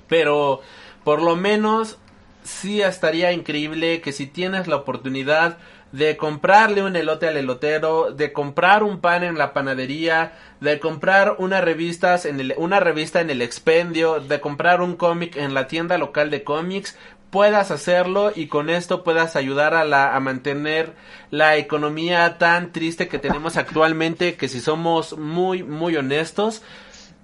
Pero 0.07 0.61
por 1.03 1.21
lo 1.21 1.35
menos 1.35 1.97
sí 2.43 2.81
estaría 2.81 3.31
increíble 3.31 4.01
que 4.01 4.11
si 4.11 4.27
tienes 4.27 4.67
la 4.67 4.75
oportunidad 4.75 5.57
de 5.91 6.17
comprarle 6.17 6.83
un 6.83 6.95
elote 6.95 7.27
al 7.27 7.37
elotero, 7.37 8.11
de 8.11 8.33
comprar 8.33 8.83
un 8.83 8.99
pan 8.99 9.23
en 9.23 9.37
la 9.37 9.53
panadería, 9.53 10.33
de 10.59 10.79
comprar 10.79 11.35
una 11.39 11.61
revista 11.61 12.19
en 12.25 12.39
el, 12.39 12.53
una 12.57 12.81
revista 12.81 13.21
en 13.21 13.29
el 13.29 13.41
expendio, 13.41 14.19
de 14.19 14.41
comprar 14.41 14.81
un 14.81 14.97
cómic 14.97 15.37
en 15.37 15.53
la 15.53 15.67
tienda 15.67 15.97
local 15.97 16.29
de 16.31 16.43
cómics, 16.43 16.97
puedas 17.35 17.69
hacerlo 17.69 18.31
y 18.33 18.47
con 18.47 18.69
esto 18.69 19.03
puedas 19.03 19.35
ayudar 19.35 19.73
a, 19.73 19.83
la, 19.83 20.15
a 20.15 20.21
mantener 20.21 20.93
la 21.31 21.57
economía 21.57 22.37
tan 22.37 22.71
triste 22.71 23.09
que 23.09 23.19
tenemos 23.19 23.57
actualmente 23.57 24.35
que 24.35 24.47
si 24.47 24.61
somos 24.61 25.17
muy 25.17 25.61
muy 25.61 25.97
honestos 25.97 26.61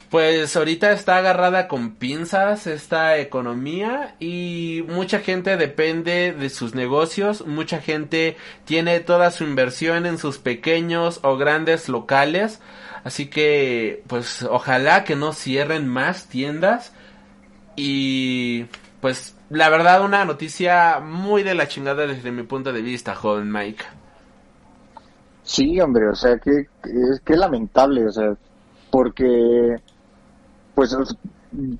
pues 0.10 0.54
ahorita 0.58 0.92
está 0.92 1.16
agarrada 1.16 1.70
con 1.70 1.96
pinzas 1.96 2.68
esta 2.68 3.18
economía 3.20 4.18
y 4.20 4.84
mucha 4.90 5.20
gente 5.20 5.56
depende 5.56 6.34
de 6.34 6.50
sus 6.50 6.76
negocios, 6.76 7.48
mucha 7.48 7.80
gente 7.80 8.36
tiene 8.66 9.00
toda 9.00 9.32
su 9.32 9.46
inversión 9.46 10.06
en 10.06 10.18
sus 10.18 10.40
pequeños 10.40 11.22
o 11.24 11.38
grandes 11.38 11.88
locales 11.88 12.60
Así 13.04 13.28
que, 13.28 14.04
pues, 14.08 14.44
ojalá 14.44 15.04
que 15.04 15.16
no 15.16 15.34
cierren 15.34 15.88
más 15.88 16.28
tiendas. 16.28 16.94
Y, 17.76 18.66
pues, 19.00 19.36
la 19.52 19.68
verdad, 19.68 20.06
una 20.06 20.24
noticia 20.24 21.02
muy 21.02 21.44
de 21.44 21.56
la 21.56 21.68
chingada 21.68 22.08
desde 22.08 22.32
mi 22.32 22.44
punto 22.44 22.72
de 22.72 22.82
vista, 22.82 23.16
joven 23.16 23.52
Mike. 23.52 23.84
Sí, 25.44 25.82
hombre, 25.82 26.08
o 26.08 26.16
sea, 26.16 26.38
que, 26.38 26.68
que, 27.26 27.36
lamentable, 27.36 28.08
o 28.08 28.12
sea, 28.12 28.34
porque, 28.90 29.76
pues, 30.74 30.96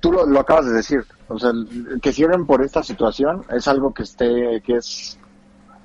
tú 0.00 0.12
lo, 0.12 0.38
acabas 0.38 0.66
de 0.66 0.72
decir, 0.72 1.02
o 1.28 1.38
sea, 1.38 1.50
que 2.02 2.12
cierren 2.12 2.44
por 2.44 2.62
esta 2.62 2.82
situación 2.82 3.42
es 3.50 3.66
algo 3.66 3.94
que 3.94 4.02
esté, 4.02 4.60
que 4.66 4.74
es, 4.74 5.18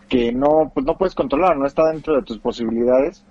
que 0.10 0.34
no, 0.34 0.70
pues 0.74 0.86
no 0.86 0.98
puedes 0.98 1.16
controlar, 1.16 1.56
no 1.56 1.66
está 1.66 1.88
dentro 1.90 2.16
de 2.16 2.24
tus 2.24 2.38
posibilidades. 2.40 3.24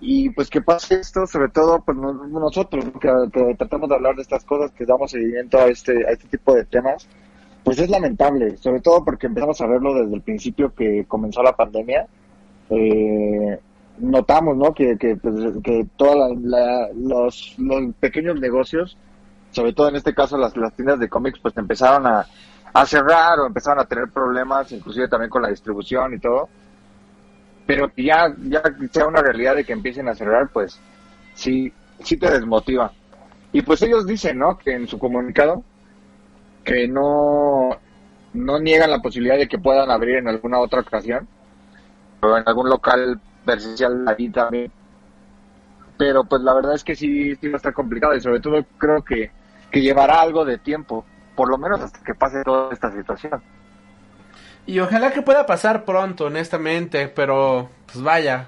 Y 0.00 0.28
pues 0.30 0.50
que 0.50 0.60
pase 0.60 0.96
esto, 0.96 1.26
sobre 1.26 1.48
todo 1.48 1.80
pues 1.80 1.96
nosotros 1.96 2.84
que, 3.00 3.10
que, 3.32 3.54
tratamos 3.54 3.88
de 3.88 3.94
hablar 3.94 4.16
de 4.16 4.22
estas 4.22 4.44
cosas, 4.44 4.70
que 4.72 4.84
damos 4.84 5.12
seguimiento 5.12 5.56
a 5.56 5.66
este, 5.68 6.06
a 6.06 6.10
este 6.10 6.28
tipo 6.28 6.54
de 6.54 6.66
temas, 6.66 7.08
pues 7.64 7.78
es 7.78 7.88
lamentable, 7.88 8.56
sobre 8.58 8.80
todo 8.80 9.04
porque 9.04 9.26
empezamos 9.26 9.60
a 9.60 9.66
verlo 9.66 9.94
desde 9.94 10.14
el 10.14 10.22
principio 10.22 10.74
que 10.74 11.04
comenzó 11.08 11.42
la 11.42 11.56
pandemia. 11.56 12.06
Eh, 12.70 13.58
notamos, 13.98 14.56
¿no? 14.56 14.74
Que, 14.74 14.96
que, 14.98 15.16
pues, 15.16 15.34
que 15.62 15.86
todos 15.96 16.36
los, 16.94 17.54
los 17.58 17.94
pequeños 18.00 18.38
negocios 18.38 18.96
sobre 19.54 19.72
todo 19.72 19.88
en 19.88 19.96
este 19.96 20.14
caso 20.14 20.36
las, 20.36 20.56
las 20.56 20.74
tiendas 20.74 20.98
de 20.98 21.08
cómics, 21.08 21.38
pues 21.38 21.56
empezaron 21.56 22.06
a, 22.06 22.26
cerrar 22.86 23.38
o 23.38 23.46
empezaron 23.46 23.78
a 23.78 23.84
tener 23.84 24.08
problemas, 24.08 24.72
inclusive 24.72 25.06
también 25.06 25.30
con 25.30 25.42
la 25.42 25.48
distribución 25.48 26.14
y 26.14 26.18
todo. 26.18 26.48
Pero 27.64 27.90
ya, 27.96 28.34
ya 28.42 28.62
sea 28.90 29.06
una 29.06 29.22
realidad 29.22 29.54
de 29.54 29.64
que 29.64 29.72
empiecen 29.72 30.08
a 30.08 30.14
cerrar, 30.14 30.48
pues 30.52 30.80
sí, 31.34 31.72
sí 32.00 32.16
te 32.16 32.30
desmotiva. 32.30 32.92
Y 33.52 33.62
pues 33.62 33.80
ellos 33.82 34.06
dicen, 34.06 34.38
¿no? 34.38 34.58
Que 34.58 34.72
en 34.72 34.88
su 34.88 34.98
comunicado, 34.98 35.62
que 36.64 36.88
no, 36.88 37.78
no 38.32 38.58
niegan 38.58 38.90
la 38.90 39.02
posibilidad 39.02 39.36
de 39.36 39.48
que 39.48 39.58
puedan 39.58 39.90
abrir 39.90 40.16
en 40.16 40.28
alguna 40.28 40.58
otra 40.58 40.80
ocasión, 40.80 41.28
o 42.20 42.36
en 42.36 42.44
algún 42.46 42.68
local 42.68 43.20
presencial 43.44 44.06
ahí 44.08 44.28
también. 44.30 44.72
Pero 45.96 46.24
pues 46.24 46.42
la 46.42 46.54
verdad 46.54 46.74
es 46.74 46.82
que 46.82 46.96
sí, 46.96 47.36
sí 47.36 47.48
va 47.48 47.54
a 47.54 47.56
estar 47.58 47.72
complicado 47.72 48.14
y 48.16 48.20
sobre 48.20 48.40
todo 48.40 48.64
creo 48.78 49.04
que 49.04 49.30
que 49.74 49.82
llevará 49.82 50.20
algo 50.20 50.44
de 50.44 50.56
tiempo, 50.56 51.04
por 51.34 51.50
lo 51.50 51.58
menos 51.58 51.80
hasta 51.80 51.98
que 52.04 52.14
pase 52.14 52.44
toda 52.44 52.72
esta 52.72 52.92
situación. 52.92 53.42
Y 54.66 54.78
ojalá 54.78 55.10
que 55.10 55.20
pueda 55.20 55.46
pasar 55.46 55.84
pronto, 55.84 56.26
honestamente, 56.26 57.08
pero 57.08 57.68
pues 57.86 58.02
vaya. 58.02 58.46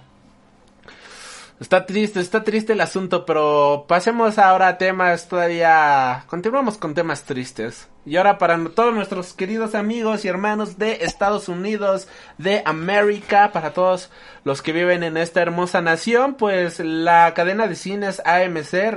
Está 1.58 1.84
triste, 1.84 2.20
está 2.20 2.44
triste 2.44 2.74
el 2.74 2.80
asunto, 2.80 3.26
pero 3.26 3.86
pasemos 3.88 4.38
ahora 4.38 4.68
a 4.68 4.78
temas 4.78 5.28
todavía... 5.28 6.24
Continuamos 6.28 6.78
con 6.78 6.94
temas 6.94 7.24
tristes. 7.24 7.88
Y 8.06 8.16
ahora 8.18 8.38
para 8.38 8.56
todos 8.68 8.94
nuestros 8.94 9.32
queridos 9.32 9.74
amigos 9.74 10.24
y 10.24 10.28
hermanos 10.28 10.78
de 10.78 11.04
Estados 11.04 11.48
Unidos, 11.48 12.06
de 12.38 12.62
América, 12.64 13.50
para 13.52 13.72
todos 13.72 14.10
los 14.44 14.62
que 14.62 14.70
viven 14.70 15.02
en 15.02 15.16
esta 15.16 15.42
hermosa 15.42 15.80
nación, 15.80 16.34
pues 16.34 16.78
la 16.78 17.34
cadena 17.34 17.66
de 17.66 17.74
cines 17.74 18.22
AMC 18.24 18.92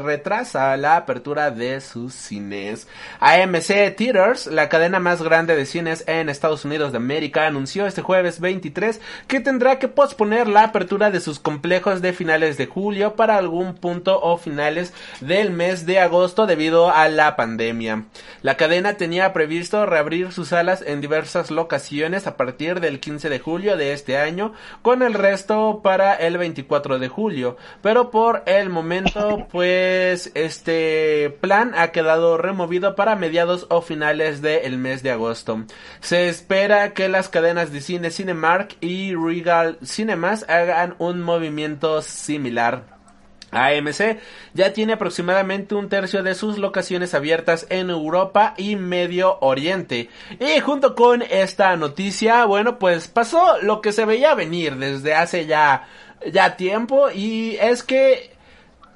retrasa 0.00 0.76
la 0.76 0.96
apertura 0.96 1.52
de 1.52 1.80
sus 1.80 2.14
cines. 2.14 2.88
AMC 3.20 3.94
Theaters, 3.96 4.48
la 4.48 4.68
cadena 4.68 4.98
más 4.98 5.22
grande 5.22 5.54
de 5.54 5.64
cines 5.64 6.02
en 6.08 6.28
Estados 6.28 6.64
Unidos 6.64 6.90
de 6.90 6.98
América, 6.98 7.46
anunció 7.46 7.86
este 7.86 8.02
jueves 8.02 8.40
23 8.40 9.00
que 9.28 9.38
tendrá 9.38 9.78
que 9.78 9.86
posponer 9.86 10.48
la 10.48 10.64
apertura 10.64 11.12
de 11.12 11.20
sus 11.20 11.38
complejos 11.38 12.02
de 12.02 12.12
finales 12.12 12.56
de 12.56 12.66
julio 12.66 13.14
para 13.14 13.36
algún 13.36 13.76
punto 13.76 14.20
o 14.20 14.36
finales 14.36 14.92
del 15.20 15.52
mes 15.52 15.86
de 15.86 16.00
agosto 16.00 16.48
debido 16.48 16.90
a 16.90 17.08
la 17.08 17.36
pandemia. 17.36 18.06
La 18.40 18.56
cadena 18.56 18.94
tenía 18.94 19.32
previsto 19.32 19.84
reabrir 19.86 20.32
sus 20.32 20.48
salas 20.48 20.82
en 20.86 21.00
diversas 21.00 21.50
locaciones 21.50 22.26
a 22.26 22.36
partir 22.36 22.80
del 22.80 23.00
15 23.00 23.28
de 23.28 23.38
julio 23.38 23.76
de 23.76 23.92
este 23.92 24.16
año, 24.16 24.52
con 24.82 25.02
el 25.02 25.14
resto 25.14 25.80
para 25.82 26.14
el 26.14 26.38
24 26.38 26.98
de 26.98 27.08
julio. 27.08 27.56
Pero 27.82 28.10
por 28.10 28.42
el 28.46 28.70
momento, 28.70 29.46
pues 29.50 30.30
este 30.34 31.36
plan 31.40 31.72
ha 31.76 31.88
quedado 31.88 32.38
removido 32.38 32.94
para 32.94 33.16
mediados 33.16 33.66
o 33.68 33.82
finales 33.82 34.42
del 34.42 34.78
mes 34.78 35.02
de 35.02 35.10
agosto. 35.10 35.64
Se 36.00 36.28
espera 36.28 36.94
que 36.94 37.08
las 37.08 37.28
cadenas 37.28 37.72
de 37.72 37.80
cine 37.80 38.10
Cinemark 38.10 38.76
y 38.80 39.14
Regal 39.14 39.78
Cinemas 39.84 40.44
hagan 40.48 40.94
un 40.98 41.22
movimiento 41.22 42.02
similar. 42.02 43.01
AMC 43.52 44.18
ya 44.54 44.72
tiene 44.72 44.94
aproximadamente 44.94 45.74
un 45.74 45.88
tercio 45.88 46.22
de 46.22 46.34
sus 46.34 46.58
locaciones 46.58 47.14
abiertas 47.14 47.66
en 47.68 47.90
Europa 47.90 48.54
y 48.56 48.76
Medio 48.76 49.38
Oriente. 49.40 50.08
Y 50.40 50.60
junto 50.60 50.94
con 50.94 51.22
esta 51.22 51.76
noticia, 51.76 52.44
bueno, 52.46 52.78
pues 52.78 53.08
pasó 53.08 53.58
lo 53.62 53.80
que 53.80 53.92
se 53.92 54.04
veía 54.04 54.34
venir 54.34 54.76
desde 54.76 55.14
hace 55.14 55.46
ya, 55.46 55.86
ya 56.32 56.56
tiempo 56.56 57.10
y 57.10 57.56
es 57.60 57.82
que 57.82 58.32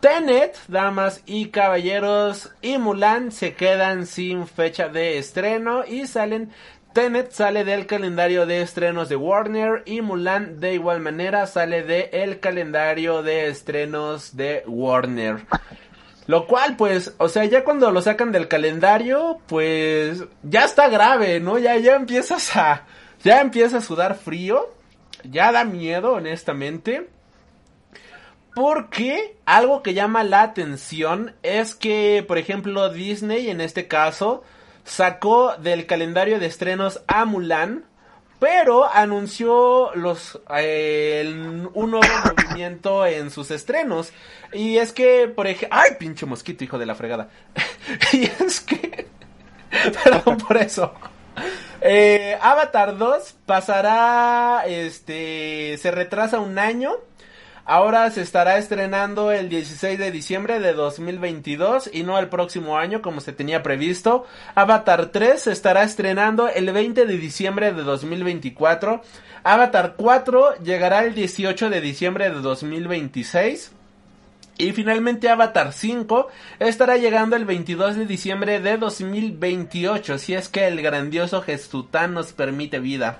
Tenet, 0.00 0.58
damas 0.68 1.22
y 1.24 1.46
caballeros, 1.46 2.52
y 2.60 2.76
Mulan 2.76 3.32
se 3.32 3.54
quedan 3.54 4.06
sin 4.06 4.46
fecha 4.46 4.88
de 4.88 5.16
estreno 5.16 5.86
y 5.86 6.06
salen 6.06 6.52
Tenet 6.97 7.31
sale 7.31 7.64
del 7.64 7.85
calendario 7.85 8.47
de 8.47 8.62
estrenos 8.62 9.10
de 9.10 9.16
Warner 9.16 9.82
y 9.85 10.01
Mulan 10.01 10.60
de 10.60 10.73
igual 10.73 11.01
manera 11.01 11.47
sale 11.47 11.82
del 11.82 12.40
calendario 12.40 13.23
de 13.23 13.48
estrenos 13.48 14.35
de 14.35 14.62
Warner. 14.66 15.44
Lo 16.27 16.47
cual, 16.47 16.77
pues, 16.77 17.14
o 17.18 17.28
sea, 17.28 17.44
ya 17.44 17.64
cuando 17.64 17.90
lo 17.90 18.01
sacan 18.01 18.32
del 18.32 18.48
calendario, 18.48 19.43
pues, 19.47 20.24
ya 20.43 20.64
está 20.64 20.89
grave, 20.89 21.39
¿no? 21.39 21.59
Ya, 21.59 21.77
ya 21.77 21.97
empiezas 21.97 22.56
a, 22.56 22.86
ya 23.23 23.43
empieza 23.43 23.77
a 23.77 23.82
sudar 23.82 24.14
frío. 24.14 24.73
Ya 25.23 25.52
da 25.52 25.64
miedo, 25.64 26.14
honestamente. 26.14 27.10
Porque 28.55 29.36
algo 29.44 29.82
que 29.82 29.93
llama 29.93 30.24
la 30.24 30.40
atención 30.40 31.35
es 31.43 31.74
que, 31.74 32.24
por 32.27 32.39
ejemplo, 32.39 32.89
Disney, 32.89 33.51
en 33.51 33.60
este 33.60 33.86
caso, 33.86 34.44
sacó 34.86 35.56
del 35.56 35.84
calendario 35.86 36.38
de 36.38 36.46
estrenos 36.46 37.02
a 37.08 37.24
Mulan, 37.26 37.84
pero 38.38 38.90
anunció 38.90 39.94
los 39.94 40.40
eh, 40.56 41.24
un 41.74 41.90
nuevo 41.90 42.06
movimiento 42.36 43.04
en 43.04 43.30
sus 43.30 43.50
estrenos. 43.50 44.12
Y 44.52 44.78
es 44.78 44.92
que, 44.92 45.28
por 45.28 45.46
ejemplo, 45.46 45.76
ay, 45.78 45.92
pinche 45.98 46.24
mosquito, 46.24 46.64
hijo 46.64 46.78
de 46.78 46.86
la 46.86 46.94
fregada. 46.94 47.28
y 48.12 48.24
es 48.24 48.60
que, 48.60 49.06
perdón 50.04 50.38
por 50.38 50.56
eso. 50.56 50.94
Eh, 51.80 52.38
Avatar 52.40 52.96
2 52.96 53.34
pasará, 53.44 54.64
este, 54.66 55.76
se 55.78 55.90
retrasa 55.90 56.38
un 56.38 56.58
año 56.58 56.92
Ahora 57.68 58.09
se 58.12 58.22
estará 58.22 58.59
estrenando 58.59 59.32
el 59.32 59.48
16 59.48 59.98
de 59.98 60.12
diciembre 60.12 60.60
de 60.60 60.72
2022 60.72 61.90
y 61.93 62.05
no 62.05 62.16
el 62.16 62.28
próximo 62.28 62.78
año 62.78 63.02
como 63.02 63.20
se 63.20 63.32
tenía 63.32 63.64
previsto. 63.64 64.24
Avatar 64.55 65.06
3 65.06 65.43
se 65.43 65.51
estará 65.51 65.82
estrenando 65.82 66.48
el 66.48 66.72
20 66.72 67.06
de 67.06 67.16
diciembre 67.16 67.72
de 67.72 67.82
2024. 67.82 69.02
Avatar 69.43 69.94
4 69.97 70.62
llegará 70.62 71.05
el 71.05 71.16
18 71.16 71.68
de 71.68 71.80
diciembre 71.80 72.30
de 72.30 72.40
2026. 72.40 73.72
Y 74.59 74.70
finalmente 74.70 75.28
Avatar 75.28 75.72
5 75.72 76.28
estará 76.60 76.97
llegando 76.98 77.34
el 77.34 77.47
22 77.47 77.97
de 77.97 78.06
diciembre 78.06 78.60
de 78.60 78.76
2028, 78.76 80.18
si 80.18 80.34
es 80.34 80.48
que 80.48 80.68
el 80.68 80.80
grandioso 80.80 81.43
Gestután 81.43 82.14
nos 82.14 82.32
permite 82.32 82.78
vida. 82.78 83.18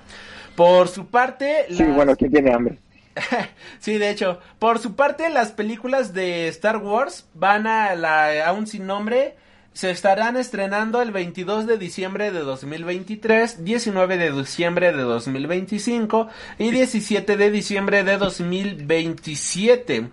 Por 0.55 0.87
su 0.87 1.07
parte... 1.07 1.65
Sí, 1.69 1.83
bueno, 1.83 2.15
¿quién 2.15 2.31
tiene 2.31 2.53
hambre? 2.53 2.79
sí, 3.79 3.97
de 3.97 4.09
hecho, 4.09 4.39
por 4.59 4.79
su 4.79 4.95
parte 4.95 5.29
las 5.29 5.51
películas 5.51 6.13
de 6.13 6.47
Star 6.47 6.77
Wars 6.77 7.25
van 7.33 7.67
a 7.67 7.95
la 7.95 8.47
aún 8.47 8.67
sin 8.67 8.87
nombre 8.87 9.35
se 9.77 9.91
estarán 9.91 10.37
estrenando 10.37 11.03
el 11.03 11.11
22 11.11 11.67
de 11.67 11.77
diciembre 11.77 12.31
de 12.31 12.39
2023, 12.39 13.63
19 13.63 14.17
de 14.17 14.31
diciembre 14.31 14.91
de 14.91 15.03
2025 15.03 16.29
y 16.57 16.71
17 16.71 17.37
de 17.37 17.51
diciembre 17.51 18.03
de 18.03 18.17
2027. 18.17 20.09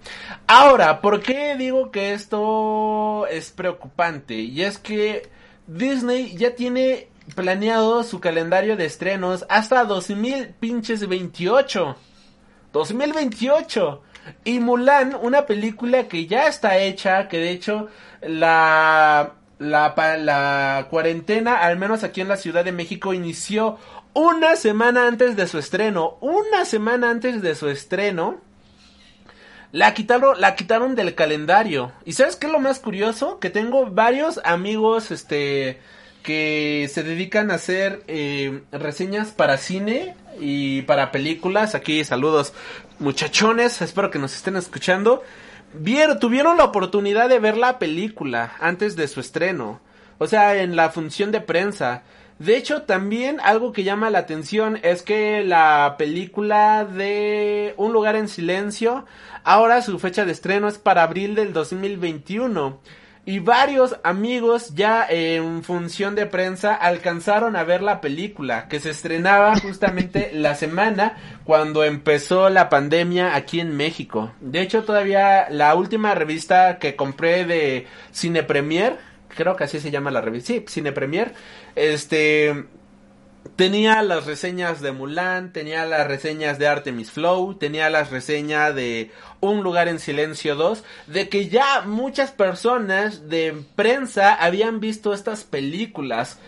Ahora, 0.47 1.01
¿por 1.01 1.23
qué 1.23 1.57
digo 1.57 1.91
que 1.91 2.13
esto 2.13 3.27
es 3.29 3.53
preocupante? 3.53 4.35
Y 4.35 4.61
es 4.61 4.77
que 4.77 5.31
Disney 5.67 6.37
ya 6.37 6.55
tiene 6.55 7.09
planeado 7.35 8.03
su 8.03 8.21
calendario 8.21 8.77
de 8.77 8.85
estrenos 8.85 9.47
hasta 9.49 9.87
2028. 9.87 11.97
2028. 12.75 14.03
Y 14.45 14.59
Mulan, 14.59 15.17
una 15.23 15.47
película 15.47 16.09
que 16.09 16.27
ya 16.27 16.49
está 16.49 16.77
hecha, 16.79 17.29
que 17.29 17.39
de 17.39 17.51
hecho 17.51 17.89
la, 18.21 19.35
la, 19.59 19.95
la 20.19 20.87
cuarentena, 20.91 21.59
al 21.59 21.79
menos 21.79 22.05
aquí 22.05 22.21
en 22.21 22.29
la 22.29 22.37
Ciudad 22.37 22.65
de 22.65 22.73
México, 22.73 23.15
inició 23.15 23.79
una 24.13 24.57
semana 24.57 25.07
antes 25.07 25.37
de 25.37 25.47
su 25.47 25.59
estreno. 25.59 26.19
Una 26.21 26.65
semana 26.65 27.11
antes 27.11 27.41
de 27.43 27.55
su 27.55 27.69
estreno. 27.69 28.41
La 29.73 29.93
quitaron, 29.95 30.41
la 30.41 30.55
quitaron 30.55 30.95
del 30.95 31.15
calendario. 31.15 31.93
¿Y 32.05 32.13
sabes 32.13 32.37
qué 32.37 32.47
es 32.47 32.53
lo 32.53 32.61
más 32.61 32.79
curioso? 32.79 33.41
Que 33.41 33.51
tengo 33.51 33.87
varios 33.87 34.41
amigos, 34.45 35.11
este, 35.11 35.81
que 36.25 36.91
se 36.91 37.03
dedican 37.05 37.51
a 37.51 37.57
hacer 37.57 38.03
eh, 38.09 38.63
reseñas 38.73 39.31
para 39.31 39.59
cine 39.59 40.17
y 40.41 40.83
para 40.83 41.13
películas. 41.13 41.75
Aquí 41.75 42.03
saludos 42.03 42.55
muchachones, 42.99 43.83
espero 43.83 44.11
que 44.11 44.19
nos 44.19 44.35
estén 44.35 44.57
escuchando. 44.57 45.23
Vieron, 45.75 46.19
tuvieron 46.19 46.57
la 46.57 46.65
oportunidad 46.65 47.29
de 47.29 47.39
ver 47.39 47.59
la 47.59 47.79
película 47.79 48.55
antes 48.59 48.97
de 48.97 49.07
su 49.07 49.21
estreno. 49.21 49.81
O 50.19 50.27
sea, 50.27 50.63
en 50.63 50.77
la 50.77 50.89
función 50.91 51.31
de 51.31 51.43
prensa. 51.43 52.05
De 52.39 52.57
hecho, 52.57 52.83
también 52.83 53.39
algo 53.43 53.73
que 53.73 53.85
llama 53.85 54.09
la 54.09 54.21
atención 54.21 54.81
es 54.83 55.03
que 55.03 55.45
la 55.45 55.97
película 55.99 56.87
de 56.87 57.75
Un 57.77 57.93
lugar 57.93 58.17
en 58.17 58.29
silencio, 58.29 59.05
ahora 59.45 59.83
su 59.83 59.99
fecha 59.99 60.25
de 60.25 60.33
estreno 60.33 60.69
es 60.69 60.79
para 60.79 61.03
abril 61.03 61.35
del 61.35 61.53
2021. 61.53 62.81
Y 63.27 63.39
varios 63.39 63.97
amigos 64.05 64.75
ya 64.75 65.07
en 65.09 65.63
función 65.63 66.15
de 66.15 66.27
prensa 66.27 66.75
alcanzaron 66.75 67.57
a 67.57 67.65
ver 67.65 67.83
la 67.83 68.03
película 68.03 68.69
que 68.69 68.81
se 68.81 68.91
estrenaba 68.91 69.57
justamente 69.61 70.31
la 70.35 70.55
semana 70.55 71.17
cuando 71.45 71.85
empezó 71.85 72.51
la 72.51 72.69
pandemia 72.69 73.35
aquí 73.35 73.61
en 73.61 73.75
México. 73.77 74.33
De 74.41 74.61
hecho, 74.61 74.85
todavía 74.85 75.49
la 75.49 75.75
última 75.75 76.15
revista 76.15 76.79
que 76.79 76.97
compré 76.97 77.47
de 77.47 77.87
Cine 78.11 78.43
Premier, 78.43 78.99
creo 79.29 79.57
que 79.57 79.65
así 79.65 79.81
se 79.81 79.91
llama 79.91 80.11
la 80.11 80.21
revista, 80.21 80.53
sí, 80.53 80.65
Cine 80.69 80.93
Premier, 80.93 81.33
este 81.75 82.67
tenía 83.57 84.03
las 84.03 84.27
reseñas 84.27 84.81
de 84.81 84.93
Mulan, 84.93 85.53
tenía 85.53 85.85
las 85.87 86.07
reseñas 86.07 86.59
de 86.59 86.67
Artemis 86.67 87.11
Flow, 87.11 87.55
tenía 87.55 87.91
las 87.91 88.11
reseñas 88.11 88.75
de 88.75 89.11
Un 89.41 89.63
lugar 89.63 89.89
en 89.89 89.99
silencio 89.99 90.57
2, 90.57 90.83
de 91.07 91.29
que 91.29 91.49
ya 91.49 91.83
muchas 91.83 92.31
personas 92.33 93.29
de 93.29 93.65
prensa 93.77 94.35
habían 94.35 94.81
visto 94.81 95.13
estas 95.13 95.45
películas. 95.45 96.39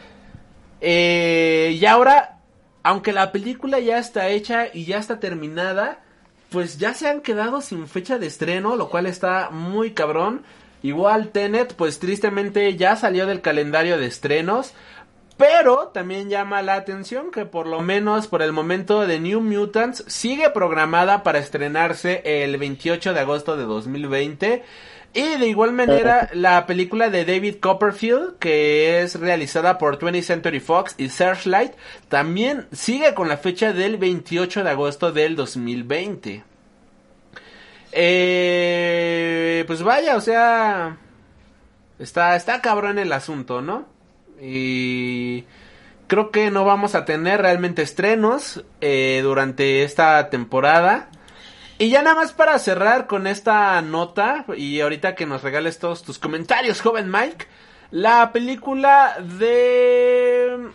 Eh, 0.80 1.76
y 1.80 1.86
ahora, 1.86 2.38
aunque 2.82 3.12
la 3.12 3.32
película 3.32 3.78
ya 3.78 3.98
está 3.98 4.28
hecha 4.28 4.66
y 4.72 4.84
ya 4.84 4.98
está 4.98 5.20
terminada, 5.20 6.00
pues 6.50 6.78
ya 6.78 6.94
se 6.94 7.08
han 7.08 7.20
quedado 7.20 7.60
sin 7.60 7.88
fecha 7.88 8.18
de 8.18 8.26
estreno, 8.26 8.76
lo 8.76 8.88
cual 8.88 9.06
está 9.06 9.50
muy 9.50 9.92
cabrón. 9.92 10.42
Igual 10.82 11.30
Tenet, 11.30 11.74
pues 11.74 11.98
tristemente 11.98 12.76
ya 12.76 12.96
salió 12.96 13.26
del 13.26 13.40
calendario 13.40 13.98
de 13.98 14.06
estrenos. 14.06 14.72
Pero 15.36 15.88
también 15.88 16.30
llama 16.30 16.62
la 16.62 16.76
atención 16.76 17.30
que 17.30 17.44
por 17.44 17.66
lo 17.66 17.80
menos 17.82 18.26
por 18.26 18.40
el 18.40 18.52
momento 18.52 19.06
The 19.06 19.20
New 19.20 19.42
Mutants 19.42 20.04
sigue 20.06 20.48
programada 20.48 21.22
para 21.22 21.38
estrenarse 21.38 22.22
el 22.24 22.56
28 22.56 23.12
de 23.12 23.20
agosto 23.20 23.56
de 23.56 23.64
2020. 23.64 24.62
Y 25.12 25.36
de 25.38 25.46
igual 25.46 25.72
manera 25.72 26.30
la 26.32 26.66
película 26.66 27.10
de 27.10 27.24
David 27.24 27.56
Copperfield, 27.60 28.38
que 28.38 29.00
es 29.00 29.18
realizada 29.18 29.78
por 29.78 29.98
20th 29.98 30.22
Century 30.22 30.60
Fox 30.60 30.94
y 30.98 31.08
Searchlight, 31.10 31.72
también 32.08 32.66
sigue 32.72 33.14
con 33.14 33.28
la 33.28 33.36
fecha 33.36 33.72
del 33.72 33.98
28 33.98 34.64
de 34.64 34.70
agosto 34.70 35.12
del 35.12 35.36
2020. 35.36 36.44
Eh, 37.92 39.64
pues 39.66 39.82
vaya, 39.82 40.16
o 40.16 40.20
sea, 40.20 40.98
está, 41.98 42.36
está 42.36 42.60
cabrón 42.60 42.98
el 42.98 43.12
asunto, 43.12 43.62
¿no? 43.62 43.95
Y 44.40 45.44
creo 46.06 46.30
que 46.30 46.50
no 46.50 46.64
vamos 46.64 46.94
a 46.94 47.04
tener 47.04 47.40
realmente 47.40 47.82
estrenos 47.82 48.64
eh, 48.80 49.20
durante 49.22 49.82
esta 49.82 50.30
temporada. 50.30 51.08
Y 51.78 51.90
ya 51.90 52.02
nada 52.02 52.16
más 52.16 52.32
para 52.32 52.58
cerrar 52.58 53.06
con 53.06 53.26
esta 53.26 53.80
nota, 53.82 54.46
y 54.56 54.80
ahorita 54.80 55.14
que 55.14 55.26
nos 55.26 55.42
regales 55.42 55.78
todos 55.78 56.02
tus 56.02 56.18
comentarios, 56.18 56.80
joven 56.80 57.10
Mike, 57.10 57.46
la 57.90 58.32
película 58.32 59.16
de 59.20 60.70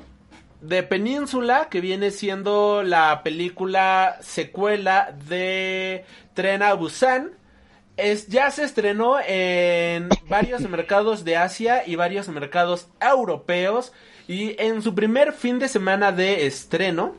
de 0.62 0.84
Península, 0.84 1.68
que 1.70 1.82
viene 1.82 2.12
siendo 2.12 2.84
la 2.84 3.24
película 3.24 4.18
secuela 4.22 5.14
de 5.28 6.06
Tren 6.36 6.62
a 6.62 6.74
Busan, 6.74 7.32
es, 7.98 8.28
ya 8.28 8.50
se 8.52 8.64
estrenó 8.64 9.18
en 9.26 10.10
varios 10.28 10.62
mercados 10.70 11.24
de 11.24 11.38
Asia 11.38 11.84
y 11.86 11.96
varios 11.96 12.28
mercados 12.30 12.88
europeos. 13.00 13.94
Y 14.28 14.56
en 14.62 14.82
su 14.82 14.96
primer 14.96 15.34
fin 15.34 15.60
de 15.60 15.68
semana 15.68 16.12
de 16.12 16.46
estreno, 16.46 17.16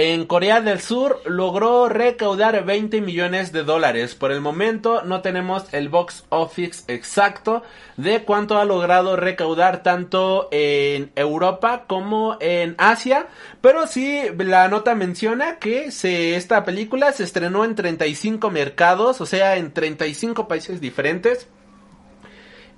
en 0.00 0.26
Corea 0.26 0.60
del 0.60 0.80
Sur 0.80 1.20
logró 1.24 1.88
recaudar 1.88 2.64
20 2.64 3.00
millones 3.00 3.50
de 3.50 3.64
dólares. 3.64 4.14
Por 4.14 4.30
el 4.30 4.40
momento 4.40 5.02
no 5.02 5.22
tenemos 5.22 5.64
el 5.74 5.88
box 5.88 6.22
office 6.28 6.84
exacto 6.86 7.64
de 7.96 8.22
cuánto 8.22 8.58
ha 8.58 8.64
logrado 8.64 9.16
recaudar 9.16 9.82
tanto 9.82 10.46
en 10.52 11.10
Europa 11.16 11.86
como 11.88 12.36
en 12.38 12.76
Asia. 12.78 13.26
Pero 13.60 13.88
sí, 13.88 14.22
la 14.38 14.68
nota 14.68 14.94
menciona 14.94 15.58
que 15.58 15.90
se, 15.90 16.36
esta 16.36 16.64
película 16.64 17.10
se 17.10 17.24
estrenó 17.24 17.64
en 17.64 17.74
35 17.74 18.50
mercados, 18.50 19.20
o 19.20 19.26
sea, 19.26 19.56
en 19.56 19.72
35 19.72 20.46
países 20.46 20.80
diferentes. 20.80 21.48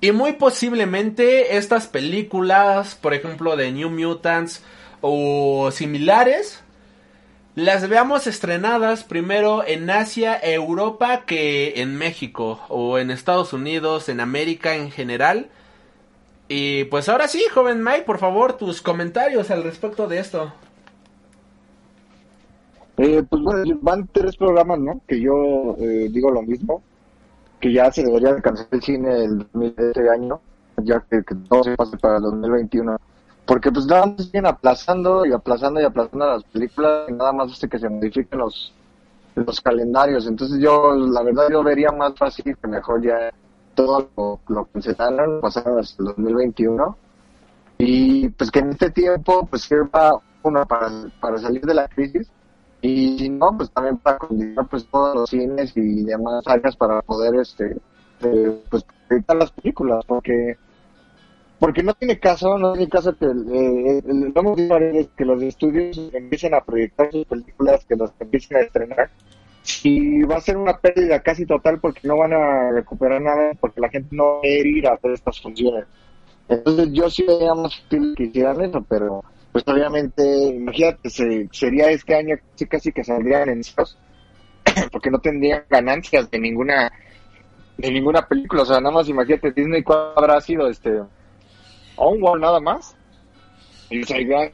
Y 0.01 0.13
muy 0.13 0.33
posiblemente 0.33 1.59
estas 1.59 1.87
películas, 1.87 2.95
por 2.95 3.13
ejemplo, 3.13 3.57
de 3.57 3.73
New 3.73 3.91
Mutants 3.91 4.63
o 5.03 5.71
similares, 5.71 6.63
las 7.55 7.89
veamos 7.89 8.27
estrenadas 8.27 9.03
primero 9.05 9.65
en 9.67 9.91
Asia, 9.91 10.39
Europa 10.41 11.23
que 11.27 11.81
en 11.81 11.97
México 11.97 12.61
o 12.69 12.99
en 12.99 13.11
Estados 13.11 13.53
Unidos, 13.53 14.09
en 14.09 14.21
América 14.21 14.77
en 14.77 14.91
general. 14.91 15.49
Y 16.49 16.85
pues 16.85 17.09
ahora 17.09 17.29
sí, 17.29 17.43
joven 17.53 17.83
Mike, 17.83 18.03
por 18.03 18.19
favor, 18.19 18.55
tus 18.55 18.83
comentarios 18.83 19.51
al 19.51 19.65
respecto 19.65 20.07
de 20.07 20.19
esto. 20.21 20.53
Eh, 22.97 23.23
pues 23.29 23.43
bueno, 23.43 23.79
van 23.81 24.09
tres 24.13 24.37
programas, 24.37 24.79
¿no? 24.79 25.01
Que 25.07 25.21
yo 25.21 25.77
eh, 25.79 26.09
digo 26.11 26.31
lo 26.31 26.43
mismo, 26.43 26.83
que 27.59 27.73
ya 27.73 27.91
se 27.91 28.05
debería 28.05 28.31
alcanzar 28.31 28.67
el 28.71 28.83
cine 28.83 29.25
el 29.25 29.47
este 29.77 30.09
año, 30.11 30.41
ya 30.77 31.03
que, 31.11 31.23
que 31.25 31.35
todo 31.49 31.65
se 31.65 31.77
pase 31.77 31.97
para 31.97 32.19
el 32.19 32.23
2021 32.25 32.99
porque 33.51 33.73
pues 33.73 33.85
nada 33.87 34.07
más 34.07 34.27
siguen 34.27 34.47
aplazando 34.47 35.27
y 35.27 35.33
aplazando 35.33 35.81
y 35.81 35.85
aplazando 35.85 36.25
las 36.25 36.45
películas 36.45 37.09
y 37.09 37.13
nada 37.15 37.33
más 37.33 37.51
hace 37.51 37.69
que 37.69 37.81
se 37.81 37.89
modifiquen 37.89 38.39
los 38.39 38.73
los 39.35 39.61
calendarios. 39.61 40.29
Entonces 40.29 40.61
yo 40.61 40.95
la 40.95 41.21
verdad 41.25 41.49
yo 41.51 41.61
vería 41.65 41.91
más 41.91 42.15
fácil 42.17 42.57
que 42.57 42.69
mejor 42.69 43.03
ya 43.03 43.33
todo 43.75 44.09
lo, 44.17 44.39
lo 44.47 44.67
cancelaron 44.67 45.41
pasaron 45.41 45.81
hasta 45.81 46.01
el 46.01 46.15
2021 46.15 46.97
y 47.79 48.29
pues 48.29 48.53
que 48.53 48.61
en 48.61 48.71
este 48.71 48.91
tiempo 48.93 49.45
pues 49.51 49.63
sirva 49.63 50.13
uno 50.45 50.65
para, 50.65 50.89
para 51.21 51.39
salir 51.39 51.63
de 51.63 51.75
la 51.75 51.89
crisis 51.89 52.31
y 52.81 53.19
si 53.19 53.31
no 53.31 53.57
pues 53.57 53.69
también 53.73 53.97
para 53.97 54.19
continuar 54.19 54.69
pues 54.69 54.87
todos 54.87 55.17
los 55.17 55.29
cines 55.29 55.77
y 55.77 56.05
demás 56.05 56.45
áreas 56.47 56.77
para 56.77 57.03
poder 57.03 57.35
este 57.41 57.77
eh, 58.21 58.63
pues 58.71 58.87
editar 59.09 59.37
las 59.37 59.51
películas 59.51 60.05
porque 60.07 60.57
porque 61.61 61.83
no 61.83 61.93
tiene 61.93 62.19
caso, 62.19 62.57
no 62.57 62.73
tiene 62.73 62.89
caso 62.89 63.15
que, 63.17 63.27
eh, 63.27 64.03
visto 64.03 65.09
que 65.15 65.25
los 65.27 65.43
estudios 65.43 66.11
empiecen 66.15 66.55
a 66.55 66.65
proyectar 66.65 67.13
sus 67.13 67.27
películas, 67.27 67.85
que 67.85 67.97
los 67.97 68.11
empiecen 68.19 68.57
a 68.57 68.61
estrenar, 68.61 69.11
y 69.85 70.23
va 70.23 70.37
a 70.37 70.41
ser 70.41 70.57
una 70.57 70.79
pérdida 70.79 71.21
casi 71.21 71.45
total 71.45 71.79
porque 71.79 72.09
no 72.09 72.17
van 72.17 72.33
a 72.33 72.73
recuperar 72.73 73.21
nada, 73.21 73.53
porque 73.61 73.83
la 73.83 73.91
gente 73.91 74.09
no 74.17 74.37
va 74.37 74.41
a 74.43 74.49
ir 74.49 74.87
a 74.87 74.95
hacer 74.95 75.11
estas 75.13 75.39
funciones. 75.39 75.85
Entonces 76.49 76.89
yo 76.93 77.11
sí 77.11 77.25
veía 77.25 77.55
más 77.55 77.85
que 77.91 78.25
hicieran 78.25 78.63
eso, 78.63 78.83
pero 78.89 79.23
pues 79.53 79.63
obviamente, 79.69 80.23
imagínate, 80.49 81.11
sería 81.11 81.91
este 81.91 82.15
año 82.15 82.37
casi, 82.53 82.67
casi 82.67 82.93
que 82.93 83.05
saldrían 83.05 83.51
en 83.51 83.61
porque 84.93 85.11
no 85.11 85.19
tendrían 85.19 85.65
ganancias 85.69 86.31
de 86.31 86.39
ninguna 86.39 86.91
de 87.77 87.91
ninguna 87.91 88.27
película, 88.27 88.63
o 88.63 88.67
sea, 88.67 88.81
nada 88.81 88.95
más 88.95 89.09
imagínate 89.09 89.53
Disney 89.53 89.83
cuál 89.83 90.13
habrá 90.17 90.41
sido 90.41 90.69
este 90.69 91.01
Onward 92.01 92.41
nada 92.41 92.61
más. 92.61 92.97
Y, 93.91 94.01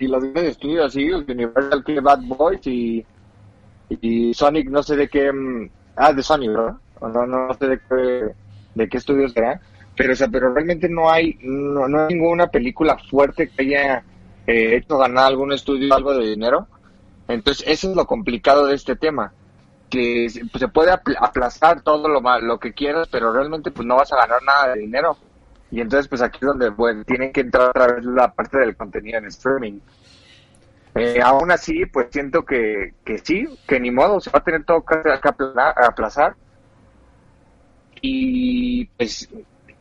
los 0.09 0.23
grandes 0.23 0.52
estudios 0.52 0.86
así, 0.86 1.10
Universal 1.12 1.85
que 1.85 2.01
Bad 2.01 2.20
Boys 2.23 2.66
y, 2.66 3.05
y 3.89 4.32
Sonic 4.32 4.68
no 4.70 4.82
sé 4.82 4.97
de 4.97 5.09
qué, 5.09 5.31
mm, 5.31 5.70
ah, 5.97 6.12
de 6.12 6.23
Sonic, 6.23 6.51
¿verdad? 6.51 6.77
No, 7.02 7.27
no, 7.27 7.55
sé 7.55 7.68
de 7.68 7.78
qué, 7.78 8.35
de 8.74 8.89
qué 8.89 8.97
estudio 8.97 9.28
será, 9.28 9.60
pero 9.94 10.14
o 10.14 10.16
sea, 10.16 10.28
pero 10.28 10.52
realmente 10.55 10.89
no 10.89 11.10
hay, 11.10 11.39
no, 11.43 11.85
hay 11.85 12.14
ninguna 12.14 12.47
película 12.47 12.97
fuerte 13.10 13.51
que 13.51 13.62
haya 13.62 14.02
eh, 14.47 14.77
hecho 14.77 14.97
ganar 14.97 15.27
algún 15.27 15.52
estudio 15.52 15.94
algo 15.94 16.14
de 16.14 16.31
dinero. 16.31 16.66
Entonces, 17.28 17.66
eso 17.68 17.90
es 17.90 17.97
lo 17.97 18.06
complicado 18.06 18.66
de 18.66 18.74
este 18.74 18.97
tema, 18.97 19.35
que 19.90 20.28
pues, 20.51 20.60
se 20.60 20.68
puede 20.68 20.93
aplazar 20.93 21.82
todo 21.82 22.09
lo, 22.09 22.23
lo 22.40 22.59
que 22.59 22.73
quieras, 22.73 23.09
pero 23.10 23.32
realmente 23.32 23.70
pues 23.70 23.86
no 23.86 23.97
vas 23.97 24.12
a 24.12 24.16
ganar 24.16 24.43
nada 24.43 24.74
de 24.74 24.81
dinero. 24.81 25.18
Y 25.71 25.81
entonces, 25.81 26.09
pues 26.09 26.23
aquí 26.23 26.39
es 26.43 26.47
donde 26.47 26.71
bueno, 26.71 27.05
tienen 27.05 27.33
que 27.33 27.41
entrar 27.41 27.71
otra 27.71 27.87
vez 27.95 28.05
la 28.05 28.33
parte 28.33 28.59
del 28.59 28.77
contenido 28.77 29.19
en 29.19 29.27
streaming. 29.27 29.81
Eh, 30.95 31.21
aún 31.23 31.51
así, 31.51 31.85
pues 31.87 32.07
siento 32.11 32.45
que, 32.45 32.95
que 33.05 33.19
sí, 33.19 33.47
que 33.67 33.79
ni 33.79 33.91
modo, 33.91 34.19
se 34.19 34.31
va 34.31 34.39
a 34.39 34.45
tener 34.45 34.65
todo 34.65 34.83
que, 34.83 34.97
aplazar, 35.11 36.35
y 38.01 38.87
pues, 38.97 39.29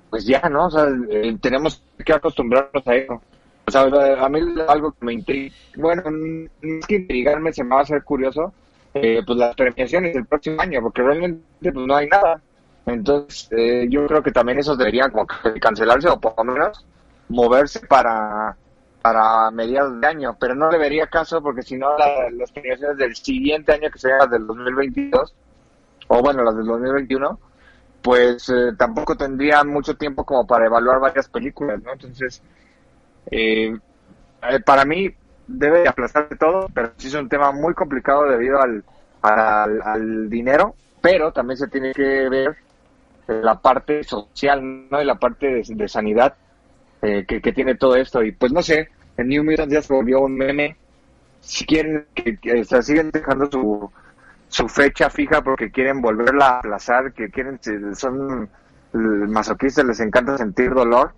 pues 0.10 0.26
ya, 0.26 0.42
¿no? 0.50 0.66
O 0.66 0.72
sea, 0.72 0.88
eh, 1.10 1.38
tenemos 1.42 1.82
que 2.04 2.14
acostumbrarnos 2.14 2.86
a 2.88 2.96
eso. 2.96 3.22
O 3.68 3.72
sea, 3.72 3.84
a 3.84 4.30
mí 4.30 4.40
algo 4.68 4.92
que 4.92 5.06
me 5.06 5.14
intriga, 5.14 5.56
bueno, 5.78 6.04
no 6.12 6.50
es 6.62 6.86
que 6.86 6.96
intrigarme, 6.96 7.54
se 7.54 7.64
me 7.64 7.72
va 7.72 7.80
a 7.80 7.84
hacer 7.84 8.04
curioso, 8.04 8.54
eh, 8.94 9.22
pues 9.26 9.38
las 9.40 9.56
premiaciones 9.56 10.14
del 10.14 10.26
próximo 10.26 10.62
año, 10.62 10.82
porque 10.82 11.02
realmente 11.02 11.44
pues 11.62 11.88
no 11.88 11.96
hay 11.96 12.08
nada. 12.08 12.42
Entonces, 12.86 13.50
eh, 13.52 13.88
yo 13.90 14.06
creo 14.08 14.22
que 14.22 14.32
también 14.32 14.60
esos 14.60 14.78
deberían 14.78 15.12
como 15.12 15.26
cancelarse 15.60 16.08
o 16.08 16.20
por 16.20 16.34
lo 16.38 16.54
menos 16.54 16.86
moverse 17.30 17.80
para, 17.88 18.56
para 19.02 19.52
mediados 19.52 20.00
de 20.00 20.08
año, 20.08 20.36
pero 20.40 20.56
no 20.56 20.70
le 20.70 20.78
vería 20.78 21.08
caso 21.08 21.42
porque 21.42 21.64
si 21.64 21.78
no 21.78 21.98
las 21.98 22.52
premiaciones 22.52 22.98
del 22.98 23.16
siguiente 23.16 23.74
año, 23.74 23.90
que 23.92 24.00
sean 24.00 24.30
del 24.30 24.46
2022, 24.48 25.34
o 26.08 26.22
bueno, 26.22 26.44
las 26.44 26.56
del 26.56 26.66
2021, 26.66 27.40
pues 28.02 28.50
eh, 28.50 28.74
tampoco 28.78 29.18
tendría 29.18 29.64
mucho 29.64 29.96
tiempo 29.96 30.24
como 30.24 30.46
para 30.46 30.68
evaluar 30.68 31.00
varias 31.00 31.28
películas, 31.28 31.82
¿no? 31.82 31.94
Entonces, 31.94 32.42
eh, 33.32 33.76
eh, 34.50 34.60
para 34.64 34.86
mí 34.86 35.10
debe 35.48 35.88
aplazarse 35.88 36.36
todo, 36.36 36.68
pero 36.74 36.92
sí 36.98 37.08
es 37.08 37.16
un 37.16 37.30
tema 37.30 37.52
muy 37.52 37.74
complicado 37.74 38.24
debido 38.26 38.62
al, 38.62 38.84
al, 39.22 40.30
dinero, 40.30 40.76
pero 41.02 41.32
también 41.32 41.58
se 41.58 41.68
tiene 41.68 41.94
que 41.94 42.30
ver 42.30 42.56
la 43.28 43.60
parte 43.62 44.04
social, 44.04 44.90
¿no? 44.90 45.02
Y 45.02 45.06
la 45.06 45.16
parte 45.16 45.64
de, 45.68 45.88
sanidad 45.88 46.36
que, 47.02 47.26
que, 47.26 47.52
tiene 47.54 47.76
todo 47.76 47.96
esto. 47.96 48.24
Y 48.24 48.32
pues 48.32 48.52
no 48.52 48.62
sé, 48.62 48.90
en 49.18 49.28
New 49.28 49.44
Mutants 49.44 49.74
ya 49.74 49.82
se 49.82 49.94
volvió 49.94 50.22
un 50.22 50.36
meme. 50.36 50.76
Si 51.42 51.66
quieren, 51.66 52.06
que, 52.14 52.38
siguen 52.82 53.12
dejando 53.12 53.50
su, 53.52 53.92
su 54.48 54.68
fecha 54.68 55.10
fija 55.10 55.42
porque 55.42 55.72
quieren 55.72 56.02
volverla 56.02 56.48
a 56.48 56.60
aplazar, 56.60 57.14
que 57.14 57.30
quieren, 57.30 57.60
son 57.96 58.50
masoquistas, 58.94 59.86
les 59.86 60.00
encanta 60.00 60.38
sentir 60.38 60.74
dolor 60.74 61.14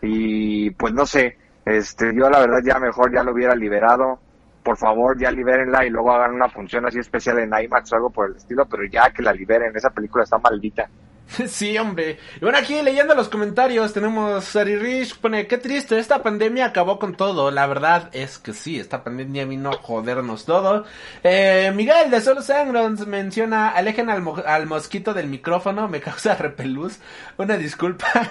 y 0.00 0.70
pues 0.70 0.92
no 0.92 1.06
sé, 1.06 1.36
este, 1.64 2.12
yo 2.14 2.28
la 2.28 2.40
verdad 2.40 2.60
ya 2.64 2.78
mejor 2.78 3.12
ya 3.12 3.22
lo 3.22 3.32
hubiera 3.32 3.54
liberado, 3.54 4.18
por 4.62 4.76
favor 4.76 5.18
ya 5.18 5.30
libérenla 5.30 5.84
y 5.86 5.90
luego 5.90 6.12
hagan 6.12 6.34
una 6.34 6.48
función 6.48 6.86
así 6.86 6.98
especial 6.98 7.38
en 7.38 7.52
IMAX 7.52 7.92
o 7.92 7.96
algo 7.96 8.10
por 8.10 8.30
el 8.30 8.36
estilo, 8.36 8.66
pero 8.66 8.84
ya 8.84 9.10
que 9.10 9.22
la 9.22 9.32
liberen, 9.32 9.76
esa 9.76 9.90
película 9.90 10.24
está 10.24 10.38
maldita. 10.38 10.88
Sí, 11.48 11.76
hombre. 11.78 12.18
Y 12.36 12.40
bueno, 12.40 12.58
aquí 12.58 12.80
leyendo 12.82 13.14
los 13.14 13.28
comentarios 13.28 13.92
tenemos 13.92 14.44
Sari 14.44 14.76
Rich, 14.76 15.18
pone, 15.18 15.46
qué 15.46 15.58
triste, 15.58 15.98
esta 15.98 16.22
pandemia 16.22 16.66
acabó 16.66 16.98
con 16.98 17.14
todo. 17.14 17.50
La 17.50 17.66
verdad 17.66 18.10
es 18.12 18.38
que 18.38 18.52
sí, 18.52 18.78
esta 18.78 19.04
pandemia 19.04 19.44
vino 19.44 19.70
a 19.70 19.76
jodernos 19.76 20.44
todo. 20.44 20.84
Eh, 21.22 21.72
Miguel 21.74 22.10
de 22.10 22.20
Solo 22.20 22.42
Sangrons 22.42 23.06
menciona, 23.06 23.68
alejen 23.70 24.10
al, 24.10 24.22
al 24.46 24.66
mosquito 24.66 25.14
del 25.14 25.28
micrófono, 25.28 25.88
me 25.88 26.00
causa 26.00 26.34
repelús. 26.38 26.98
Una 27.38 27.56
disculpa. 27.56 28.06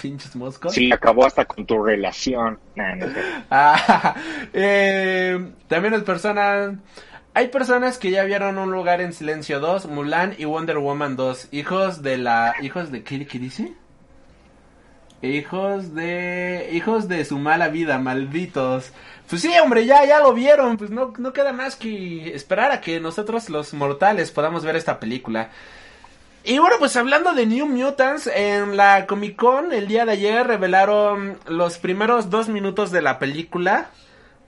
Pinches 0.00 0.36
moscos. 0.36 0.74
Sí, 0.74 0.92
acabó 0.92 1.24
hasta 1.24 1.46
con 1.46 1.64
tu 1.64 1.82
relación. 1.82 2.58
ah, 3.50 4.14
eh, 4.52 5.52
también 5.68 5.94
es 5.94 6.02
persona... 6.02 6.78
Hay 7.36 7.48
personas 7.48 7.98
que 7.98 8.10
ya 8.10 8.24
vieron 8.24 8.56
Un 8.56 8.70
lugar 8.70 9.02
en 9.02 9.12
silencio 9.12 9.60
2, 9.60 9.88
Mulan 9.88 10.34
y 10.38 10.46
Wonder 10.46 10.78
Woman 10.78 11.16
2. 11.16 11.48
Hijos 11.50 12.00
de 12.00 12.16
la... 12.16 12.54
¿Hijos 12.62 12.90
de 12.90 13.02
qué, 13.02 13.26
qué 13.26 13.38
dice? 13.38 13.74
Hijos 15.20 15.94
de... 15.94 16.70
Hijos 16.72 17.08
de 17.08 17.26
su 17.26 17.38
mala 17.38 17.68
vida, 17.68 17.98
malditos. 17.98 18.90
Pues 19.28 19.42
sí, 19.42 19.52
hombre, 19.62 19.84
ya, 19.84 20.02
ya 20.06 20.20
lo 20.20 20.32
vieron. 20.32 20.78
Pues 20.78 20.90
no, 20.90 21.12
no 21.18 21.34
queda 21.34 21.52
más 21.52 21.76
que 21.76 22.34
esperar 22.34 22.72
a 22.72 22.80
que 22.80 23.00
nosotros 23.00 23.50
los 23.50 23.74
mortales 23.74 24.30
podamos 24.30 24.64
ver 24.64 24.74
esta 24.74 24.98
película. 24.98 25.50
Y 26.42 26.58
bueno, 26.58 26.76
pues 26.78 26.96
hablando 26.96 27.34
de 27.34 27.44
New 27.44 27.66
Mutants, 27.66 28.28
en 28.28 28.78
la 28.78 29.04
Comic 29.04 29.36
Con 29.36 29.74
el 29.74 29.88
día 29.88 30.06
de 30.06 30.12
ayer 30.12 30.46
revelaron 30.46 31.38
los 31.46 31.76
primeros 31.76 32.30
dos 32.30 32.48
minutos 32.48 32.92
de 32.92 33.02
la 33.02 33.18
película. 33.18 33.90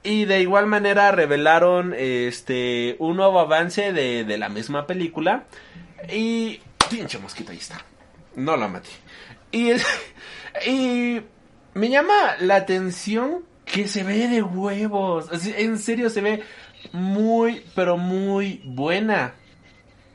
Y 0.02 0.24
de 0.24 0.40
igual 0.40 0.66
manera 0.66 1.10
revelaron 1.10 1.94
este 1.96 2.96
un 2.98 3.16
nuevo 3.16 3.40
avance 3.40 3.92
de, 3.92 4.38
la 4.38 4.48
misma 4.48 4.86
película. 4.86 5.44
Y. 6.12 6.60
Pinche 6.88 7.18
mosquito, 7.18 7.52
ahí 7.52 7.58
está. 7.58 7.84
No 8.34 8.56
la 8.56 8.68
maté. 8.68 8.88
Y, 9.52 9.72
y 10.66 11.20
me 11.74 11.90
llama 11.90 12.36
la 12.40 12.56
atención 12.56 13.44
que 13.64 13.88
se 13.88 14.04
ve 14.04 14.28
de 14.28 14.42
huevos. 14.42 15.28
En 15.56 15.78
serio, 15.78 16.08
se 16.10 16.20
ve 16.20 16.42
muy, 16.92 17.64
pero 17.74 17.96
muy 17.96 18.62
buena. 18.64 19.34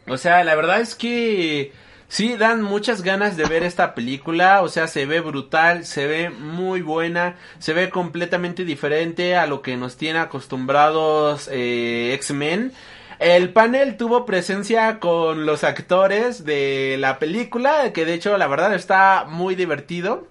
O 0.07 0.17
sea, 0.17 0.43
la 0.43 0.55
verdad 0.55 0.81
es 0.81 0.95
que 0.95 1.71
Sí, 2.07 2.37
dan 2.37 2.61
muchas 2.61 3.01
ganas 3.01 3.37
de 3.37 3.45
ver 3.45 3.63
esta 3.63 3.95
película, 3.95 4.61
o 4.61 4.67
sea, 4.67 4.87
se 4.87 5.05
ve 5.05 5.19
brutal, 5.19 5.83
se 5.85 6.05
ve 6.05 6.29
muy 6.29 6.81
buena, 6.81 7.37
se 7.57 7.73
ve 7.73 7.89
completamente 7.89 8.65
diferente 8.65 9.35
a 9.35 9.47
lo 9.47 9.61
que 9.63 9.77
nos 9.77 9.97
tiene 9.97 10.19
acostumbrados 10.19 11.49
eh, 11.51 12.13
X-Men. 12.13 12.71
El 13.19 13.51
panel 13.53 13.97
tuvo 13.97 14.25
presencia 14.25 14.99
con 14.99 15.45
los 15.45 15.63
actores 15.63 16.45
de 16.45 16.97
la 16.99 17.19
película, 17.19 17.93
que 17.93 18.05
de 18.05 18.13
hecho 18.13 18.37
la 18.37 18.47
verdad 18.47 18.73
está 18.73 19.25
muy 19.27 19.55
divertido. 19.55 20.27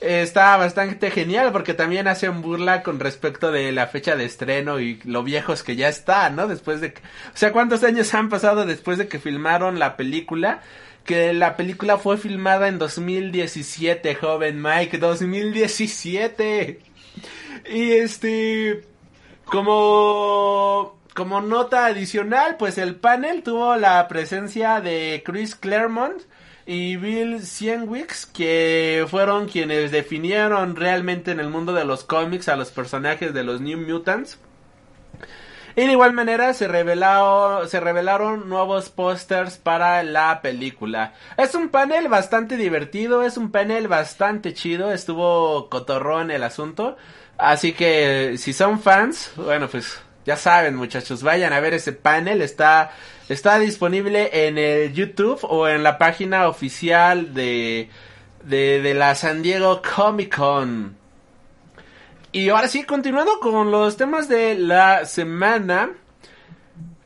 Está 0.00 0.56
bastante 0.56 1.10
genial 1.10 1.50
porque 1.50 1.74
también 1.74 2.06
hacen 2.06 2.40
burla 2.40 2.84
con 2.84 3.00
respecto 3.00 3.50
de 3.50 3.72
la 3.72 3.88
fecha 3.88 4.14
de 4.14 4.24
estreno 4.24 4.78
y 4.78 5.00
lo 5.04 5.24
viejos 5.24 5.64
que 5.64 5.74
ya 5.74 5.88
están, 5.88 6.36
¿no? 6.36 6.46
Después 6.46 6.80
de 6.80 6.88
o 6.88 7.36
sea, 7.36 7.50
cuántos 7.50 7.82
años 7.82 8.14
han 8.14 8.28
pasado 8.28 8.64
después 8.64 8.98
de 8.98 9.08
que 9.08 9.18
filmaron 9.18 9.80
la 9.80 9.96
película 9.96 10.60
que 11.08 11.32
la 11.32 11.56
película 11.56 11.96
fue 11.96 12.18
filmada 12.18 12.68
en 12.68 12.78
2017, 12.78 14.14
joven 14.14 14.60
Mike, 14.60 14.98
2017. 14.98 16.80
Y 17.70 17.92
este, 17.92 18.84
como, 19.46 20.98
como 21.14 21.40
nota 21.40 21.86
adicional, 21.86 22.58
pues 22.58 22.76
el 22.76 22.96
panel 22.96 23.42
tuvo 23.42 23.74
la 23.76 24.06
presencia 24.06 24.82
de 24.82 25.22
Chris 25.24 25.54
Claremont 25.54 26.20
y 26.66 26.96
Bill 26.96 27.40
Sienwicks, 27.40 28.26
que 28.26 29.06
fueron 29.08 29.48
quienes 29.48 29.90
definieron 29.90 30.76
realmente 30.76 31.30
en 31.30 31.40
el 31.40 31.48
mundo 31.48 31.72
de 31.72 31.86
los 31.86 32.04
cómics 32.04 32.50
a 32.50 32.56
los 32.56 32.70
personajes 32.70 33.32
de 33.32 33.44
los 33.44 33.62
New 33.62 33.78
Mutants. 33.78 34.38
Y 35.78 35.86
de 35.86 35.92
igual 35.92 36.12
manera 36.12 36.54
se, 36.54 36.66
reveló, 36.66 37.64
se 37.68 37.78
revelaron 37.78 38.48
nuevos 38.48 38.88
pósters 38.88 39.58
para 39.58 40.02
la 40.02 40.42
película. 40.42 41.14
Es 41.36 41.54
un 41.54 41.68
panel 41.68 42.08
bastante 42.08 42.56
divertido, 42.56 43.22
es 43.22 43.36
un 43.36 43.52
panel 43.52 43.86
bastante 43.86 44.54
chido, 44.54 44.90
estuvo 44.90 45.68
cotorrón 45.70 46.32
el 46.32 46.42
asunto. 46.42 46.96
Así 47.36 47.74
que 47.74 48.34
si 48.38 48.52
son 48.52 48.80
fans, 48.80 49.30
bueno 49.36 49.68
pues 49.68 50.00
ya 50.26 50.34
saben 50.34 50.74
muchachos, 50.74 51.22
vayan 51.22 51.52
a 51.52 51.60
ver 51.60 51.74
ese 51.74 51.92
panel, 51.92 52.42
está, 52.42 52.90
está 53.28 53.60
disponible 53.60 54.48
en 54.48 54.58
el 54.58 54.92
YouTube 54.92 55.38
o 55.42 55.68
en 55.68 55.84
la 55.84 55.96
página 55.96 56.48
oficial 56.48 57.34
de, 57.34 57.88
de 58.42 58.94
la 58.94 59.14
San 59.14 59.42
Diego 59.42 59.80
Comic 59.80 60.34
Con. 60.34 60.97
Y 62.30 62.50
ahora 62.50 62.68
sí, 62.68 62.84
continuando 62.84 63.40
con 63.40 63.70
los 63.70 63.96
temas 63.96 64.28
de 64.28 64.54
la 64.54 65.06
semana. 65.06 65.92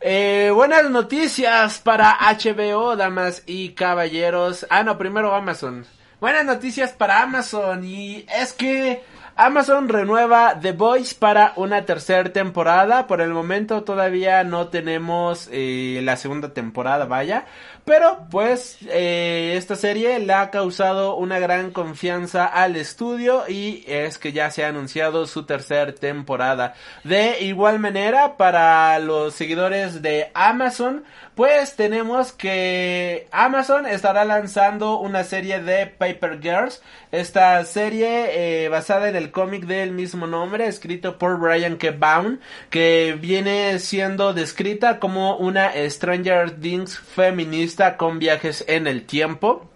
Eh, 0.01 0.51
buenas 0.53 0.91
noticias 0.91 1.79
para 1.79 2.19
HBO, 2.19 2.97
damas 2.97 3.45
y 3.47 3.71
caballeros. 3.71 4.67
Ah, 4.69 4.83
no, 4.83 4.99
primero 4.99 5.33
Amazon. 5.33 5.87
Buenas 6.21 6.45
noticias 6.45 6.91
para 6.91 7.23
Amazon. 7.23 7.85
Y 7.85 8.27
es 8.37 8.53
que 8.53 9.05
Amazon 9.37 9.89
renueva 9.89 10.59
The 10.61 10.73
Voice 10.73 11.15
para 11.17 11.53
una 11.55 11.87
tercera 11.87 12.33
temporada. 12.33 13.07
Por 13.07 13.21
el 13.21 13.31
momento 13.31 13.85
todavía 13.85 14.43
no 14.43 14.69
tenemos 14.69 15.49
eh, 15.53 16.01
la 16.03 16.17
segunda 16.17 16.53
temporada, 16.53 17.05
vaya. 17.05 17.47
Pero 17.85 18.27
pues 18.31 18.79
eh, 18.89 19.55
esta 19.57 19.75
serie 19.75 20.21
le 20.21 20.33
ha 20.33 20.51
causado 20.51 21.17
una 21.17 21.41
gran 21.41 21.73
confianza 21.73 22.47
al 22.47 22.77
estudio 22.77 23.43
y 23.49 23.85
es 23.89 24.19
que 24.19 24.33
ya 24.33 24.51
se 24.51 24.65
ha 24.65 24.69
anunciado 24.69 25.27
su 25.27 25.45
tercera 25.45 25.93
temporada. 25.93 26.75
De 27.03 27.43
igual 27.43 27.81
manera 27.81 28.37
para 28.37 28.99
los 29.01 29.35
seguidores 29.35 30.01
de 30.01 30.31
Amazon 30.33 31.05
pues 31.35 31.77
tenemos 31.77 32.33
que 32.33 33.27
Amazon 33.33 33.87
estará 33.87 34.25
lanzando 34.25 34.99
una 34.99 35.25
serie 35.25 35.63
de 35.63 35.87
Paper 35.87 36.41
Girls. 36.43 36.83
Esta 37.11 37.65
serie 37.65 38.65
eh, 38.65 38.69
basada 38.69 39.09
en 39.09 39.17
el 39.17 39.31
cómic 39.31 39.65
del 39.65 39.93
mismo 39.93 40.27
nombre, 40.27 40.67
escrito 40.67 41.19
por 41.19 41.39
Brian 41.39 41.77
K. 41.77 41.93
Baum, 41.99 42.39
que 42.69 43.17
viene 43.19 43.79
siendo 43.79 44.35
descrita 44.35 44.99
como 44.99 45.37
una 45.37 45.73
Stranger 45.89 46.51
Things 46.61 46.99
feminista 46.99 47.97
con 47.97 48.19
viajes 48.19 48.65
en 48.69 48.87
el 48.87 49.07
tiempo. 49.07 49.71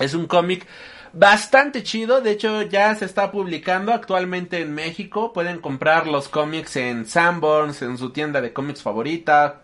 Es 0.00 0.14
un 0.14 0.26
cómic 0.26 0.66
bastante 1.12 1.84
chido. 1.84 2.20
De 2.20 2.32
hecho, 2.32 2.62
ya 2.62 2.92
se 2.96 3.04
está 3.04 3.30
publicando 3.30 3.92
actualmente 3.92 4.60
en 4.60 4.74
México. 4.74 5.32
Pueden 5.32 5.60
comprar 5.60 6.08
los 6.08 6.28
cómics 6.28 6.74
en 6.74 7.06
Sanborns, 7.06 7.80
en 7.82 7.96
su 7.96 8.10
tienda 8.10 8.40
de 8.40 8.52
cómics 8.52 8.82
favorita 8.82 9.62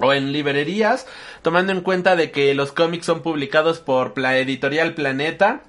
o 0.00 0.12
en 0.12 0.32
librerías, 0.32 1.06
tomando 1.42 1.72
en 1.72 1.80
cuenta 1.80 2.16
de 2.16 2.30
que 2.30 2.54
los 2.54 2.72
cómics 2.72 3.06
son 3.06 3.22
publicados 3.22 3.80
por 3.80 4.16
la 4.18 4.38
editorial 4.38 4.94
Planeta. 4.94 5.62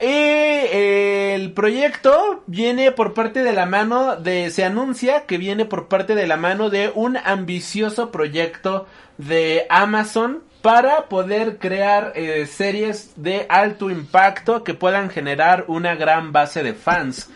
Y 0.00 0.06
eh, 0.06 1.34
el 1.34 1.52
proyecto 1.52 2.42
viene 2.46 2.90
por 2.90 3.12
parte 3.12 3.42
de 3.42 3.52
la 3.52 3.66
mano 3.66 4.16
de, 4.16 4.50
se 4.50 4.64
anuncia 4.64 5.26
que 5.26 5.36
viene 5.36 5.66
por 5.66 5.88
parte 5.88 6.14
de 6.14 6.26
la 6.26 6.38
mano 6.38 6.70
de 6.70 6.90
un 6.94 7.18
ambicioso 7.18 8.10
proyecto 8.10 8.86
de 9.18 9.66
Amazon 9.68 10.42
para 10.62 11.08
poder 11.08 11.58
crear 11.58 12.12
eh, 12.14 12.46
series 12.46 13.12
de 13.16 13.46
alto 13.48 13.90
impacto 13.90 14.64
que 14.64 14.74
puedan 14.74 15.10
generar 15.10 15.64
una 15.68 15.94
gran 15.94 16.32
base 16.32 16.62
de 16.62 16.74
fans. 16.74 17.28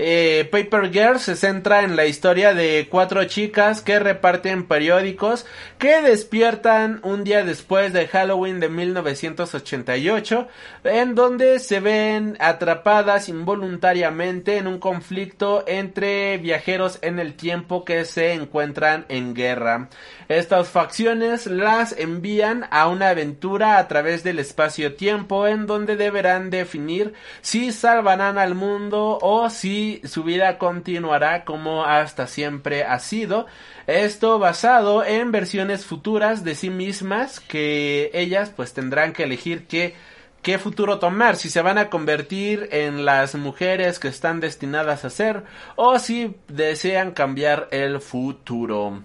Eh, 0.00 0.48
Paper 0.52 0.92
Girls 0.92 1.22
se 1.22 1.34
centra 1.34 1.82
en 1.82 1.96
la 1.96 2.06
historia 2.06 2.54
de 2.54 2.86
cuatro 2.88 3.24
chicas 3.24 3.82
que 3.82 3.98
reparten 3.98 4.66
periódicos 4.66 5.44
que 5.78 6.00
despiertan 6.02 7.00
un 7.02 7.24
día 7.24 7.44
después 7.44 7.92
de 7.92 8.06
Halloween 8.06 8.60
de 8.60 8.68
1988 8.68 10.46
en 10.84 11.16
donde 11.16 11.58
se 11.58 11.80
ven 11.80 12.36
atrapadas 12.38 13.28
involuntariamente 13.28 14.58
en 14.58 14.68
un 14.68 14.78
conflicto 14.78 15.64
entre 15.66 16.38
viajeros 16.38 17.00
en 17.02 17.18
el 17.18 17.34
tiempo 17.34 17.84
que 17.84 18.04
se 18.04 18.34
encuentran 18.34 19.04
en 19.08 19.34
guerra. 19.34 19.88
Estas 20.28 20.68
facciones 20.68 21.46
las 21.46 21.92
envían 21.96 22.66
a 22.70 22.86
una 22.88 23.08
aventura 23.08 23.78
a 23.78 23.88
través 23.88 24.22
del 24.22 24.38
espacio-tiempo 24.38 25.46
en 25.46 25.66
donde 25.66 25.96
deberán 25.96 26.50
definir 26.50 27.14
si 27.40 27.72
salvarán 27.72 28.36
al 28.36 28.54
mundo 28.54 29.18
o 29.22 29.48
si 29.48 30.02
su 30.04 30.24
vida 30.24 30.58
continuará 30.58 31.46
como 31.46 31.86
hasta 31.86 32.26
siempre 32.26 32.84
ha 32.84 32.98
sido. 32.98 33.46
Esto 33.86 34.38
basado 34.38 35.02
en 35.02 35.32
versiones 35.32 35.86
futuras 35.86 36.44
de 36.44 36.54
sí 36.54 36.68
mismas 36.68 37.40
que 37.40 38.10
ellas 38.12 38.52
pues 38.54 38.74
tendrán 38.74 39.14
que 39.14 39.22
elegir 39.22 39.66
qué 39.66 40.58
futuro 40.58 40.98
tomar, 40.98 41.36
si 41.36 41.48
se 41.48 41.62
van 41.62 41.78
a 41.78 41.88
convertir 41.88 42.68
en 42.70 43.06
las 43.06 43.34
mujeres 43.34 43.98
que 43.98 44.08
están 44.08 44.40
destinadas 44.40 45.06
a 45.06 45.10
ser 45.10 45.44
o 45.76 45.98
si 45.98 46.36
desean 46.48 47.12
cambiar 47.12 47.68
el 47.70 48.02
futuro. 48.02 49.02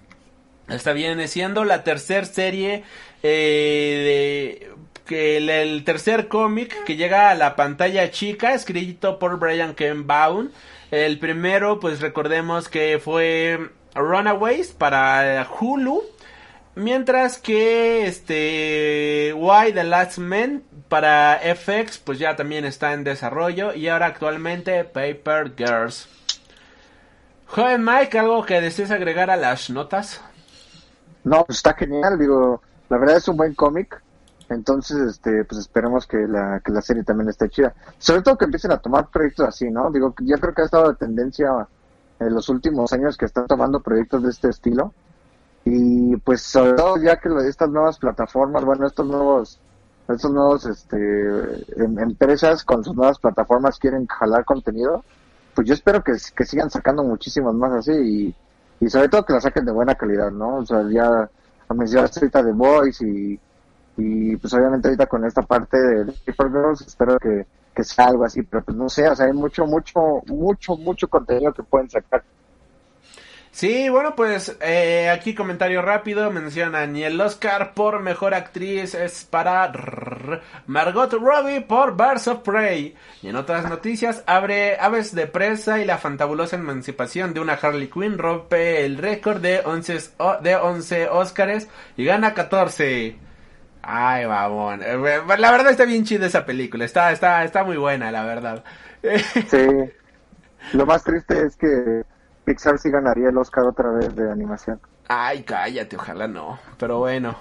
Esta 0.67 0.93
viene 0.93 1.27
siendo 1.27 1.65
la 1.65 1.83
tercera 1.83 2.25
serie 2.25 2.83
eh, 3.21 4.59
de 4.63 4.73
que 5.05 5.37
el, 5.37 5.83
tercer 5.83 6.27
cómic 6.27 6.83
que 6.85 6.95
llega 6.95 7.29
a 7.29 7.35
la 7.35 7.55
pantalla 7.55 8.09
chica, 8.11 8.53
escrito 8.53 9.19
por 9.19 9.39
Brian 9.39 9.75
Ken 9.75 10.07
Baum. 10.07 10.49
El 10.91 11.19
primero, 11.19 11.79
pues 11.79 11.99
recordemos 11.99 12.69
que 12.69 12.99
fue 13.03 13.71
Runaways 13.95 14.71
para 14.71 15.47
Hulu. 15.59 16.03
Mientras 16.75 17.37
que 17.37 18.07
este 18.07 19.31
Why 19.35 19.73
the 19.73 19.83
Last 19.83 20.17
Man 20.17 20.63
para 20.87 21.39
FX 21.39 21.99
pues 21.99 22.17
ya 22.17 22.35
también 22.35 22.65
está 22.65 22.93
en 22.93 23.03
desarrollo 23.03 23.75
y 23.75 23.89
ahora 23.89 24.07
actualmente 24.07 24.83
Paper 24.83 25.53
Girls. 25.55 26.07
Joven 27.45 27.83
Mike, 27.85 28.17
¿algo 28.17 28.43
que 28.43 28.59
desees 28.59 28.89
agregar 28.89 29.29
a 29.29 29.35
las 29.35 29.69
notas? 29.69 30.21
No, 31.23 31.45
pues 31.45 31.57
está 31.57 31.73
genial, 31.73 32.17
digo, 32.19 32.61
la 32.89 32.97
verdad 32.97 33.17
es 33.17 33.27
un 33.27 33.37
buen 33.37 33.53
cómic, 33.55 34.01
entonces, 34.49 34.97
este, 34.99 35.45
pues 35.45 35.61
esperemos 35.61 36.05
que 36.05 36.27
la, 36.27 36.59
que 36.59 36.71
la 36.71 36.81
serie 36.81 37.03
también 37.03 37.29
esté 37.29 37.49
chida. 37.49 37.73
Sobre 37.97 38.21
todo 38.21 38.37
que 38.37 38.45
empiecen 38.45 38.71
a 38.71 38.77
tomar 38.77 39.09
proyectos 39.09 39.47
así, 39.47 39.69
¿no? 39.69 39.91
Digo, 39.91 40.13
ya 40.21 40.37
creo 40.37 40.53
que 40.53 40.61
ha 40.61 40.65
estado 40.65 40.89
de 40.89 40.95
tendencia 40.95 41.67
en 42.19 42.33
los 42.33 42.49
últimos 42.49 42.93
años 42.93 43.17
que 43.17 43.25
están 43.25 43.47
tomando 43.47 43.81
proyectos 43.81 44.23
de 44.23 44.29
este 44.29 44.49
estilo. 44.49 44.93
Y 45.65 46.17
pues 46.17 46.41
sobre 46.41 46.73
todo 46.73 46.97
ya 46.97 47.17
que 47.17 47.29
estas 47.47 47.69
nuevas 47.69 47.97
plataformas, 47.97 48.65
bueno, 48.65 48.85
estos 48.85 49.07
nuevos, 49.07 49.59
estos 50.09 50.31
nuevos, 50.31 50.65
este, 50.65 50.97
em, 51.81 51.99
empresas 51.99 52.65
con 52.65 52.83
sus 52.83 52.95
nuevas 52.95 53.17
plataformas 53.17 53.79
quieren 53.79 54.05
jalar 54.07 54.43
contenido, 54.43 55.05
pues 55.55 55.67
yo 55.67 55.73
espero 55.73 56.03
que, 56.03 56.13
que 56.35 56.45
sigan 56.45 56.69
sacando 56.69 57.03
muchísimos 57.03 57.55
más 57.55 57.71
así 57.73 57.91
y, 57.93 58.35
y 58.83 58.89
sobre 58.89 59.07
todo 59.07 59.23
que 59.23 59.33
la 59.33 59.39
saquen 59.39 59.65
de 59.65 59.71
buena 59.71 59.95
calidad, 59.95 60.29
¿no? 60.29 60.57
O 60.57 60.65
sea, 60.65 60.83
ya 60.89 61.29
mencionaste 61.73 62.19
ahorita 62.19 62.43
The 62.43 62.51
Voice 62.51 63.07
y, 63.07 63.39
y 63.97 64.35
pues 64.35 64.53
obviamente 64.53 64.89
ahorita 64.89 65.05
con 65.07 65.25
esta 65.25 65.41
parte 65.41 65.77
de 65.77 66.13
Paper 66.25 66.51
Girls 66.51 66.81
espero 66.81 67.17
que, 67.17 67.45
que 67.73 67.83
sea 67.83 68.07
algo 68.07 68.25
así, 68.25 68.43
pero 68.43 68.63
pues 68.63 68.75
no 68.75 68.89
sé, 68.89 69.07
o 69.07 69.15
sea, 69.15 69.25
hay 69.25 69.33
mucho, 69.33 69.65
mucho, 69.65 70.21
mucho, 70.27 70.75
mucho 70.75 71.07
contenido 71.07 71.53
que 71.53 71.63
pueden 71.63 71.89
sacar. 71.89 72.23
Sí, 73.53 73.87
bueno, 73.87 74.15
pues 74.15 74.57
eh, 74.61 75.11
aquí 75.11 75.35
comentario 75.35 75.83
rápido, 75.83 76.31
mencionan 76.31 76.95
y 76.95 77.03
el 77.03 77.21
Oscar 77.21 77.75
por 77.75 77.99
Mejor 78.01 78.33
Actriz 78.33 78.95
es 78.95 79.25
para 79.25 79.71
Margot 80.65 81.13
Robbie 81.13 81.61
por 81.61 81.95
Birds 81.95 82.27
of 82.29 82.39
Prey. 82.39 82.95
Y 83.21 83.27
en 83.27 83.35
otras 83.35 83.69
noticias, 83.69 84.23
abre 84.25 84.77
Aves 84.79 85.13
de 85.13 85.27
Presa 85.27 85.79
y 85.79 85.85
la 85.85 85.99
fantabulosa 85.99 86.55
emancipación 86.55 87.35
de 87.35 87.41
una 87.41 87.53
Harley 87.53 87.89
Quinn 87.89 88.17
rompe 88.17 88.85
el 88.85 88.97
récord 88.97 89.39
de 89.39 89.59
11, 89.59 89.99
de 90.41 90.55
11 90.55 91.09
Oscars 91.09 91.67
y 91.95 92.05
gana 92.05 92.33
14. 92.33 93.15
Ay, 93.83 94.25
babón. 94.25 94.81
Eh, 94.81 94.97
la 95.37 95.51
verdad 95.51 95.69
está 95.69 95.85
bien 95.85 96.05
chida 96.05 96.25
esa 96.25 96.43
película, 96.43 96.85
está, 96.85 97.11
está, 97.11 97.43
está 97.43 97.63
muy 97.63 97.77
buena, 97.77 98.11
la 98.11 98.25
verdad. 98.25 98.63
Sí. 99.47 99.67
Lo 100.71 100.85
más 100.85 101.03
triste 101.03 101.45
es 101.45 101.55
que 101.57 102.03
Pixar 102.45 102.77
sí 102.77 102.89
ganaría 102.89 103.29
el 103.29 103.37
Oscar 103.37 103.65
otra 103.65 103.89
vez 103.91 104.15
de 104.15 104.31
animación. 104.31 104.79
Ay, 105.07 105.43
cállate, 105.43 105.95
ojalá 105.95 106.27
no. 106.27 106.59
Pero 106.77 106.99
bueno. 106.99 107.35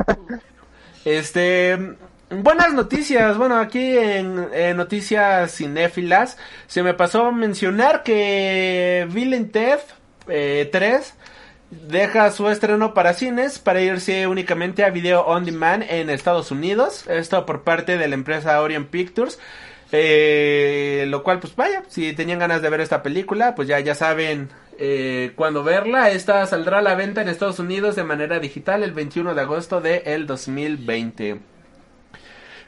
este. 1.04 1.96
Buenas 2.30 2.72
noticias. 2.72 3.36
Bueno, 3.36 3.58
aquí 3.58 3.98
en, 3.98 4.76
Noticias 4.76 5.54
Cinéfilas 5.54 6.38
se 6.66 6.82
me 6.82 6.94
pasó 6.94 7.30
mencionar 7.30 8.02
que 8.02 9.06
Bill 9.10 9.50
Ted 9.50 9.80
3 10.26 11.14
deja 11.88 12.30
su 12.30 12.48
estreno 12.48 12.94
para 12.94 13.12
cines 13.14 13.58
para 13.58 13.80
irse 13.80 14.26
únicamente 14.26 14.84
a 14.84 14.90
video 14.90 15.22
on 15.26 15.44
demand 15.44 15.84
en 15.88 16.08
Estados 16.08 16.50
Unidos. 16.50 17.06
Esto 17.06 17.44
por 17.44 17.64
parte 17.64 17.98
de 17.98 18.08
la 18.08 18.14
empresa 18.14 18.60
Orion 18.62 18.86
Pictures. 18.86 19.38
Eh, 19.94 21.04
lo 21.08 21.22
cual, 21.22 21.38
pues 21.38 21.54
vaya, 21.54 21.82
si 21.88 22.14
tenían 22.14 22.38
ganas 22.38 22.62
de 22.62 22.70
ver 22.70 22.80
esta 22.80 23.02
película, 23.02 23.54
pues 23.54 23.68
ya, 23.68 23.78
ya 23.80 23.94
saben 23.94 24.48
eh, 24.84 25.30
cuándo 25.36 25.62
verla. 25.62 26.10
Esta 26.10 26.44
saldrá 26.44 26.78
a 26.78 26.82
la 26.82 26.96
venta 26.96 27.22
en 27.22 27.28
Estados 27.28 27.60
Unidos 27.60 27.94
de 27.94 28.02
manera 28.02 28.40
digital 28.40 28.82
el 28.82 28.90
21 28.90 29.32
de 29.32 29.40
agosto 29.40 29.80
del 29.80 30.02
el 30.06 30.26
2020. 30.26 31.38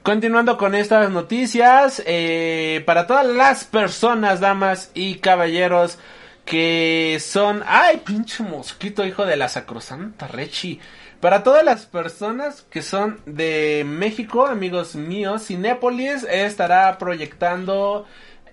Continuando 0.04 0.56
con 0.56 0.76
estas 0.76 1.10
noticias, 1.10 2.00
eh, 2.06 2.84
para 2.86 3.08
todas 3.08 3.26
las 3.26 3.64
personas, 3.64 4.38
damas 4.38 4.92
y 4.94 5.16
caballeros 5.16 5.98
que 6.44 7.18
son... 7.20 7.64
¡Ay, 7.66 8.02
pinche 8.06 8.44
mosquito, 8.44 9.04
hijo 9.04 9.26
de 9.26 9.36
la 9.36 9.48
sacrosanta 9.48 10.28
Rechi! 10.28 10.78
Para 11.18 11.42
todas 11.42 11.64
las 11.64 11.86
personas 11.86 12.62
que 12.70 12.82
son 12.82 13.22
de 13.26 13.82
México, 13.84 14.46
amigos 14.46 14.94
míos, 14.94 15.48
Cinépolis 15.48 16.22
estará 16.30 16.96
proyectando 16.96 18.06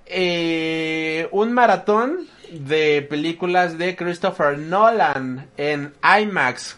eh, 0.07 1.27
un 1.31 1.53
maratón 1.53 2.27
de 2.51 3.01
películas 3.01 3.77
de 3.77 3.95
Christopher 3.95 4.57
Nolan 4.57 5.47
en 5.57 5.93
IMAX. 6.03 6.77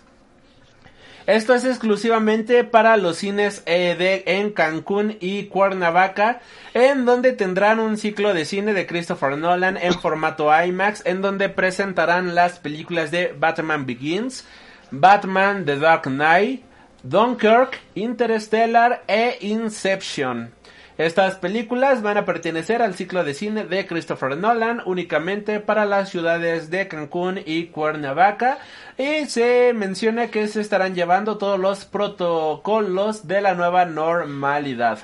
Esto 1.25 1.55
es 1.55 1.63
exclusivamente 1.63 2.65
para 2.65 2.97
los 2.97 3.17
cines 3.17 3.63
eh, 3.65 3.95
de, 3.97 4.23
en 4.25 4.51
Cancún 4.51 5.15
y 5.21 5.45
Cuernavaca, 5.45 6.41
en 6.73 7.05
donde 7.05 7.31
tendrán 7.31 7.79
un 7.79 7.97
ciclo 7.97 8.33
de 8.33 8.43
cine 8.43 8.73
de 8.73 8.85
Christopher 8.85 9.37
Nolan 9.37 9.77
en 9.77 9.93
formato 9.93 10.49
IMAX, 10.53 11.05
en 11.05 11.21
donde 11.21 11.47
presentarán 11.47 12.35
las 12.35 12.59
películas 12.59 13.09
de 13.09 13.33
Batman 13.39 13.85
Begins, 13.85 14.45
Batman 14.91 15.63
The 15.63 15.77
Dark 15.77 16.03
Knight, 16.03 16.63
Dunkirk, 17.03 17.79
Interstellar 17.95 19.03
e 19.07 19.37
Inception. 19.39 20.51
Estas 20.97 21.35
películas 21.35 22.03
van 22.03 22.17
a 22.17 22.25
pertenecer 22.25 22.83
al 22.83 22.93
ciclo 22.93 23.23
de 23.23 23.33
cine 23.33 23.63
de 23.63 23.87
Christopher 23.87 24.37
Nolan 24.37 24.83
únicamente 24.85 25.59
para 25.59 25.85
las 25.85 26.09
ciudades 26.09 26.69
de 26.69 26.87
Cancún 26.87 27.39
y 27.43 27.67
Cuernavaca 27.67 28.59
y 28.97 29.25
se 29.25 29.73
menciona 29.73 30.27
que 30.27 30.47
se 30.47 30.61
estarán 30.61 30.93
llevando 30.93 31.39
todos 31.39 31.59
los 31.59 31.85
protocolos 31.85 33.27
de 33.27 33.41
la 33.41 33.55
nueva 33.55 33.85
normalidad. 33.85 34.99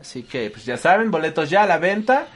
Así 0.00 0.24
que 0.24 0.50
pues 0.50 0.64
ya 0.64 0.76
saben, 0.76 1.12
boletos 1.12 1.48
ya 1.48 1.62
a 1.62 1.66
la 1.66 1.78
venta 1.78 2.26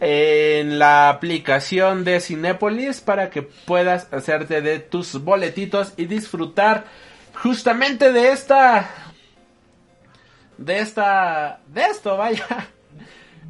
en 0.00 0.78
la 0.78 1.08
aplicación 1.08 2.04
de 2.04 2.20
Cinépolis 2.20 3.00
para 3.00 3.30
que 3.30 3.40
puedas 3.40 4.12
hacerte 4.12 4.60
de 4.60 4.80
tus 4.80 5.22
boletitos 5.24 5.94
y 5.96 6.04
disfrutar 6.04 6.84
justamente 7.34 8.12
de 8.12 8.32
esta 8.32 8.90
de 10.56 10.80
esta 10.80 11.62
de 11.66 11.82
esto, 11.84 12.16
vaya. 12.16 12.46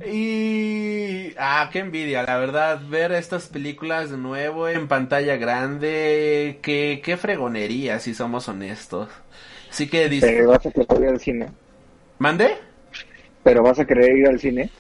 Y... 0.05 1.35
Ah, 1.39 1.71
qué 1.73 1.81
envidia, 1.81 2.23
la 2.25 2.39
verdad, 2.39 2.81
ver 2.89 3.13
estas 3.13 3.49
películas 3.49 4.11
de 4.11 4.19
nuevo 4.19 4.69
en 4.69 4.89
pantalla 4.89 5.37
grande, 5.37 6.61
qué, 6.63 7.01
qué 7.05 7.17
fregonería, 7.17 8.01
si 8.01 8.15
somos 8.15 8.49
honestos. 8.49 9.11
Así 9.71 9.89
que... 9.89 10.11
dis- 10.11 10.35
Pero 10.35 10.49
vas 10.49 10.67
a 10.67 10.73
querer 10.73 11.03
ir 11.03 11.09
al 11.09 11.21
cine. 11.21 11.57
¿Mande? 12.19 12.59
Pero 13.45 13.63
vas 13.63 13.79
a 13.79 13.87
querer 13.87 14.17
ir 14.17 14.27
al 14.29 14.41
cine. 14.41 14.73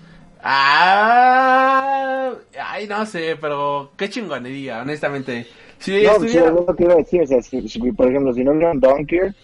Ah, 0.46 2.34
ay, 2.60 2.86
no 2.86 3.06
sé, 3.06 3.36
pero 3.40 3.94
qué 3.96 4.10
chingonería, 4.10 4.82
honestamente. 4.82 5.51
Si 5.78 6.05
No, 6.05 6.24
sí, 6.28 6.38
estuviera... 6.38 6.60
lo 6.66 6.66
que 6.76 6.84
iba 6.84 6.92
a 6.94 6.96
decir. 6.98 7.22
O 7.22 7.26
sea, 7.26 7.42
si, 7.42 7.68
si, 7.68 7.92
por 7.92 8.09
ejemplo, 8.09 8.32
si 8.32 8.44
no 8.44 8.52
vieron 8.52 8.78
Dunkirk 8.80 9.34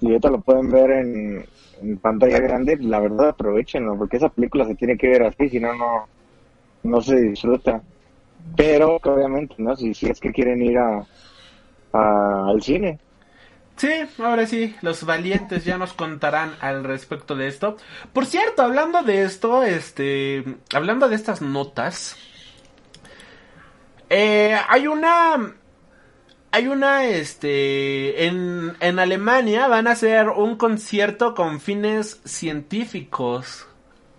y 0.00 0.06
ahorita 0.06 0.30
lo 0.30 0.42
pueden 0.42 0.70
ver 0.70 0.90
en, 0.90 1.46
en 1.82 1.98
pantalla 2.00 2.40
grande, 2.40 2.76
la 2.80 3.00
verdad 3.00 3.30
aprovechenlo, 3.30 3.96
porque 3.98 4.16
esa 4.18 4.28
película 4.30 4.66
se 4.66 4.74
tiene 4.76 4.96
que 4.96 5.08
ver 5.08 5.22
así, 5.24 5.48
si 5.48 5.60
no, 5.60 5.74
no, 5.74 6.10
no 6.84 7.00
se 7.02 7.20
disfruta. 7.20 7.84
Pero, 8.56 8.98
obviamente, 9.04 9.56
¿no? 9.58 9.76
Si, 9.76 9.94
si 9.94 10.08
es 10.08 10.20
que 10.20 10.32
quieren 10.32 10.62
ir 10.62 10.78
a, 10.78 11.06
a- 11.92 12.48
al 12.50 12.62
cine. 12.62 13.00
Sí, 13.76 13.88
ahora 14.18 14.46
sí, 14.46 14.76
los 14.82 15.04
valientes 15.04 15.64
ya 15.64 15.76
nos 15.78 15.92
contarán 15.92 16.54
al 16.60 16.84
respecto 16.84 17.34
de 17.34 17.48
esto. 17.48 17.76
Por 18.12 18.26
cierto, 18.26 18.62
hablando 18.62 19.02
de 19.02 19.22
esto, 19.24 19.62
este, 19.64 20.44
hablando 20.72 21.08
de 21.08 21.16
estas 21.16 21.42
notas, 21.42 22.16
eh, 24.08 24.56
hay 24.68 24.86
una, 24.86 25.54
hay 26.52 26.68
una, 26.68 27.06
este, 27.06 28.26
en, 28.26 28.74
en 28.80 28.98
Alemania 28.98 29.66
van 29.68 29.86
a 29.86 29.92
hacer 29.92 30.28
un 30.28 30.56
concierto 30.56 31.34
con 31.34 31.60
fines 31.60 32.20
científicos. 32.24 33.66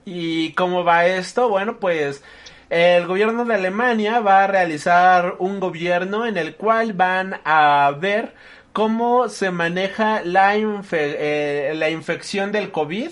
¿Y 0.06 0.52
cómo 0.54 0.84
va 0.84 1.06
esto? 1.06 1.48
Bueno, 1.48 1.78
pues 1.80 2.24
el 2.70 3.06
gobierno 3.08 3.46
de 3.46 3.54
Alemania 3.56 4.20
va 4.20 4.44
a 4.44 4.48
realizar 4.48 5.36
un 5.40 5.60
gobierno 5.60 6.26
en 6.26 6.38
el 6.38 6.56
cual 6.56 6.94
van 6.94 7.40
a 7.46 7.94
ver 8.00 8.34
cómo 8.74 9.30
se 9.30 9.52
maneja 9.52 10.22
la, 10.26 10.58
infe- 10.58 11.16
eh, 11.20 11.74
la 11.76 11.90
infección 11.92 12.52
del 12.52 12.72
COVID 12.72 13.12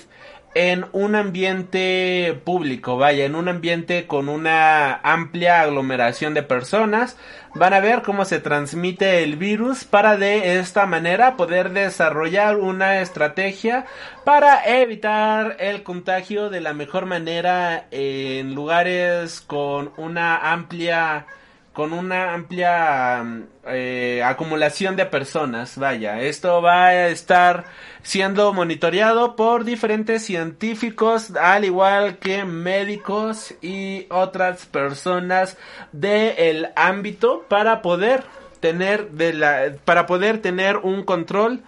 en 0.54 0.86
un 0.92 1.16
ambiente 1.16 2.40
público, 2.44 2.98
vaya, 2.98 3.26
en 3.26 3.36
un 3.36 3.48
ambiente 3.48 4.08
con 4.08 4.30
una 4.30 4.96
amplia 4.96 5.62
aglomeración 5.62 6.34
de 6.34 6.44
personas. 6.44 7.18
Van 7.54 7.74
a 7.74 7.80
ver 7.80 8.02
cómo 8.02 8.26
se 8.26 8.40
transmite 8.40 9.24
el 9.24 9.36
virus 9.36 9.84
para 9.84 10.18
de 10.18 10.60
esta 10.60 10.86
manera 10.86 11.36
poder 11.36 11.72
desarrollar 11.72 12.58
una 12.58 13.02
estrategia 13.02 13.86
para 14.24 14.64
evitar 14.66 15.58
el 15.60 15.84
contagio 15.84 16.50
de 16.50 16.62
la 16.62 16.74
mejor 16.74 17.06
manera 17.06 17.88
en 17.92 18.56
lugares 18.56 19.42
con 19.42 19.92
una 19.98 20.52
amplia 20.54 21.26
con 21.74 21.94
una 21.94 22.34
amplia 22.34 23.24
eh, 23.66 24.22
acumulación 24.26 24.96
de 24.96 25.06
personas. 25.06 25.78
Vaya, 25.78 26.20
esto 26.22 26.62
va 26.62 26.88
a 26.88 27.08
estar 27.08 27.66
siendo 28.04 28.54
monitoreado 28.54 29.36
por 29.36 29.64
diferentes 29.64 30.26
científicos, 30.26 31.36
al 31.36 31.66
igual 31.66 32.18
que 32.18 32.44
médicos 32.44 33.54
y 33.62 34.08
otras 34.10 34.66
personas 34.66 35.58
del 35.92 36.70
ámbito 36.76 37.46
para 37.48 37.82
poder 37.82 38.24
tener 38.60 39.12
de 39.12 39.34
la 39.34 39.74
para 39.86 40.06
poder 40.06 40.42
tener 40.42 40.78
un 40.78 41.04
control 41.04 41.62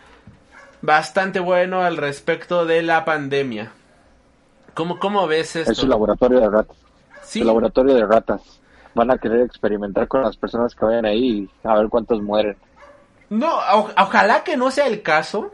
bastante 0.81 1.39
bueno 1.39 1.81
al 1.81 1.97
respecto 1.97 2.65
de 2.65 2.83
la 2.83 3.05
pandemia. 3.05 3.71
¿Cómo, 4.73 4.99
cómo 4.99 5.27
ves 5.27 5.55
esto? 5.55 5.71
Es 5.71 5.77
su 5.77 5.87
laboratorio 5.87 6.39
de 6.39 6.49
ratas. 6.49 6.77
Sí. 7.23 7.39
Su 7.39 7.45
laboratorio 7.45 7.95
de 7.95 8.05
ratas. 8.05 8.62
Van 8.95 9.11
a 9.11 9.17
querer 9.17 9.41
experimentar 9.41 10.07
con 10.07 10.21
las 10.21 10.37
personas 10.37 10.75
que 10.75 10.85
vayan 10.85 11.05
ahí 11.05 11.49
y 11.63 11.67
a 11.67 11.75
ver 11.75 11.89
cuántos 11.89 12.21
mueren. 12.21 12.55
No, 13.29 13.51
ojalá 13.97 14.43
que 14.43 14.57
no 14.57 14.69
sea 14.71 14.87
el 14.87 15.01
caso. 15.01 15.51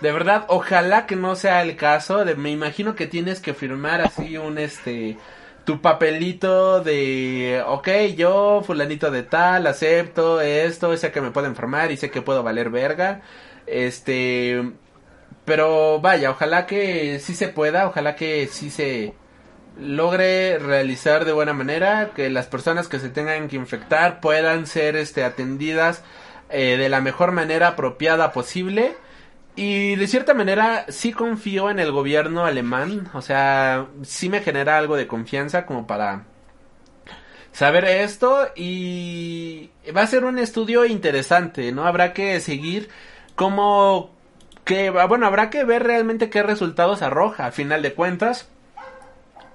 De 0.00 0.12
verdad, 0.12 0.44
ojalá 0.48 1.06
que 1.06 1.16
no 1.16 1.34
sea 1.34 1.62
el 1.62 1.76
caso. 1.76 2.24
De, 2.24 2.34
me 2.34 2.50
imagino 2.50 2.94
que 2.94 3.06
tienes 3.06 3.40
que 3.40 3.54
firmar 3.54 4.00
así 4.00 4.36
un 4.36 4.58
este 4.58 5.16
tu 5.64 5.80
papelito 5.80 6.82
de, 6.82 7.62
ok, 7.66 7.88
yo 8.16 8.62
fulanito 8.64 9.10
de 9.10 9.22
tal, 9.22 9.66
acepto 9.66 10.40
esto, 10.40 10.96
sé 10.96 11.12
que 11.12 11.20
me 11.20 11.30
puedo 11.30 11.46
enfermar 11.46 11.92
y 11.92 11.96
sé 11.96 12.10
que 12.10 12.22
puedo 12.22 12.42
valer 12.42 12.70
verga. 12.70 13.22
Este, 13.66 14.72
pero 15.44 16.00
vaya, 16.00 16.30
ojalá 16.30 16.66
que 16.66 17.18
sí 17.20 17.34
se 17.34 17.48
pueda, 17.48 17.86
ojalá 17.86 18.16
que 18.16 18.46
sí 18.48 18.70
se 18.70 19.14
logre 19.78 20.58
realizar 20.58 21.24
de 21.24 21.32
buena 21.32 21.52
manera, 21.52 22.10
que 22.14 22.30
las 22.30 22.46
personas 22.46 22.88
que 22.88 22.98
se 22.98 23.08
tengan 23.08 23.48
que 23.48 23.56
infectar 23.56 24.20
puedan 24.20 24.66
ser 24.66 24.96
este 24.96 25.24
atendidas 25.24 26.02
eh, 26.50 26.76
de 26.76 26.88
la 26.88 27.00
mejor 27.00 27.32
manera 27.32 27.68
apropiada 27.68 28.32
posible. 28.32 28.94
Y 29.54 29.96
de 29.96 30.06
cierta 30.06 30.34
manera 30.34 30.86
sí 30.88 31.12
confío 31.12 31.70
en 31.70 31.78
el 31.78 31.92
gobierno 31.92 32.46
alemán, 32.46 33.10
o 33.12 33.20
sea, 33.20 33.86
sí 34.02 34.30
me 34.30 34.40
genera 34.40 34.78
algo 34.78 34.96
de 34.96 35.06
confianza 35.06 35.66
como 35.66 35.86
para 35.86 36.24
saber 37.52 37.84
esto 37.84 38.48
y 38.56 39.70
va 39.94 40.02
a 40.02 40.06
ser 40.06 40.24
un 40.24 40.38
estudio 40.38 40.86
interesante, 40.86 41.70
¿no? 41.72 41.86
Habrá 41.86 42.14
que 42.14 42.40
seguir 42.40 42.88
cómo 43.34 44.10
que 44.64 44.90
bueno, 44.90 45.26
habrá 45.26 45.50
que 45.50 45.64
ver 45.64 45.82
realmente 45.82 46.30
qué 46.30 46.42
resultados 46.42 47.02
arroja 47.02 47.46
a 47.46 47.52
final 47.52 47.82
de 47.82 47.94
cuentas 47.94 48.48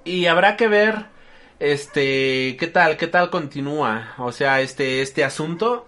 y 0.08 0.28
habrá 0.28 0.56
que 0.56 0.68
ver 0.68 1.06
este 1.60 2.56
qué 2.60 2.68
tal, 2.68 2.98
qué 2.98 3.08
tal 3.08 3.30
continúa, 3.30 4.14
o 4.18 4.32
sea, 4.32 4.62
este 4.62 5.02
este 5.02 5.24
asunto 5.24 5.88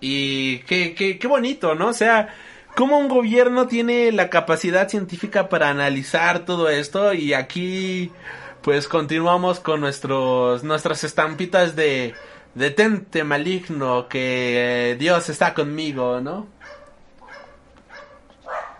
y 0.00 0.58
qué 0.60 0.94
qué 0.94 1.18
qué 1.18 1.26
bonito, 1.28 1.74
¿no? 1.74 1.88
O 1.88 1.92
sea, 1.92 2.34
cómo 2.76 2.98
un 2.98 3.08
gobierno 3.08 3.66
tiene 3.66 4.12
la 4.12 4.28
capacidad 4.30 4.88
científica 4.88 5.48
para 5.48 5.70
analizar 5.70 6.44
todo 6.44 6.68
esto 6.68 7.14
y 7.14 7.32
aquí 7.32 8.12
pues 8.62 8.86
continuamos 8.88 9.60
con 9.60 9.80
nuestros 9.80 10.62
nuestras 10.62 11.04
estampitas 11.04 11.74
de 11.74 12.14
detente 12.54 13.24
maligno 13.24 14.08
que 14.08 14.90
eh, 14.92 14.96
Dios 14.96 15.28
está 15.30 15.54
conmigo, 15.54 16.20
¿no? 16.20 16.46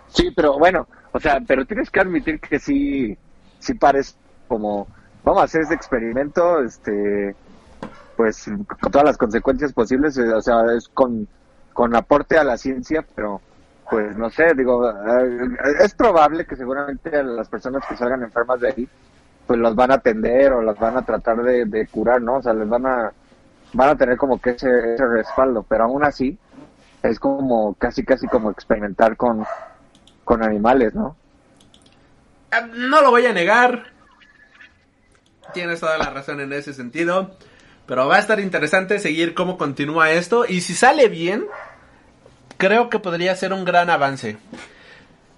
Sí, 0.09 0.29
pero 0.35 0.59
bueno, 0.59 0.87
o 1.11 1.19
sea, 1.19 1.39
pero 1.47 1.65
tienes 1.65 1.89
que 1.89 1.99
admitir 1.99 2.39
que 2.39 2.59
sí, 2.59 3.17
sí 3.57 3.73
parece 3.73 4.13
como, 4.53 4.87
vamos 5.23 5.41
a 5.41 5.45
hacer 5.45 5.61
este 5.61 5.73
experimento, 5.73 6.61
este, 6.61 7.35
pues 8.15 8.45
con 8.79 8.91
todas 8.91 9.05
las 9.05 9.17
consecuencias 9.17 9.73
posibles, 9.73 10.15
eh, 10.19 10.31
o 10.31 10.41
sea, 10.43 10.61
es 10.77 10.87
con, 10.89 11.27
con 11.73 11.95
aporte 11.95 12.37
a 12.37 12.43
la 12.43 12.55
ciencia, 12.55 13.03
pero 13.15 13.41
pues 13.89 14.15
no 14.15 14.29
sé, 14.29 14.53
digo, 14.55 14.87
eh, 14.87 15.47
es 15.83 15.95
probable 15.95 16.45
que 16.45 16.55
seguramente 16.55 17.23
las 17.23 17.49
personas 17.49 17.83
que 17.89 17.97
salgan 17.97 18.21
enfermas 18.21 18.59
de 18.59 18.67
ahí, 18.67 18.89
pues 19.47 19.59
las 19.59 19.73
van 19.73 19.89
a 19.89 19.95
atender 19.95 20.53
o 20.53 20.61
las 20.61 20.77
van 20.77 20.97
a 20.97 21.01
tratar 21.03 21.41
de, 21.41 21.65
de 21.65 21.87
curar, 21.87 22.21
¿no? 22.21 22.35
O 22.35 22.41
sea, 22.43 22.53
les 22.53 22.69
van 22.69 22.85
a, 22.85 23.11
van 23.73 23.89
a 23.89 23.95
tener 23.95 24.17
como 24.17 24.39
que 24.39 24.51
ese, 24.51 24.93
ese 24.93 25.07
respaldo, 25.07 25.65
pero 25.67 25.85
aún 25.85 26.03
así 26.03 26.37
es 27.01 27.19
como 27.19 27.73
casi 27.73 28.03
casi 28.03 28.27
como 28.27 28.51
experimentar 28.51 29.17
con, 29.17 29.43
con 30.23 30.43
animales, 30.43 30.93
¿no? 30.93 31.15
Ah, 32.51 32.67
No 32.71 33.01
lo 33.01 33.09
voy 33.09 33.25
a 33.25 33.33
negar. 33.33 33.92
Tienes 35.53 35.79
toda 35.79 35.97
la 35.97 36.09
razón 36.09 36.39
en 36.39 36.53
ese 36.53 36.73
sentido. 36.73 37.31
Pero 37.85 38.07
va 38.07 38.15
a 38.15 38.19
estar 38.19 38.39
interesante 38.39 38.99
seguir 38.99 39.33
cómo 39.33 39.57
continúa 39.57 40.11
esto. 40.11 40.45
Y 40.47 40.61
si 40.61 40.73
sale 40.73 41.09
bien, 41.09 41.45
creo 42.57 42.89
que 42.89 42.99
podría 42.99 43.35
ser 43.35 43.53
un 43.53 43.65
gran 43.65 43.89
avance. 43.89 44.37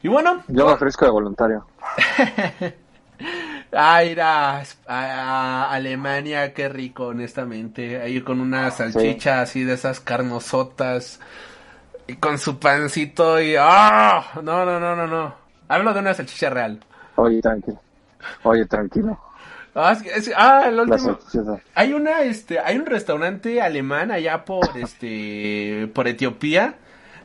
Y 0.04 0.08
bueno, 0.08 0.44
Yo 0.48 0.68
me 0.68 0.74
ofrezco 0.74 1.06
de 1.06 1.12
voluntario. 1.12 1.66
a 3.72 4.04
ir 4.04 4.22
a, 4.22 4.64
Alemania, 5.72 6.54
qué 6.54 6.70
rico, 6.70 7.08
honestamente. 7.08 8.00
A 8.00 8.08
ir 8.08 8.24
con 8.24 8.40
una 8.40 8.70
salchicha 8.70 9.42
así 9.42 9.64
de 9.64 9.74
esas 9.74 10.00
carnosotas. 10.00 11.20
Y 12.08 12.18
con 12.18 12.38
su 12.38 12.60
pancito 12.60 13.42
y... 13.42 13.56
¡Ah! 13.58 14.24
No, 14.44 14.64
no, 14.64 14.80
no, 14.80 14.96
no, 14.96 15.08
no. 15.08 15.34
Hablo 15.68 15.92
de 15.94 16.00
una 16.00 16.14
salchicha 16.14 16.52
real. 16.52 16.80
Oye, 17.16 17.42
tranquilo. 17.42 17.80
Oye, 18.44 18.66
tranquilo. 18.66 19.20
Ah, 19.76 19.91
es 19.91 20.02
que- 20.03 20.10
es- 20.15 20.31
ah, 20.35 20.64
el 20.68 20.80
último. 20.80 21.19
Hay 21.76 21.93
una, 21.93 22.22
este, 22.22 22.60
hay 22.60 22.77
un 22.77 22.85
restaurante 22.85 23.61
alemán 23.61 24.10
allá 24.11 24.45
por, 24.45 24.65
este, 24.77 25.89
por 25.93 26.07
Etiopía, 26.07 26.76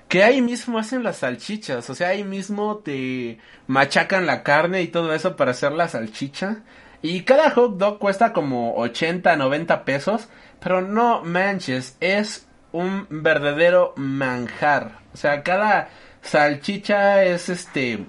que 0.09 0.25
ahí 0.25 0.43
mismo 0.43 0.79
hacen 0.79 1.05
las 1.05 1.19
salchichas, 1.19 1.89
o 1.89 1.95
sea, 1.95 2.09
ahí 2.09 2.25
mismo 2.25 2.79
te 2.79 3.39
machacan 3.69 4.27
la 4.27 4.43
carne 4.43 4.83
y 4.83 4.89
todo 4.89 5.15
eso 5.15 5.37
para 5.37 5.53
hacer 5.53 5.73
la 5.73 5.87
salchicha. 5.89 6.59
Y 7.03 7.23
cada 7.23 7.51
hot 7.53 7.79
dog 7.79 7.99
cuesta 8.01 8.33
como 8.33 8.75
80, 8.77 9.37
90 9.37 9.85
pesos, 9.85 10.29
pero 10.61 10.83
no 10.83 11.23
manches, 11.23 11.97
es 12.01 12.47
un 12.73 13.07
verdadero 13.09 13.95
manjar. 13.97 14.99
O 15.15 15.17
sea, 15.17 15.43
cada 15.45 15.89
salchicha 16.23 17.25
es 17.25 17.49
este, 17.49 18.05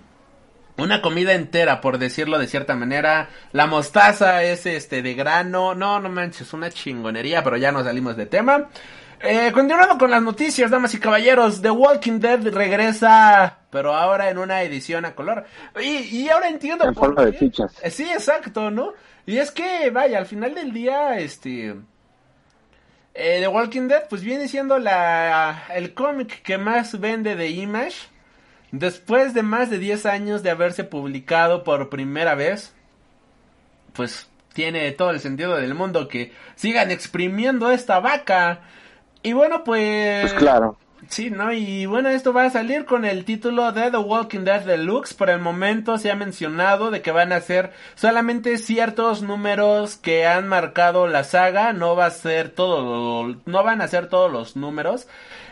una 0.81 1.01
comida 1.01 1.33
entera, 1.33 1.81
por 1.81 1.97
decirlo 1.97 2.37
de 2.39 2.47
cierta 2.47 2.75
manera. 2.75 3.29
La 3.51 3.67
mostaza 3.67 4.43
es 4.43 4.65
este 4.65 5.01
de 5.01 5.13
grano. 5.13 5.75
No, 5.75 5.99
no 5.99 6.09
manches, 6.09 6.53
una 6.53 6.69
chingonería, 6.71 7.43
pero 7.43 7.57
ya 7.57 7.71
nos 7.71 7.85
salimos 7.85 8.17
de 8.17 8.25
tema. 8.25 8.69
Eh, 9.23 9.51
continuando 9.53 9.97
con 9.99 10.09
las 10.09 10.21
noticias, 10.23 10.71
damas 10.71 10.93
y 10.95 10.99
caballeros, 10.99 11.61
The 11.61 11.69
Walking 11.69 12.19
Dead 12.19 12.41
regresa, 12.51 13.59
pero 13.69 13.93
ahora 13.93 14.29
en 14.29 14.39
una 14.39 14.63
edición 14.63 15.05
a 15.05 15.13
color. 15.13 15.45
Y, 15.79 15.97
y 16.23 16.29
ahora 16.29 16.47
entiendo 16.49 16.85
En 16.85 16.95
forma 16.95 17.23
de 17.25 17.33
fichas. 17.33 17.71
Eh, 17.83 17.91
Sí, 17.91 18.03
exacto, 18.11 18.71
¿no? 18.71 18.93
Y 19.25 19.37
es 19.37 19.51
que, 19.51 19.91
vaya, 19.91 20.17
al 20.17 20.25
final 20.25 20.55
del 20.55 20.73
día, 20.73 21.19
este... 21.19 21.75
eh, 23.13 23.37
The 23.41 23.47
Walking 23.47 23.87
Dead, 23.87 24.07
pues 24.09 24.23
viene 24.23 24.47
siendo 24.47 24.79
la, 24.79 25.65
el 25.73 25.93
cómic 25.93 26.41
que 26.43 26.57
más 26.57 26.99
vende 26.99 27.35
de 27.35 27.49
Image. 27.49 27.95
Después 28.71 29.33
de 29.33 29.43
más 29.43 29.69
de 29.69 29.79
10 29.79 30.05
años 30.05 30.43
de 30.43 30.49
haberse 30.49 30.83
publicado 30.83 31.63
por 31.63 31.89
primera 31.89 32.35
vez, 32.35 32.73
pues 33.93 34.29
tiene 34.53 34.91
todo 34.91 35.11
el 35.11 35.19
sentido 35.19 35.55
del 35.57 35.75
mundo 35.75 36.07
que 36.07 36.33
sigan 36.55 36.91
exprimiendo 36.91 37.71
esta 37.71 37.99
vaca. 37.99 38.61
Y 39.23 39.33
bueno, 39.33 39.63
pues... 39.63 40.21
Pues 40.21 40.33
claro. 40.33 40.77
Sí, 41.09 41.31
¿no? 41.31 41.51
Y 41.51 41.87
bueno, 41.87 42.09
esto 42.09 42.31
va 42.31 42.45
a 42.45 42.49
salir 42.51 42.85
con 42.85 43.05
el 43.05 43.25
título 43.25 43.71
de 43.71 43.89
The 43.89 43.97
Walking 43.97 44.41
Dead 44.41 44.61
Deluxe. 44.61 45.15
Por 45.15 45.31
el 45.31 45.39
momento 45.39 45.97
se 45.97 46.11
ha 46.11 46.15
mencionado 46.15 46.91
de 46.91 47.01
que 47.01 47.11
van 47.11 47.33
a 47.33 47.41
ser 47.41 47.71
solamente 47.95 48.57
ciertos 48.57 49.23
números 49.23 49.97
que 49.97 50.27
han 50.27 50.47
marcado 50.47 51.07
la 51.07 51.23
saga. 51.23 51.73
No 51.73 51.95
va 51.95 52.05
a 52.05 52.11
ser 52.11 52.49
todo, 52.49 53.35
no 53.45 53.63
van 53.63 53.81
a 53.81 53.87
ser 53.87 54.07
todos 54.07 54.31
los 54.31 54.55
números. 54.55 55.07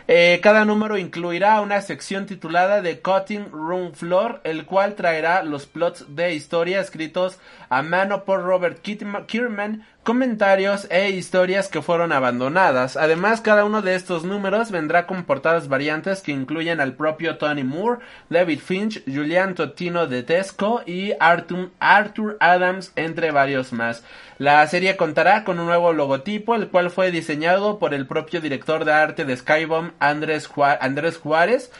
Eh, 0.08 0.40
cada 0.42 0.64
número 0.64 0.98
incluirá 0.98 1.60
una 1.60 1.80
sección 1.82 2.26
titulada 2.26 2.82
The 2.82 3.00
Cutting 3.00 3.50
Room 3.52 3.92
Floor, 3.92 4.40
el 4.44 4.64
cual 4.64 4.94
traerá 4.94 5.42
los 5.42 5.66
plots 5.66 6.04
de 6.14 6.34
historia 6.34 6.80
escritos 6.80 7.38
a 7.68 7.82
mano 7.82 8.24
por 8.24 8.42
Robert 8.42 8.80
Kierman, 8.82 9.86
comentarios 10.02 10.86
e 10.90 11.10
historias 11.10 11.68
que 11.68 11.82
fueron 11.82 12.12
abandonadas. 12.12 12.96
Además, 12.96 13.40
cada 13.40 13.64
uno 13.64 13.82
de 13.82 13.94
estos 13.94 14.24
números 14.24 14.70
vendrá 14.70 15.06
con 15.06 15.24
portadas 15.24 15.68
variantes 15.68 16.22
que 16.22 16.32
incluyen 16.32 16.80
al 16.80 16.94
propio 16.94 17.36
Tony 17.36 17.64
Moore, 17.64 18.00
David 18.30 18.60
Finch, 18.60 19.02
Julian 19.04 19.54
Totino 19.54 20.06
de 20.06 20.22
Tesco 20.22 20.82
y 20.86 21.12
Arthur, 21.20 22.36
Adams, 22.40 22.92
entre 22.96 23.30
varios 23.30 23.72
más. 23.72 24.02
La 24.38 24.66
serie 24.68 24.96
contará 24.96 25.44
con 25.44 25.60
un 25.60 25.66
nuevo 25.66 25.92
logotipo, 25.92 26.54
el 26.54 26.68
cual 26.68 26.90
fue 26.90 27.10
diseñado 27.10 27.78
por 27.78 27.92
el 27.92 28.06
propio 28.06 28.40
director 28.40 28.86
de 28.86 28.92
arte 28.92 29.24
de 29.26 29.36
Juá- 29.36 29.90
Andrés 30.80 31.18
Juárez. 31.18 31.70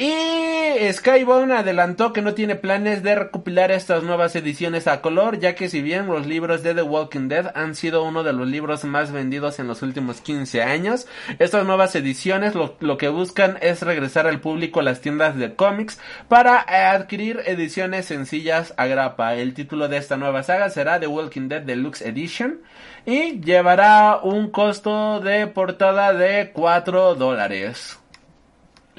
Y 0.00 0.92
Skybone 0.94 1.52
adelantó 1.52 2.14
que 2.14 2.22
no 2.22 2.32
tiene 2.32 2.54
planes 2.54 3.02
de 3.02 3.16
recopilar 3.16 3.70
estas 3.70 4.02
nuevas 4.02 4.34
ediciones 4.34 4.86
a 4.86 5.02
color, 5.02 5.38
ya 5.38 5.54
que 5.54 5.68
si 5.68 5.82
bien 5.82 6.06
los 6.06 6.26
libros 6.26 6.62
de 6.62 6.74
The 6.74 6.80
Walking 6.80 7.28
Dead 7.28 7.52
han 7.54 7.74
sido 7.74 8.02
uno 8.02 8.22
de 8.22 8.32
los 8.32 8.48
libros 8.48 8.84
más 8.84 9.12
vendidos 9.12 9.58
en 9.58 9.68
los 9.68 9.82
últimos 9.82 10.22
15 10.22 10.62
años, 10.62 11.06
estas 11.38 11.66
nuevas 11.66 11.94
ediciones 11.96 12.54
lo, 12.54 12.76
lo 12.80 12.96
que 12.96 13.10
buscan 13.10 13.58
es 13.60 13.82
regresar 13.82 14.26
al 14.26 14.40
público 14.40 14.80
a 14.80 14.84
las 14.84 15.02
tiendas 15.02 15.36
de 15.36 15.54
cómics 15.54 16.00
para 16.28 16.64
eh, 16.66 16.76
adquirir 16.76 17.42
ediciones 17.44 18.06
sencillas 18.06 18.72
a 18.78 18.86
grapa. 18.86 19.34
El 19.34 19.52
título 19.52 19.88
de 19.88 19.98
esta 19.98 20.16
nueva 20.16 20.42
saga 20.44 20.70
será 20.70 20.98
The 20.98 21.08
Walking 21.08 21.50
Dead 21.50 21.60
Deluxe 21.60 22.00
Edition 22.00 22.62
y 23.04 23.38
llevará 23.42 24.20
un 24.22 24.48
costo 24.48 25.20
de 25.20 25.46
portada 25.46 26.14
de 26.14 26.52
4 26.54 27.16
dólares. 27.16 27.99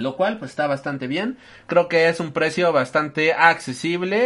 Lo 0.02 0.16
cual 0.16 0.38
pues 0.40 0.52
está 0.52 0.68
bastante 0.68 1.08
bien. 1.08 1.38
Creo 1.68 1.88
que 1.88 2.10
es 2.10 2.20
un 2.20 2.32
precio 2.34 2.72
bastante 2.74 3.34
accesible. 3.34 4.18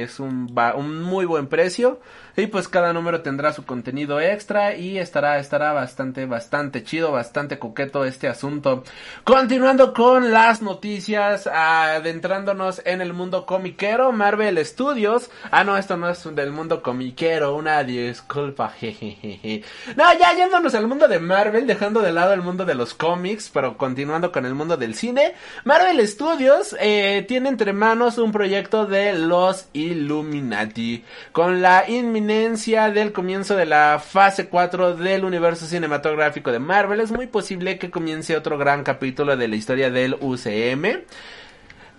eh, 0.00 0.02
es 0.02 0.20
un, 0.20 0.54
un 0.76 1.02
muy 1.02 1.24
buen 1.26 1.46
precio. 1.48 2.00
Y 2.36 2.46
pues 2.46 2.68
cada 2.68 2.92
número 2.92 3.22
tendrá 3.22 3.52
su 3.52 3.64
contenido 3.64 4.20
extra. 4.20 4.74
Y 4.76 4.98
estará, 4.98 5.38
estará 5.38 5.72
bastante, 5.72 6.26
bastante 6.26 6.84
chido, 6.84 7.12
bastante 7.12 7.58
coqueto 7.58 8.04
este 8.04 8.28
asunto. 8.28 8.84
Continuando 9.24 9.92
con 9.92 10.30
las 10.30 10.62
noticias. 10.62 11.46
Adentrándonos 11.46 12.82
en 12.84 13.00
el 13.00 13.12
mundo 13.12 13.46
comiquero. 13.46 14.12
Marvel 14.12 14.64
Studios. 14.64 15.30
Ah, 15.50 15.64
no, 15.64 15.76
esto 15.76 15.96
no 15.96 16.08
es 16.08 16.22
del 16.34 16.52
mundo 16.52 16.82
comiquero. 16.82 17.54
Una 17.54 17.82
disculpa. 17.84 18.68
Jejeje. 18.80 19.62
No, 19.96 20.04
ya 20.18 20.34
yéndonos 20.34 20.74
al 20.74 20.86
mundo 20.86 21.08
de 21.08 21.18
Marvel. 21.18 21.66
Dejando 21.66 22.00
de 22.00 22.12
lado 22.12 22.32
el 22.32 22.42
mundo 22.42 22.64
de 22.64 22.74
los 22.74 22.94
cómics. 22.94 23.50
Pero 23.52 23.76
continuando 23.76 24.32
con 24.32 24.46
el 24.46 24.54
mundo 24.54 24.76
del 24.76 24.94
cine. 24.94 25.34
Marvel 25.64 26.06
Studios 26.06 26.76
eh, 26.80 27.24
tiene 27.26 27.48
entre 27.48 27.72
manos 27.72 28.18
un 28.18 28.32
proyecto 28.32 28.86
de 28.86 29.12
los 29.14 29.66
Illuminati. 29.72 31.04
Con 31.32 31.62
la 31.62 31.84
inminencia 32.20 32.90
del 32.90 33.12
comienzo 33.12 33.56
de 33.56 33.64
la 33.64 33.98
fase 33.98 34.48
4 34.48 34.94
del 34.96 35.24
universo 35.24 35.64
cinematográfico 35.64 36.52
de 36.52 36.58
Marvel, 36.58 37.00
es 37.00 37.10
muy 37.10 37.26
posible 37.26 37.78
que 37.78 37.90
comience 37.90 38.36
otro 38.36 38.58
gran 38.58 38.84
capítulo 38.84 39.36
de 39.38 39.48
la 39.48 39.56
historia 39.56 39.90
del 39.90 40.14
UCM. 40.20 41.04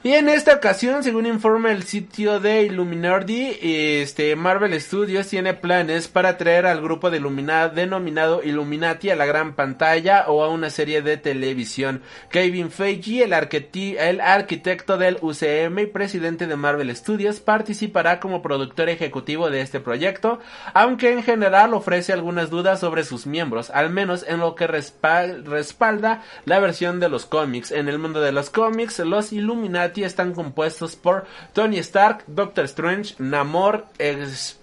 Y 0.03 0.14
en 0.14 0.30
esta 0.30 0.56
ocasión, 0.56 1.03
según 1.03 1.28
informa 1.28 1.72
el 1.72 1.84
sitio 1.84 2.40
de 2.40 2.64
Illuminati, 2.64 3.56
este 3.61 4.36
Marvel 4.36 4.73
Studios 4.82 5.28
tiene 5.28 5.53
planes 5.53 6.07
para 6.07 6.40
traer 6.40 6.65
al 6.65 6.82
grupo 6.82 7.11
de 7.11 7.19
Illumina- 7.19 7.69
denominado 7.69 8.41
Illuminati 8.44 9.11
a 9.11 9.15
la 9.15 9.28
gran 9.28 9.53
pantalla 9.53 10.26
o 10.28 10.44
a 10.44 10.49
una 10.49 10.72
serie 10.72 11.03
de 11.03 11.18
televisión. 11.18 12.02
Kevin 12.32 12.72
Feige, 12.72 13.26
el, 13.26 14.22
arquitecto 14.22 14.98
del 14.98 15.19
UCM 15.22 15.78
y 15.84 15.86
presidente 15.86 16.48
de 16.48 16.56
Marvel 16.56 16.95
Studios, 16.95 17.40
participará 17.40 18.19
como 18.19 18.41
productor 18.41 18.90
ejecutivo 18.90 19.52
de 19.52 19.61
este 19.61 19.80
proyecto, 19.82 20.40
aunque 20.73 21.11
en 21.11 21.22
general 21.22 21.76
ofrece 21.76 22.11
algunas 22.11 22.49
dudas 22.49 22.80
sobre 22.80 23.03
sus 23.03 23.28
miembros, 23.28 23.69
al 23.69 23.91
menos 23.91 24.26
en 24.28 24.40
lo 24.40 24.56
que 24.56 24.68
respal- 24.68 25.44
respalda 25.44 26.23
la 26.45 26.57
versión 26.57 26.99
de 26.99 27.07
los 27.07 27.28
cómics. 27.28 27.72
En 27.72 27.88
el 27.88 27.99
mundo 27.99 28.19
de 28.19 28.32
los 28.32 28.49
cómics, 28.49 28.98
los 28.98 29.32
Illuminati 29.32 29.91
están 29.98 30.34
compuestos 30.34 30.96
por 30.96 31.26
Tony 31.54 31.78
Stark, 31.80 32.24
Doctor 32.28 32.66
Strange, 32.66 33.16
Namor, 33.20 33.86
ex- 34.00 34.58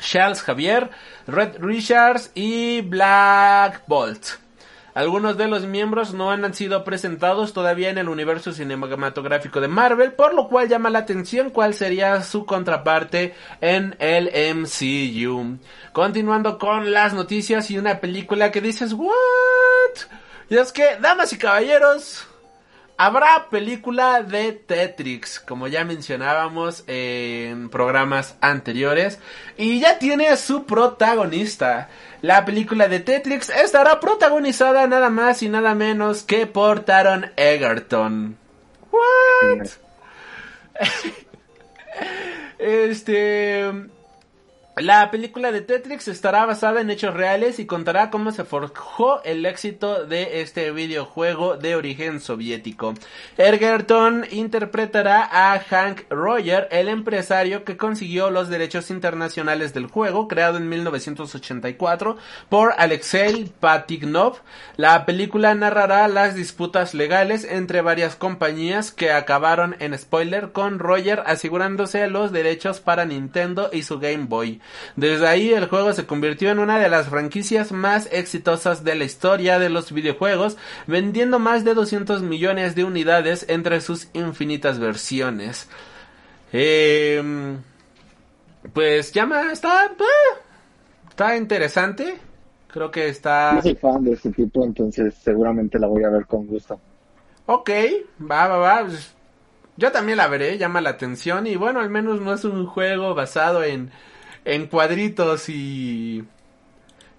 Charles 0.00 0.42
Javier, 0.42 0.90
Red 1.26 1.58
Richards 1.60 2.30
y 2.34 2.80
Black 2.82 3.82
Bolt. 3.86 4.24
Algunos 4.92 5.36
de 5.38 5.46
los 5.46 5.66
miembros 5.66 6.14
no 6.14 6.32
han 6.32 6.52
sido 6.52 6.82
presentados 6.82 7.52
todavía 7.52 7.90
en 7.90 7.98
el 7.98 8.08
universo 8.08 8.52
cinematográfico 8.52 9.60
de 9.60 9.68
Marvel, 9.68 10.12
por 10.12 10.34
lo 10.34 10.48
cual 10.48 10.68
llama 10.68 10.90
la 10.90 10.98
atención 11.00 11.50
cuál 11.50 11.74
sería 11.74 12.22
su 12.22 12.44
contraparte 12.44 13.34
en 13.60 13.94
el 14.00 14.30
MCU. 14.56 15.58
Continuando 15.92 16.58
con 16.58 16.90
las 16.92 17.14
noticias 17.14 17.70
y 17.70 17.78
una 17.78 18.00
película 18.00 18.50
que 18.50 18.60
dices, 18.60 18.92
¿what? 18.92 19.10
Y 20.48 20.56
es 20.56 20.72
que, 20.72 20.96
damas 21.00 21.32
y 21.32 21.38
caballeros, 21.38 22.26
Habrá 23.02 23.48
película 23.48 24.22
de 24.22 24.52
Tetrix, 24.52 25.40
como 25.40 25.68
ya 25.68 25.86
mencionábamos 25.86 26.84
en 26.86 27.70
programas 27.70 28.36
anteriores, 28.42 29.18
y 29.56 29.80
ya 29.80 29.98
tiene 29.98 30.36
su 30.36 30.66
protagonista. 30.66 31.88
La 32.20 32.44
película 32.44 32.88
de 32.88 33.00
Tetrix 33.00 33.48
estará 33.48 34.00
protagonizada 34.00 34.86
nada 34.86 35.08
más 35.08 35.42
y 35.42 35.48
nada 35.48 35.74
menos 35.74 36.24
que 36.24 36.46
por 36.46 36.80
Taron 36.80 37.32
Egerton. 37.36 38.36
What? 38.90 39.66
este 42.58 43.72
la 44.76 45.10
película 45.10 45.52
de 45.52 45.60
Tetrix 45.60 46.08
estará 46.08 46.46
basada 46.46 46.80
en 46.80 46.90
hechos 46.90 47.12
reales 47.12 47.58
y 47.58 47.66
contará 47.66 48.08
cómo 48.08 48.30
se 48.30 48.44
forjó 48.44 49.22
el 49.24 49.44
éxito 49.44 50.06
de 50.06 50.40
este 50.40 50.70
videojuego 50.70 51.56
de 51.56 51.74
origen 51.74 52.20
soviético. 52.20 52.94
Ergerton 53.36 54.24
interpretará 54.30 55.28
a 55.30 55.58
Hank 55.58 56.02
Roger, 56.08 56.68
el 56.70 56.88
empresario 56.88 57.64
que 57.64 57.76
consiguió 57.76 58.30
los 58.30 58.48
derechos 58.48 58.90
internacionales 58.90 59.74
del 59.74 59.86
juego, 59.86 60.28
creado 60.28 60.56
en 60.56 60.68
1984 60.68 62.16
por 62.48 62.72
Alexei 62.78 63.52
Patignov. 63.60 64.38
La 64.76 65.04
película 65.04 65.54
narrará 65.54 66.06
las 66.08 66.34
disputas 66.36 66.94
legales 66.94 67.44
entre 67.44 67.82
varias 67.82 68.16
compañías 68.16 68.92
que 68.92 69.12
acabaron 69.12 69.76
en 69.80 69.98
spoiler 69.98 70.52
con 70.52 70.78
Roger 70.78 71.22
asegurándose 71.26 72.06
los 72.06 72.32
derechos 72.32 72.80
para 72.80 73.04
Nintendo 73.04 73.68
y 73.72 73.82
su 73.82 73.98
Game 73.98 74.26
Boy. 74.26 74.60
Desde 74.96 75.26
ahí 75.26 75.52
el 75.52 75.68
juego 75.68 75.92
se 75.92 76.06
convirtió 76.06 76.50
en 76.50 76.58
una 76.58 76.78
de 76.78 76.88
las 76.88 77.08
franquicias 77.08 77.72
más 77.72 78.08
exitosas 78.12 78.84
de 78.84 78.94
la 78.94 79.04
historia 79.04 79.58
de 79.58 79.70
los 79.70 79.92
videojuegos, 79.92 80.56
vendiendo 80.86 81.38
más 81.38 81.64
de 81.64 81.74
200 81.74 82.22
millones 82.22 82.74
de 82.74 82.84
unidades 82.84 83.46
entre 83.48 83.80
sus 83.80 84.08
infinitas 84.12 84.78
versiones. 84.78 85.68
Eh, 86.52 87.22
pues 88.72 89.12
llama, 89.12 89.52
está, 89.52 89.84
ah, 89.84 89.90
está 91.08 91.36
interesante. 91.36 92.18
Creo 92.68 92.90
que 92.90 93.08
está... 93.08 93.56
Yo 93.56 93.62
soy 93.62 93.74
fan 93.74 94.04
de 94.04 94.12
este 94.12 94.30
tipo, 94.30 94.64
entonces 94.64 95.14
seguramente 95.14 95.78
la 95.78 95.88
voy 95.88 96.04
a 96.04 96.10
ver 96.10 96.26
con 96.26 96.46
gusto. 96.46 96.80
Ok, 97.46 97.70
va, 98.30 98.46
va, 98.46 98.58
va. 98.58 98.86
Yo 99.76 99.90
también 99.90 100.18
la 100.18 100.28
veré, 100.28 100.56
llama 100.56 100.80
la 100.80 100.90
atención 100.90 101.46
y 101.46 101.56
bueno, 101.56 101.80
al 101.80 101.90
menos 101.90 102.20
no 102.20 102.32
es 102.32 102.44
un 102.44 102.66
juego 102.66 103.14
basado 103.14 103.64
en, 103.64 103.90
en 104.44 104.66
cuadritos 104.66 105.48
y... 105.48 106.24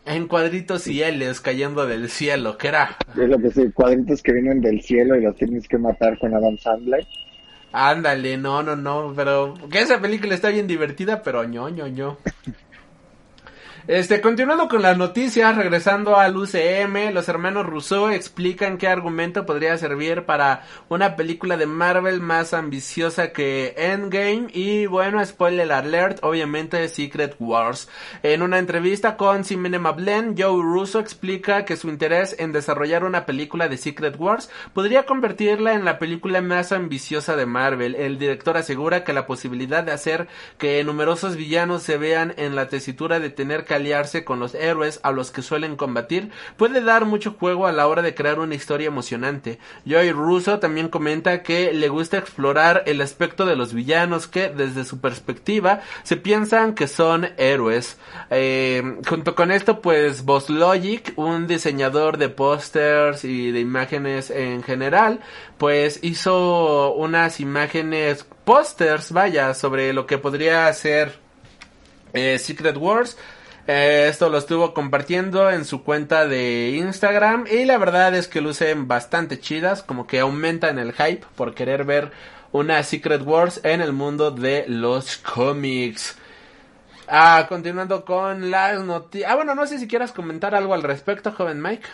En 0.03 0.27
cuadritos 0.27 0.88
y 0.88 1.03
L's 1.03 1.41
cayendo 1.41 1.85
del 1.85 2.10
cielo, 2.10 2.57
¿qué 2.57 2.69
era? 2.69 2.98
Es 3.15 3.30
lo 3.30 3.38
que 3.38 3.52
sé, 3.52 3.72
cuadritos 3.72 4.23
que 4.23 4.34
vienen 4.34 4.60
del 4.60 4.81
cielo 4.81 5.15
y 5.15 5.22
los 5.22 5.35
tienes 5.35 5.68
que 5.68 5.77
matar 5.77 6.18
con 6.18 6.34
Adam 6.34 6.57
Sandler. 6.57 7.06
Ándale, 7.72 8.35
no, 8.38 8.64
no, 8.64 8.76
no, 8.76 9.14
pero 9.15 9.53
que 9.72 9.80
esa 9.80 10.02
película 10.02 10.34
está 10.34 10.49
bien 10.49 10.65
divertida, 10.65 11.22
pero 11.22 11.43
ño, 11.43 11.69
ño, 11.69 11.88
ño. 11.88 12.18
Este, 13.88 14.22
continuando 14.22 14.68
con 14.68 14.84
las 14.84 14.95
noticias, 14.95 15.56
regresando 15.56 16.16
al 16.16 16.38
UCM, 16.38 17.12
los 17.14 17.28
hermanos 17.28 17.66
Rousseau 17.66 18.10
explican 18.10 18.78
qué 18.78 18.88
argumento 18.88 19.44
podría 19.44 19.76
servir 19.76 20.26
para 20.26 20.68
una 20.88 21.16
película 21.16 21.58
de 21.58 21.66
Marvel 21.66 22.22
más 22.22 22.53
ambiciosa 22.53 23.32
que 23.32 23.74
Endgame 23.76 24.49
y 24.53 24.86
bueno, 24.86 25.26
spoiler 25.26 25.72
alert, 25.72 26.20
obviamente 26.22 26.88
Secret 26.90 27.36
Wars. 27.40 27.90
En 28.22 28.44
una 28.44 28.60
entrevista 28.60 29.18
con 29.18 29.44
Cinema 29.44 29.94
Blend, 29.94 30.40
Joe 30.40 30.62
Russo 30.62 30.99
explica 30.99 31.66
que 31.66 31.76
su 31.76 31.90
interés 31.90 32.36
en 32.38 32.52
desarrollar 32.52 33.03
una 33.03 33.26
película 33.26 33.68
de 33.68 33.78
Secret 33.78 34.16
Wars 34.20 34.52
podría 34.76 35.08
convertirla 35.08 35.74
en 35.74 35.86
la 35.86 35.98
película 35.98 36.40
más 36.41 36.72
ambiciosa 36.72 37.36
de 37.36 37.48
Marvel. 37.48 37.95
El 37.95 38.20
director 38.20 38.58
asegura 38.58 39.03
que 39.03 39.14
la 39.14 39.26
posibilidad 39.26 39.84
de 39.84 39.91
hacer 39.91 40.28
que 40.60 40.84
numerosos 40.84 41.36
villanos 41.36 41.82
se 41.82 41.98
vean 41.98 42.36
en 42.38 42.56
la 42.56 42.68
tesitura 42.68 43.20
de 43.20 43.32
tener 43.32 43.66
que 43.66 43.70
aliarse 43.73 44.23
con 44.23 44.39
los 44.39 44.56
héroes 44.56 44.99
a 45.03 45.11
los 45.11 45.31
que 45.31 45.41
suelen 45.41 45.76
combatir 45.76 46.31
puede 46.57 46.81
dar 46.81 47.06
mucho 47.06 47.35
juego 47.39 47.68
a 47.68 47.72
la 47.72 47.88
hora 47.88 48.02
de 48.02 48.15
crear 48.15 48.39
una 48.39 48.56
historia 48.56 48.88
emocionante. 48.88 49.60
Joy 49.85 50.11
Russo 50.11 50.60
también 50.60 50.89
comenta 50.89 51.43
que 51.43 51.73
le 51.73 51.89
gusta 51.89 52.18
explorar 52.18 52.84
el 52.85 53.02
aspecto 53.02 53.45
de 53.45 53.56
los 53.56 53.73
villanos 53.73 54.27
que 54.27 54.49
desde 54.49 54.85
su 54.85 54.99
perspectiva 54.99 55.81
se 56.03 56.18
piensan 56.18 56.76
que 56.76 56.88
son 56.88 57.30
héroes. 57.38 57.98
Eh, 58.30 58.98
junto 59.07 59.35
con 59.35 59.52
esto 59.52 59.81
pues 59.81 60.26
Boss 60.26 60.49
Logic, 60.49 61.14
un 61.15 61.48
diseñador 61.48 62.18
de 62.18 62.30
pósters 62.30 63.23
y 63.23 63.52
de 63.52 63.60
imágenes 63.60 64.30
en 64.30 64.64
general, 64.64 65.19
pues 65.57 65.99
hizo 66.03 66.93
unas 66.93 67.39
imágenes 67.39 68.26
pósters, 68.43 69.11
vaya, 69.11 69.53
sobre 69.53 69.93
lo 69.93 70.06
que 70.06 70.18
podría 70.18 70.72
ser 70.73 71.19
eh, 72.14 72.38
Secret 72.39 72.77
Wars. 72.77 73.18
Eh, 73.68 74.08
esto 74.10 74.30
lo 74.30 74.38
estuvo 74.38 74.74
compartiendo 74.74 75.50
en 75.52 75.66
su 75.66 75.84
cuenta 75.84 76.28
de 76.28 76.72
Instagram 76.78 77.46
y 77.50 77.66
la 77.66 77.78
verdad 77.78 78.16
es 78.16 78.28
que 78.28 78.42
lucen 78.42 78.88
bastante 78.88 79.40
chidas, 79.40 79.84
como 79.84 80.08
que 80.08 80.20
aumentan 80.20 80.80
el 80.80 80.94
hype 80.94 81.26
por 81.36 81.54
querer 81.54 81.86
ver 81.86 82.12
una 82.52 82.82
Secret 82.84 83.22
Wars 83.26 83.62
en 83.64 83.82
el 83.82 83.94
mundo 83.94 84.32
de 84.32 84.66
los 84.68 85.18
cómics. 85.18 86.18
Ah, 87.08 87.46
continuando 87.48 88.04
con 88.04 88.50
las 88.50 88.84
noticias. 88.84 89.32
Ah, 89.32 89.36
bueno, 89.36 89.54
no 89.54 89.68
sé 89.68 89.78
si 89.78 89.88
quieras 89.88 90.12
comentar 90.12 90.56
algo 90.56 90.74
al 90.74 90.84
respecto, 90.84 91.32
joven 91.32 91.62
Mike. 91.62 91.88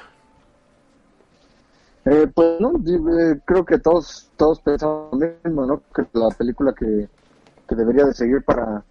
Eh, 2.05 2.27
pues 2.33 2.59
no, 2.61 2.71
eh, 2.71 3.39
creo 3.43 3.65
que 3.65 3.79
todos 3.79 4.29
todos 4.37 4.61
pensamos 4.61 5.09
lo 5.11 5.27
mismo, 5.43 5.65
¿no? 5.65 5.81
Que 5.93 6.03
la 6.13 6.29
película 6.29 6.73
que, 6.73 7.09
que 7.67 7.75
debería 7.75 8.05
de 8.05 8.13
seguir 8.13 8.43
para 8.43 8.83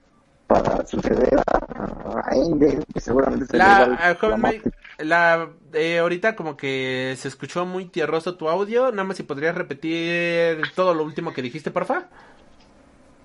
para 0.47 0.87
suceder 0.87 1.39
a, 1.47 2.35
Endgame, 2.35 2.85
que 2.93 3.01
seguramente 3.01 3.47
sería 3.47 3.87
La, 3.87 4.15
joven 4.15 4.31
la 4.31 4.37
más- 4.37 4.53
Mike, 4.55 4.71
la, 4.99 5.49
eh, 5.73 5.99
ahorita 5.99 6.37
como 6.37 6.57
que 6.57 7.15
se 7.17 7.29
escuchó 7.29 7.67
muy 7.67 7.87
tierroso 7.87 8.37
tu 8.37 8.49
audio. 8.49 8.91
Nada 8.91 9.05
más 9.05 9.17
si 9.17 9.23
podrías 9.25 9.55
repetir 9.55 10.71
todo 10.75 10.95
lo 10.95 11.05
último 11.05 11.33
que 11.33 11.43
dijiste, 11.43 11.71
porfa. 11.71 12.05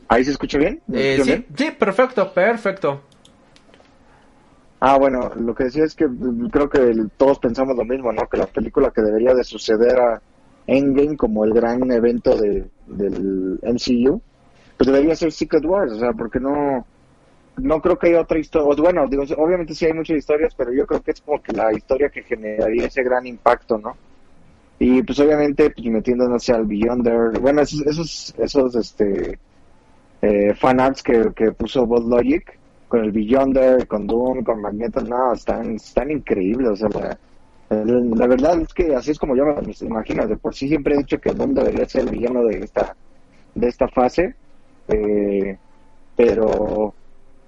¿Ahí 0.09 0.25
se 0.25 0.31
escucha 0.31 0.57
bien? 0.57 0.81
¿Me 0.87 0.99
Eh, 0.99 1.17
sí, 1.17 1.29
bien? 1.29 1.45
sí, 1.55 1.71
perfecto, 1.71 2.33
perfecto. 2.33 3.01
Ah, 4.81 4.97
bueno, 4.97 5.29
lo 5.35 5.53
que 5.53 5.65
decía 5.65 5.83
es 5.85 5.93
que 5.95 6.07
creo 6.51 6.67
que 6.69 6.79
todos 7.15 7.37
pensamos 7.39 7.77
lo 7.77 7.85
mismo, 7.85 8.11
¿no? 8.11 8.27
Que 8.27 8.37
la 8.37 8.47
película 8.47 8.91
que 8.91 9.01
debería 9.01 9.33
de 9.35 9.43
suceder 9.43 9.99
a 9.99 10.21
Endgame 10.65 11.15
como 11.15 11.45
el 11.45 11.53
gran 11.53 11.89
evento 11.91 12.35
de, 12.35 12.65
del 12.87 13.59
MCU, 13.61 14.19
pues 14.77 14.87
debería 14.87 15.15
ser 15.15 15.31
Secret 15.31 15.63
Wars, 15.65 15.91
o 15.93 15.99
sea, 15.99 16.13
porque 16.13 16.39
no 16.39 16.85
no 17.57 17.81
creo 17.81 17.97
que 17.97 18.07
haya 18.07 18.21
otra 18.21 18.39
historia, 18.39 18.75
bueno, 18.81 19.07
digo, 19.09 19.23
obviamente 19.37 19.75
sí 19.75 19.85
hay 19.85 19.93
muchas 19.93 20.17
historias, 20.17 20.53
pero 20.55 20.73
yo 20.73 20.85
creo 20.87 21.01
que 21.01 21.11
es 21.11 21.21
como 21.21 21.41
que 21.41 21.53
la 21.53 21.73
historia 21.73 22.09
que 22.09 22.23
generaría 22.23 22.87
ese 22.87 23.03
gran 23.03 23.25
impacto, 23.27 23.77
¿no? 23.77 23.97
Y 24.79 25.03
pues 25.03 25.19
obviamente 25.19 25.71
pues 25.71 25.87
metiéndonos 25.87 26.49
al 26.49 26.65
Beyonder, 26.65 27.39
bueno, 27.39 27.61
esos 27.61 27.81
esos, 27.87 28.35
esos 28.39 28.75
este 28.75 29.39
eh, 30.21 30.53
fanarts 30.55 31.03
que, 31.03 31.31
que 31.35 31.51
puso 31.53 31.85
Bot 31.85 32.05
Logic 32.05 32.59
con 32.87 33.01
el 33.05 33.11
Beyonder, 33.11 33.87
con 33.87 34.05
Doom, 34.07 34.43
con 34.43 34.61
Magneto, 34.61 35.01
no, 35.01 35.33
están, 35.33 35.75
están 35.75 36.11
increíbles, 36.11 36.69
o 36.71 36.75
sea, 36.75 36.89
la, 36.89 37.17
el- 37.81 38.11
la 38.11 38.27
verdad 38.27 38.59
es 38.61 38.73
que 38.73 38.95
así 38.95 39.11
es 39.11 39.19
como 39.19 39.35
yo 39.35 39.45
me 39.45 39.73
imagino, 39.87 40.27
de 40.27 40.37
por 40.37 40.53
sí 40.55 40.67
siempre 40.67 40.95
he 40.95 40.99
dicho 40.99 41.19
que 41.19 41.33
Doom 41.33 41.53
debería 41.53 41.85
ser 41.87 42.01
el 42.03 42.11
villano 42.11 42.43
de 42.45 42.59
esta, 42.59 42.95
de 43.55 43.67
esta 43.67 43.87
fase, 43.89 44.35
eh, 44.89 45.57
pero, 46.15 46.95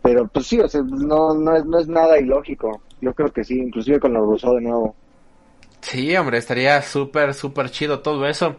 pero 0.04 0.28
pues 0.28 0.48
sí, 0.48 0.60
o 0.60 0.68
sea, 0.68 0.82
no, 0.84 1.34
no, 1.34 1.56
es, 1.56 1.66
no 1.66 1.80
es 1.80 1.88
nada 1.88 2.20
ilógico, 2.20 2.82
yo 3.02 3.14
creo 3.14 3.32
que 3.32 3.44
sí, 3.44 3.58
inclusive 3.58 4.00
con 4.02 4.14
los 4.14 4.28
Rousseau 4.28 4.56
de 4.56 4.62
nuevo. 4.62 4.96
Sí, 5.80 6.16
hombre, 6.16 6.38
estaría 6.38 6.82
súper, 6.82 7.34
súper 7.34 7.72
chido 7.72 8.00
todo 8.00 8.28
eso. 8.28 8.56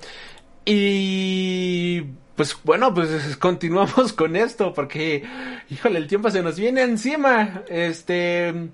Y 0.64 2.02
pues 2.34 2.56
bueno, 2.64 2.92
pues 2.94 3.36
continuamos 3.40 4.12
con 4.14 4.36
esto 4.36 4.72
porque, 4.72 5.22
híjole, 5.70 5.98
el 5.98 6.06
tiempo 6.06 6.30
se 6.30 6.42
nos 6.42 6.58
viene 6.58 6.82
encima. 6.82 7.62
Este, 7.68 8.70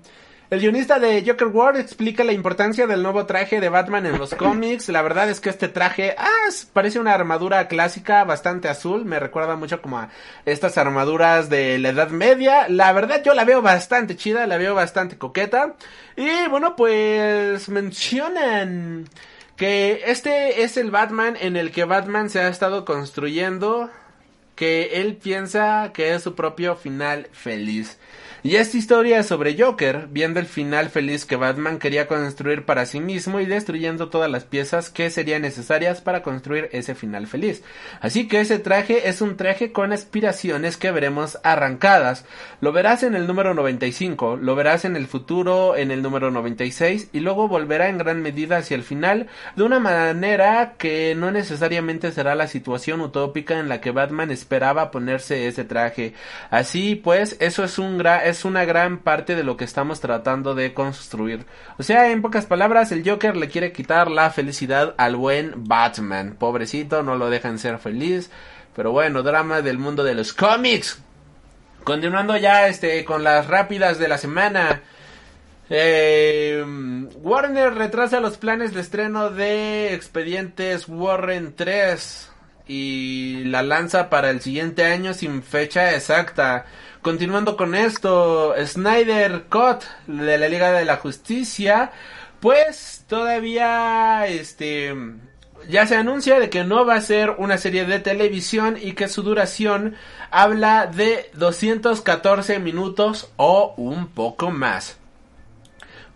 el 0.51 0.59
guionista 0.59 0.99
de 0.99 1.23
Joker 1.25 1.47
World 1.47 1.79
explica 1.79 2.25
la 2.25 2.33
importancia 2.33 2.85
del 2.85 3.01
nuevo 3.01 3.25
traje 3.25 3.61
de 3.61 3.69
Batman 3.69 4.05
en 4.05 4.17
los 4.17 4.35
cómics. 4.35 4.89
La 4.89 5.01
verdad 5.01 5.29
es 5.29 5.39
que 5.39 5.49
este 5.49 5.69
traje, 5.69 6.13
ah, 6.17 6.49
parece 6.73 6.99
una 6.99 7.13
armadura 7.13 7.69
clásica 7.69 8.25
bastante 8.25 8.67
azul. 8.67 9.05
Me 9.05 9.17
recuerda 9.17 9.55
mucho 9.55 9.81
como 9.81 9.97
a 9.97 10.09
estas 10.45 10.77
armaduras 10.77 11.49
de 11.49 11.79
la 11.79 11.89
Edad 11.89 12.09
Media. 12.09 12.67
La 12.67 12.91
verdad 12.91 13.23
yo 13.23 13.33
la 13.33 13.45
veo 13.45 13.61
bastante 13.61 14.17
chida, 14.17 14.45
la 14.45 14.57
veo 14.57 14.75
bastante 14.75 15.17
coqueta. 15.17 15.75
Y 16.17 16.49
bueno, 16.49 16.75
pues 16.75 17.69
mencionan 17.69 19.07
que 19.55 20.01
este 20.07 20.63
es 20.63 20.75
el 20.75 20.91
Batman 20.91 21.37
en 21.39 21.55
el 21.55 21.71
que 21.71 21.85
Batman 21.85 22.29
se 22.29 22.41
ha 22.41 22.49
estado 22.49 22.83
construyendo, 22.83 23.89
que 24.55 24.99
él 24.99 25.15
piensa 25.15 25.91
que 25.93 26.13
es 26.13 26.23
su 26.23 26.35
propio 26.35 26.75
final 26.75 27.29
feliz. 27.31 27.97
Y 28.43 28.55
esta 28.55 28.75
historia 28.75 29.21
sobre 29.21 29.55
Joker, 29.55 30.07
viendo 30.09 30.39
el 30.39 30.47
final 30.47 30.89
feliz 30.89 31.25
que 31.25 31.35
Batman 31.35 31.77
quería 31.77 32.07
construir 32.07 32.65
para 32.65 32.87
sí 32.87 32.99
mismo 32.99 33.39
y 33.39 33.45
destruyendo 33.45 34.09
todas 34.09 34.31
las 34.31 34.45
piezas 34.45 34.89
que 34.89 35.11
serían 35.11 35.43
necesarias 35.43 36.01
para 36.01 36.23
construir 36.23 36.67
ese 36.71 36.95
final 36.95 37.27
feliz. 37.27 37.61
Así 37.99 38.27
que 38.27 38.39
ese 38.39 38.57
traje 38.57 39.09
es 39.09 39.21
un 39.21 39.37
traje 39.37 39.71
con 39.71 39.93
aspiraciones 39.93 40.77
que 40.77 40.89
veremos 40.89 41.37
arrancadas. 41.43 42.25
Lo 42.61 42.71
verás 42.71 43.03
en 43.03 43.13
el 43.13 43.27
número 43.27 43.53
95, 43.53 44.37
lo 44.37 44.55
verás 44.55 44.85
en 44.85 44.95
el 44.95 45.05
futuro 45.05 45.75
en 45.75 45.91
el 45.91 46.01
número 46.01 46.31
96 46.31 47.09
y 47.13 47.19
luego 47.19 47.47
volverá 47.47 47.89
en 47.89 47.99
gran 47.99 48.23
medida 48.23 48.57
hacia 48.57 48.73
el 48.73 48.81
final 48.81 49.27
de 49.55 49.61
una 49.61 49.79
manera 49.79 50.73
que 50.79 51.13
no 51.15 51.29
necesariamente 51.29 52.11
será 52.11 52.33
la 52.33 52.47
situación 52.47 53.01
utópica 53.01 53.59
en 53.59 53.69
la 53.69 53.81
que 53.81 53.91
Batman 53.91 54.31
esperaba 54.31 54.89
ponerse 54.89 55.47
ese 55.47 55.63
traje. 55.63 56.15
Así 56.49 56.95
pues, 56.95 57.37
eso 57.39 57.63
es 57.63 57.77
un 57.77 57.99
gra 57.99 58.30
es 58.31 58.45
una 58.45 58.65
gran 58.65 58.97
parte 58.97 59.35
de 59.35 59.43
lo 59.43 59.55
que 59.55 59.63
estamos 59.63 60.01
tratando 60.01 60.55
de 60.55 60.73
construir. 60.73 61.45
O 61.77 61.83
sea, 61.83 62.11
en 62.11 62.23
pocas 62.23 62.47
palabras, 62.47 62.91
el 62.91 63.07
Joker 63.07 63.37
le 63.37 63.49
quiere 63.49 63.71
quitar 63.71 64.09
la 64.09 64.31
felicidad 64.31 64.95
al 64.97 65.15
buen 65.15 65.65
Batman. 65.67 66.35
Pobrecito, 66.39 67.03
no 67.03 67.15
lo 67.15 67.29
dejan 67.29 67.59
ser 67.59 67.77
feliz. 67.77 68.31
Pero 68.75 68.91
bueno, 68.91 69.21
drama 69.21 69.61
del 69.61 69.77
mundo 69.77 70.03
de 70.03 70.15
los 70.15 70.33
cómics. 70.33 70.99
Continuando 71.83 72.35
ya 72.37 72.67
este 72.67 73.05
con 73.05 73.23
las 73.23 73.47
rápidas 73.47 73.99
de 73.99 74.07
la 74.07 74.17
semana. 74.17 74.81
Eh, 75.69 76.63
Warner 77.21 77.73
retrasa 77.73 78.19
los 78.19 78.37
planes 78.37 78.73
de 78.73 78.81
estreno 78.81 79.29
de 79.29 79.93
Expedientes 79.93 80.87
Warren 80.89 81.53
3 81.55 82.29
y 82.67 83.43
la 83.45 83.63
lanza 83.63 84.09
para 84.09 84.29
el 84.29 84.41
siguiente 84.41 84.85
año 84.85 85.13
sin 85.13 85.43
fecha 85.43 85.95
exacta. 85.95 86.65
Continuando 87.01 87.57
con 87.57 87.73
esto, 87.73 88.53
Snyder 88.63 89.45
Cut 89.49 89.83
de 90.05 90.37
la 90.37 90.47
Liga 90.47 90.71
de 90.71 90.85
la 90.85 90.97
Justicia, 90.97 91.91
pues 92.39 93.05
todavía 93.07 94.27
este 94.27 94.93
ya 95.67 95.87
se 95.87 95.95
anuncia 95.95 96.39
de 96.39 96.51
que 96.51 96.63
no 96.63 96.85
va 96.85 96.95
a 96.95 97.01
ser 97.01 97.31
una 97.39 97.57
serie 97.57 97.85
de 97.85 97.99
televisión 97.99 98.77
y 98.79 98.93
que 98.93 99.07
su 99.07 99.23
duración 99.23 99.95
habla 100.29 100.85
de 100.85 101.31
214 101.33 102.59
minutos 102.59 103.31
o 103.35 103.73
un 103.77 104.07
poco 104.07 104.51
más. 104.51 104.99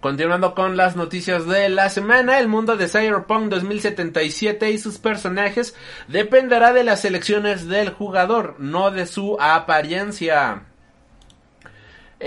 Continuando 0.02 0.53
con 0.53 0.78
las 0.78 0.95
noticias 0.95 1.48
de 1.48 1.68
la 1.68 1.90
semana, 1.90 2.38
el 2.38 2.48
mundo 2.48 2.78
de 2.78 2.88
Cyberpunk 2.88 3.49
2077 3.49 4.70
y 4.70 4.78
sus 4.78 4.99
personajes 4.99 5.76
dependerá 6.07 6.74
de 6.74 6.84
las 6.84 7.06
elecciones 7.06 7.68
del 7.68 7.90
jugador, 7.90 8.56
no 8.60 8.91
de 8.91 9.07
su 9.07 9.36
apariencia. 9.40 10.66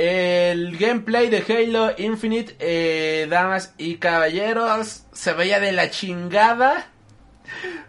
El 0.00 0.78
gameplay 0.78 1.28
de 1.28 1.42
Halo 1.48 1.92
Infinite, 1.98 2.54
eh, 2.60 3.26
damas 3.28 3.74
y 3.78 3.96
caballeros, 3.96 5.02
se 5.12 5.32
veía 5.32 5.58
de 5.58 5.72
la 5.72 5.90
chingada. 5.90 6.86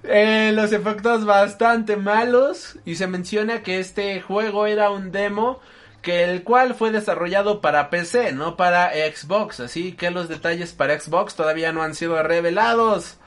Eh, 0.02 0.52
los 0.56 0.72
efectos 0.72 1.24
bastante 1.24 1.98
malos 1.98 2.80
y 2.84 2.96
se 2.96 3.06
menciona 3.06 3.62
que 3.62 3.80
este 3.80 4.22
juego 4.22 4.66
era 4.66 4.90
un 4.90 5.12
demo 5.12 5.60
que 6.02 6.24
el 6.24 6.42
cual 6.42 6.74
fue 6.74 6.90
desarrollado 6.90 7.62
para 7.62 7.92
PC, 7.92 8.32
no 8.32 8.58
para 8.58 8.90
Xbox, 8.92 9.60
así 9.60 9.92
que 9.92 10.10
los 10.10 10.28
detalles 10.28 10.74
para 10.74 11.00
Xbox 11.00 11.36
todavía 11.36 11.72
no 11.74 11.84
han 11.84 11.94
sido 11.94 12.24
revelados. 12.24 13.18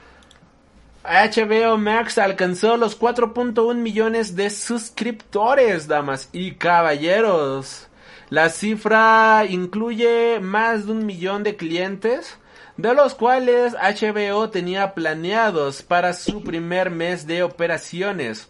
HBO 1.05 1.77
Max 1.77 2.17
alcanzó 2.17 2.75
los 2.75 2.99
4.1 2.99 3.75
millones 3.75 4.35
de 4.35 4.49
suscriptores, 4.49 5.87
damas 5.87 6.27
y 6.33 6.55
caballeros. 6.55 7.87
La 8.33 8.49
cifra 8.49 9.45
incluye 9.47 10.39
más 10.39 10.87
de 10.87 10.93
un 10.93 11.05
millón 11.05 11.43
de 11.43 11.55
clientes, 11.55 12.39
de 12.77 12.95
los 12.95 13.13
cuales 13.13 13.73
HBO 13.73 14.49
tenía 14.49 14.95
planeados 14.95 15.83
para 15.83 16.13
su 16.13 16.41
primer 16.41 16.89
mes 16.89 17.27
de 17.27 17.43
operaciones. 17.43 18.49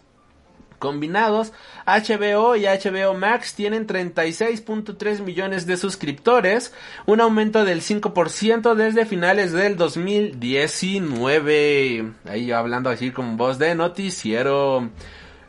Combinados, 0.78 1.52
HBO 1.84 2.56
y 2.56 2.64
HBO 2.64 3.12
Max 3.12 3.52
tienen 3.52 3.86
36.3 3.86 5.20
millones 5.20 5.66
de 5.66 5.76
suscriptores, 5.76 6.72
un 7.04 7.20
aumento 7.20 7.66
del 7.66 7.82
5% 7.82 8.74
desde 8.74 9.04
finales 9.04 9.52
del 9.52 9.76
2019. 9.76 12.10
Ahí 12.24 12.52
hablando 12.52 12.88
así 12.88 13.10
con 13.10 13.36
voz 13.36 13.58
de 13.58 13.74
noticiero. 13.74 14.88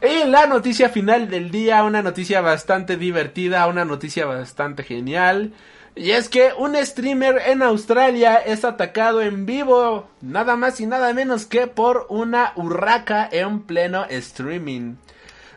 Y 0.05 0.23
la 0.27 0.45
noticia 0.45 0.89
final 0.89 1.29
del 1.29 1.49
día, 1.49 1.83
una 1.83 2.03
noticia 2.03 2.39
bastante 2.39 2.95
divertida, 2.95 3.65
una 3.65 3.85
noticia 3.85 4.27
bastante 4.27 4.83
genial. 4.83 5.53
Y 5.95 6.11
es 6.11 6.29
que 6.29 6.51
un 6.55 6.75
streamer 6.75 7.41
en 7.47 7.63
Australia 7.63 8.35
es 8.35 8.65
atacado 8.65 9.23
en 9.23 9.47
vivo, 9.47 10.07
nada 10.21 10.57
más 10.57 10.79
y 10.79 10.85
nada 10.85 11.11
menos 11.13 11.47
que 11.47 11.65
por 11.65 12.05
una 12.09 12.53
urraca 12.55 13.27
en 13.31 13.61
pleno 13.61 14.05
streaming. 14.05 14.95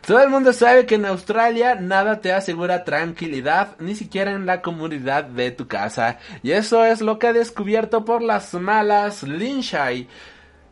Todo 0.07 0.23
el 0.23 0.29
mundo 0.29 0.51
sabe 0.51 0.87
que 0.87 0.95
en 0.95 1.05
Australia 1.05 1.75
nada 1.75 2.19
te 2.19 2.33
asegura 2.33 2.83
tranquilidad, 2.85 3.75
ni 3.77 3.93
siquiera 3.93 4.31
en 4.31 4.47
la 4.47 4.63
comunidad 4.63 5.25
de 5.25 5.51
tu 5.51 5.67
casa. 5.67 6.17
Y 6.41 6.53
eso 6.53 6.85
es 6.85 7.01
lo 7.01 7.19
que 7.19 7.27
ha 7.27 7.33
descubierto 7.33 8.03
por 8.03 8.23
las 8.23 8.55
malas 8.55 9.21
Linshai 9.21 10.07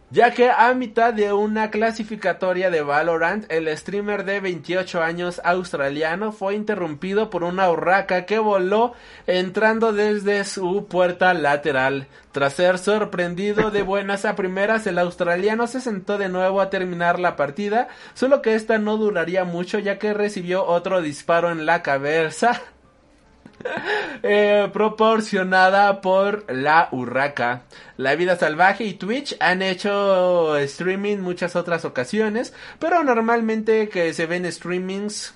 ya 0.09 0.31
que 0.31 0.49
a 0.49 0.73
mitad 0.73 1.13
de 1.13 1.33
una 1.33 1.69
clasificatoria 1.69 2.69
de 2.69 2.81
Valorant, 2.81 3.45
el 3.51 3.75
streamer 3.77 4.23
de 4.23 4.39
28 4.39 5.03
años 5.03 5.41
australiano 5.43 6.31
fue 6.31 6.55
interrumpido 6.55 7.29
por 7.29 7.43
una 7.43 7.69
urraca 7.69 8.25
que 8.25 8.39
voló 8.39 8.93
entrando 9.25 9.91
desde 9.91 10.45
su 10.45 10.87
puerta 10.87 11.33
lateral. 11.33 12.07
Tras 12.31 12.53
ser 12.53 12.77
sorprendido 12.77 13.69
de 13.69 13.83
buenas 13.83 14.23
a 14.23 14.35
primeras, 14.35 14.87
el 14.87 14.97
australiano 14.99 15.67
se 15.67 15.81
sentó 15.81 16.17
de 16.17 16.29
nuevo 16.29 16.61
a 16.61 16.69
terminar 16.69 17.19
la 17.19 17.35
partida, 17.35 17.89
solo 18.13 18.41
que 18.41 18.55
esta 18.55 18.77
no 18.77 18.95
duraría 18.95 19.43
mucho 19.43 19.77
ya 19.79 19.99
que 19.99 20.13
recibió 20.13 20.65
otro 20.65 21.01
disparo 21.01 21.51
en 21.51 21.65
la 21.65 21.81
cabeza. 21.81 22.61
Eh, 24.23 24.69
proporcionada 24.73 26.01
por 26.01 26.51
la 26.51 26.89
Urraca. 26.91 27.63
La 27.97 28.15
Vida 28.15 28.35
Salvaje 28.35 28.83
y 28.83 28.93
Twitch 28.95 29.37
han 29.39 29.61
hecho 29.61 30.57
streaming 30.57 31.17
muchas 31.17 31.55
otras 31.55 31.85
ocasiones, 31.85 32.53
pero 32.79 33.03
normalmente 33.03 33.89
que 33.89 34.13
se 34.13 34.25
ven 34.25 34.51
streamings, 34.51 35.35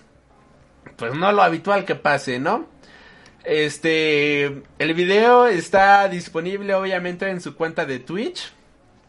pues 0.95 1.13
no 1.13 1.31
lo 1.31 1.43
habitual 1.43 1.85
que 1.85 1.95
pase, 1.95 2.39
¿no? 2.39 2.67
Este, 3.43 4.63
el 4.79 4.93
video 4.93 5.47
está 5.47 6.07
disponible 6.07 6.73
obviamente 6.73 7.29
en 7.29 7.39
su 7.39 7.55
cuenta 7.55 7.85
de 7.85 7.99
Twitch, 7.99 8.51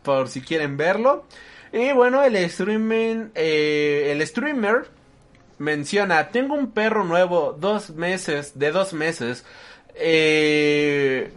por 0.02 0.28
si 0.28 0.42
quieren 0.42 0.76
verlo. 0.76 1.24
Y 1.72 1.92
bueno, 1.92 2.22
el 2.22 2.36
streaming, 2.36 3.30
eh, 3.34 4.10
el 4.12 4.26
streamer 4.26 4.90
menciona, 5.58 6.28
tengo 6.28 6.54
un 6.54 6.72
perro 6.72 7.04
nuevo, 7.04 7.56
dos 7.58 7.90
meses, 7.90 8.58
de 8.58 8.72
dos 8.72 8.92
meses. 8.92 9.44
Eh, 9.94 11.32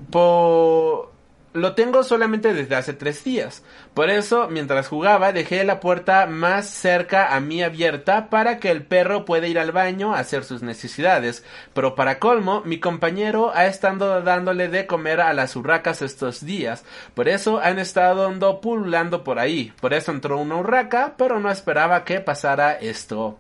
lo 1.55 1.73
tengo 1.73 2.03
solamente 2.03 2.53
desde 2.53 2.75
hace 2.75 2.93
tres 2.93 3.23
días. 3.23 3.63
Por 3.93 4.09
eso, 4.09 4.49
mientras 4.49 4.89
jugaba, 4.89 5.31
dejé 5.31 5.63
la 5.63 5.79
puerta 5.79 6.25
más 6.25 6.69
cerca 6.69 7.33
a 7.33 7.39
mí 7.39 7.63
abierta 7.63 8.29
para 8.29 8.59
que 8.59 8.71
el 8.71 8.83
perro 8.83 9.23
pueda 9.23 9.47
ir 9.47 9.57
al 9.57 9.71
baño 9.71 10.13
a 10.13 10.19
hacer 10.19 10.43
sus 10.43 10.61
necesidades. 10.63 11.45
Pero 11.73 11.95
para 11.95 12.19
colmo, 12.19 12.61
mi 12.65 12.79
compañero 12.81 13.53
ha 13.55 13.67
estado 13.67 14.21
dándole 14.21 14.67
de 14.67 14.85
comer 14.85 15.21
a 15.21 15.33
las 15.33 15.55
urracas 15.55 16.01
estos 16.01 16.45
días. 16.45 16.83
Por 17.13 17.29
eso 17.29 17.59
han 17.59 17.79
estado 17.79 18.27
ando 18.27 18.59
pululando 18.59 19.23
por 19.23 19.39
ahí. 19.39 19.71
Por 19.79 19.93
eso 19.93 20.11
entró 20.11 20.37
una 20.37 20.57
urraca, 20.57 21.13
pero 21.17 21.39
no 21.39 21.49
esperaba 21.49 22.03
que 22.03 22.19
pasara 22.19 22.73
esto. 22.73 23.37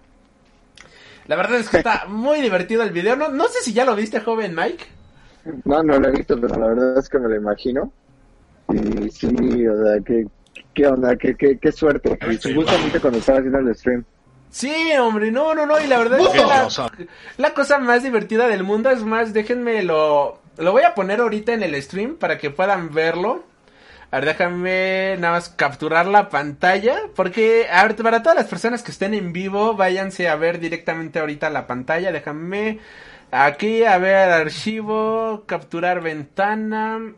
La 1.27 1.35
verdad 1.35 1.59
es 1.59 1.69
que 1.69 1.77
está 1.77 2.05
muy 2.07 2.41
divertido 2.41 2.83
el 2.83 2.91
video. 2.91 3.15
No, 3.15 3.29
no 3.29 3.47
sé 3.47 3.61
si 3.61 3.73
ya 3.73 3.85
lo 3.85 3.95
viste, 3.95 4.19
joven 4.19 4.55
Mike. 4.55 4.85
No, 5.63 5.83
no 5.83 5.99
lo 5.99 6.07
he 6.07 6.11
visto, 6.11 6.39
pero 6.39 6.57
la 6.59 6.67
verdad 6.67 6.97
es 6.97 7.09
que 7.09 7.19
me 7.19 7.29
lo 7.29 7.35
imagino. 7.35 7.91
Y 8.69 9.09
sí, 9.11 9.67
o 9.67 9.83
sea, 9.83 9.99
qué, 10.03 10.25
qué 10.73 10.87
onda, 10.87 11.15
qué, 11.15 11.35
qué, 11.35 11.57
qué 11.59 11.71
suerte. 11.71 12.17
Y 12.29 12.53
justamente 12.53 12.99
cuando 12.99 13.19
estaba 13.19 13.39
haciendo 13.39 13.59
el 13.59 13.75
stream. 13.75 14.03
Sí, 14.49 14.73
hombre, 14.99 15.31
no, 15.31 15.53
no, 15.53 15.65
no, 15.65 15.81
y 15.81 15.87
la 15.87 15.97
verdad 15.97 16.19
es 16.19 16.29
que 16.29 16.39
la, 16.39 16.69
la, 17.37 17.53
cosa 17.53 17.77
más 17.77 18.03
divertida 18.03 18.47
del 18.47 18.63
mundo 18.63 18.89
es 18.89 19.03
más, 19.03 19.33
déjenme 19.33 19.83
lo, 19.83 20.39
lo 20.57 20.71
voy 20.71 20.83
a 20.83 20.95
poner 20.95 21.19
ahorita 21.19 21.51
en 21.51 21.61
el 21.61 21.81
stream 21.81 22.15
para 22.15 22.37
que 22.37 22.51
puedan 22.51 22.93
verlo. 22.93 23.43
A 24.15 24.19
ver, 24.19 24.27
déjame 24.29 25.17
nada 25.19 25.33
más 25.33 25.49
capturar 25.49 26.05
la 26.05 26.29
pantalla. 26.29 27.01
Porque, 27.17 27.67
a 27.69 27.85
ver, 27.85 27.97
para 27.97 28.23
todas 28.23 28.37
las 28.37 28.47
personas 28.47 28.81
que 28.81 28.91
estén 28.91 29.13
en 29.13 29.33
vivo, 29.33 29.75
váyanse 29.75 30.29
a 30.29 30.37
ver 30.37 30.59
directamente 30.61 31.19
ahorita 31.19 31.49
la 31.49 31.67
pantalla. 31.67 32.13
Déjame 32.13 32.79
aquí, 33.29 33.83
a 33.83 33.97
ver, 33.97 34.29
archivo, 34.29 35.43
capturar 35.45 35.99
ventana, 35.99 37.13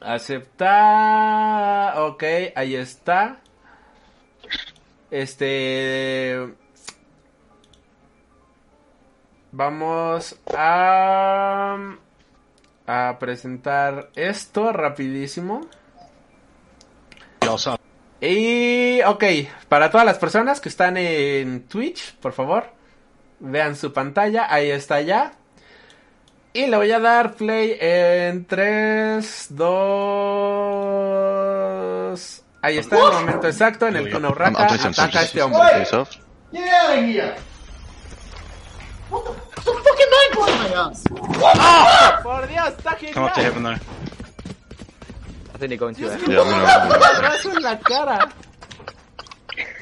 aceptar. 0.00 1.96
Ok, 2.00 2.24
ahí 2.56 2.74
está. 2.74 3.38
Este. 5.12 6.54
Vamos 9.52 10.40
a. 10.52 11.76
A 12.88 13.16
presentar 13.20 14.10
esto 14.16 14.72
rapidísimo. 14.72 15.68
Y, 18.20 19.00
ok, 19.02 19.24
para 19.68 19.90
todas 19.90 20.04
las 20.04 20.18
personas 20.18 20.60
que 20.60 20.68
están 20.68 20.96
en 20.98 21.62
Twitch, 21.68 22.16
por 22.16 22.32
favor, 22.32 22.64
vean 23.38 23.76
su 23.76 23.92
pantalla, 23.92 24.52
ahí 24.52 24.70
está 24.70 25.00
ya. 25.00 25.34
Y 26.52 26.66
le 26.66 26.76
voy 26.76 26.90
a 26.92 26.98
dar 26.98 27.34
play 27.34 27.76
en 27.80 28.44
3, 28.44 29.46
2... 29.50 32.42
Ahí 32.62 32.76
está 32.76 32.96
el 32.96 33.12
momento 33.12 33.46
exacto 33.46 33.88
en 33.88 33.96
el 33.96 34.10
que 34.10 34.16
Urraca 34.16 34.64
ataca 34.64 35.20
a 35.20 35.22
este 35.22 35.40
hombre. 35.40 35.86
Get 36.52 36.68
out 36.68 36.90
of 36.90 36.96
here! 37.04 37.34
What 39.08 39.22
the, 39.24 39.30
fucking 39.64 40.10
my 40.12 40.26
ass? 40.74 41.04
¡Por 42.22 42.46
Dios, 42.48 42.68
está 42.68 42.96
genial! 42.96 43.14
En 47.50 47.62
la 47.62 47.78
cara. 47.78 48.28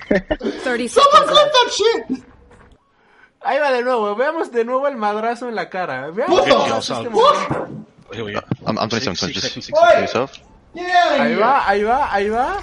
30 0.08 0.88
Someone 0.88 1.26
clip 1.26 1.52
that 1.52 1.70
shit! 1.70 2.24
Ahí 3.40 3.58
va 3.58 3.70
de 3.70 3.82
nuevo, 3.82 4.16
veamos 4.16 4.50
de 4.50 4.64
nuevo 4.64 4.88
el 4.88 4.96
madrazo 4.96 5.48
en 5.48 5.54
la 5.54 5.68
cara. 5.68 6.10
Veamos 6.10 6.40
este 6.40 7.08
Here 8.10 8.22
we 8.22 8.32
go. 8.32 8.40
I'm, 8.66 8.78
I'm 8.78 8.88
27, 8.88 9.16
so 9.16 9.28
just 9.28 9.54
to 9.54 10.00
yourself. 10.00 10.32
Ahí 10.74 11.34
va, 11.36 11.68
ahí 11.68 11.82
va, 11.82 12.12
ahí 12.12 12.28
va. 12.30 12.62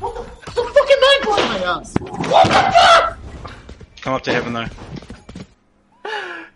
What 0.00 0.14
the, 0.14 0.22
fucking 0.54 1.00
nine 1.00 1.22
point 1.24 1.48
my 1.48 1.64
ass? 1.64 1.94
What 2.00 2.44
the 2.44 2.52
fuck? 2.52 3.18
Come 4.02 4.14
up 4.14 4.22
to 4.22 4.32
heaven 4.32 4.52
though. 4.52 4.68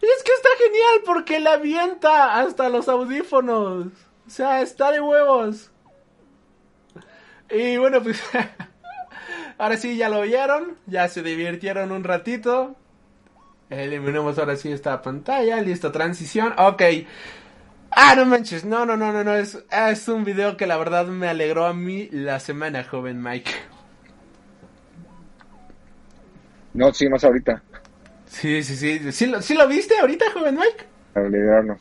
Y 0.02 0.06
es 0.06 0.22
que 0.22 0.32
está 0.32 0.48
genial 0.58 1.02
porque 1.04 1.40
la 1.40 1.54
avienta 1.54 2.40
hasta 2.40 2.68
los 2.68 2.88
audífonos. 2.88 3.86
O 4.26 4.30
sea, 4.30 4.60
está 4.60 4.92
de 4.92 5.00
huevos. 5.00 5.70
Y 7.50 7.76
bueno, 7.76 8.02
pues 8.02 8.22
ahora 9.58 9.76
sí 9.76 9.96
ya 9.96 10.08
lo 10.08 10.22
vieron, 10.22 10.76
ya 10.86 11.08
se 11.08 11.22
divirtieron 11.22 11.92
un 11.92 12.04
ratito. 12.04 12.76
Eliminemos 13.68 14.38
ahora 14.38 14.56
sí 14.56 14.70
esta 14.72 15.00
pantalla, 15.02 15.60
listo, 15.60 15.92
transición, 15.92 16.54
ok. 16.56 16.82
Ah, 17.92 18.14
no 18.16 18.24
manches, 18.24 18.64
no, 18.64 18.86
no, 18.86 18.96
no, 18.96 19.12
no, 19.12 19.24
no, 19.24 19.34
es, 19.34 19.58
es 19.70 20.08
un 20.08 20.24
video 20.24 20.56
que 20.56 20.66
la 20.66 20.76
verdad 20.76 21.06
me 21.06 21.28
alegró 21.28 21.66
a 21.66 21.74
mí 21.74 22.08
la 22.12 22.38
semana, 22.38 22.84
joven 22.84 23.20
Mike. 23.22 23.50
No, 26.72 26.92
sí, 26.92 27.08
más 27.08 27.24
ahorita. 27.24 27.62
Sí, 28.26 28.62
sí, 28.62 28.76
sí, 28.76 29.12
¿sí, 29.12 29.26
lo, 29.26 29.42
¿sí 29.42 29.54
lo 29.54 29.66
viste 29.66 29.98
ahorita, 29.98 30.30
joven 30.32 30.56
Mike? 30.56 30.86
no. 31.64 31.76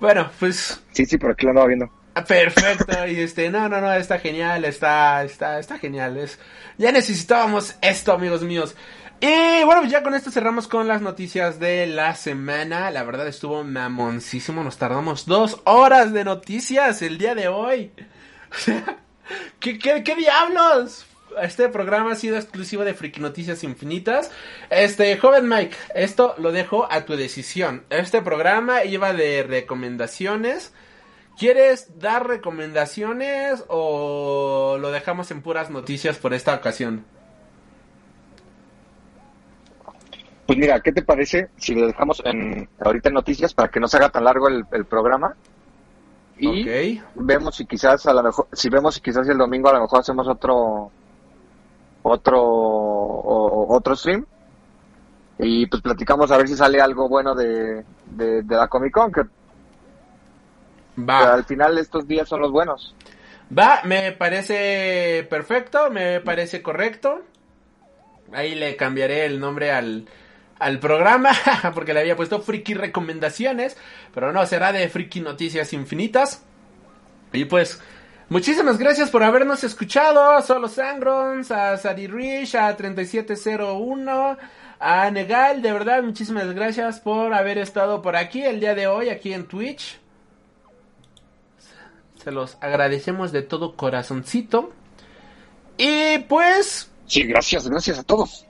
Bueno, 0.00 0.30
pues... 0.38 0.82
Sí, 0.92 1.06
sí, 1.06 1.16
por 1.16 1.30
aquí 1.30 1.46
lo 1.46 1.50
andaba 1.50 1.68
viendo. 1.68 1.88
Perfecto, 2.24 3.06
y 3.06 3.20
este, 3.20 3.50
no, 3.50 3.68
no, 3.68 3.80
no, 3.80 3.92
está 3.92 4.18
genial, 4.18 4.64
está, 4.64 5.22
está, 5.24 5.58
está 5.58 5.78
genial, 5.78 6.16
es, 6.16 6.38
ya 6.78 6.90
necesitábamos 6.90 7.76
esto, 7.82 8.12
amigos 8.12 8.42
míos. 8.42 8.74
Y 9.20 9.64
bueno, 9.64 9.84
ya 9.86 10.02
con 10.02 10.14
esto 10.14 10.30
cerramos 10.30 10.68
con 10.68 10.88
las 10.88 11.00
noticias 11.00 11.58
de 11.58 11.86
la 11.86 12.14
semana. 12.14 12.90
La 12.90 13.02
verdad 13.02 13.26
estuvo 13.26 13.64
mamoncísimo. 13.64 14.62
Nos 14.62 14.76
tardamos 14.76 15.24
dos 15.24 15.60
horas 15.64 16.12
de 16.12 16.22
noticias 16.22 17.00
el 17.00 17.16
día 17.16 17.34
de 17.34 17.48
hoy. 17.48 17.92
O 18.52 18.58
sea, 18.58 18.98
¿qué, 19.58 19.78
qué, 19.78 20.04
qué 20.04 20.14
diablos? 20.16 21.06
Este 21.40 21.68
programa 21.70 22.12
ha 22.12 22.14
sido 22.14 22.36
exclusivo 22.36 22.84
de 22.84 22.92
Friki 22.92 23.20
Noticias 23.20 23.64
Infinitas. 23.64 24.30
Este, 24.68 25.16
joven 25.16 25.48
Mike, 25.48 25.76
esto 25.94 26.34
lo 26.38 26.52
dejo 26.52 26.86
a 26.90 27.06
tu 27.06 27.16
decisión. 27.16 27.84
Este 27.88 28.20
programa 28.20 28.84
iba 28.84 29.14
de 29.14 29.42
recomendaciones. 29.42 30.72
¿Quieres 31.38 31.98
dar 31.98 32.26
recomendaciones 32.26 33.64
o 33.68 34.78
lo 34.80 34.90
dejamos 34.90 35.30
en 35.30 35.42
puras 35.42 35.70
noticias 35.70 36.16
por 36.16 36.32
esta 36.32 36.54
ocasión? 36.54 37.04
Pues 40.46 40.58
mira, 40.58 40.80
¿qué 40.80 40.92
te 40.92 41.02
parece 41.02 41.50
si 41.56 41.74
lo 41.74 41.88
dejamos 41.88 42.22
en 42.24 42.68
ahorita 42.80 43.08
en 43.08 43.14
noticias 43.14 43.52
para 43.52 43.68
que 43.68 43.80
no 43.80 43.88
se 43.88 43.96
haga 43.98 44.10
tan 44.10 44.24
largo 44.24 44.48
el, 44.48 44.84
programa? 44.86 45.34
Y 46.38 47.00
vemos 47.16 47.56
si 47.56 47.66
quizás 47.66 48.06
a 48.06 48.14
lo 48.14 48.22
mejor, 48.22 48.46
si 48.52 48.70
vemos 48.70 48.94
si 48.94 49.00
quizás 49.00 49.28
el 49.28 49.38
domingo 49.38 49.68
a 49.68 49.74
lo 49.74 49.80
mejor 49.82 50.00
hacemos 50.00 50.28
otro 50.28 50.90
otro 52.02 52.40
otro 52.42 53.96
stream 53.96 54.24
y 55.38 55.66
pues 55.66 55.82
platicamos 55.82 56.30
a 56.30 56.36
ver 56.38 56.48
si 56.48 56.56
sale 56.56 56.80
algo 56.80 57.08
bueno 57.08 57.34
de, 57.34 57.84
de, 58.06 58.42
la 58.48 58.68
Comic 58.68 58.92
Con 58.92 59.12
que 59.12 59.22
Va. 60.98 61.34
al 61.34 61.44
final 61.44 61.78
estos 61.78 62.06
días 62.08 62.28
son 62.28 62.40
los 62.40 62.50
buenos. 62.50 62.94
Va, 63.56 63.80
me 63.84 64.12
parece 64.12 65.26
perfecto, 65.30 65.90
me 65.90 66.20
parece 66.20 66.62
correcto. 66.62 67.22
Ahí 68.32 68.54
le 68.54 68.76
cambiaré 68.76 69.24
el 69.24 69.38
nombre 69.38 69.70
al, 69.70 70.08
al 70.58 70.78
programa, 70.80 71.30
porque 71.74 71.94
le 71.94 72.00
había 72.00 72.16
puesto 72.16 72.40
friki 72.40 72.74
recomendaciones, 72.74 73.76
pero 74.14 74.32
no, 74.32 74.44
será 74.46 74.72
de 74.72 74.88
friki 74.88 75.20
noticias 75.20 75.72
infinitas. 75.72 76.42
Y 77.32 77.44
pues, 77.44 77.80
muchísimas 78.28 78.78
gracias 78.78 79.10
por 79.10 79.22
habernos 79.22 79.62
escuchado, 79.64 80.32
a 80.32 80.42
Solo 80.42 80.68
Sangrons, 80.68 81.50
a 81.50 81.76
Sadi 81.76 82.06
Rich, 82.06 82.56
a 82.56 82.76
3701, 82.76 84.36
a 84.80 85.10
Negal, 85.10 85.62
de 85.62 85.72
verdad, 85.72 86.02
muchísimas 86.02 86.52
gracias 86.52 87.00
por 87.00 87.32
haber 87.32 87.58
estado 87.58 88.02
por 88.02 88.16
aquí 88.16 88.42
el 88.42 88.60
día 88.60 88.74
de 88.74 88.86
hoy, 88.86 89.08
aquí 89.10 89.32
en 89.32 89.46
Twitch. 89.46 90.00
Se 92.26 92.32
los 92.32 92.58
agradecemos 92.60 93.30
de 93.30 93.42
todo 93.42 93.76
corazoncito. 93.76 94.72
Y 95.78 96.18
pues... 96.28 96.90
Sí, 97.06 97.22
gracias, 97.22 97.68
gracias 97.68 98.00
a 98.00 98.02
todos. 98.02 98.44